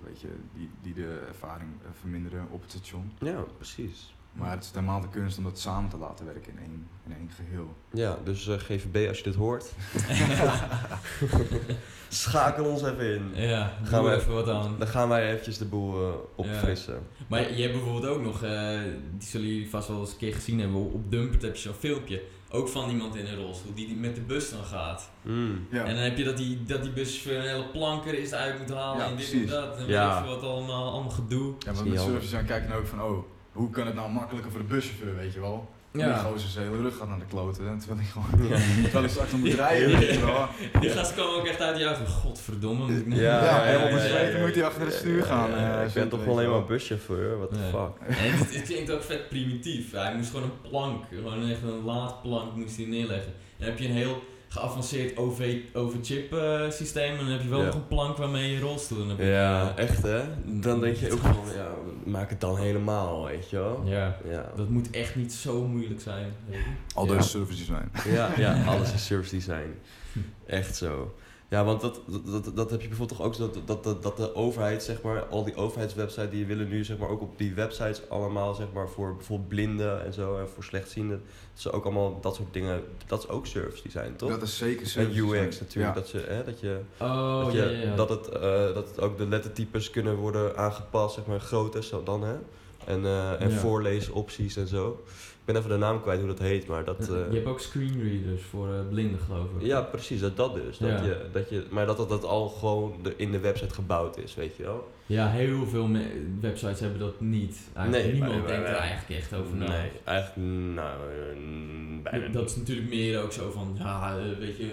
weet 0.03 0.21
je, 0.21 0.29
die, 0.53 0.69
die 0.81 0.93
de 0.93 1.23
ervaring 1.27 1.69
eh, 1.83 1.89
verminderen 1.99 2.47
op 2.49 2.61
het 2.61 2.71
station. 2.71 3.11
ja, 3.19 3.41
precies. 3.57 4.13
Maar 4.31 4.51
het 4.51 4.63
is 4.63 4.69
helemaal 4.73 5.01
de 5.01 5.09
kunst 5.09 5.37
om 5.37 5.43
dat 5.43 5.59
samen 5.59 5.89
te 5.89 5.97
laten 5.97 6.25
werken 6.25 6.51
in 6.51 6.59
één, 6.59 6.87
in 7.05 7.13
één 7.19 7.29
geheel. 7.35 7.75
Ja, 7.93 8.17
dus 8.23 8.47
eh, 8.47 8.55
GVB, 8.57 9.07
als 9.07 9.17
je 9.17 9.23
dit 9.23 9.35
hoort, 9.35 9.71
schakel 12.09 12.65
ons 12.65 12.83
even 12.83 13.13
in. 13.15 13.31
Ja, 13.47 13.73
Gaan 13.77 13.85
gaan 13.87 14.03
we- 14.03 14.15
even 14.15 14.33
wat 14.33 14.49
aan. 14.49 14.75
Dan 14.79 14.87
gaan 14.87 15.09
wij 15.09 15.29
eventjes 15.31 15.57
de 15.57 15.65
boel 15.65 16.07
eh, 16.07 16.13
opfrissen. 16.35 17.07
Maar 17.27 17.53
je 17.53 17.61
hebt 17.61 17.73
bijvoorbeeld 17.73 18.05
ook 18.15 18.21
nog, 18.21 18.43
eh, 18.43 18.79
die 19.17 19.27
zullen 19.27 19.47
jullie 19.47 19.69
vast 19.69 19.87
wel 19.87 19.99
eens 19.99 20.11
een 20.11 20.17
keer 20.17 20.33
gezien 20.33 20.59
hebben, 20.59 20.91
op 20.93 21.11
Dumpert 21.11 21.41
heb 21.41 21.55
je 21.55 21.61
zo'n 21.61 21.73
filmpje, 21.73 22.21
ook 22.51 22.67
van 22.67 22.89
iemand 22.89 23.15
in 23.15 23.25
een 23.25 23.35
rolstoel, 23.35 23.73
die 23.73 23.95
met 23.95 24.15
de 24.15 24.21
bus 24.21 24.49
dan 24.51 24.63
gaat. 24.63 25.09
Mm. 25.21 25.67
Ja. 25.71 25.83
En 25.83 25.95
dan 25.95 26.03
heb 26.03 26.17
je 26.17 26.23
dat 26.23 26.37
die, 26.37 26.63
dat 26.63 26.81
die 26.83 26.91
bus 26.91 27.21
voor 27.21 27.31
een 27.31 27.41
hele 27.41 27.65
planker 27.71 28.13
is 28.19 28.33
uit 28.33 28.59
moet 28.59 28.69
halen 28.77 28.97
Ja, 29.03 29.09
en 29.09 29.15
dit 29.17 29.29
precies. 29.29 29.51
en 29.51 29.61
dat. 29.61 29.77
En 29.77 29.87
Ja. 29.87 30.21
weet 30.21 30.29
wat 30.29 30.43
allemaal, 30.43 30.91
allemaal 30.91 31.11
gedoe. 31.11 31.53
Ja, 31.59 31.71
niet 31.71 31.75
met 31.75 31.75
handig. 31.77 32.01
service 32.01 32.19
design 32.21 32.45
kijk 32.45 32.63
je 32.63 32.69
dan 32.69 32.77
ook 32.77 32.87
van, 32.87 33.01
oh, 33.01 33.23
hoe 33.59 33.69
kan 33.69 33.85
het 33.85 33.95
nou 33.95 34.11
makkelijker 34.11 34.51
voor 34.51 34.59
de 34.59 34.65
buschauffeur, 34.67 35.15
weet 35.15 35.33
je 35.33 35.39
wel? 35.39 35.69
Ja. 35.93 36.05
Die 36.13 36.31
gozer 36.31 36.49
zijn 36.49 36.65
hele 36.69 36.81
rug 36.81 36.97
gaat 36.97 37.07
naar 37.07 37.19
de 37.19 37.25
kloten, 37.29 37.63
hè, 37.67 37.77
terwijl 37.79 37.99
hij 37.99 38.09
gewoon, 38.09 38.49
Ja. 38.49 38.55
terwijl 38.81 39.03
hij 39.03 39.09
straks 39.09 39.31
nog 39.31 39.39
moet 39.39 39.53
rijden, 39.53 39.99
weet 39.99 40.13
je 40.13 40.25
wel. 40.25 40.47
Die 40.81 40.89
gast 40.89 41.13
kwam 41.13 41.27
ook 41.27 41.45
echt 41.47 41.61
uit 41.61 41.75
die 41.75 41.85
auto. 41.85 42.05
Godverdomme. 42.05 42.85
moet 42.85 42.97
ik 42.99 43.07
nou- 43.07 43.21
Ja, 43.21 43.43
Ja, 43.43 43.65
ja, 43.71 43.87
ja, 43.89 44.03
ja, 44.05 44.19
ja. 44.19 44.39
moet 44.45 44.55
hij 44.55 44.63
achter 44.65 44.81
het 44.81 44.93
stuur 44.93 45.23
gaan. 45.23 45.49
Ja, 45.49 45.81
eh, 45.81 45.87
ik 45.87 45.93
ben 45.93 46.09
toch 46.09 46.23
wel 46.25 46.33
alleen 46.33 46.49
maar 46.49 46.65
buschauffeur, 46.65 47.37
what 47.37 47.49
the 47.49 47.57
Nee. 47.59 47.69
fuck. 47.69 48.07
En 48.17 48.31
het, 48.37 48.55
het 48.55 48.63
klinkt 48.63 48.91
ook 48.91 49.03
vet 49.03 49.29
primitief. 49.29 49.91
Hij 49.91 50.15
moest 50.15 50.29
gewoon 50.29 50.43
een 50.43 50.69
plank, 50.69 51.03
gewoon 51.13 51.49
echt 51.49 51.61
een 51.61 51.83
laadplank 51.83 52.55
moest 52.55 52.77
hij 52.77 52.85
neerleggen. 52.85 53.33
Dan 53.57 53.67
heb 53.67 53.79
je 53.79 53.85
een 53.87 53.93
heel 53.93 54.23
geavanceerd 54.49 55.17
OV, 55.17 55.55
over-chip 55.73 56.33
eh, 56.33 56.69
systeem 56.69 57.11
en 57.11 57.17
dan 57.17 57.27
heb 57.27 57.41
je 57.41 57.49
wel 57.49 57.59
Ja. 57.59 57.65
nog 57.65 57.75
een 57.75 57.87
plank 57.87 58.17
waarmee 58.17 58.51
je 58.51 58.59
rolstoel 58.59 59.01
in 59.03 59.09
hebt. 59.09 59.21
Ja, 59.21 59.73
echt 59.75 60.01
hè? 60.01 60.21
Dan 60.45 60.79
denk 60.79 60.95
je 60.95 61.11
ook 61.11 61.19
van, 61.19 61.35
ja, 61.55 61.71
maak 62.05 62.29
het 62.29 62.41
dan 62.41 62.57
helemaal, 62.57 63.25
weet 63.25 63.49
je 63.49 63.55
wel? 63.57 63.81
Ja, 63.85 64.17
Ja, 64.29 64.51
dat 64.55 64.69
moet 64.69 64.89
echt 64.89 65.15
niet 65.15 65.33
zo 65.33 65.67
moeilijk 65.67 66.01
zijn. 66.01 66.33
Al 66.93 67.05
Ja. 67.05 67.13
deze 67.17 67.29
service 67.29 67.57
design. 67.57 67.89
ja, 68.15 68.29
ja 68.37 68.63
alles 68.73 68.93
is 68.93 69.05
service 69.05 69.35
design. 69.35 69.73
Echt 70.45 70.75
zo. 70.75 71.13
Ja, 71.49 71.63
want 71.65 71.81
dat, 71.81 72.01
dat, 72.07 72.25
dat, 72.43 72.55
dat 72.55 72.71
heb 72.71 72.81
je 72.81 72.87
bijvoorbeeld 72.87 73.17
toch 73.19 73.27
ook 73.27 73.35
zo, 73.35 73.51
dat, 73.51 73.67
dat, 73.67 73.83
dat, 73.83 74.03
dat 74.03 74.17
de 74.17 74.35
overheid, 74.35 74.83
zeg 74.83 75.01
maar, 75.01 75.25
al 75.25 75.43
die 75.43 75.55
overheidswebsites 75.55 76.29
die 76.31 76.45
willen 76.45 76.67
nu, 76.69 76.83
zeg 76.83 76.97
maar, 76.97 77.09
ook 77.09 77.21
op 77.21 77.37
die 77.37 77.53
websites 77.53 78.09
allemaal, 78.09 78.53
zeg 78.53 78.67
maar, 78.73 78.89
voor 78.89 79.15
bijvoorbeeld 79.15 79.49
blinden 79.49 80.05
en 80.05 80.13
zo, 80.13 80.37
en 80.39 80.49
voor 80.49 80.63
slechtzienden. 80.63 81.21
Dat 81.53 81.61
ze 81.61 81.71
ook 81.71 81.83
allemaal 81.83 82.19
dat 82.21 82.35
soort 82.35 82.53
dingen, 82.53 82.83
dat 83.07 83.19
is 83.23 83.29
ook 83.29 83.45
service 83.45 83.83
design, 83.83 84.13
toch? 84.15 84.29
Dat 84.29 84.41
is 84.41 84.57
zeker 84.57 84.81
en 84.83 84.87
service 84.89 85.19
UX 85.21 85.29
design. 85.31 85.63
natuurlijk, 85.63 85.95
Ja. 85.95 86.01
dat, 86.01 86.09
je, 86.09 86.19
hè, 86.27 86.43
dat, 86.43 86.59
je, 86.59 86.79
Oh, 86.99 87.43
dat, 87.43 87.51
je, 87.53 87.57
ja, 87.57 87.69
ja, 87.69 87.79
ja. 87.89 87.95
Dat, 87.95 88.09
het, 88.09 88.27
eh, 88.29 88.41
dat 88.73 88.87
het 88.89 89.01
ook 89.01 89.17
de 89.17 89.27
lettertypes 89.27 89.89
kunnen 89.89 90.15
worden 90.15 90.57
aangepast, 90.57 91.15
zeg 91.15 91.25
maar, 91.25 91.39
groot 91.39 91.75
is 91.75 91.87
zo 91.87 92.03
dan, 92.03 92.23
hè? 92.23 92.35
En, 92.85 93.05
eh, 93.05 93.41
en 93.41 93.49
Ja. 93.49 93.55
voorleesopties 93.57 94.55
en 94.55 94.67
zo. 94.67 95.03
Ik 95.49 95.55
ben 95.55 95.63
even 95.63 95.79
de 95.79 95.85
naam 95.85 96.01
kwijt 96.01 96.19
hoe 96.19 96.27
dat 96.27 96.39
heet, 96.39 96.67
maar 96.67 96.83
dat... 96.83 97.07
je 97.07 97.25
eh, 97.27 97.33
hebt 97.33 97.47
ook 97.47 97.59
screenreaders 97.59 98.41
voor 98.41 98.67
eh, 98.73 98.79
blinden, 98.89 99.19
geloof 99.19 99.45
ik. 99.59 99.65
ja, 99.65 99.81
precies, 99.81 100.19
dat, 100.19 100.37
dat 100.37 100.53
dus. 100.55 100.77
Dat 100.77 100.89
Ja. 100.89 101.03
je, 101.03 101.25
dat 101.31 101.49
je, 101.49 101.63
maar 101.69 101.85
dat, 101.85 101.97
dat 101.97 102.09
dat 102.09 102.23
al 102.23 102.49
gewoon 102.49 102.93
de, 103.03 103.13
in 103.17 103.31
de 103.31 103.39
website 103.39 103.73
gebouwd 103.73 104.17
is, 104.17 104.35
weet 104.35 104.55
je 104.55 104.63
wel? 104.63 104.91
Ja, 105.05 105.29
heel 105.29 105.65
veel 105.67 105.89
websites 106.39 106.79
hebben 106.79 106.99
dat 106.99 107.21
niet. 107.21 107.57
Eigenlijk 107.73 108.05
Nee, 108.05 108.13
niemand 108.21 108.47
denkt 108.47 108.67
er 108.67 108.75
eigenlijk 108.75 109.21
echt 109.21 109.33
over 109.33 109.55
na. 109.55 109.67
Nee, 109.67 109.89
eigenlijk 110.03 110.47
nou, 110.75 110.97
eh, 110.99 112.03
bijna 112.03 112.27
Dat 112.27 112.41
niet. 112.41 112.49
is 112.51 112.55
natuurlijk 112.55 112.89
meer 112.89 113.21
ook 113.21 113.31
zo 113.31 113.51
van, 113.51 113.75
ja, 113.77 114.15
weet 114.39 114.57
je, 114.57 114.69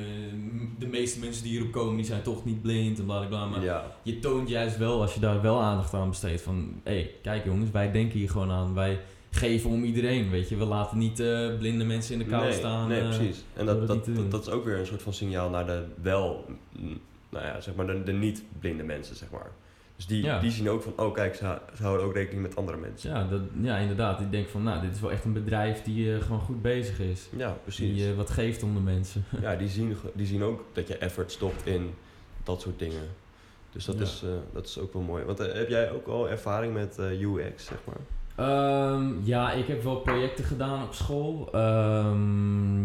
de 0.78 0.86
meeste 0.86 1.20
mensen 1.20 1.42
die 1.42 1.52
hierop 1.52 1.72
komen, 1.72 1.96
die 1.96 2.04
zijn 2.04 2.22
toch 2.22 2.44
niet 2.44 2.62
blind 2.62 2.98
en 2.98 3.04
bla 3.04 3.18
bla 3.18 3.26
bla. 3.28 3.46
Maar 3.46 3.62
Ja, 3.64 3.84
je 4.02 4.18
toont 4.18 4.48
juist 4.48 4.76
wel, 4.78 5.00
als 5.00 5.14
je 5.14 5.20
daar 5.20 5.42
wel 5.42 5.60
aandacht 5.60 5.94
aan 5.94 6.08
besteedt, 6.08 6.42
van, 6.42 6.80
hé, 6.84 6.92
hey, 6.92 7.10
kijk 7.22 7.44
jongens, 7.44 7.70
wij 7.70 7.92
denken 7.92 8.18
hier 8.18 8.30
gewoon 8.30 8.50
aan. 8.50 8.74
Wij 8.74 9.00
geven 9.36 9.70
om 9.70 9.84
iedereen, 9.84 10.30
weet 10.30 10.48
je. 10.48 10.56
We 10.56 10.64
laten 10.64 10.98
niet 10.98 11.20
eh, 11.20 11.56
blinde 11.58 11.84
mensen 11.84 12.12
in 12.12 12.18
de 12.18 12.24
kou 12.24 12.42
nee, 12.42 12.52
staan. 12.52 12.88
Nee, 12.88 13.00
eh, 13.00 13.16
precies. 13.16 13.44
En 13.54 13.66
dat, 13.66 13.86
dat, 13.86 14.06
niet 14.06 14.30
dat, 14.30 14.46
is 14.46 14.52
ook 14.52 14.64
weer 14.64 14.78
een 14.78 14.86
soort 14.86 15.02
van 15.02 15.12
signaal 15.12 15.50
naar 15.50 15.66
de 15.66 15.84
wel, 16.02 16.44
mm, 16.78 17.00
nou 17.28 17.44
ja, 17.46 17.60
zeg 17.60 17.74
maar, 17.74 17.86
de, 17.86 18.02
de 18.02 18.12
niet-blinde 18.12 18.82
mensen, 18.82 19.16
zeg 19.16 19.30
maar. 19.30 19.50
Dus 19.96 20.06
die, 20.06 20.22
Ja. 20.24 20.40
die 20.40 20.50
zien 20.50 20.68
ook 20.68 20.82
van, 20.82 20.92
oh 20.96 21.14
kijk, 21.14 21.34
ze, 21.34 21.58
ze 21.76 21.82
houden 21.82 22.06
ook 22.06 22.14
rekening 22.14 22.42
met 22.42 22.56
andere 22.56 22.76
mensen. 22.76 23.10
Ja, 23.10 23.26
dat, 23.26 23.40
ja, 23.60 23.76
inderdaad. 23.76 24.20
Ik 24.20 24.30
denk 24.30 24.48
van, 24.48 24.62
nou, 24.62 24.80
dit 24.80 24.94
is 24.94 25.00
wel 25.00 25.10
echt 25.10 25.24
een 25.24 25.32
bedrijf 25.32 25.82
die 25.82 26.14
eh, 26.14 26.22
gewoon 26.22 26.40
goed 26.40 26.62
bezig 26.62 26.98
is. 27.00 27.28
Ja, 27.36 27.56
precies. 27.62 27.94
Die 27.94 28.12
wat 28.14 28.30
geeft 28.30 28.62
om 28.62 28.74
de 28.74 28.80
mensen. 28.80 29.24
Ja, 29.40 29.56
die 29.56 29.68
zien, 29.68 29.96
die 30.14 30.26
zien 30.26 30.42
ook 30.42 30.64
dat 30.72 30.88
je 30.88 30.96
effort 30.98 31.32
stopt 31.32 31.66
in 31.66 31.90
dat 32.44 32.60
soort 32.60 32.78
dingen. 32.78 33.02
Dus 33.72 33.84
dat, 33.84 33.96
Ja. 33.96 34.02
is, 34.02 34.22
dat 34.52 34.66
is 34.66 34.78
ook 34.78 34.92
wel 34.92 35.02
mooi. 35.02 35.24
Want 35.24 35.38
heb 35.38 35.68
jij 35.68 35.90
ook 35.90 36.06
al 36.06 36.28
ervaring 36.28 36.72
met 36.74 36.98
UX, 36.98 37.64
zeg 37.64 37.78
maar? 37.84 37.96
Ehm, 38.36 39.24
ja, 39.24 39.52
ik 39.52 39.66
heb 39.66 39.82
wel 39.82 39.96
projecten 39.96 40.44
gedaan 40.44 40.82
op 40.82 40.94
school. 40.94 41.48
Ehm 41.52 42.84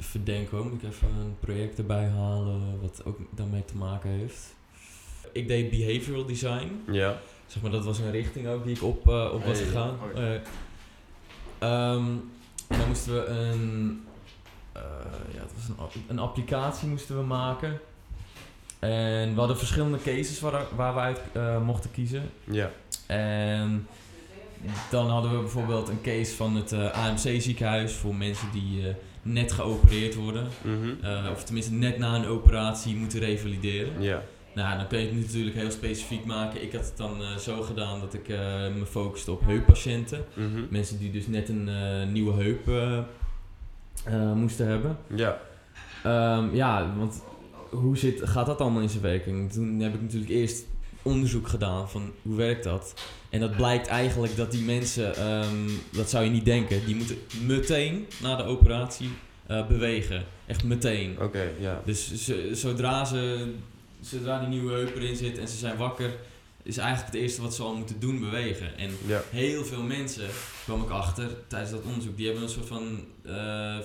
even 0.00 0.24
denken 0.24 0.56
hoor, 0.56 0.66
moet 0.66 0.82
ik 0.82 0.88
even 0.88 1.08
een 1.08 1.36
project 1.40 1.78
erbij 1.78 2.08
halen 2.08 2.80
wat 2.80 3.02
ook 3.04 3.18
daarmee 3.30 3.64
te 3.64 3.76
maken 3.76 4.10
heeft. 4.10 4.54
Ik 5.32 5.48
deed 5.48 5.70
behavioral 5.70 6.24
design. 6.26 6.82
Ja. 6.90 7.18
Zeg 7.46 7.62
maar, 7.62 7.70
dat 7.70 7.84
was 7.84 7.98
een 7.98 8.10
richting 8.10 8.46
ook 8.48 8.64
die 8.64 8.76
ik 8.76 8.82
op, 8.82 9.08
eh, 9.08 9.30
op 9.32 9.44
was 9.44 9.58
Hey. 9.58 9.66
gegaan. 9.66 9.96
Eh, 10.14 10.34
ehm, 11.58 12.04
en 12.68 12.78
dan 12.78 12.88
moesten 12.88 13.14
we 13.14 13.26
een, 13.26 14.04
eh, 14.72 14.82
ja, 15.34 15.40
het 15.40 15.52
was 15.54 15.68
een, 15.94 16.02
een 16.08 16.18
applicatie 16.18 16.88
moesten 16.88 17.16
we 17.16 17.22
maken. 17.24 17.80
En 18.78 19.32
we 19.32 19.38
hadden 19.38 19.58
verschillende 19.58 19.98
cases 19.98 20.40
waar, 20.40 20.64
waar 20.76 20.94
we 20.94 21.00
uit 21.00 21.20
mochten 21.64 21.90
kiezen. 21.90 22.30
Ja. 22.44 22.70
En 23.06 23.86
dan 24.90 25.08
hadden 25.08 25.30
we 25.30 25.38
bijvoorbeeld 25.38 25.88
een 25.88 26.00
case 26.00 26.34
van 26.34 26.56
het 26.56 26.72
eh, 26.72 27.06
AMC 27.06 27.40
ziekenhuis 27.40 27.92
voor 27.92 28.14
mensen 28.14 28.48
die 28.52 28.88
eh, 28.88 28.94
net 29.22 29.52
geopereerd 29.52 30.14
worden. 30.14 30.48
Mhm. 30.62 31.04
Eh, 31.04 31.30
of 31.32 31.44
tenminste 31.44 31.72
net 31.72 31.98
na 31.98 32.14
een 32.14 32.26
operatie 32.26 32.96
moeten 32.96 33.20
revalideren. 33.20 34.02
Ja. 34.02 34.22
Nou, 34.54 34.76
dan 34.76 34.86
kun 34.86 34.98
je 34.98 35.06
het 35.06 35.26
natuurlijk 35.26 35.56
heel 35.56 35.70
specifiek 35.70 36.24
maken. 36.24 36.62
Ik 36.62 36.72
had 36.72 36.84
het 36.84 36.96
dan 36.96 37.20
zo 37.38 37.62
gedaan 37.62 38.00
dat 38.00 38.14
ik 38.14 38.28
me 38.78 38.86
focuste 38.88 39.32
op 39.32 39.40
heuppatiënten. 39.44 40.24
Mhm. 40.34 40.60
Mensen 40.70 40.98
die 40.98 41.10
dus 41.10 41.26
net 41.26 41.48
een 41.48 41.68
nieuwe 42.12 42.42
heup 42.42 42.94
moesten 44.34 44.66
hebben. 44.66 44.98
Ja. 45.14 45.40
Ehm, 46.04 46.54
ja, 46.54 46.94
want 46.96 47.22
hoe 47.70 47.96
zit, 47.96 48.28
gaat 48.28 48.46
dat 48.46 48.60
allemaal 48.60 48.82
in 48.82 48.88
zijn 48.88 49.02
werking? 49.02 49.52
Toen 49.52 49.80
heb 49.80 49.94
ik 49.94 50.02
natuurlijk 50.02 50.30
eerst 50.30 50.66
onderzoek 51.02 51.48
gedaan 51.48 51.90
van 51.90 52.12
hoe 52.22 52.36
werkt 52.36 52.64
dat. 52.64 52.94
En 53.30 53.40
dat 53.40 53.56
blijkt 53.56 53.86
eigenlijk 53.86 54.36
dat 54.36 54.50
die 54.52 54.62
mensen, 54.62 55.16
ehm, 55.16 55.68
dat 55.92 56.10
zou 56.10 56.24
je 56.24 56.30
niet 56.30 56.44
denken, 56.44 56.84
die 56.86 56.94
moeten 56.96 57.16
meteen 57.46 58.06
na 58.22 58.36
de 58.36 58.42
operatie 58.44 59.10
eh, 59.46 59.66
bewegen. 59.66 60.24
Echt 60.46 60.64
meteen. 60.64 61.16
Oké, 61.20 61.50
ja. 61.60 61.82
Dus 61.84 62.14
ze- 62.24 62.50
zodra, 62.52 63.04
ze, 63.04 63.52
zodra 64.00 64.38
die 64.40 64.48
nieuwe 64.48 64.72
heup 64.72 64.96
erin 64.96 65.16
zit 65.16 65.38
en 65.38 65.48
ze 65.48 65.56
zijn 65.56 65.76
wakker, 65.76 66.10
is 66.62 66.76
eigenlijk 66.76 67.12
het 67.12 67.22
eerste 67.22 67.42
wat 67.42 67.54
ze 67.54 67.62
al 67.62 67.74
moeten 67.74 68.00
doen 68.00 68.20
bewegen. 68.20 68.78
En 68.78 68.90
heel 69.30 69.64
veel 69.64 69.82
mensen, 69.82 70.28
kwam 70.64 70.82
ik 70.82 70.90
achter 70.90 71.28
tijdens 71.46 71.70
dat 71.70 71.82
onderzoek, 71.84 72.16
die 72.16 72.24
hebben 72.26 72.44
een 72.44 72.48
soort 72.50 72.66
van 72.66 73.04
eh, 73.24 73.32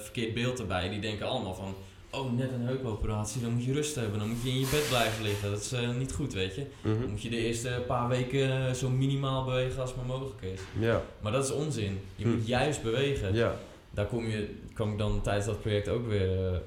verkeerd 0.02 0.34
beeld 0.34 0.60
erbij. 0.60 0.90
Die 0.90 1.00
denken 1.00 1.28
allemaal 1.28 1.56
van, 1.56 1.76
oh 2.14 2.32
net 2.32 2.52
een 2.52 2.62
heupoperatie, 2.66 3.42
dan 3.42 3.52
moet 3.54 3.64
je 3.64 3.74
rust 3.74 3.96
hebben, 3.96 4.20
dan 4.20 4.28
moet 4.30 4.42
je 4.44 4.50
in 4.50 4.60
je 4.60 4.68
bed 4.72 4.86
blijven 4.90 5.24
liggen. 5.24 5.52
Dat 5.52 5.60
is 5.60 5.72
eh, 5.72 5.90
niet 5.90 6.14
goed, 6.14 6.34
weet 6.34 6.56
je. 6.56 6.66
Dan 6.84 6.98
Mhm. 6.98 7.10
moet 7.10 7.22
je 7.22 7.30
de 7.30 7.38
eerste 7.38 7.84
paar 7.88 8.08
weken 8.08 8.68
eh, 8.68 8.74
zo 8.74 8.90
minimaal 8.90 9.46
bewegen 9.46 9.82
als 9.82 9.96
maar 9.96 10.06
mogelijk 10.06 10.42
is. 10.42 10.60
Ja. 10.80 11.02
Maar 11.22 11.32
dat 11.32 11.44
is 11.44 11.52
onzin. 11.52 12.00
Je 12.16 12.24
Hm. 12.24 12.30
moet 12.32 12.48
juist 12.48 12.84
bewegen. 12.84 13.34
Ja. 13.34 13.56
Daar 13.90 14.06
kom, 14.06 14.26
je, 14.28 14.56
kwam 14.74 14.92
ik 14.92 14.98
dan 14.98 15.22
tijdens 15.22 15.46
dat 15.46 15.62
project 15.62 15.88
ook 15.90 16.08
weer 16.08 16.62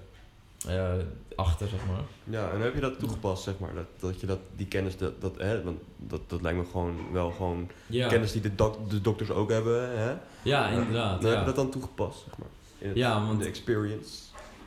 eh, 0.68 0.92
achter, 1.36 1.68
zeg 1.68 1.80
maar. 1.86 2.01
Ja, 2.40 2.51
en 2.51 2.61
heb 2.61 2.74
je 2.74 2.80
dat 2.80 2.99
toegepast, 2.99 3.42
zeg 3.42 3.59
maar? 3.59 3.74
Dat, 3.74 3.86
dat 4.01 4.20
je 4.20 4.26
dat, 4.26 4.38
die 4.57 4.66
kennis, 4.66 4.97
dat, 4.97 5.20
dat, 5.20 5.34
hè, 5.38 5.62
want 5.62 5.78
dat, 5.97 6.20
dat 6.26 6.42
lijkt 6.42 6.59
me 6.59 6.64
gewoon 6.70 6.94
wel 7.12 7.30
gewoon 7.30 7.70
Ja, 7.86 8.09
kennis 8.09 8.32
die 8.32 8.40
de, 8.40 8.55
dok- 8.55 8.90
de 8.90 9.01
dokters 9.01 9.30
ook 9.30 9.51
hebben, 9.51 9.99
hè? 9.99 10.14
ja 10.42 10.68
inderdaad. 10.68 11.20
Dan 11.22 11.30
heb 11.30 11.38
je 11.40 11.47
dat 11.47 11.57
dan 11.57 11.70
toegepast, 11.70 12.22
zeg 12.28 12.38
maar? 12.38 12.49
In 12.78 12.88
het- 12.88 12.97
Ja, 12.97 13.18
in 13.20 13.26
want- 13.26 13.40
de 13.40 13.47
experience. 13.47 14.09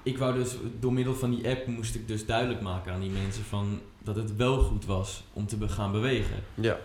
Ik 0.03 0.17
wou 0.17 0.33
dus, 0.33 0.55
door 0.79 0.93
middel 0.93 1.15
van 1.15 1.29
die 1.35 1.49
app 1.49 1.67
moest 1.67 1.95
ik 1.95 2.07
dus 2.07 2.25
duidelijk 2.25 2.61
maken 2.61 2.93
aan 2.93 2.99
die 3.01 3.09
mensen 3.09 3.43
van 3.43 3.79
dat 4.03 4.15
het 4.15 4.35
wel 4.35 4.59
goed 4.59 4.85
was 4.85 5.23
om 5.33 5.47
te 5.47 5.57
be- 5.57 5.69
gaan 5.69 5.91
bewegen. 5.91 6.35
Ja. 6.55 6.77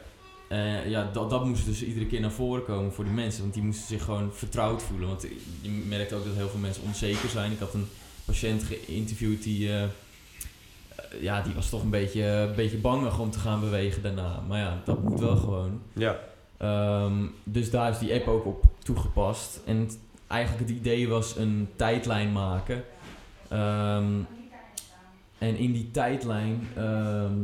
Eh, 0.49 0.91
ja, 0.91 1.11
dat, 1.13 1.31
dat 1.31 1.45
moest 1.45 1.65
dus 1.65 1.83
iedere 1.85 2.07
keer 2.07 2.21
naar 2.21 2.31
voren 2.33 2.65
komen 2.65 2.93
voor 2.93 3.05
die 3.05 3.13
mensen, 3.13 3.43
want 3.43 3.55
die 3.55 3.63
moesten 3.63 3.87
zich 3.87 4.05
gewoon 4.05 4.33
vertrouwd 4.33 4.83
voelen. 4.83 5.09
Want 5.09 5.27
je 5.61 5.71
merkt 5.71 6.13
ook 6.13 6.25
dat 6.25 6.35
heel 6.35 6.49
veel 6.49 6.61
mensen 6.61 6.83
onzeker 6.83 7.29
zijn. 7.29 7.53
Ik 7.53 7.59
had 7.59 7.75
een 7.75 7.89
patiënt 8.25 8.63
geïnterviewd 8.63 9.43
die, 9.43 9.69
eh, 9.69 9.83
eh, 9.83 9.91
ja, 11.21 11.43
die 11.43 11.55
was 11.55 11.71
toch 11.71 11.83
een 11.83 11.91
beetje, 11.91 12.23
een 12.25 12.55
beetje 12.55 12.77
bangig 12.77 13.19
om 13.19 13.31
te 13.31 13.39
gaan 13.39 13.61
bewegen 13.61 14.03
daarna. 14.03 14.43
Maar 14.49 14.59
ja, 14.59 14.83
dat 14.85 15.03
moet 15.03 15.21
wel 15.21 15.37
gewoon. 15.37 15.81
Ja. 15.93 16.19
Ehm, 16.57 17.27
dus 17.45 17.71
daar 17.71 17.91
is 17.91 17.99
die 17.99 18.15
app 18.15 18.29
ook 18.29 18.47
op 18.47 18.65
toegepast. 18.79 19.61
En 19.65 19.91
eigenlijk 20.27 20.69
het 20.69 20.79
idee 20.79 21.09
was 21.09 21.37
een 21.37 21.69
tijdlijn 21.77 22.33
maken. 22.33 22.85
Ehm, 23.55 24.13
en 25.39 25.57
in 25.57 25.73
die 25.73 25.91
tijdlijn 25.91 26.69
ehm, 26.77 27.39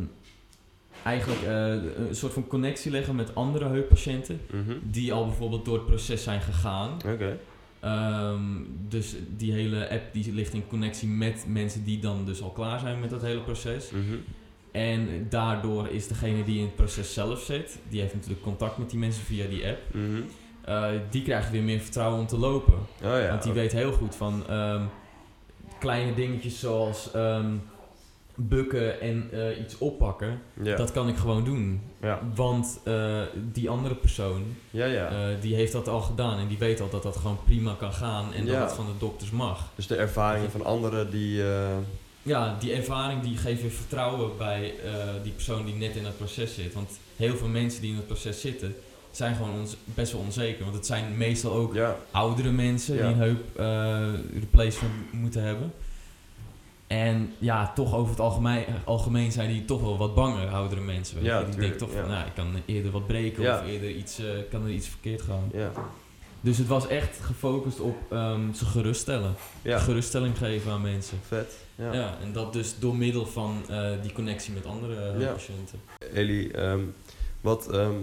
eigenlijk 1.05 1.43
eh, 1.43 1.69
een 2.09 2.15
soort 2.15 2.33
van 2.33 2.47
connectie 2.47 2.91
leggen 2.91 3.15
met 3.15 3.35
andere 3.35 3.69
heuppatiënten. 3.69 4.41
Mhm. 4.51 4.77
Die 4.83 5.13
al 5.13 5.27
bijvoorbeeld 5.27 5.65
door 5.65 5.75
het 5.75 5.87
proces 5.87 6.23
zijn 6.23 6.41
gegaan. 6.41 6.93
Oké. 7.07 7.39
Ehm, 7.81 8.43
dus 8.89 9.15
die 9.37 9.53
hele 9.53 9.91
app 9.91 10.13
die 10.13 10.33
ligt 10.33 10.55
in 10.55 10.67
connectie 10.67 11.09
met 11.09 11.45
mensen 11.49 11.85
die 11.85 11.99
dan 11.99 12.25
dus 12.25 12.43
al 12.43 12.51
klaar 12.51 12.79
zijn 12.79 13.01
met 13.01 13.11
dat 13.11 13.23
hele 13.23 13.41
proces. 13.41 13.91
Mhm. 13.91 14.17
En 14.73 15.27
daardoor 15.29 15.89
is 15.89 16.09
degene 16.09 16.45
die 16.45 16.59
in 16.59 16.65
het 16.65 16.77
proces 16.77 17.15
zelf 17.15 17.41
zit, 17.41 17.79
die 17.89 18.01
heeft 18.01 18.15
natuurlijk 18.15 18.43
contact 18.43 18.79
met 18.79 18.91
die 18.91 18.99
mensen 18.99 19.23
via 19.23 19.47
die 19.49 19.67
app. 19.67 19.95
Mhm. 19.95 20.21
Eh, 20.65 20.89
die 21.11 21.23
krijgt 21.23 21.51
weer 21.51 21.63
meer 21.63 21.81
vertrouwen 21.81 22.21
om 22.21 22.27
te 22.27 22.39
lopen. 22.39 22.75
Oh 22.75 23.19
ja. 23.21 23.29
Want 23.29 23.43
die 23.43 23.53
weet 23.53 23.73
heel 23.73 23.93
goed 23.93 24.15
van 24.15 24.45
kleine 25.81 26.15
dingetjes 26.15 26.61
zoals 26.61 27.11
ehm, 27.13 27.51
bukken 28.35 29.01
en 29.01 29.29
eh, 29.33 29.61
iets 29.61 29.79
oppakken. 29.79 30.41
Ja. 30.63 30.77
Dat 30.77 30.93
kan 30.93 31.09
ik 31.09 31.17
gewoon 31.17 31.45
doen. 31.45 31.81
ja. 32.03 32.21
Want 32.35 32.81
eh, 32.85 33.23
die 33.53 33.71
andere 33.71 33.95
persoon, 33.95 34.43
Ja, 34.71 34.85
ja. 34.87 35.09
eh, 35.09 35.41
die 35.41 35.55
heeft 35.55 35.73
dat 35.73 35.89
al 35.89 36.01
gedaan. 36.01 36.39
En 36.39 36.49
die 36.49 36.59
weet 36.59 36.81
al 36.81 36.91
dat 36.91 37.03
dat 37.03 37.17
gewoon 37.17 37.39
prima 37.45 37.75
kan 37.79 37.93
gaan. 37.93 38.33
En 38.33 38.47
dat 38.47 38.57
het 38.57 38.73
van 38.73 38.87
de 38.87 38.99
dokters 38.99 39.31
mag. 39.31 39.69
dus 39.75 39.87
de 39.87 39.97
ervaringen 39.97 40.51
van 40.51 40.65
anderen 40.65 41.11
die... 41.11 41.43
Ja, 42.23 42.57
die 42.59 42.73
ervaring 42.73 43.23
die 43.23 43.37
geeft 43.37 43.63
weer 43.63 43.71
vertrouwen 43.71 44.37
bij 44.37 44.75
die 45.23 45.33
persoon 45.33 45.65
die 45.65 45.75
net 45.75 45.97
in 45.97 46.05
het 46.05 46.17
proces 46.17 46.55
zit. 46.55 46.75
Want 46.75 46.91
heel 47.17 47.37
veel 47.37 47.49
mensen 47.49 47.81
die 47.81 47.91
in 47.91 47.97
het 47.97 48.07
proces 48.07 48.41
zitten, 48.41 48.75
zijn 49.11 49.35
gewoon 49.37 49.61
ons, 49.61 49.77
best 49.85 50.13
wel 50.13 50.21
onzeker. 50.21 50.63
Want 50.65 50.77
het 50.77 50.87
zijn 50.87 51.17
meestal 51.17 51.53
ook 51.53 51.75
ja. 51.75 51.97
oudere 52.11 52.51
mensen 52.51 52.95
Ja. 52.95 53.03
die 53.03 53.13
een 53.13 53.19
heup 53.21 53.57
eh 53.57 54.39
replacement 54.41 55.13
moeten 55.13 55.43
hebben. 55.43 55.73
En 56.87 57.33
ja, 57.39 57.73
toch 57.75 57.95
over 57.95 58.11
het 58.11 58.21
algemeen, 58.21 58.65
algemeen 58.85 59.33
zijn 59.33 59.49
die 59.49 59.65
toch 59.65 59.81
wel 59.81 59.99
wat 59.99 60.15
banger, 60.15 60.49
oudere 60.49 60.81
mensen. 60.81 61.23
Ja. 61.23 61.43
Die 61.43 61.55
denken 61.57 61.79
toch 61.79 61.91
van, 61.93 62.09
nou, 62.09 62.27
ik 62.27 62.35
kan 62.35 62.47
eerder 62.67 62.91
wat 62.91 63.07
breken 63.07 63.55
of 63.55 63.67
eerder 63.67 63.91
iets, 63.91 64.19
eh, 64.19 64.27
kan 64.51 64.65
er 64.65 64.71
iets 64.71 64.89
verkeerd 64.89 65.23
gaan. 65.23 65.51
Ja. 65.53 65.71
Dus 66.41 66.59
het 66.59 66.67
was 66.67 66.87
echt 66.87 67.19
gefocust 67.23 67.81
op 67.81 67.97
ehm, 68.11 68.53
ze 68.53 68.65
geruststellen. 68.65 69.35
Ja. 69.63 69.79
Geruststelling 69.79 70.39
geven 70.39 70.73
aan 70.73 70.81
mensen. 70.83 71.19
Vet. 71.27 71.57
Ja. 71.75 71.93
Ja. 71.93 72.17
en 72.23 72.33
dat 72.33 72.53
dus 72.53 72.79
door 72.79 72.97
middel 72.97 73.27
van 73.27 73.63
eh, 73.69 73.91
die 74.03 74.13
connectie 74.13 74.53
met 74.53 74.67
andere 74.67 74.95
eh, 74.95 75.21
Ja. 75.21 75.33
patiënten. 75.33 75.81
Ellie, 76.15 76.53
ehm, 76.53 76.81
wat, 77.41 77.71
ehm, 77.71 77.95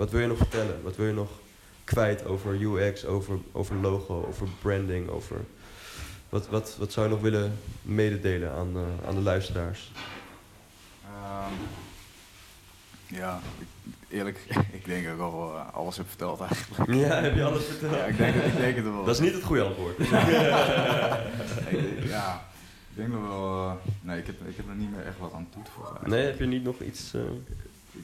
wat 0.00 0.10
wil 0.10 0.20
je 0.20 0.26
nog 0.26 0.36
vertellen? 0.38 0.82
Wat 0.82 0.96
wil 0.96 1.06
je 1.06 1.12
nog 1.12 1.30
kwijt 1.84 2.24
over 2.24 2.54
UX, 2.62 3.04
over, 3.04 3.38
over 3.52 3.76
logo, 3.76 4.24
over 4.28 4.48
branding, 4.62 5.08
over... 5.08 5.36
Wat, 6.28 6.48
wat, 6.48 6.76
wat 6.78 6.92
zou 6.92 7.06
je 7.06 7.12
nog 7.12 7.22
willen 7.22 7.58
mededelen 7.82 8.52
aan, 8.52 8.76
eh, 8.76 9.08
aan 9.08 9.14
de 9.14 9.20
luisteraars? 9.20 9.92
Ehm, 11.04 11.52
ja, 13.06 13.40
ik, 13.58 13.66
eerlijk, 14.08 14.38
ik 14.78 14.84
denk 14.84 15.04
dat 15.04 15.14
ik 15.14 15.20
al 15.20 15.54
eh, 15.56 15.74
alles 15.74 15.96
heb 15.96 16.08
verteld 16.08 16.40
eigenlijk. 16.40 16.92
Ja, 16.94 17.20
heb 17.20 17.34
je 17.34 17.44
alles 17.44 17.64
verteld? 17.64 17.94
Ja, 17.94 18.04
ik 18.04 18.16
denk, 18.16 18.34
het- 18.34 18.44
ik 18.52 18.56
denk 18.56 18.76
het 18.76 18.84
wel. 18.84 19.04
Dat 19.04 19.14
is 19.14 19.20
niet 19.20 19.34
het 19.34 19.42
goede 19.44 19.62
antwoord. 19.62 19.98
Ik- 21.70 22.04
ja, 22.08 22.48
ik 22.90 22.96
denk 22.96 23.08
nog 23.08 23.28
wel... 23.28 23.66
eh, 23.68 23.72
nee, 24.00 24.18
ik 24.18 24.26
heb, 24.26 24.40
ik 24.48 24.56
heb 24.56 24.68
er 24.68 24.74
niet 24.74 24.90
meer 24.90 25.06
echt 25.06 25.18
wat 25.18 25.32
aan 25.32 25.48
toe 25.52 25.62
te 25.62 25.70
voegen. 25.70 26.10
Nee, 26.10 26.24
heb 26.26 26.38
je 26.38 26.46
niet 26.46 26.64
nog 26.64 26.80
iets... 26.80 27.14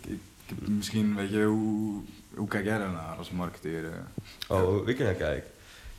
ik 0.02 0.18
heb 0.48 0.68
misschien, 0.68 1.16
weet 1.16 1.30
je, 1.30 1.44
hoe, 1.44 2.02
hoe 2.34 2.48
kijk 2.48 2.64
jij 2.64 2.78
daarnaar 2.78 3.16
als 3.16 3.30
marketeer? 3.30 3.84
eh? 3.84 3.90
Oh, 4.48 4.62
hoe 4.62 4.86
ik 4.86 4.98
er 4.98 5.04
naar 5.04 5.14
kijk. 5.14 5.44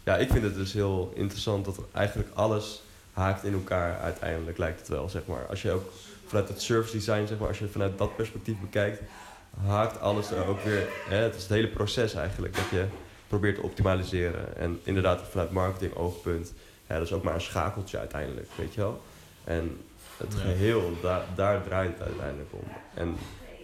Ja, 0.03 0.17
ik 0.17 0.31
vind 0.31 0.43
het 0.43 0.55
dus 0.55 0.73
heel 0.73 1.11
interessant 1.15 1.65
dat 1.65 1.79
eigenlijk 1.91 2.29
alles 2.33 2.81
haakt 3.13 3.43
in 3.43 3.53
elkaar 3.53 3.99
uiteindelijk, 3.99 4.57
lijkt 4.57 4.79
het 4.79 4.87
wel, 4.87 5.09
zeg 5.09 5.25
maar. 5.25 5.45
Als 5.45 5.61
je 5.61 5.71
ook 5.71 5.91
vanuit 6.25 6.47
het 6.47 6.61
service 6.61 6.95
design, 6.95 7.27
zeg 7.27 7.37
maar, 7.37 7.47
als 7.47 7.59
je 7.59 7.67
vanuit 7.67 7.97
dat 7.97 8.15
perspectief 8.15 8.59
bekijkt, 8.59 9.01
haakt 9.65 9.99
alles 9.99 10.31
er 10.31 10.45
ook 10.45 10.63
weer... 10.63 10.87
Hè, 11.09 11.15
het 11.15 11.35
is 11.35 11.41
het 11.41 11.51
hele 11.51 11.67
proces 11.67 12.13
eigenlijk, 12.13 12.55
dat 12.55 12.69
je 12.69 12.85
probeert 13.27 13.55
te 13.55 13.61
optimaliseren. 13.61 14.57
En 14.57 14.79
inderdaad, 14.83 15.21
vanuit 15.29 15.51
marketing 15.51 15.95
oogpunt, 15.95 16.53
ja, 16.87 16.95
dat 16.95 17.05
is 17.05 17.13
ook 17.13 17.23
maar 17.23 17.33
een 17.33 17.41
schakeltje 17.41 17.97
uiteindelijk, 17.97 18.47
weet 18.55 18.73
je 18.73 18.81
wel. 18.81 19.01
En 19.43 19.77
het 20.17 20.35
geheel, 20.35 20.97
daar, 21.01 21.21
daar 21.35 21.63
draait 21.63 21.97
het 21.97 22.07
uiteindelijk 22.07 22.49
om. 22.51 22.67
En 22.93 23.15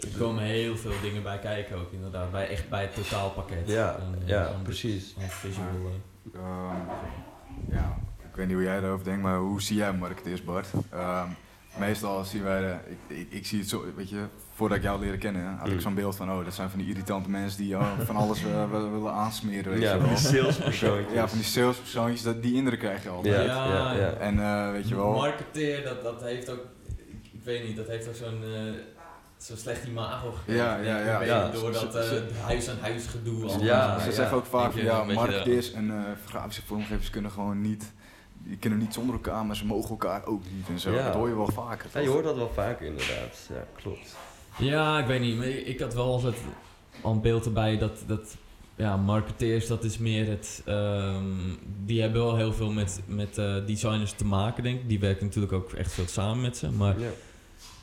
Er 0.03 0.17
komen 0.19 0.43
heel 0.43 0.77
veel 0.77 0.91
dingen 1.01 1.23
bij 1.23 1.39
kijken 1.39 1.77
ook 1.77 1.91
inderdaad. 1.91 2.31
Bij, 2.31 2.47
echt 2.49 2.69
bij 2.69 2.81
het 2.81 2.93
totaalpakket. 2.95 3.67
Ja, 3.67 3.95
En, 3.95 4.21
eh, 4.21 4.27
ja, 4.27 4.51
precies. 4.63 5.15
visual, 5.19 5.67
eh. 5.67 6.39
Ehm, 6.39 6.75
ja, 7.71 7.97
ik 8.29 8.35
weet 8.35 8.45
niet 8.47 8.55
hoe 8.55 8.65
jij 8.65 8.79
daarover 8.79 9.05
denkt, 9.05 9.21
maar 9.21 9.37
hoe 9.37 9.61
zie 9.61 9.77
jij 9.77 9.93
marketeers, 9.93 10.43
Bart? 10.43 10.67
Ehm, 10.91 11.27
meestal 11.79 12.23
zien 12.23 12.43
wij, 12.43 12.59
de, 12.61 12.75
ik, 12.89 13.17
ik, 13.17 13.27
ik 13.31 13.45
zie 13.45 13.59
het 13.59 13.69
zo, 13.69 13.83
weet 13.95 14.09
je, 14.09 14.23
voordat 14.55 14.77
ik 14.77 14.83
jou 14.83 14.99
leerde 14.99 15.17
kennen, 15.17 15.55
had 15.57 15.67
ik 15.67 15.73
Mm. 15.73 15.79
zo'n 15.79 15.93
beeld 15.93 16.15
van, 16.15 16.31
oh, 16.31 16.43
dat 16.45 16.53
zijn 16.53 16.69
van 16.69 16.79
die 16.79 16.87
irritante 16.87 17.29
mensen 17.29 17.61
die 17.61 17.75
oh, 17.77 17.99
van 17.99 18.15
alles 18.15 18.43
eh, 18.43 18.69
willen, 18.71 18.91
willen 18.91 19.13
aansmeren, 19.13 19.71
weet 19.71 19.81
ja, 19.81 19.93
je 19.93 19.99
van 19.99 20.09
die 20.09 20.17
salespersoon. 20.17 21.03
Ja, 21.13 21.27
van 21.27 21.37
die 21.37 21.47
salespersoontjes, 21.47 22.21
dat, 22.23 22.41
die 22.41 22.53
indruk 22.53 22.79
krijg 22.79 23.03
je 23.03 23.09
altijd. 23.09 23.45
Ja, 23.45 23.67
Ja, 23.67 23.93
ja. 23.93 24.09
En 24.13 24.39
eh, 24.39 24.71
weet 24.71 24.89
je 24.89 24.95
wel, 24.95 25.13
Marketeer, 25.13 25.83
dat, 25.83 26.03
dat 26.03 26.21
heeft 26.23 26.49
ook, 26.49 26.65
ik, 26.97 27.29
ik 27.33 27.43
weet 27.43 27.67
niet, 27.67 27.77
dat 27.77 27.87
heeft 27.87 28.07
ook 28.07 28.15
zo'n 28.15 28.43
eh, 28.43 28.73
zo'n 29.43 29.57
slecht 29.57 29.85
imago 29.85 30.31
gekregen. 30.31 30.63
Ja, 30.63 30.77
ja, 30.77 31.21
ja. 31.23 31.49
Door 31.49 31.71
dat 31.71 31.95
eh, 31.95 32.11
huis 32.45 32.69
aan 32.69 32.77
huis 32.81 33.05
gedoe. 33.05 33.47
Ja, 33.47 33.99
ze 33.99 34.05
ja. 34.05 34.11
zeggen 34.11 34.37
ook 34.37 34.45
vaak 34.45 34.73
ja, 34.73 35.03
marketeers 35.03 35.71
en 35.71 35.89
eh 35.89 36.27
grafische 36.27 36.61
vormgevers 36.65 37.09
kunnen 37.09 37.31
gewoon 37.31 37.61
niet, 37.61 37.91
die 38.37 38.57
kunnen 38.57 38.79
niet 38.79 38.93
zonder 38.93 39.15
elkaar, 39.15 39.45
maar 39.45 39.55
ze 39.55 39.65
mogen 39.65 39.89
elkaar 39.89 40.25
ook 40.25 40.41
niet 40.55 40.67
en 40.67 40.79
zo. 40.79 40.91
Ja. 40.91 41.05
Dat 41.05 41.13
hoor 41.13 41.27
je 41.27 41.35
wel 41.35 41.51
vaker. 41.51 41.89
Ja, 41.93 41.99
je 41.99 42.07
hoort 42.07 42.23
dat 42.23 42.35
wel 42.35 42.51
vaker 42.53 42.85
inderdaad. 42.85 43.49
Ja, 43.49 43.65
klopt. 43.75 44.15
Ja, 44.57 44.99
ik 44.99 45.05
weet 45.05 45.19
niet. 45.19 45.37
maar 45.37 45.47
Ik 45.47 45.79
had 45.79 45.93
wel 45.93 46.05
altijd 46.05 46.35
al 47.01 47.11
een 47.11 47.21
beeld 47.21 47.45
erbij 47.45 47.77
dat, 47.77 48.03
dat 48.07 48.35
ja, 48.75 48.97
marketeers, 48.97 49.67
dat 49.67 49.83
is 49.83 49.97
meer 49.97 50.27
het... 50.29 50.61
ehm, 50.65 51.25
die 51.85 52.01
hebben 52.01 52.21
wel 52.21 52.35
heel 52.35 52.53
veel 52.53 52.71
met, 52.71 53.01
met 53.05 53.37
eh, 53.37 53.55
designers 53.65 54.11
te 54.11 54.25
maken, 54.25 54.63
denk 54.63 54.79
ik. 54.79 54.89
Die 54.89 54.99
werken 54.99 55.25
natuurlijk 55.25 55.53
ook 55.53 55.71
echt 55.71 55.91
veel 55.91 56.07
samen 56.07 56.41
met 56.41 56.57
ze. 56.57 56.71
Maar 56.71 56.99
Ja. 56.99 57.09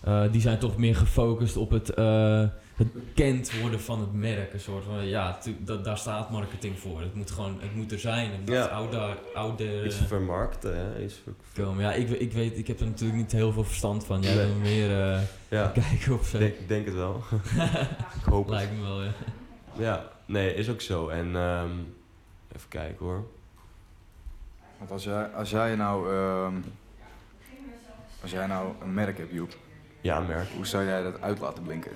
Eh, 0.01 0.23
die 0.33 0.41
zijn 0.41 0.59
toch 0.59 0.77
meer 0.77 0.97
gefocust 0.97 1.57
op 1.57 1.71
het, 1.71 1.91
eh, 1.95 2.45
het 2.75 2.93
bekend 2.93 3.61
worden 3.61 3.81
van 3.81 4.01
het 4.01 4.13
merk. 4.13 4.53
Een 4.53 4.61
soort 4.61 4.85
van, 4.85 5.07
ja, 5.07 5.39
dat, 5.59 5.85
daar 5.85 5.99
staat 5.99 6.31
marketing 6.31 6.79
voor. 6.79 7.01
Het 7.01 7.15
moet 7.15 7.31
gewoon, 7.31 7.57
het 7.61 7.75
moet 7.75 7.93
er 7.93 7.99
zijn. 7.99 8.31
Het 8.31 8.41
moet 8.41 8.49
Ja. 8.49 8.65
ouder, 8.65 9.19
ouder 9.35 9.87
Iets 9.87 9.97
vermarkten, 9.97 10.77
hè. 10.77 11.03
Iets 11.05 11.15
ver- 11.25 11.33
ver- 11.53 11.65
komen. 11.65 11.83
Ja, 11.85 11.93
ik, 11.93 12.09
ik 12.11 12.33
weet, 12.33 12.59
ik 12.59 12.67
heb 12.67 12.81
er 12.81 12.87
natuurlijk 12.87 13.19
niet 13.21 13.33
heel 13.33 13.53
veel 13.53 13.65
verstand 13.65 14.05
van. 14.07 14.21
Jij 14.23 14.35
Nee. 14.35 14.47
bent 14.47 14.61
meer 14.63 14.91
eh, 15.13 15.21
Ja, 15.49 15.67
kijken 15.75 16.13
op 16.13 16.23
zo. 16.25 16.39
ik 16.39 16.43
denk, 16.57 16.69
denk 16.69 16.87
het 16.87 16.95
wel. 16.95 17.23
ik 18.21 18.25
hoop 18.25 18.45
het. 18.45 18.55
Lijkt 18.55 18.73
me 18.73 18.81
wel, 18.83 19.03
ja. 19.03 19.11
Ja, 19.79 20.09
nee, 20.27 20.55
is 20.55 20.69
ook 20.71 20.81
zo. 20.81 21.09
En 21.09 21.37
ehm, 21.37 21.71
even 22.57 22.69
kijken 22.69 23.07
hoor. 23.07 23.27
Want 24.79 24.91
als 24.91 25.05
jij, 25.05 25.25
als 25.27 25.51
jij 25.51 25.75
nou, 25.77 26.11
ehm, 26.15 26.55
als 28.23 28.31
jij 28.31 28.47
nou 28.47 28.73
een 28.83 28.95
merk 28.95 29.19
hebt, 29.19 29.33
Joep, 29.33 29.57
Ja, 30.01 30.19
een 30.21 30.27
merk. 30.27 30.49
hoe 30.57 30.67
zou 30.67 30.85
jij 30.85 31.03
dat 31.03 31.21
uit 31.21 31.39
laten 31.41 31.63
blinken? 31.63 31.93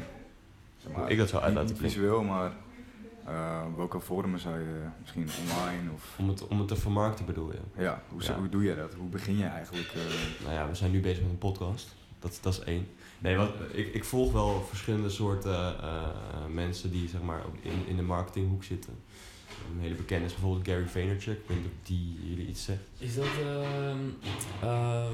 Zeg 0.78 0.92
Hoe 0.92 1.09
ik 1.11 1.18
dat 1.18 1.28
zou 1.28 1.42
uit 1.42 1.55
laten 1.55 1.76
blinken? 1.76 1.90
visueel, 2.00 2.22
maar 2.22 2.52
eh, 3.26 3.62
welke 3.76 4.00
vormen 4.00 4.38
zou 4.40 4.59
je 4.59 4.80
misschien 5.00 5.28
online 5.40 5.90
of 5.94 6.14
Om 6.18 6.28
het, 6.28 6.46
om 6.46 6.59
het 6.59 6.68
te 6.68 6.76
vermarkten 6.76 7.24
bedoel 7.26 7.52
je? 7.52 7.59
ja, 7.82 8.02
hoe, 8.09 8.22
Ja. 8.22 8.34
hoe 8.38 8.48
doe 8.48 8.62
je 8.64 8.74
dat? 8.76 8.94
Hoe 8.94 9.09
begin 9.09 9.36
je 9.38 9.44
eigenlijk? 9.44 9.88
eh, 9.94 10.00
Nou 10.44 10.55
ja, 10.55 10.68
we 10.68 10.74
zijn 10.74 10.90
nu 10.90 11.00
bezig 11.00 11.22
met 11.22 11.30
een 11.32 11.38
podcast. 11.38 11.94
Dat, 12.18 12.38
dat 12.42 12.52
is 12.52 12.61
één. 12.61 12.86
Nee, 13.18 13.36
wat, 13.36 13.50
ik, 13.72 13.94
ik 13.94 14.05
volg 14.05 14.32
wel 14.32 14.62
verschillende 14.68 15.09
soorten 15.09 15.78
eh, 15.82 16.02
mensen 16.52 16.90
die 16.90 17.09
zeg 17.09 17.22
maar 17.22 17.40
in, 17.61 17.86
in 17.86 17.96
de 17.96 18.02
marketinghoek 18.02 18.64
zitten. 18.64 18.92
Een 19.73 19.81
hele 19.81 19.95
bekende 19.95 20.25
is 20.25 20.33
bijvoorbeeld 20.33 20.69
Gary 20.69 20.87
Vaynerchuk. 20.87 21.39
Ik 21.39 21.45
weet 21.47 21.57
niet 21.57 21.67
of 21.67 21.87
die 21.87 22.19
jullie 22.23 22.47
iets 22.47 22.65
zegt. 22.65 22.81
Is 22.99 23.15
dat 23.15 23.25
ehm, 23.25 23.99
eh, 24.62 25.07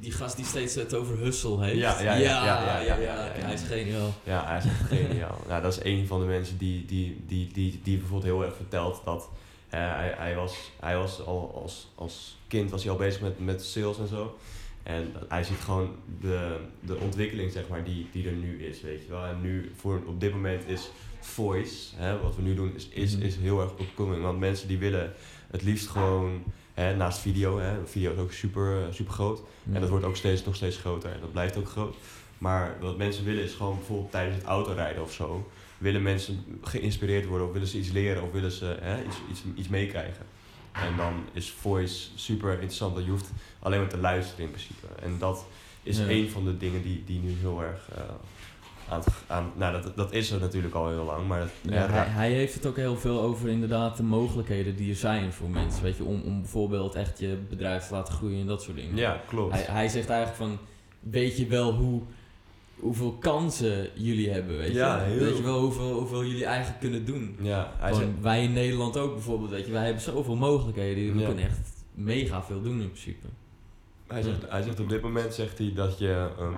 die 0.00 0.12
gast 0.12 0.36
die 0.36 0.44
steeds 0.44 0.74
het 0.74 0.94
over 0.94 1.18
hustle 1.18 1.64
heeft? 1.64 1.78
Ja, 1.78 2.00
ja, 2.00 2.14
ja, 2.14 2.44
ja, 2.44 2.78
ja, 2.80 2.96
ja. 2.96 3.30
Hij 3.32 3.54
is 3.54 3.62
geniaal. 3.62 4.14
Ja, 4.24 4.46
hij 4.46 4.58
is 4.58 4.64
echt 4.64 4.80
geniaal. 4.88 5.40
nou, 5.48 5.62
dat 5.62 5.72
is 5.76 5.84
een 5.84 6.06
van 6.06 6.20
de 6.20 6.26
mensen 6.26 6.58
die, 6.58 6.84
die, 6.84 7.20
die, 7.26 7.52
die, 7.52 7.80
die 7.82 7.96
bijvoorbeeld 7.98 8.32
heel 8.32 8.44
erg 8.44 8.56
vertelt 8.56 9.00
dat 9.04 9.28
hij, 9.68 10.14
hij 10.16 10.34
was, 10.34 10.70
hij 10.80 10.96
was 10.96 11.26
al 11.26 11.60
als, 11.62 11.88
als 11.94 12.38
kind 12.48 12.70
was 12.70 12.82
hij 12.82 12.92
al 12.92 12.98
bezig 12.98 13.20
met, 13.20 13.44
met 13.44 13.64
sales 13.64 13.98
en 13.98 14.08
zo. 14.08 14.38
En 14.82 15.12
hij 15.28 15.44
ziet 15.44 15.58
gewoon 15.58 15.94
de, 16.20 16.56
de 16.80 16.96
ontwikkeling 16.96 17.52
zeg 17.52 17.68
maar, 17.68 17.84
die, 17.84 18.08
die 18.12 18.26
er 18.26 18.32
nu 18.32 18.64
is, 18.64 18.80
weet 18.80 19.02
je 19.02 19.08
wel. 19.08 19.24
En 19.24 19.40
nu, 19.40 19.72
voor, 19.76 20.02
op 20.06 20.20
dit 20.20 20.32
moment 20.32 20.68
is 20.68 20.90
voice, 21.20 21.74
hè, 21.96 22.20
wat 22.20 22.36
we 22.36 22.42
nu 22.42 22.54
doen, 22.54 22.72
is, 22.74 22.88
is, 22.88 23.16
Mhm. 23.16 23.22
is 23.26 23.36
heel 23.36 23.60
erg 23.60 23.72
opkoming. 23.76 24.22
Want 24.22 24.38
mensen 24.38 24.68
die 24.68 24.78
willen 24.78 25.12
het 25.50 25.62
liefst 25.62 25.88
gewoon, 25.88 26.42
hè, 26.74 26.96
naast 26.96 27.18
video, 27.18 27.58
hè, 27.58 27.86
video 27.86 28.12
is 28.12 28.18
ook 28.18 28.32
super, 28.32 28.86
super 28.94 29.12
groot. 29.12 29.40
En 29.72 29.80
dat 29.80 29.88
wordt 29.90 30.04
ook 30.04 30.16
steeds, 30.16 30.44
nog 30.44 30.54
steeds 30.56 30.76
groter 30.76 31.12
en 31.12 31.20
dat 31.20 31.32
blijft 31.32 31.56
ook 31.56 31.68
groot. 31.68 31.94
Maar 32.38 32.76
wat 32.80 32.96
mensen 32.96 33.24
willen 33.24 33.44
is 33.44 33.52
gewoon 33.54 33.76
bijvoorbeeld 33.76 34.10
tijdens 34.10 34.36
het 34.36 34.46
autorijden 34.46 35.02
of 35.02 35.12
zo. 35.12 35.50
Willen 35.78 36.02
mensen 36.02 36.44
geïnspireerd 36.62 37.26
worden 37.26 37.46
of 37.46 37.52
willen 37.52 37.68
ze 37.68 37.78
iets 37.78 37.90
leren 37.90 38.22
of 38.22 38.32
willen 38.32 38.50
ze 38.50 38.76
hè, 38.80 39.04
iets, 39.04 39.16
iets, 39.30 39.42
iets 39.54 39.68
meekrijgen. 39.68 40.26
En 40.72 40.96
dan 40.96 41.12
is 41.32 41.50
voice 41.50 42.08
super 42.14 42.52
interessant. 42.52 42.94
Dat 42.94 43.04
je 43.04 43.10
hoeft 43.10 43.30
alleen 43.58 43.80
maar 43.80 43.88
te 43.88 43.98
luisteren 43.98 44.44
in 44.44 44.50
principe. 44.50 44.86
En 45.02 45.16
dat 45.18 45.46
is 45.82 45.98
Ja. 45.98 46.08
een 46.08 46.30
van 46.30 46.44
de 46.44 46.56
dingen 46.56 46.82
die, 46.82 47.02
die 47.06 47.20
nu 47.20 47.30
heel 47.40 47.62
erg 47.62 47.88
eh, 47.94 48.02
aan, 48.90 49.02
aan... 49.26 49.52
Nou, 49.56 49.82
dat, 49.82 49.96
dat 49.96 50.12
is 50.12 50.30
er 50.30 50.40
natuurlijk 50.40 50.74
al 50.74 50.88
heel 50.88 51.04
lang, 51.04 51.28
maar... 51.28 51.40
Dat, 51.40 51.50
Ja, 51.62 51.74
ja, 51.74 51.90
hij, 51.90 52.06
hij 52.06 52.30
heeft 52.32 52.54
het 52.54 52.66
ook 52.66 52.76
heel 52.76 52.96
veel 52.96 53.20
over 53.20 53.48
inderdaad 53.48 53.96
de 53.96 54.02
mogelijkheden 54.02 54.76
die 54.76 54.90
er 54.90 54.96
zijn 54.96 55.32
voor 55.32 55.48
mensen. 55.48 55.82
Weet 55.82 55.96
je, 55.96 56.04
om, 56.04 56.22
om 56.22 56.40
bijvoorbeeld 56.40 56.94
echt 56.94 57.18
je 57.18 57.38
bedrijf 57.48 57.86
te 57.86 57.94
laten 57.94 58.14
groeien 58.14 58.40
en 58.40 58.46
dat 58.46 58.62
soort 58.62 58.76
dingen. 58.76 58.96
ja, 58.96 59.20
klopt. 59.28 59.52
Hij, 59.52 59.64
hij 59.64 59.88
zegt 59.88 60.08
eigenlijk 60.08 60.38
van, 60.38 60.58
weet 61.00 61.36
je 61.36 61.46
wel 61.46 61.72
hoe, 61.72 62.02
hoeveel 62.74 63.12
kansen 63.12 63.88
jullie 63.94 64.30
hebben, 64.30 64.56
weet 64.56 64.72
je? 64.72 64.74
Ja, 64.74 64.98
heel. 64.98 65.18
Weet 65.18 65.36
je 65.36 65.42
wel 65.42 65.60
hoeveel, 65.60 65.92
hoeveel 65.92 66.24
jullie 66.24 66.44
eigenlijk 66.44 66.80
kunnen 66.80 67.04
doen? 67.04 67.36
ja, 67.40 67.72
hij 67.78 67.92
zegt, 67.94 68.08
wij 68.20 68.42
in 68.42 68.52
Nederland 68.52 68.96
ook 68.96 69.12
bijvoorbeeld, 69.12 69.50
weet 69.50 69.66
je, 69.66 69.72
wij 69.72 69.84
hebben 69.84 70.02
zoveel 70.02 70.36
mogelijkheden. 70.36 71.16
We 71.16 71.24
kunnen 71.24 71.44
echt 71.44 71.84
mega 71.94 72.42
veel 72.42 72.62
doen 72.62 72.80
in 72.80 72.90
principe. 72.90 73.26
Hij 74.06 74.22
zegt, 74.22 74.50
hij 74.50 74.62
zegt 74.62 74.80
op 74.80 74.88
dit 74.88 75.02
moment 75.02 75.34
zegt 75.34 75.58
hij 75.58 75.72
dat 75.74 75.98
je, 75.98 76.28
ehm, 76.38 76.52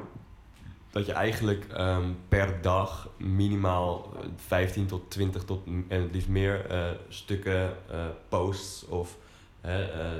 dat 0.92 1.06
je 1.06 1.12
eigenlijk 1.12 1.64
ehm, 1.72 2.10
per 2.28 2.58
dag 2.62 3.08
minimaal 3.18 4.12
eh, 4.20 4.26
15 4.36 4.86
tot 4.86 5.10
20 5.10 5.44
tot 5.44 5.66
en 5.88 6.02
het 6.02 6.12
liefst 6.12 6.28
meer 6.28 6.66
eh, 6.66 6.90
stukken 7.08 7.76
eh, 7.90 8.06
posts 8.28 8.86
of 8.86 9.18
eh, 9.60 9.74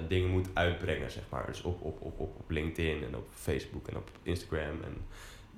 dingen 0.09 0.31
moet 0.31 0.49
uitbrengen, 0.53 1.11
zeg 1.11 1.23
maar. 1.29 1.47
Dus 1.47 1.63
op, 1.63 1.83
op, 1.83 2.01
op, 2.01 2.19
op, 2.21 2.37
op 2.39 2.51
LinkedIn 2.51 3.05
en 3.05 3.17
op 3.17 3.27
Facebook 3.35 3.87
en 3.89 3.97
op 3.97 4.11
Instagram 4.23 4.77
en 4.85 4.97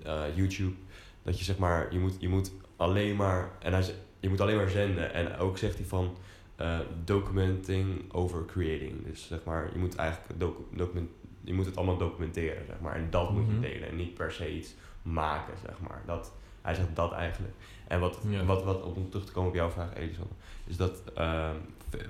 eh, 0.02 0.22
YouTube. 0.36 0.74
Dat 1.22 1.38
je 1.38 1.44
zeg 1.44 1.58
maar, 1.58 1.92
je 1.92 1.98
moet, 1.98 2.14
je 2.18 2.28
moet 2.28 2.52
alleen 2.76 3.16
maar, 3.16 3.50
en 3.60 3.72
hij 3.72 3.94
je 4.20 4.28
moet 4.28 4.40
alleen 4.40 4.56
maar 4.56 4.68
zenden. 4.68 5.12
En 5.14 5.36
ook 5.36 5.58
zegt 5.58 5.76
hij 5.76 5.86
van 5.86 6.16
eh, 6.56 6.78
documenting 7.04 8.12
over 8.12 8.44
creating. 8.44 9.06
Dus 9.06 9.26
zeg 9.26 9.44
maar, 9.44 9.70
je 9.72 9.78
moet 9.78 9.94
eigenlijk 9.96 10.40
docu- 10.40 10.76
document, 10.76 11.10
je 11.44 11.54
moet 11.54 11.66
het 11.66 11.76
allemaal 11.76 11.96
documenteren, 11.96 12.66
zeg 12.66 12.80
maar. 12.80 12.94
En 12.94 13.06
dat 13.10 13.30
moet 13.30 13.46
Mhm. 13.46 13.54
je 13.54 13.60
delen 13.68 13.88
en 13.88 13.96
niet 13.96 14.14
per 14.14 14.32
se 14.32 14.56
iets 14.56 14.74
maken, 15.04 15.54
zeg 15.66 15.74
maar. 15.88 16.02
Dat, 16.06 16.32
hij 16.62 16.74
zegt 16.74 16.96
dat 16.96 17.12
eigenlijk. 17.12 17.54
En 17.88 18.00
wat, 18.00 18.18
Ja. 18.28 18.44
wat, 18.44 18.64
wat 18.64 18.82
om 18.82 19.10
terug 19.10 19.26
te 19.26 19.32
komen 19.32 19.48
op 19.50 19.54
jouw 19.56 19.70
vraag, 19.70 19.94
Edison, 19.94 20.28
is 20.66 20.76
dat 20.76 21.02
ehm, 21.14 21.56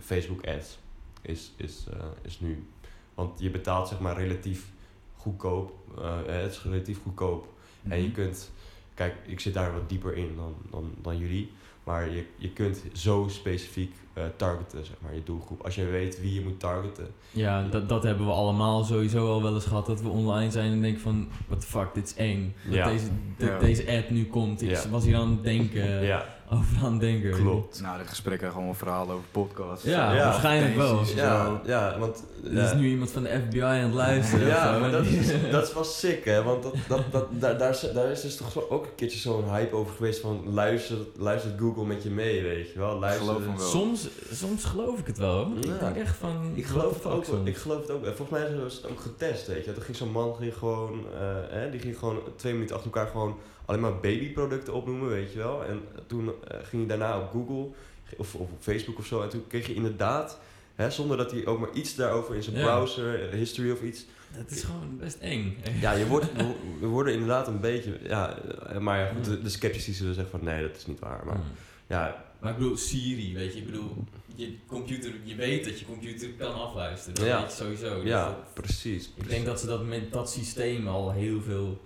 Facebook 0.00 0.46
ads 0.46 0.78
is, 1.22 1.52
is, 1.56 1.86
eh, 1.92 2.04
is 2.22 2.40
nu. 2.40 2.66
Want 3.14 3.40
je 3.40 3.50
betaalt 3.50 3.88
zeg 3.88 4.00
maar 4.00 4.16
relatief 4.16 4.70
goedkoop. 5.16 5.72
eh, 5.98 6.16
het 6.26 6.52
is 6.52 6.62
relatief 6.62 7.02
goedkoop. 7.02 7.48
En 7.88 7.96
je 7.98 8.04
Mhm. 8.06 8.12
kunt, 8.14 8.50
kijk, 8.94 9.14
ik 9.26 9.40
zit 9.40 9.54
daar 9.54 9.72
wat 9.72 9.88
dieper 9.88 10.16
in 10.16 10.36
dan, 10.36 10.54
dan, 10.70 10.94
dan 11.02 11.18
jullie. 11.18 11.52
Maar 11.84 12.10
je, 12.10 12.26
je 12.36 12.50
kunt 12.52 12.82
zo 12.92 13.26
specifiek 13.28 13.94
eh, 14.14 14.24
targeten, 14.36 14.84
zeg 14.84 14.96
maar, 15.00 15.14
je 15.14 15.22
doelgroep. 15.24 15.62
Als 15.64 15.74
je 15.74 15.84
weet 15.84 16.20
wie 16.20 16.34
je 16.34 16.40
moet 16.40 16.60
targeten. 16.60 17.06
Ja, 17.30 17.62
dat, 17.70 17.88
dat 17.88 18.02
hebben 18.02 18.26
we 18.26 18.32
allemaal 18.32 18.84
sowieso 18.84 19.32
al 19.32 19.42
wel 19.42 19.54
eens 19.54 19.64
gehad. 19.64 19.86
Dat 19.86 20.00
we 20.02 20.08
online 20.08 20.50
zijn 20.50 20.72
en 20.72 20.80
denken 20.80 21.00
van, 21.00 21.28
what 21.46 21.60
the 21.60 21.66
fuck, 21.66 21.94
dit 21.94 22.04
is 22.06 22.14
eng. 22.14 22.54
Dat 22.64 22.74
Ja. 22.74 22.88
deze, 22.88 23.06
de- 23.38 23.46
Ja. 23.46 23.58
deze 23.58 23.86
ad 23.98 24.10
nu 24.10 24.24
komt. 24.26 24.62
Ik 24.62 24.70
Ja. 24.70 24.88
was 24.90 25.04
hier 25.04 25.16
aan 25.16 25.30
het 25.30 25.42
denken, 25.42 26.02
ja, 26.04 26.26
over 26.58 26.84
aan 26.86 26.98
denken. 26.98 27.30
klopt. 27.30 27.80
Na 27.80 27.98
dit 27.98 28.08
gesprek 28.08 28.36
krijgen 28.38 28.58
we 28.58 28.64
gewoon 28.64 28.78
verhalen 28.78 29.14
over 29.14 29.26
podcasts. 29.30 29.84
Ja, 29.84 30.14
Ja. 30.14 30.24
waarschijnlijk 30.24 30.76
wel. 30.76 31.00
Ja, 31.16 31.60
ja, 31.64 31.98
want... 31.98 32.24
Er 32.44 32.62
is 32.62 32.74
nu 32.74 32.88
iemand 32.88 33.10
van 33.10 33.22
de 33.22 33.40
FBI 33.46 33.60
aan 33.60 33.76
het 33.78 33.94
luisteren. 33.94 34.46
Ja, 34.46 34.78
maar 34.78 34.90
dat 34.90 35.04
is, 35.04 35.32
dat 35.50 35.66
is 35.68 35.74
wel 35.74 35.84
sick, 35.84 36.24
hè? 36.24 36.42
Want 36.42 36.62
dat, 36.62 36.74
dat, 36.88 37.02
dat, 37.12 37.26
daar, 37.30 37.58
daar, 37.58 37.70
is, 37.70 37.86
daar 37.94 38.10
is 38.10 38.20
dus 38.20 38.36
toch 38.36 38.68
ook 38.70 38.84
een 38.84 38.94
keertje 38.94 39.18
zo'n 39.18 39.50
hype 39.50 39.74
over 39.76 39.94
geweest 39.94 40.20
van 40.20 40.42
luistert, 40.52 41.08
luistert 41.18 41.58
Google 41.60 41.84
met 41.84 42.02
je 42.02 42.10
mee, 42.10 42.42
weet 42.42 42.72
je 42.72 42.78
wel? 42.78 42.98
Luister, 42.98 43.24
geloof 43.26 43.46
wel. 43.46 43.58
soms, 43.66 44.08
soms 44.32 44.64
geloof 44.64 44.98
ik 44.98 45.06
het 45.06 45.18
wel. 45.18 45.44
hoor. 45.44 45.54
Ja. 45.60 45.72
Ik 45.72 45.80
denk 45.80 45.96
echt 45.96 46.16
van, 46.16 46.52
Ik 46.54 46.66
geloof, 46.66 46.94
het 46.94 47.06
ook, 47.12 47.24
soms. 47.24 47.48
ik 47.48 47.56
geloof 47.56 47.80
het 47.80 47.90
ook. 47.90 48.04
Volgens 48.04 48.30
mij 48.30 48.46
ze 48.48 48.76
het 48.82 48.90
ook 48.90 49.00
getest, 49.00 49.46
weet 49.46 49.64
je. 49.64 49.72
Er 49.72 49.82
ging 49.82 49.96
zo'n 49.96 50.10
man 50.10 50.34
ging 50.38 50.54
gewoon, 50.56 51.04
eh, 51.20 51.26
hè, 51.48 51.70
die 51.70 51.80
ging 51.80 51.98
gewoon 51.98 52.18
twee 52.36 52.52
minuten 52.52 52.76
achter 52.76 52.90
elkaar 52.92 53.10
gewoon 53.10 53.36
alleen 53.64 53.80
maar 53.80 54.00
babyproducten 54.00 54.74
opnoemen, 54.74 55.08
weet 55.08 55.32
je 55.32 55.38
wel. 55.38 55.64
En 55.64 55.80
toen 56.06 56.28
eh, 56.28 56.58
ging 56.62 56.86
hij 56.88 56.98
daarna 56.98 57.18
op 57.20 57.30
Google 57.30 57.68
of, 58.16 58.34
of 58.34 58.50
op 58.50 58.50
Facebook 58.60 58.98
of 58.98 59.06
zo. 59.06 59.22
En 59.22 59.28
toen 59.28 59.46
kreeg 59.46 59.66
je 59.66 59.74
inderdaad, 59.74 60.38
hè, 60.74 60.90
zonder 60.90 61.16
dat 61.16 61.30
hij 61.30 61.46
ook 61.46 61.60
maar 61.60 61.72
iets 61.72 61.94
daarover 61.94 62.34
in 62.34 62.42
zijn 62.42 62.56
Ja. 62.56 62.64
browser, 62.74 63.28
eh, 63.28 63.36
history 63.38 63.70
of 63.70 63.82
iets. 63.82 64.04
Het 64.30 64.50
is 64.50 64.62
gewoon 64.62 64.96
best 64.98 65.18
eng. 65.20 65.56
Ja, 65.80 65.92
je 65.92 66.06
wordt, 66.06 66.26
we- 66.80 66.86
worden 66.86 67.12
inderdaad 67.12 67.46
een 67.48 67.60
beetje, 67.60 67.98
ja, 68.02 68.38
eh, 68.38 68.78
maar 68.78 68.98
ja, 68.98 69.12
goed, 69.14 69.24
de, 69.24 69.42
de 69.42 69.48
sceptici 69.48 69.92
zullen 69.92 70.14
zeggen 70.14 70.38
van 70.38 70.44
nee, 70.48 70.62
dat 70.68 70.76
is 70.76 70.86
niet 70.86 70.98
waar. 71.00 71.22
Maar 71.26 71.40
ja, 71.86 72.24
Maar 72.40 72.52
ik 72.52 72.58
bedoel, 72.58 72.76
Siri, 72.76 73.34
weet 73.34 73.52
je, 73.52 73.58
ik 73.58 73.66
bedoel, 73.66 74.04
je 74.34 74.54
computer, 74.66 75.12
je 75.24 75.34
weet 75.34 75.64
dat 75.64 75.78
je 75.78 75.84
computer 75.84 76.28
kan 76.38 76.54
afluisteren. 76.54 77.14
Dat 77.14 77.24
Ja. 77.26 77.40
weet 77.40 77.50
je 77.50 77.56
sowieso. 77.64 77.94
Dus 78.00 78.08
ja, 78.08 78.24
dat- 78.26 78.54
precies. 78.54 79.10
ik 79.14 79.28
denk 79.28 79.46
dat 79.46 79.60
ze 79.60 79.66
dat 79.66 79.84
met 79.86 80.12
dat 80.12 80.30
systeem 80.30 80.88
al 80.88 81.12
heel 81.12 81.40
veel 81.40 81.80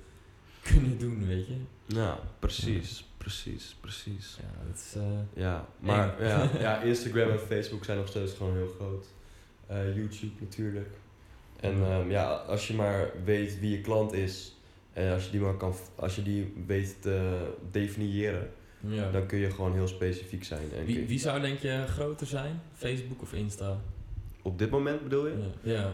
kunnen 0.72 0.98
doen, 0.98 1.26
weet 1.26 1.46
je. 1.46 1.56
Ja, 1.86 2.18
precies, 2.38 3.04
precies, 3.16 3.76
precies. 3.80 4.36
Ja, 4.40 4.66
dat 4.66 4.76
is... 4.76 4.94
eh, 4.96 5.42
Ja, 5.42 5.66
maar 5.78 6.22
ja, 6.22 6.48
ja, 6.60 6.80
Instagram 6.82 7.30
en 7.30 7.38
Facebook 7.38 7.84
zijn 7.84 7.98
nog 7.98 8.08
steeds 8.08 8.32
gewoon 8.32 8.56
heel 8.56 8.72
groot. 8.78 9.06
Eh, 9.66 9.96
YouTube 9.96 10.32
natuurlijk. 10.40 10.88
En 11.60 11.82
ehm, 11.84 12.10
ja, 12.10 12.24
als 12.32 12.68
je 12.68 12.74
maar 12.74 13.10
weet 13.24 13.60
wie 13.60 13.70
je 13.70 13.80
klant 13.80 14.12
is 14.12 14.56
en 14.92 15.12
als 15.12 15.24
je 15.24 15.30
die 15.30 15.40
maar 15.40 15.56
kan, 15.56 15.74
als 15.94 16.16
je 16.16 16.22
die 16.22 16.54
weet 16.66 17.02
te 17.02 17.46
definiëren, 17.70 18.50
ja. 18.80 19.10
dan 19.10 19.26
kun 19.26 19.38
je 19.38 19.50
gewoon 19.50 19.72
heel 19.72 19.88
specifiek 19.88 20.44
zijn. 20.44 20.72
En 20.78 20.84
Wie, 20.84 21.06
wie 21.06 21.18
zou 21.18 21.40
denk 21.40 21.58
je 21.58 21.84
groter 21.88 22.26
zijn? 22.26 22.60
Facebook 22.74 23.22
of 23.22 23.32
Insta? 23.32 23.80
Op 24.48 24.58
dit 24.58 24.70
moment 24.70 25.02
bedoel 25.02 25.26
je? 25.26 25.34
Ja. 25.62 25.72
ja. 25.72 25.92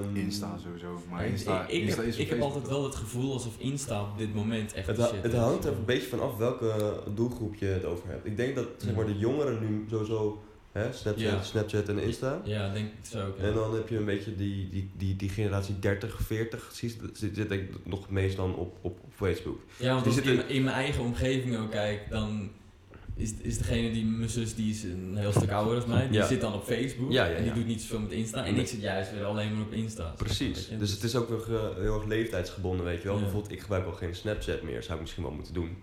Ehm, 0.00 0.16
Insta 0.16 0.58
sowieso. 0.64 1.02
Maar 1.10 1.24
Ik- 1.24 1.30
Insta, 1.30 1.62
ik, 1.66 1.68
ik, 1.74 1.82
Insta 1.82 2.00
heb, 2.00 2.06
is 2.10 2.14
op 2.14 2.20
ik 2.20 2.28
heb 2.28 2.38
Facebook. 2.38 2.54
altijd 2.62 2.72
wel 2.74 2.84
het 2.84 2.94
gevoel 2.94 3.32
alsof 3.32 3.58
Insta 3.58 4.02
op 4.02 4.18
dit 4.18 4.34
moment 4.34 4.72
echt 4.72 4.86
Het, 4.86 4.96
ha- 4.98 5.10
het 5.22 5.32
is. 5.32 5.38
hangt 5.38 5.64
er 5.64 5.72
een 5.72 5.84
beetje 5.84 6.08
van 6.08 6.20
af 6.20 6.36
welke 6.36 7.00
doelgroep 7.14 7.54
je 7.54 7.66
het 7.66 7.84
over 7.84 8.08
hebt. 8.08 8.26
Ik 8.26 8.36
denk 8.36 8.54
dat 8.54 8.66
zeg 8.76 8.94
maar, 8.94 9.06
de 9.06 9.18
jongeren 9.18 9.60
nu 9.60 9.86
sowieso 9.90 10.42
hè, 10.72 10.92
Snapchat, 10.92 11.30
Ja. 11.30 11.42
Snapchat 11.42 11.88
en 11.88 11.98
Insta. 11.98 12.40
Ja, 12.44 12.72
denk 12.72 12.86
ik 12.86 12.92
zo 13.10 13.26
ook. 13.26 13.36
ja. 13.38 13.42
En 13.44 13.54
dan 13.54 13.74
heb 13.74 13.88
je 13.88 13.96
een 13.96 14.04
beetje 14.04 14.36
die, 14.36 14.68
die, 14.70 14.90
die, 14.96 15.16
die 15.16 15.28
generatie 15.28 15.78
30, 15.78 16.20
40, 16.22 16.70
zit, 16.72 16.96
zit, 17.12 17.36
zit 17.36 17.48
denk 17.48 17.62
ik 17.62 17.86
nog 17.86 18.00
het 18.00 18.10
meest 18.10 18.36
dan 18.36 18.54
op, 18.54 18.76
op, 18.80 18.98
op 19.04 19.12
Facebook. 19.14 19.58
Ja, 19.76 19.92
want 19.92 20.04
Die 20.04 20.12
als 20.12 20.22
ik 20.22 20.24
zitten- 20.28 20.48
in, 20.48 20.54
in 20.54 20.62
mijn 20.62 20.76
eigen 20.76 21.02
omgeving 21.02 21.56
ook 21.58 21.70
kijk, 21.70 22.10
dan 22.10 22.50
is, 23.20 23.34
is 23.42 23.58
degene 23.58 23.90
die, 23.92 24.04
mijn 24.04 24.30
zus, 24.30 24.54
die 24.54 24.70
is 24.70 24.82
een 24.82 25.16
heel 25.16 25.32
stuk 25.32 25.50
ouder 25.50 25.80
dan 25.80 25.88
mij, 25.88 26.08
die 26.08 26.18
Ja. 26.18 26.26
zit 26.26 26.40
dan 26.40 26.52
op 26.54 26.64
Facebook 26.64 27.12
Ja, 27.12 27.24
ja, 27.24 27.34
en 27.34 27.42
die 27.42 27.52
doet 27.52 27.66
niet 27.66 27.80
zoveel 27.82 28.00
met 28.00 28.12
Insta. 28.12 28.44
En 28.44 28.56
ik 28.56 28.66
zit 28.66 28.80
juist 28.80 29.12
weer 29.12 29.24
alleen 29.24 29.52
maar 29.56 29.62
op 29.66 29.72
Insta. 29.72 30.14
Precies. 30.16 30.68
Dus 30.78 30.90
het 30.90 31.02
is 31.02 31.16
ook 31.16 31.28
nog 31.30 31.48
eh, 31.48 31.60
heel 31.76 31.94
erg 31.94 32.04
leeftijdsgebonden, 32.04 32.84
weet 32.84 33.02
je 33.02 33.08
wel. 33.08 33.18
Bijvoorbeeld, 33.18 33.52
ik 33.52 33.60
gebruik 33.60 33.86
al 33.86 33.92
geen 33.92 34.14
Snapchat 34.14 34.62
meer, 34.62 34.82
zou 34.82 34.94
ik 34.94 35.00
misschien 35.00 35.22
wel 35.22 35.32
moeten 35.32 35.54
doen. 35.54 35.76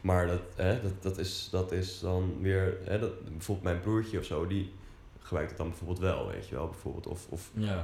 Maar 0.00 0.26
dat, 0.26 0.40
hè, 0.56 0.80
dat, 0.82 1.02
dat, 1.02 1.18
is, 1.18 1.48
dat 1.50 1.72
is 1.72 2.00
dan 2.00 2.34
weer, 2.40 2.78
hè, 2.84 2.98
dat, 2.98 3.24
bijvoorbeeld 3.24 3.62
mijn 3.66 3.80
broertje 3.80 4.18
of 4.18 4.24
zo, 4.24 4.46
die 4.46 4.72
gebruikt 5.18 5.48
het 5.50 5.58
dan 5.58 5.68
bijvoorbeeld 5.68 5.98
wel, 5.98 6.26
weet 6.26 6.48
je 6.48 6.54
wel. 6.54 6.66
Bijvoorbeeld, 6.68 7.06
of, 7.06 7.26
of 7.28 7.50
eh, 7.60 7.78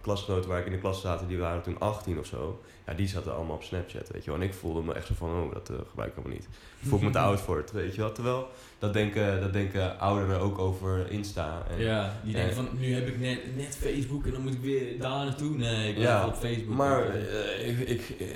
klasgenoten 0.00 0.48
waar 0.50 0.58
ik 0.60 0.66
in 0.66 0.72
de 0.72 0.78
klas 0.78 1.00
zaten, 1.00 1.28
die 1.28 1.38
waren 1.38 1.62
toen 1.62 1.78
18 1.78 2.18
of 2.18 2.26
zo. 2.26 2.60
Ja, 2.90 2.96
die 2.96 3.08
zaten 3.08 3.34
allemaal 3.34 3.56
op 3.56 3.62
Snapchat, 3.62 4.10
weet 4.12 4.24
je 4.24 4.30
wel. 4.30 4.40
En 4.40 4.46
ik 4.46 4.54
voelde 4.54 4.82
me 4.82 4.92
echt 4.94 5.06
zo 5.06 5.14
van, 5.16 5.28
oh, 5.30 5.52
dat 5.52 5.70
eh, 5.70 5.76
gebruik 5.88 6.08
ik 6.10 6.16
helemaal 6.16 6.36
niet. 6.38 6.48
Voel 6.82 6.98
ik 6.98 7.04
me 7.04 7.10
te 7.10 7.18
oud 7.28 7.40
voor 7.40 7.56
het, 7.56 7.72
weet 7.72 7.94
je 7.94 8.00
wel. 8.00 8.12
Terwijl, 8.12 8.48
dat 8.78 8.92
denken, 8.92 9.40
dat 9.40 9.52
denken 9.52 9.98
ouderen 9.98 10.40
ook 10.40 10.58
over 10.58 11.10
Insta. 11.10 11.62
En, 11.70 11.80
ja, 11.84 12.20
die 12.24 12.32
denken 12.32 12.50
en- 12.50 12.56
van 12.56 12.68
nu 12.78 12.94
heb 12.94 13.06
ik 13.08 13.18
net, 13.18 13.56
net 13.56 13.76
Facebook 13.80 14.24
en 14.26 14.30
dan 14.32 14.42
moet 14.42 14.52
ik 14.52 14.60
weer 14.60 14.98
daar 14.98 15.24
naartoe. 15.24 15.56
Nee, 15.56 15.88
ik 15.88 15.94
ben 15.94 16.02
Ja, 16.04 16.18
wel 16.20 16.28
op 16.28 16.34
Facebook. 16.36 16.76
Maar 16.76 17.08
eh, 17.14 17.68
ik, 17.68 17.78
ik, 17.88 18.10
eh, 18.20 18.26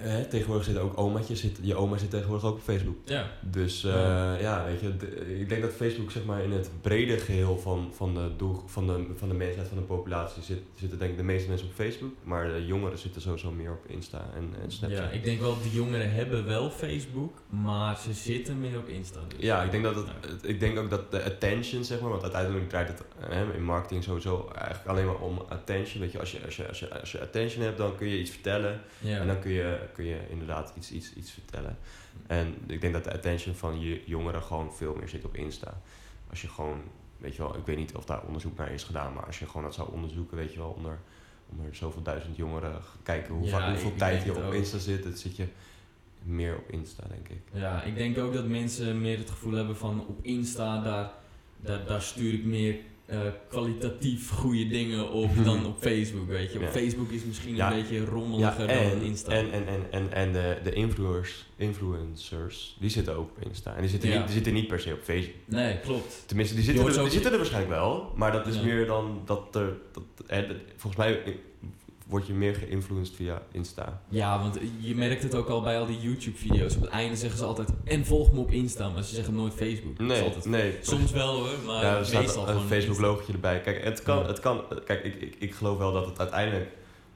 hè, 0.00 0.24
tegenwoordig 0.24 0.64
zitten 0.64 0.82
ook 0.82 0.98
omaatjes, 0.98 1.40
zit, 1.40 1.58
je 1.62 1.74
oma 1.74 1.96
zit 1.96 2.10
tegenwoordig 2.10 2.46
ook 2.48 2.54
op 2.54 2.62
Facebook. 2.62 2.96
ja. 3.04 3.26
Dus 3.40 3.80
Ja. 3.80 4.36
ja, 4.38 4.64
weet 4.64 4.80
je, 4.80 4.88
ik 5.40 5.48
denk 5.48 5.62
dat 5.62 5.72
Facebook 5.72 6.10
zeg 6.10 6.24
maar 6.24 6.42
in 6.44 6.52
het 6.52 6.70
brede 6.80 7.18
geheel 7.18 7.58
van, 7.58 7.90
van, 7.94 8.14
de, 8.14 8.30
doel, 8.36 8.62
van, 8.66 8.86
de, 8.86 9.06
van 9.16 9.28
de 9.28 9.34
mensheid, 9.34 9.68
van 9.68 9.76
de 9.78 9.82
populatie, 9.84 10.42
zit, 10.42 10.58
zitten 10.74 10.98
denk 10.98 11.10
ik 11.10 11.16
de 11.16 11.22
meeste 11.22 11.48
mensen 11.48 11.66
op 11.68 11.74
Facebook. 11.74 12.12
Maar 12.22 12.52
de 12.52 12.66
jongeren 12.66 12.98
zitten 12.98 13.20
sowieso 13.22 13.50
meer 13.50 13.70
op 13.70 13.89
Insta 13.90 14.24
en, 14.34 14.54
en 14.62 14.72
Snapchat. 14.72 15.00
ja, 15.04 15.08
ik 15.10 15.24
denk 15.24 15.40
wel, 15.40 15.62
de 15.62 15.70
jongeren 15.70 16.12
hebben 16.12 16.46
wel 16.46 16.70
Facebook, 16.70 17.42
maar 17.48 17.98
ze 17.98 18.12
zitten 18.12 18.60
meer 18.60 18.78
op 18.78 18.88
Insta. 18.88 19.20
dus. 19.28 19.38
Ja, 19.40 19.62
ik 19.62 19.70
denk, 19.70 19.82
dat 19.84 19.94
het, 19.94 20.06
Ja. 20.06 20.28
het- 20.28 20.48
ik 20.48 20.60
denk 20.60 20.78
ook 20.78 20.90
dat 20.90 21.10
de 21.10 21.24
attention, 21.24 21.84
zeg 21.84 22.00
maar, 22.00 22.10
want 22.10 22.22
uiteindelijk 22.22 22.68
draait 22.68 22.88
het 22.88 23.02
hè, 23.18 23.54
in 23.54 23.64
marketing 23.64 24.04
sowieso 24.04 24.50
eigenlijk 24.54 24.88
alleen 24.88 25.06
maar 25.06 25.18
om 25.20 25.38
attention. 25.48 26.00
Weet 26.00 26.12
je, 26.12 26.18
als 26.20 26.32
je, 26.32 26.44
als 26.44 26.56
je, 26.56 26.68
als 26.68 26.78
je, 26.80 27.00
als 27.00 27.12
je 27.12 27.20
attention 27.20 27.64
hebt, 27.64 27.78
dan 27.78 27.96
kun 27.96 28.08
je 28.08 28.18
iets 28.18 28.30
vertellen. 28.30 28.80
Ja. 28.98 29.18
En 29.18 29.26
dan 29.26 29.38
kun 29.40 29.50
je, 29.50 29.78
kun 29.92 30.04
je 30.04 30.18
inderdaad 30.30 30.72
iets, 30.76 30.90
iets, 30.92 31.14
iets 31.14 31.30
vertellen. 31.30 31.78
En 32.26 32.54
ik 32.66 32.80
denk 32.80 32.92
dat 32.92 33.04
de 33.04 33.12
attention 33.12 33.54
van 33.54 33.80
je 33.80 34.02
jongeren 34.06 34.42
gewoon 34.42 34.72
veel 34.74 34.94
meer 34.98 35.08
zit 35.08 35.24
op 35.24 35.36
Insta. 35.36 35.80
Als 36.30 36.42
je 36.42 36.48
gewoon, 36.48 36.80
weet 37.18 37.36
je 37.36 37.42
wel, 37.42 37.56
ik 37.56 37.66
weet 37.66 37.76
niet 37.76 37.94
of 37.94 38.04
daar 38.04 38.22
onderzoek 38.26 38.56
naar 38.58 38.72
is 38.72 38.82
gedaan, 38.84 39.12
maar 39.12 39.26
als 39.26 39.38
je 39.38 39.46
gewoon 39.46 39.62
dat 39.62 39.74
zou 39.74 39.92
onderzoeken, 39.92 40.36
weet 40.36 40.52
je 40.52 40.58
wel, 40.58 40.74
onder, 40.76 40.98
onder 41.50 41.74
zoveel 41.74 42.02
duizend 42.02 42.36
jongeren, 42.36 42.80
kijken 43.02 43.34
hoe 43.34 43.44
Ja, 43.44 43.50
vaak, 43.50 43.68
hoeveel 43.68 43.90
ik 43.90 43.98
tijd 43.98 44.22
je 44.22 44.46
op. 44.46 44.52
Insta 44.52 44.78
zit, 44.78 45.02
dan 45.02 45.16
zit 45.16 45.36
je 45.36 45.46
meer 46.22 46.56
op 46.56 46.70
Insta, 46.70 47.04
denk 47.08 47.28
ik. 47.28 47.40
Ja, 47.52 47.82
ik 47.82 47.94
denk 47.94 48.18
ook 48.18 48.32
dat 48.32 48.46
mensen 48.46 49.00
meer 49.00 49.18
het 49.18 49.30
gevoel 49.30 49.52
hebben 49.52 49.76
van 49.76 50.06
op 50.06 50.18
Insta, 50.24 50.82
daar, 50.82 51.10
daar, 51.56 51.84
daar 51.86 52.02
stuur 52.02 52.32
ik 52.32 52.44
meer 52.44 52.76
eh, 53.10 53.18
kwalitatief 53.48 54.30
goede 54.30 54.66
dingen 54.68 55.10
op 55.10 55.30
dan 55.44 55.66
op 55.66 55.76
Facebook, 55.80 56.28
weet 56.28 56.52
je. 56.52 56.58
Op 56.58 56.64
Ja. 56.64 56.70
Facebook 56.70 57.10
is 57.10 57.24
misschien 57.24 57.56
Ja. 57.56 57.70
een 57.72 57.80
beetje 57.82 57.94
Ja, 58.00 58.04
rommeliger 58.04 58.66
dan 58.66 59.02
Insta. 59.02 59.32
en, 59.32 59.52
en, 59.52 59.66
en, 59.66 59.82
en, 59.90 60.12
en 60.12 60.32
de, 60.32 60.56
de 60.62 60.72
influencers, 60.72 61.46
influencers, 61.56 62.76
die 62.80 62.90
zitten 62.90 63.16
ook 63.16 63.30
op 63.30 63.44
Insta. 63.46 63.74
En 63.74 63.80
die 63.80 63.90
zitten, 63.90 64.10
niet, 64.10 64.24
die 64.24 64.32
zitten 64.34 64.52
niet 64.52 64.66
per 64.68 64.80
se 64.80 64.92
op 64.92 65.00
Facebook. 65.02 65.34
nee, 65.46 65.78
klopt. 65.80 66.22
Tenminste, 66.26 66.54
die 66.54 66.64
zitten, 66.64 66.86
er, 66.86 66.92
die 67.02 67.10
zitten 67.10 67.30
er 67.32 67.36
waarschijnlijk 67.38 67.72
wel. 67.74 68.12
Maar 68.16 68.32
dat 68.32 68.46
is 68.46 68.60
meer 68.60 68.86
dan 68.86 69.22
dat 69.24 69.54
er... 69.54 69.76
Dat, 69.92 70.02
volgens 70.76 70.96
mij 71.02 71.22
word 72.10 72.26
je 72.26 72.32
meer 72.32 72.54
geïnfluenced 72.54 73.14
via 73.16 73.42
Insta. 73.52 74.00
Ja, 74.08 74.38
want 74.40 74.58
je 74.80 74.94
merkt 74.94 75.22
het 75.22 75.34
ook 75.34 75.48
al 75.48 75.62
bij 75.62 75.78
al 75.78 75.86
die 75.86 76.00
YouTube-video's. 76.00 76.74
Op 76.76 76.80
het 76.82 76.90
einde 76.90 77.16
zeggen 77.16 77.38
ze 77.38 77.44
altijd, 77.44 77.68
en 77.84 78.04
volg 78.06 78.32
me 78.32 78.38
op 78.38 78.50
Insta, 78.50 78.88
maar 78.88 79.02
ze 79.02 79.14
zeggen 79.14 79.34
nooit 79.34 79.54
Facebook. 79.54 79.98
Nee, 79.98 80.22
altijd, 80.22 80.44
nee. 80.44 80.78
soms 80.80 81.12
wel 81.12 81.34
hoor, 81.38 81.56
maar 81.66 81.84
ja, 81.84 81.96
er 81.98 82.06
staat 82.06 82.22
een 82.22 82.28
gewoon 82.28 82.46
Facebook 82.60 82.88
Insta. 82.88 83.02
logotje 83.06 83.32
erbij. 83.32 83.60
Kijk, 83.60 83.84
het 83.84 84.02
kan, 84.02 84.18
Ja. 84.18 84.26
het 84.26 84.40
kan, 84.40 84.64
kijk 84.84 85.04
ik, 85.04 85.14
ik, 85.14 85.34
ik 85.38 85.54
geloof 85.54 85.78
wel 85.78 85.92
dat 85.92 86.06
het 86.06 86.18
uiteindelijk 86.18 86.70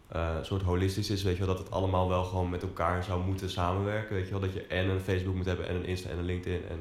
eh, 0.08 0.34
een 0.38 0.44
soort 0.44 0.62
holistisch 0.62 1.10
is, 1.10 1.22
weet 1.22 1.36
je 1.36 1.44
wel, 1.44 1.54
dat 1.54 1.64
het 1.64 1.72
allemaal 1.74 2.08
wel 2.08 2.24
gewoon 2.24 2.50
met 2.50 2.62
elkaar 2.62 3.04
zou 3.04 3.24
moeten 3.24 3.50
samenwerken, 3.50 4.14
weet 4.14 4.24
je 4.24 4.30
wel, 4.30 4.40
dat 4.40 4.52
je 4.52 4.62
en 4.66 4.88
een 4.88 5.00
Facebook 5.00 5.34
moet 5.34 5.46
hebben 5.46 5.68
en 5.68 5.74
een 5.74 5.86
Insta 5.86 6.08
en 6.10 6.18
een 6.18 6.24
LinkedIn 6.24 6.62
en 6.68 6.78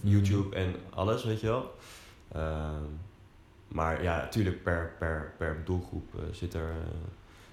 Mhm. 0.00 0.10
YouTube 0.10 0.56
en 0.56 0.74
alles, 0.94 1.24
weet 1.24 1.40
je 1.40 1.46
wel. 1.46 1.74
Ehm, 2.32 2.82
maar 3.68 4.02
ja, 4.02 4.16
natuurlijk 4.16 4.62
per, 4.62 4.92
per, 4.98 5.32
per 5.38 5.62
doelgroep 5.64 6.14
eh, 6.14 6.20
zit, 6.32 6.54
er, 6.54 6.70
eh, 6.70 6.90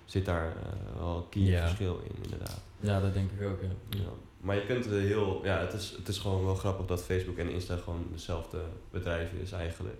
zit 0.09 0.25
daar 0.25 0.45
eh, 0.47 0.99
wel 0.99 1.15
een 1.17 1.29
key 1.29 1.41
Ja. 1.41 1.61
verschil 1.65 2.01
in, 2.03 2.23
inderdaad. 2.23 2.61
Ja, 2.79 2.99
dat 2.99 3.13
denk 3.13 3.31
ik 3.31 3.47
ook, 3.47 3.61
ja. 3.61 3.99
Ja. 3.99 4.09
Maar 4.41 4.55
je 4.55 4.65
kunt 4.65 4.85
er 4.85 4.99
heel, 4.99 5.41
ja, 5.43 5.59
het 5.59 5.73
is, 5.73 5.93
het 5.97 6.07
is 6.07 6.17
gewoon 6.17 6.45
wel 6.45 6.55
grappig 6.55 6.85
dat 6.85 7.03
Facebook 7.03 7.37
en 7.37 7.49
Insta 7.49 7.75
gewoon 7.77 8.05
dezelfde 8.11 8.61
bedrijf 8.91 9.31
is 9.41 9.51
eigenlijk. 9.51 9.97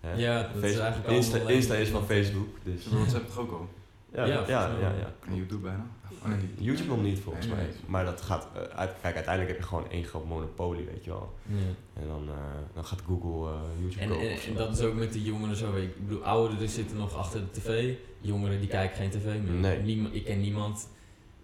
Hè? 0.00 0.12
Ja, 0.14 0.50
dat 0.54 0.62
is 0.62 0.78
eigenlijk 0.78 1.12
Insta, 1.14 1.38
Insta 1.48 1.74
is 1.74 1.88
van 1.88 2.06
Facebook, 2.06 2.48
dus 2.64 2.84
Is 2.84 2.92
WhatsApp 2.92 3.26
toch 3.26 3.38
ook 3.38 3.52
al? 3.52 3.68
Ja, 4.14 4.24
Ja, 4.26 4.44
ja, 4.48 4.68
ja. 4.80 5.12
En 5.28 5.36
YouTube 5.36 5.62
bijna? 5.62 5.86
Oh, 6.22 6.28
nee. 6.28 6.38
YouTube 6.58 6.88
nog 6.88 7.02
niet 7.02 7.18
volgens 7.18 7.46
Nee, 7.46 7.54
mij, 7.54 7.64
nee. 7.64 7.74
maar 7.86 8.04
dat 8.04 8.20
gaat, 8.20 8.48
eh, 8.54 8.78
uit, 8.78 8.90
kijk 9.02 9.14
uiteindelijk 9.14 9.48
heb 9.54 9.62
je 9.62 9.68
gewoon 9.68 9.90
één 9.90 10.04
groot 10.04 10.24
monopolie, 10.26 10.84
weet 10.84 11.04
je 11.04 11.10
wel. 11.10 11.34
Ja. 11.46 12.00
En 12.02 12.06
dan, 12.08 12.28
eh, 12.28 12.34
dan 12.74 12.84
gaat 12.84 13.00
Google 13.06 13.50
eh, 13.50 13.60
YouTube 13.80 14.02
En, 14.02 14.08
kopen 14.08 14.28
en, 14.30 14.54
dat 14.54 14.78
is 14.78 14.84
ook 14.84 14.94
met 14.94 15.12
de 15.12 15.22
jongeren 15.22 15.56
zo. 15.56 15.76
Ik 15.76 16.06
bedoel, 16.06 16.24
ouderen 16.24 16.68
zitten 16.68 16.96
nog 16.96 17.16
achter 17.16 17.40
de 17.40 17.60
tv. 17.60 17.94
Jongeren 18.20 18.58
die 18.60 18.68
kijken 18.68 18.96
geen 18.96 19.10
tv 19.10 19.24
meer. 19.24 19.52
Nee. 19.84 20.10
Ik 20.12 20.24
ken 20.24 20.40
niemand 20.40 20.88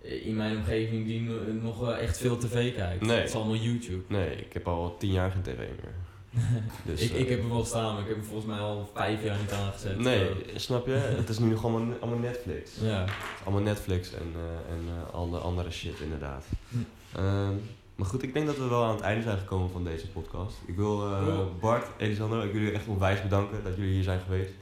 in 0.03 0.37
mijn 0.37 0.57
omgeving 0.57 1.07
die 1.07 1.21
no- 1.21 1.53
nog 1.63 1.91
echt 1.91 2.19
veel 2.19 2.39
tv 2.39 2.75
kijkt. 2.75 3.03
Nee. 3.07 3.17
Het 3.17 3.29
is 3.29 3.35
allemaal 3.35 3.57
YouTube. 3.57 4.03
Nee, 4.09 4.37
ik 4.37 4.53
heb 4.53 4.67
al 4.69 4.97
tien 4.99 5.13
jaar 5.13 5.31
geen 5.31 5.43
tv 5.43 5.57
meer. 5.57 5.95
Dus, 6.85 7.01
ik, 7.01 7.11
ik 7.13 7.25
eh, 7.25 7.31
heb 7.31 7.39
hem 7.41 7.49
wel 7.51 7.65
staan, 7.65 7.93
maar 7.93 8.03
ik 8.03 8.09
heb 8.09 8.17
hem 8.17 8.25
volgens 8.25 8.47
mij 8.47 8.59
al 8.59 8.91
vijf 8.95 9.23
jaar 9.25 9.39
niet 9.39 9.53
aangezet. 9.53 9.99
Nee, 9.99 10.25
Zo. 10.27 10.35
snap 10.59 10.87
je? 10.87 10.93
Het 10.93 11.29
is 11.29 11.39
nu 11.39 11.51
nog 11.51 11.65
allemaal, 11.65 11.97
allemaal 12.01 12.19
Netflix. 12.21 12.71
Ja. 12.81 13.01
Het 13.01 13.09
is 13.11 13.45
allemaal 13.45 13.63
Netflix 13.63 14.13
en, 14.13 14.33
eh, 14.35 14.75
en 14.75 14.81
eh, 15.09 15.15
alle 15.15 15.39
andere 15.39 15.71
shit 15.71 16.01
inderdaad. 16.01 16.45
Hm. 16.69 16.77
Ehm, 17.19 17.53
maar 17.97 18.07
goed, 18.07 18.23
ik 18.23 18.33
denk 18.35 18.47
dat 18.47 18.57
we 18.57 18.69
wel 18.69 18.85
aan 18.85 18.95
het 18.95 19.01
einde 19.05 19.23
zijn 19.23 19.39
gekomen 19.39 19.71
van 19.71 19.85
deze 19.85 20.09
podcast. 20.09 20.57
Ik 20.67 20.77
wil 20.77 21.03
eh. 21.07 21.39
Bart, 21.61 21.87
Elisandro, 21.97 22.41
ik 22.41 22.53
wil 22.53 22.61
jullie 22.61 22.75
echt 22.77 22.87
onwijs 22.87 23.23
bedanken 23.23 23.65
dat 23.65 23.77
jullie 23.77 23.93
hier 23.93 24.03
zijn 24.03 24.21
geweest. 24.21 24.53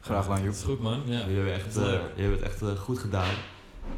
Graag 0.00 0.22
gedaan, 0.24 0.36
Dat 0.36 0.44
Joep. 0.44 0.54
is 0.54 0.62
goed 0.62 0.80
man. 0.82 1.02
Ja. 1.04 1.18
Jullie 1.18 1.34
hebben, 1.36 1.54
echt, 1.54 1.74
Dat 1.74 1.84
is 1.84 1.90
leuk. 1.90 2.00
eh, 2.00 2.06
jullie 2.16 2.30
hebben 2.30 2.38
het 2.38 2.48
echt 2.48 2.62
eh, 2.62 2.68
goed 2.80 2.98
gedaan. 2.98 3.34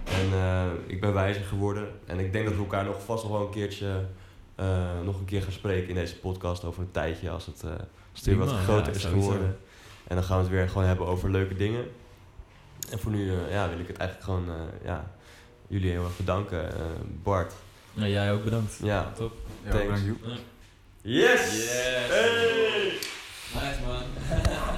En 0.05 0.33
eh, 0.33 0.65
ik 0.87 1.01
ben 1.01 1.13
wijzer 1.15 1.43
geworden. 1.45 1.89
En 2.07 2.19
ik 2.19 2.33
denk 2.33 2.45
dat 2.45 2.55
we 2.55 2.61
elkaar 2.61 2.85
nog 2.85 3.03
vast 3.05 3.23
nog 3.23 3.33
wel 3.33 3.41
een 3.41 3.51
keertje 3.51 3.87
eh, 3.87 3.95
nog 5.05 5.19
een 5.19 5.25
keer 5.25 5.43
gaan 5.43 5.53
spreken 5.53 5.89
in 5.89 5.95
deze 5.95 6.17
podcast 6.17 6.65
over 6.65 6.83
een 6.83 6.91
tijdje 6.91 7.31
als 7.31 7.47
het, 7.47 7.63
eh, 7.63 7.71
als 7.71 7.81
het 8.13 8.25
weer 8.25 8.37
wat 8.37 8.53
groter 8.53 8.93
ja, 8.93 8.99
is 8.99 9.05
geworden. 9.05 9.59
En 10.07 10.17
dan 10.17 10.25
gaan 10.25 10.37
we 10.37 10.43
het 10.43 10.53
weer 10.53 10.69
gewoon 10.69 10.87
hebben 10.87 11.07
over 11.07 11.31
leuke 11.31 11.55
dingen. 11.55 11.85
En 12.91 12.99
voor 12.99 13.13
nu 13.13 13.31
eh, 13.31 13.51
ja, 13.51 13.69
wil 13.69 13.79
ik 13.79 13.87
het 13.87 13.97
eigenlijk 13.97 14.29
gewoon 14.31 14.49
eh, 14.49 14.85
ja, 14.85 15.11
jullie 15.69 15.91
heel 15.91 16.05
erg 16.05 16.17
bedanken. 16.17 16.73
Eh, 16.73 16.85
Bart. 17.23 17.53
Ja, 17.93 18.07
jij 18.07 18.33
ook 18.33 18.45
bedankt. 18.45 18.79
Ja. 18.83 19.13
Top. 19.17 19.33
Ja, 19.65 19.71
Thanks. 19.71 20.01
Yes! 21.03 21.53
Yes. 21.53 21.71
Hey! 22.09 22.99
Nice 23.55 23.81
man. 23.87 24.03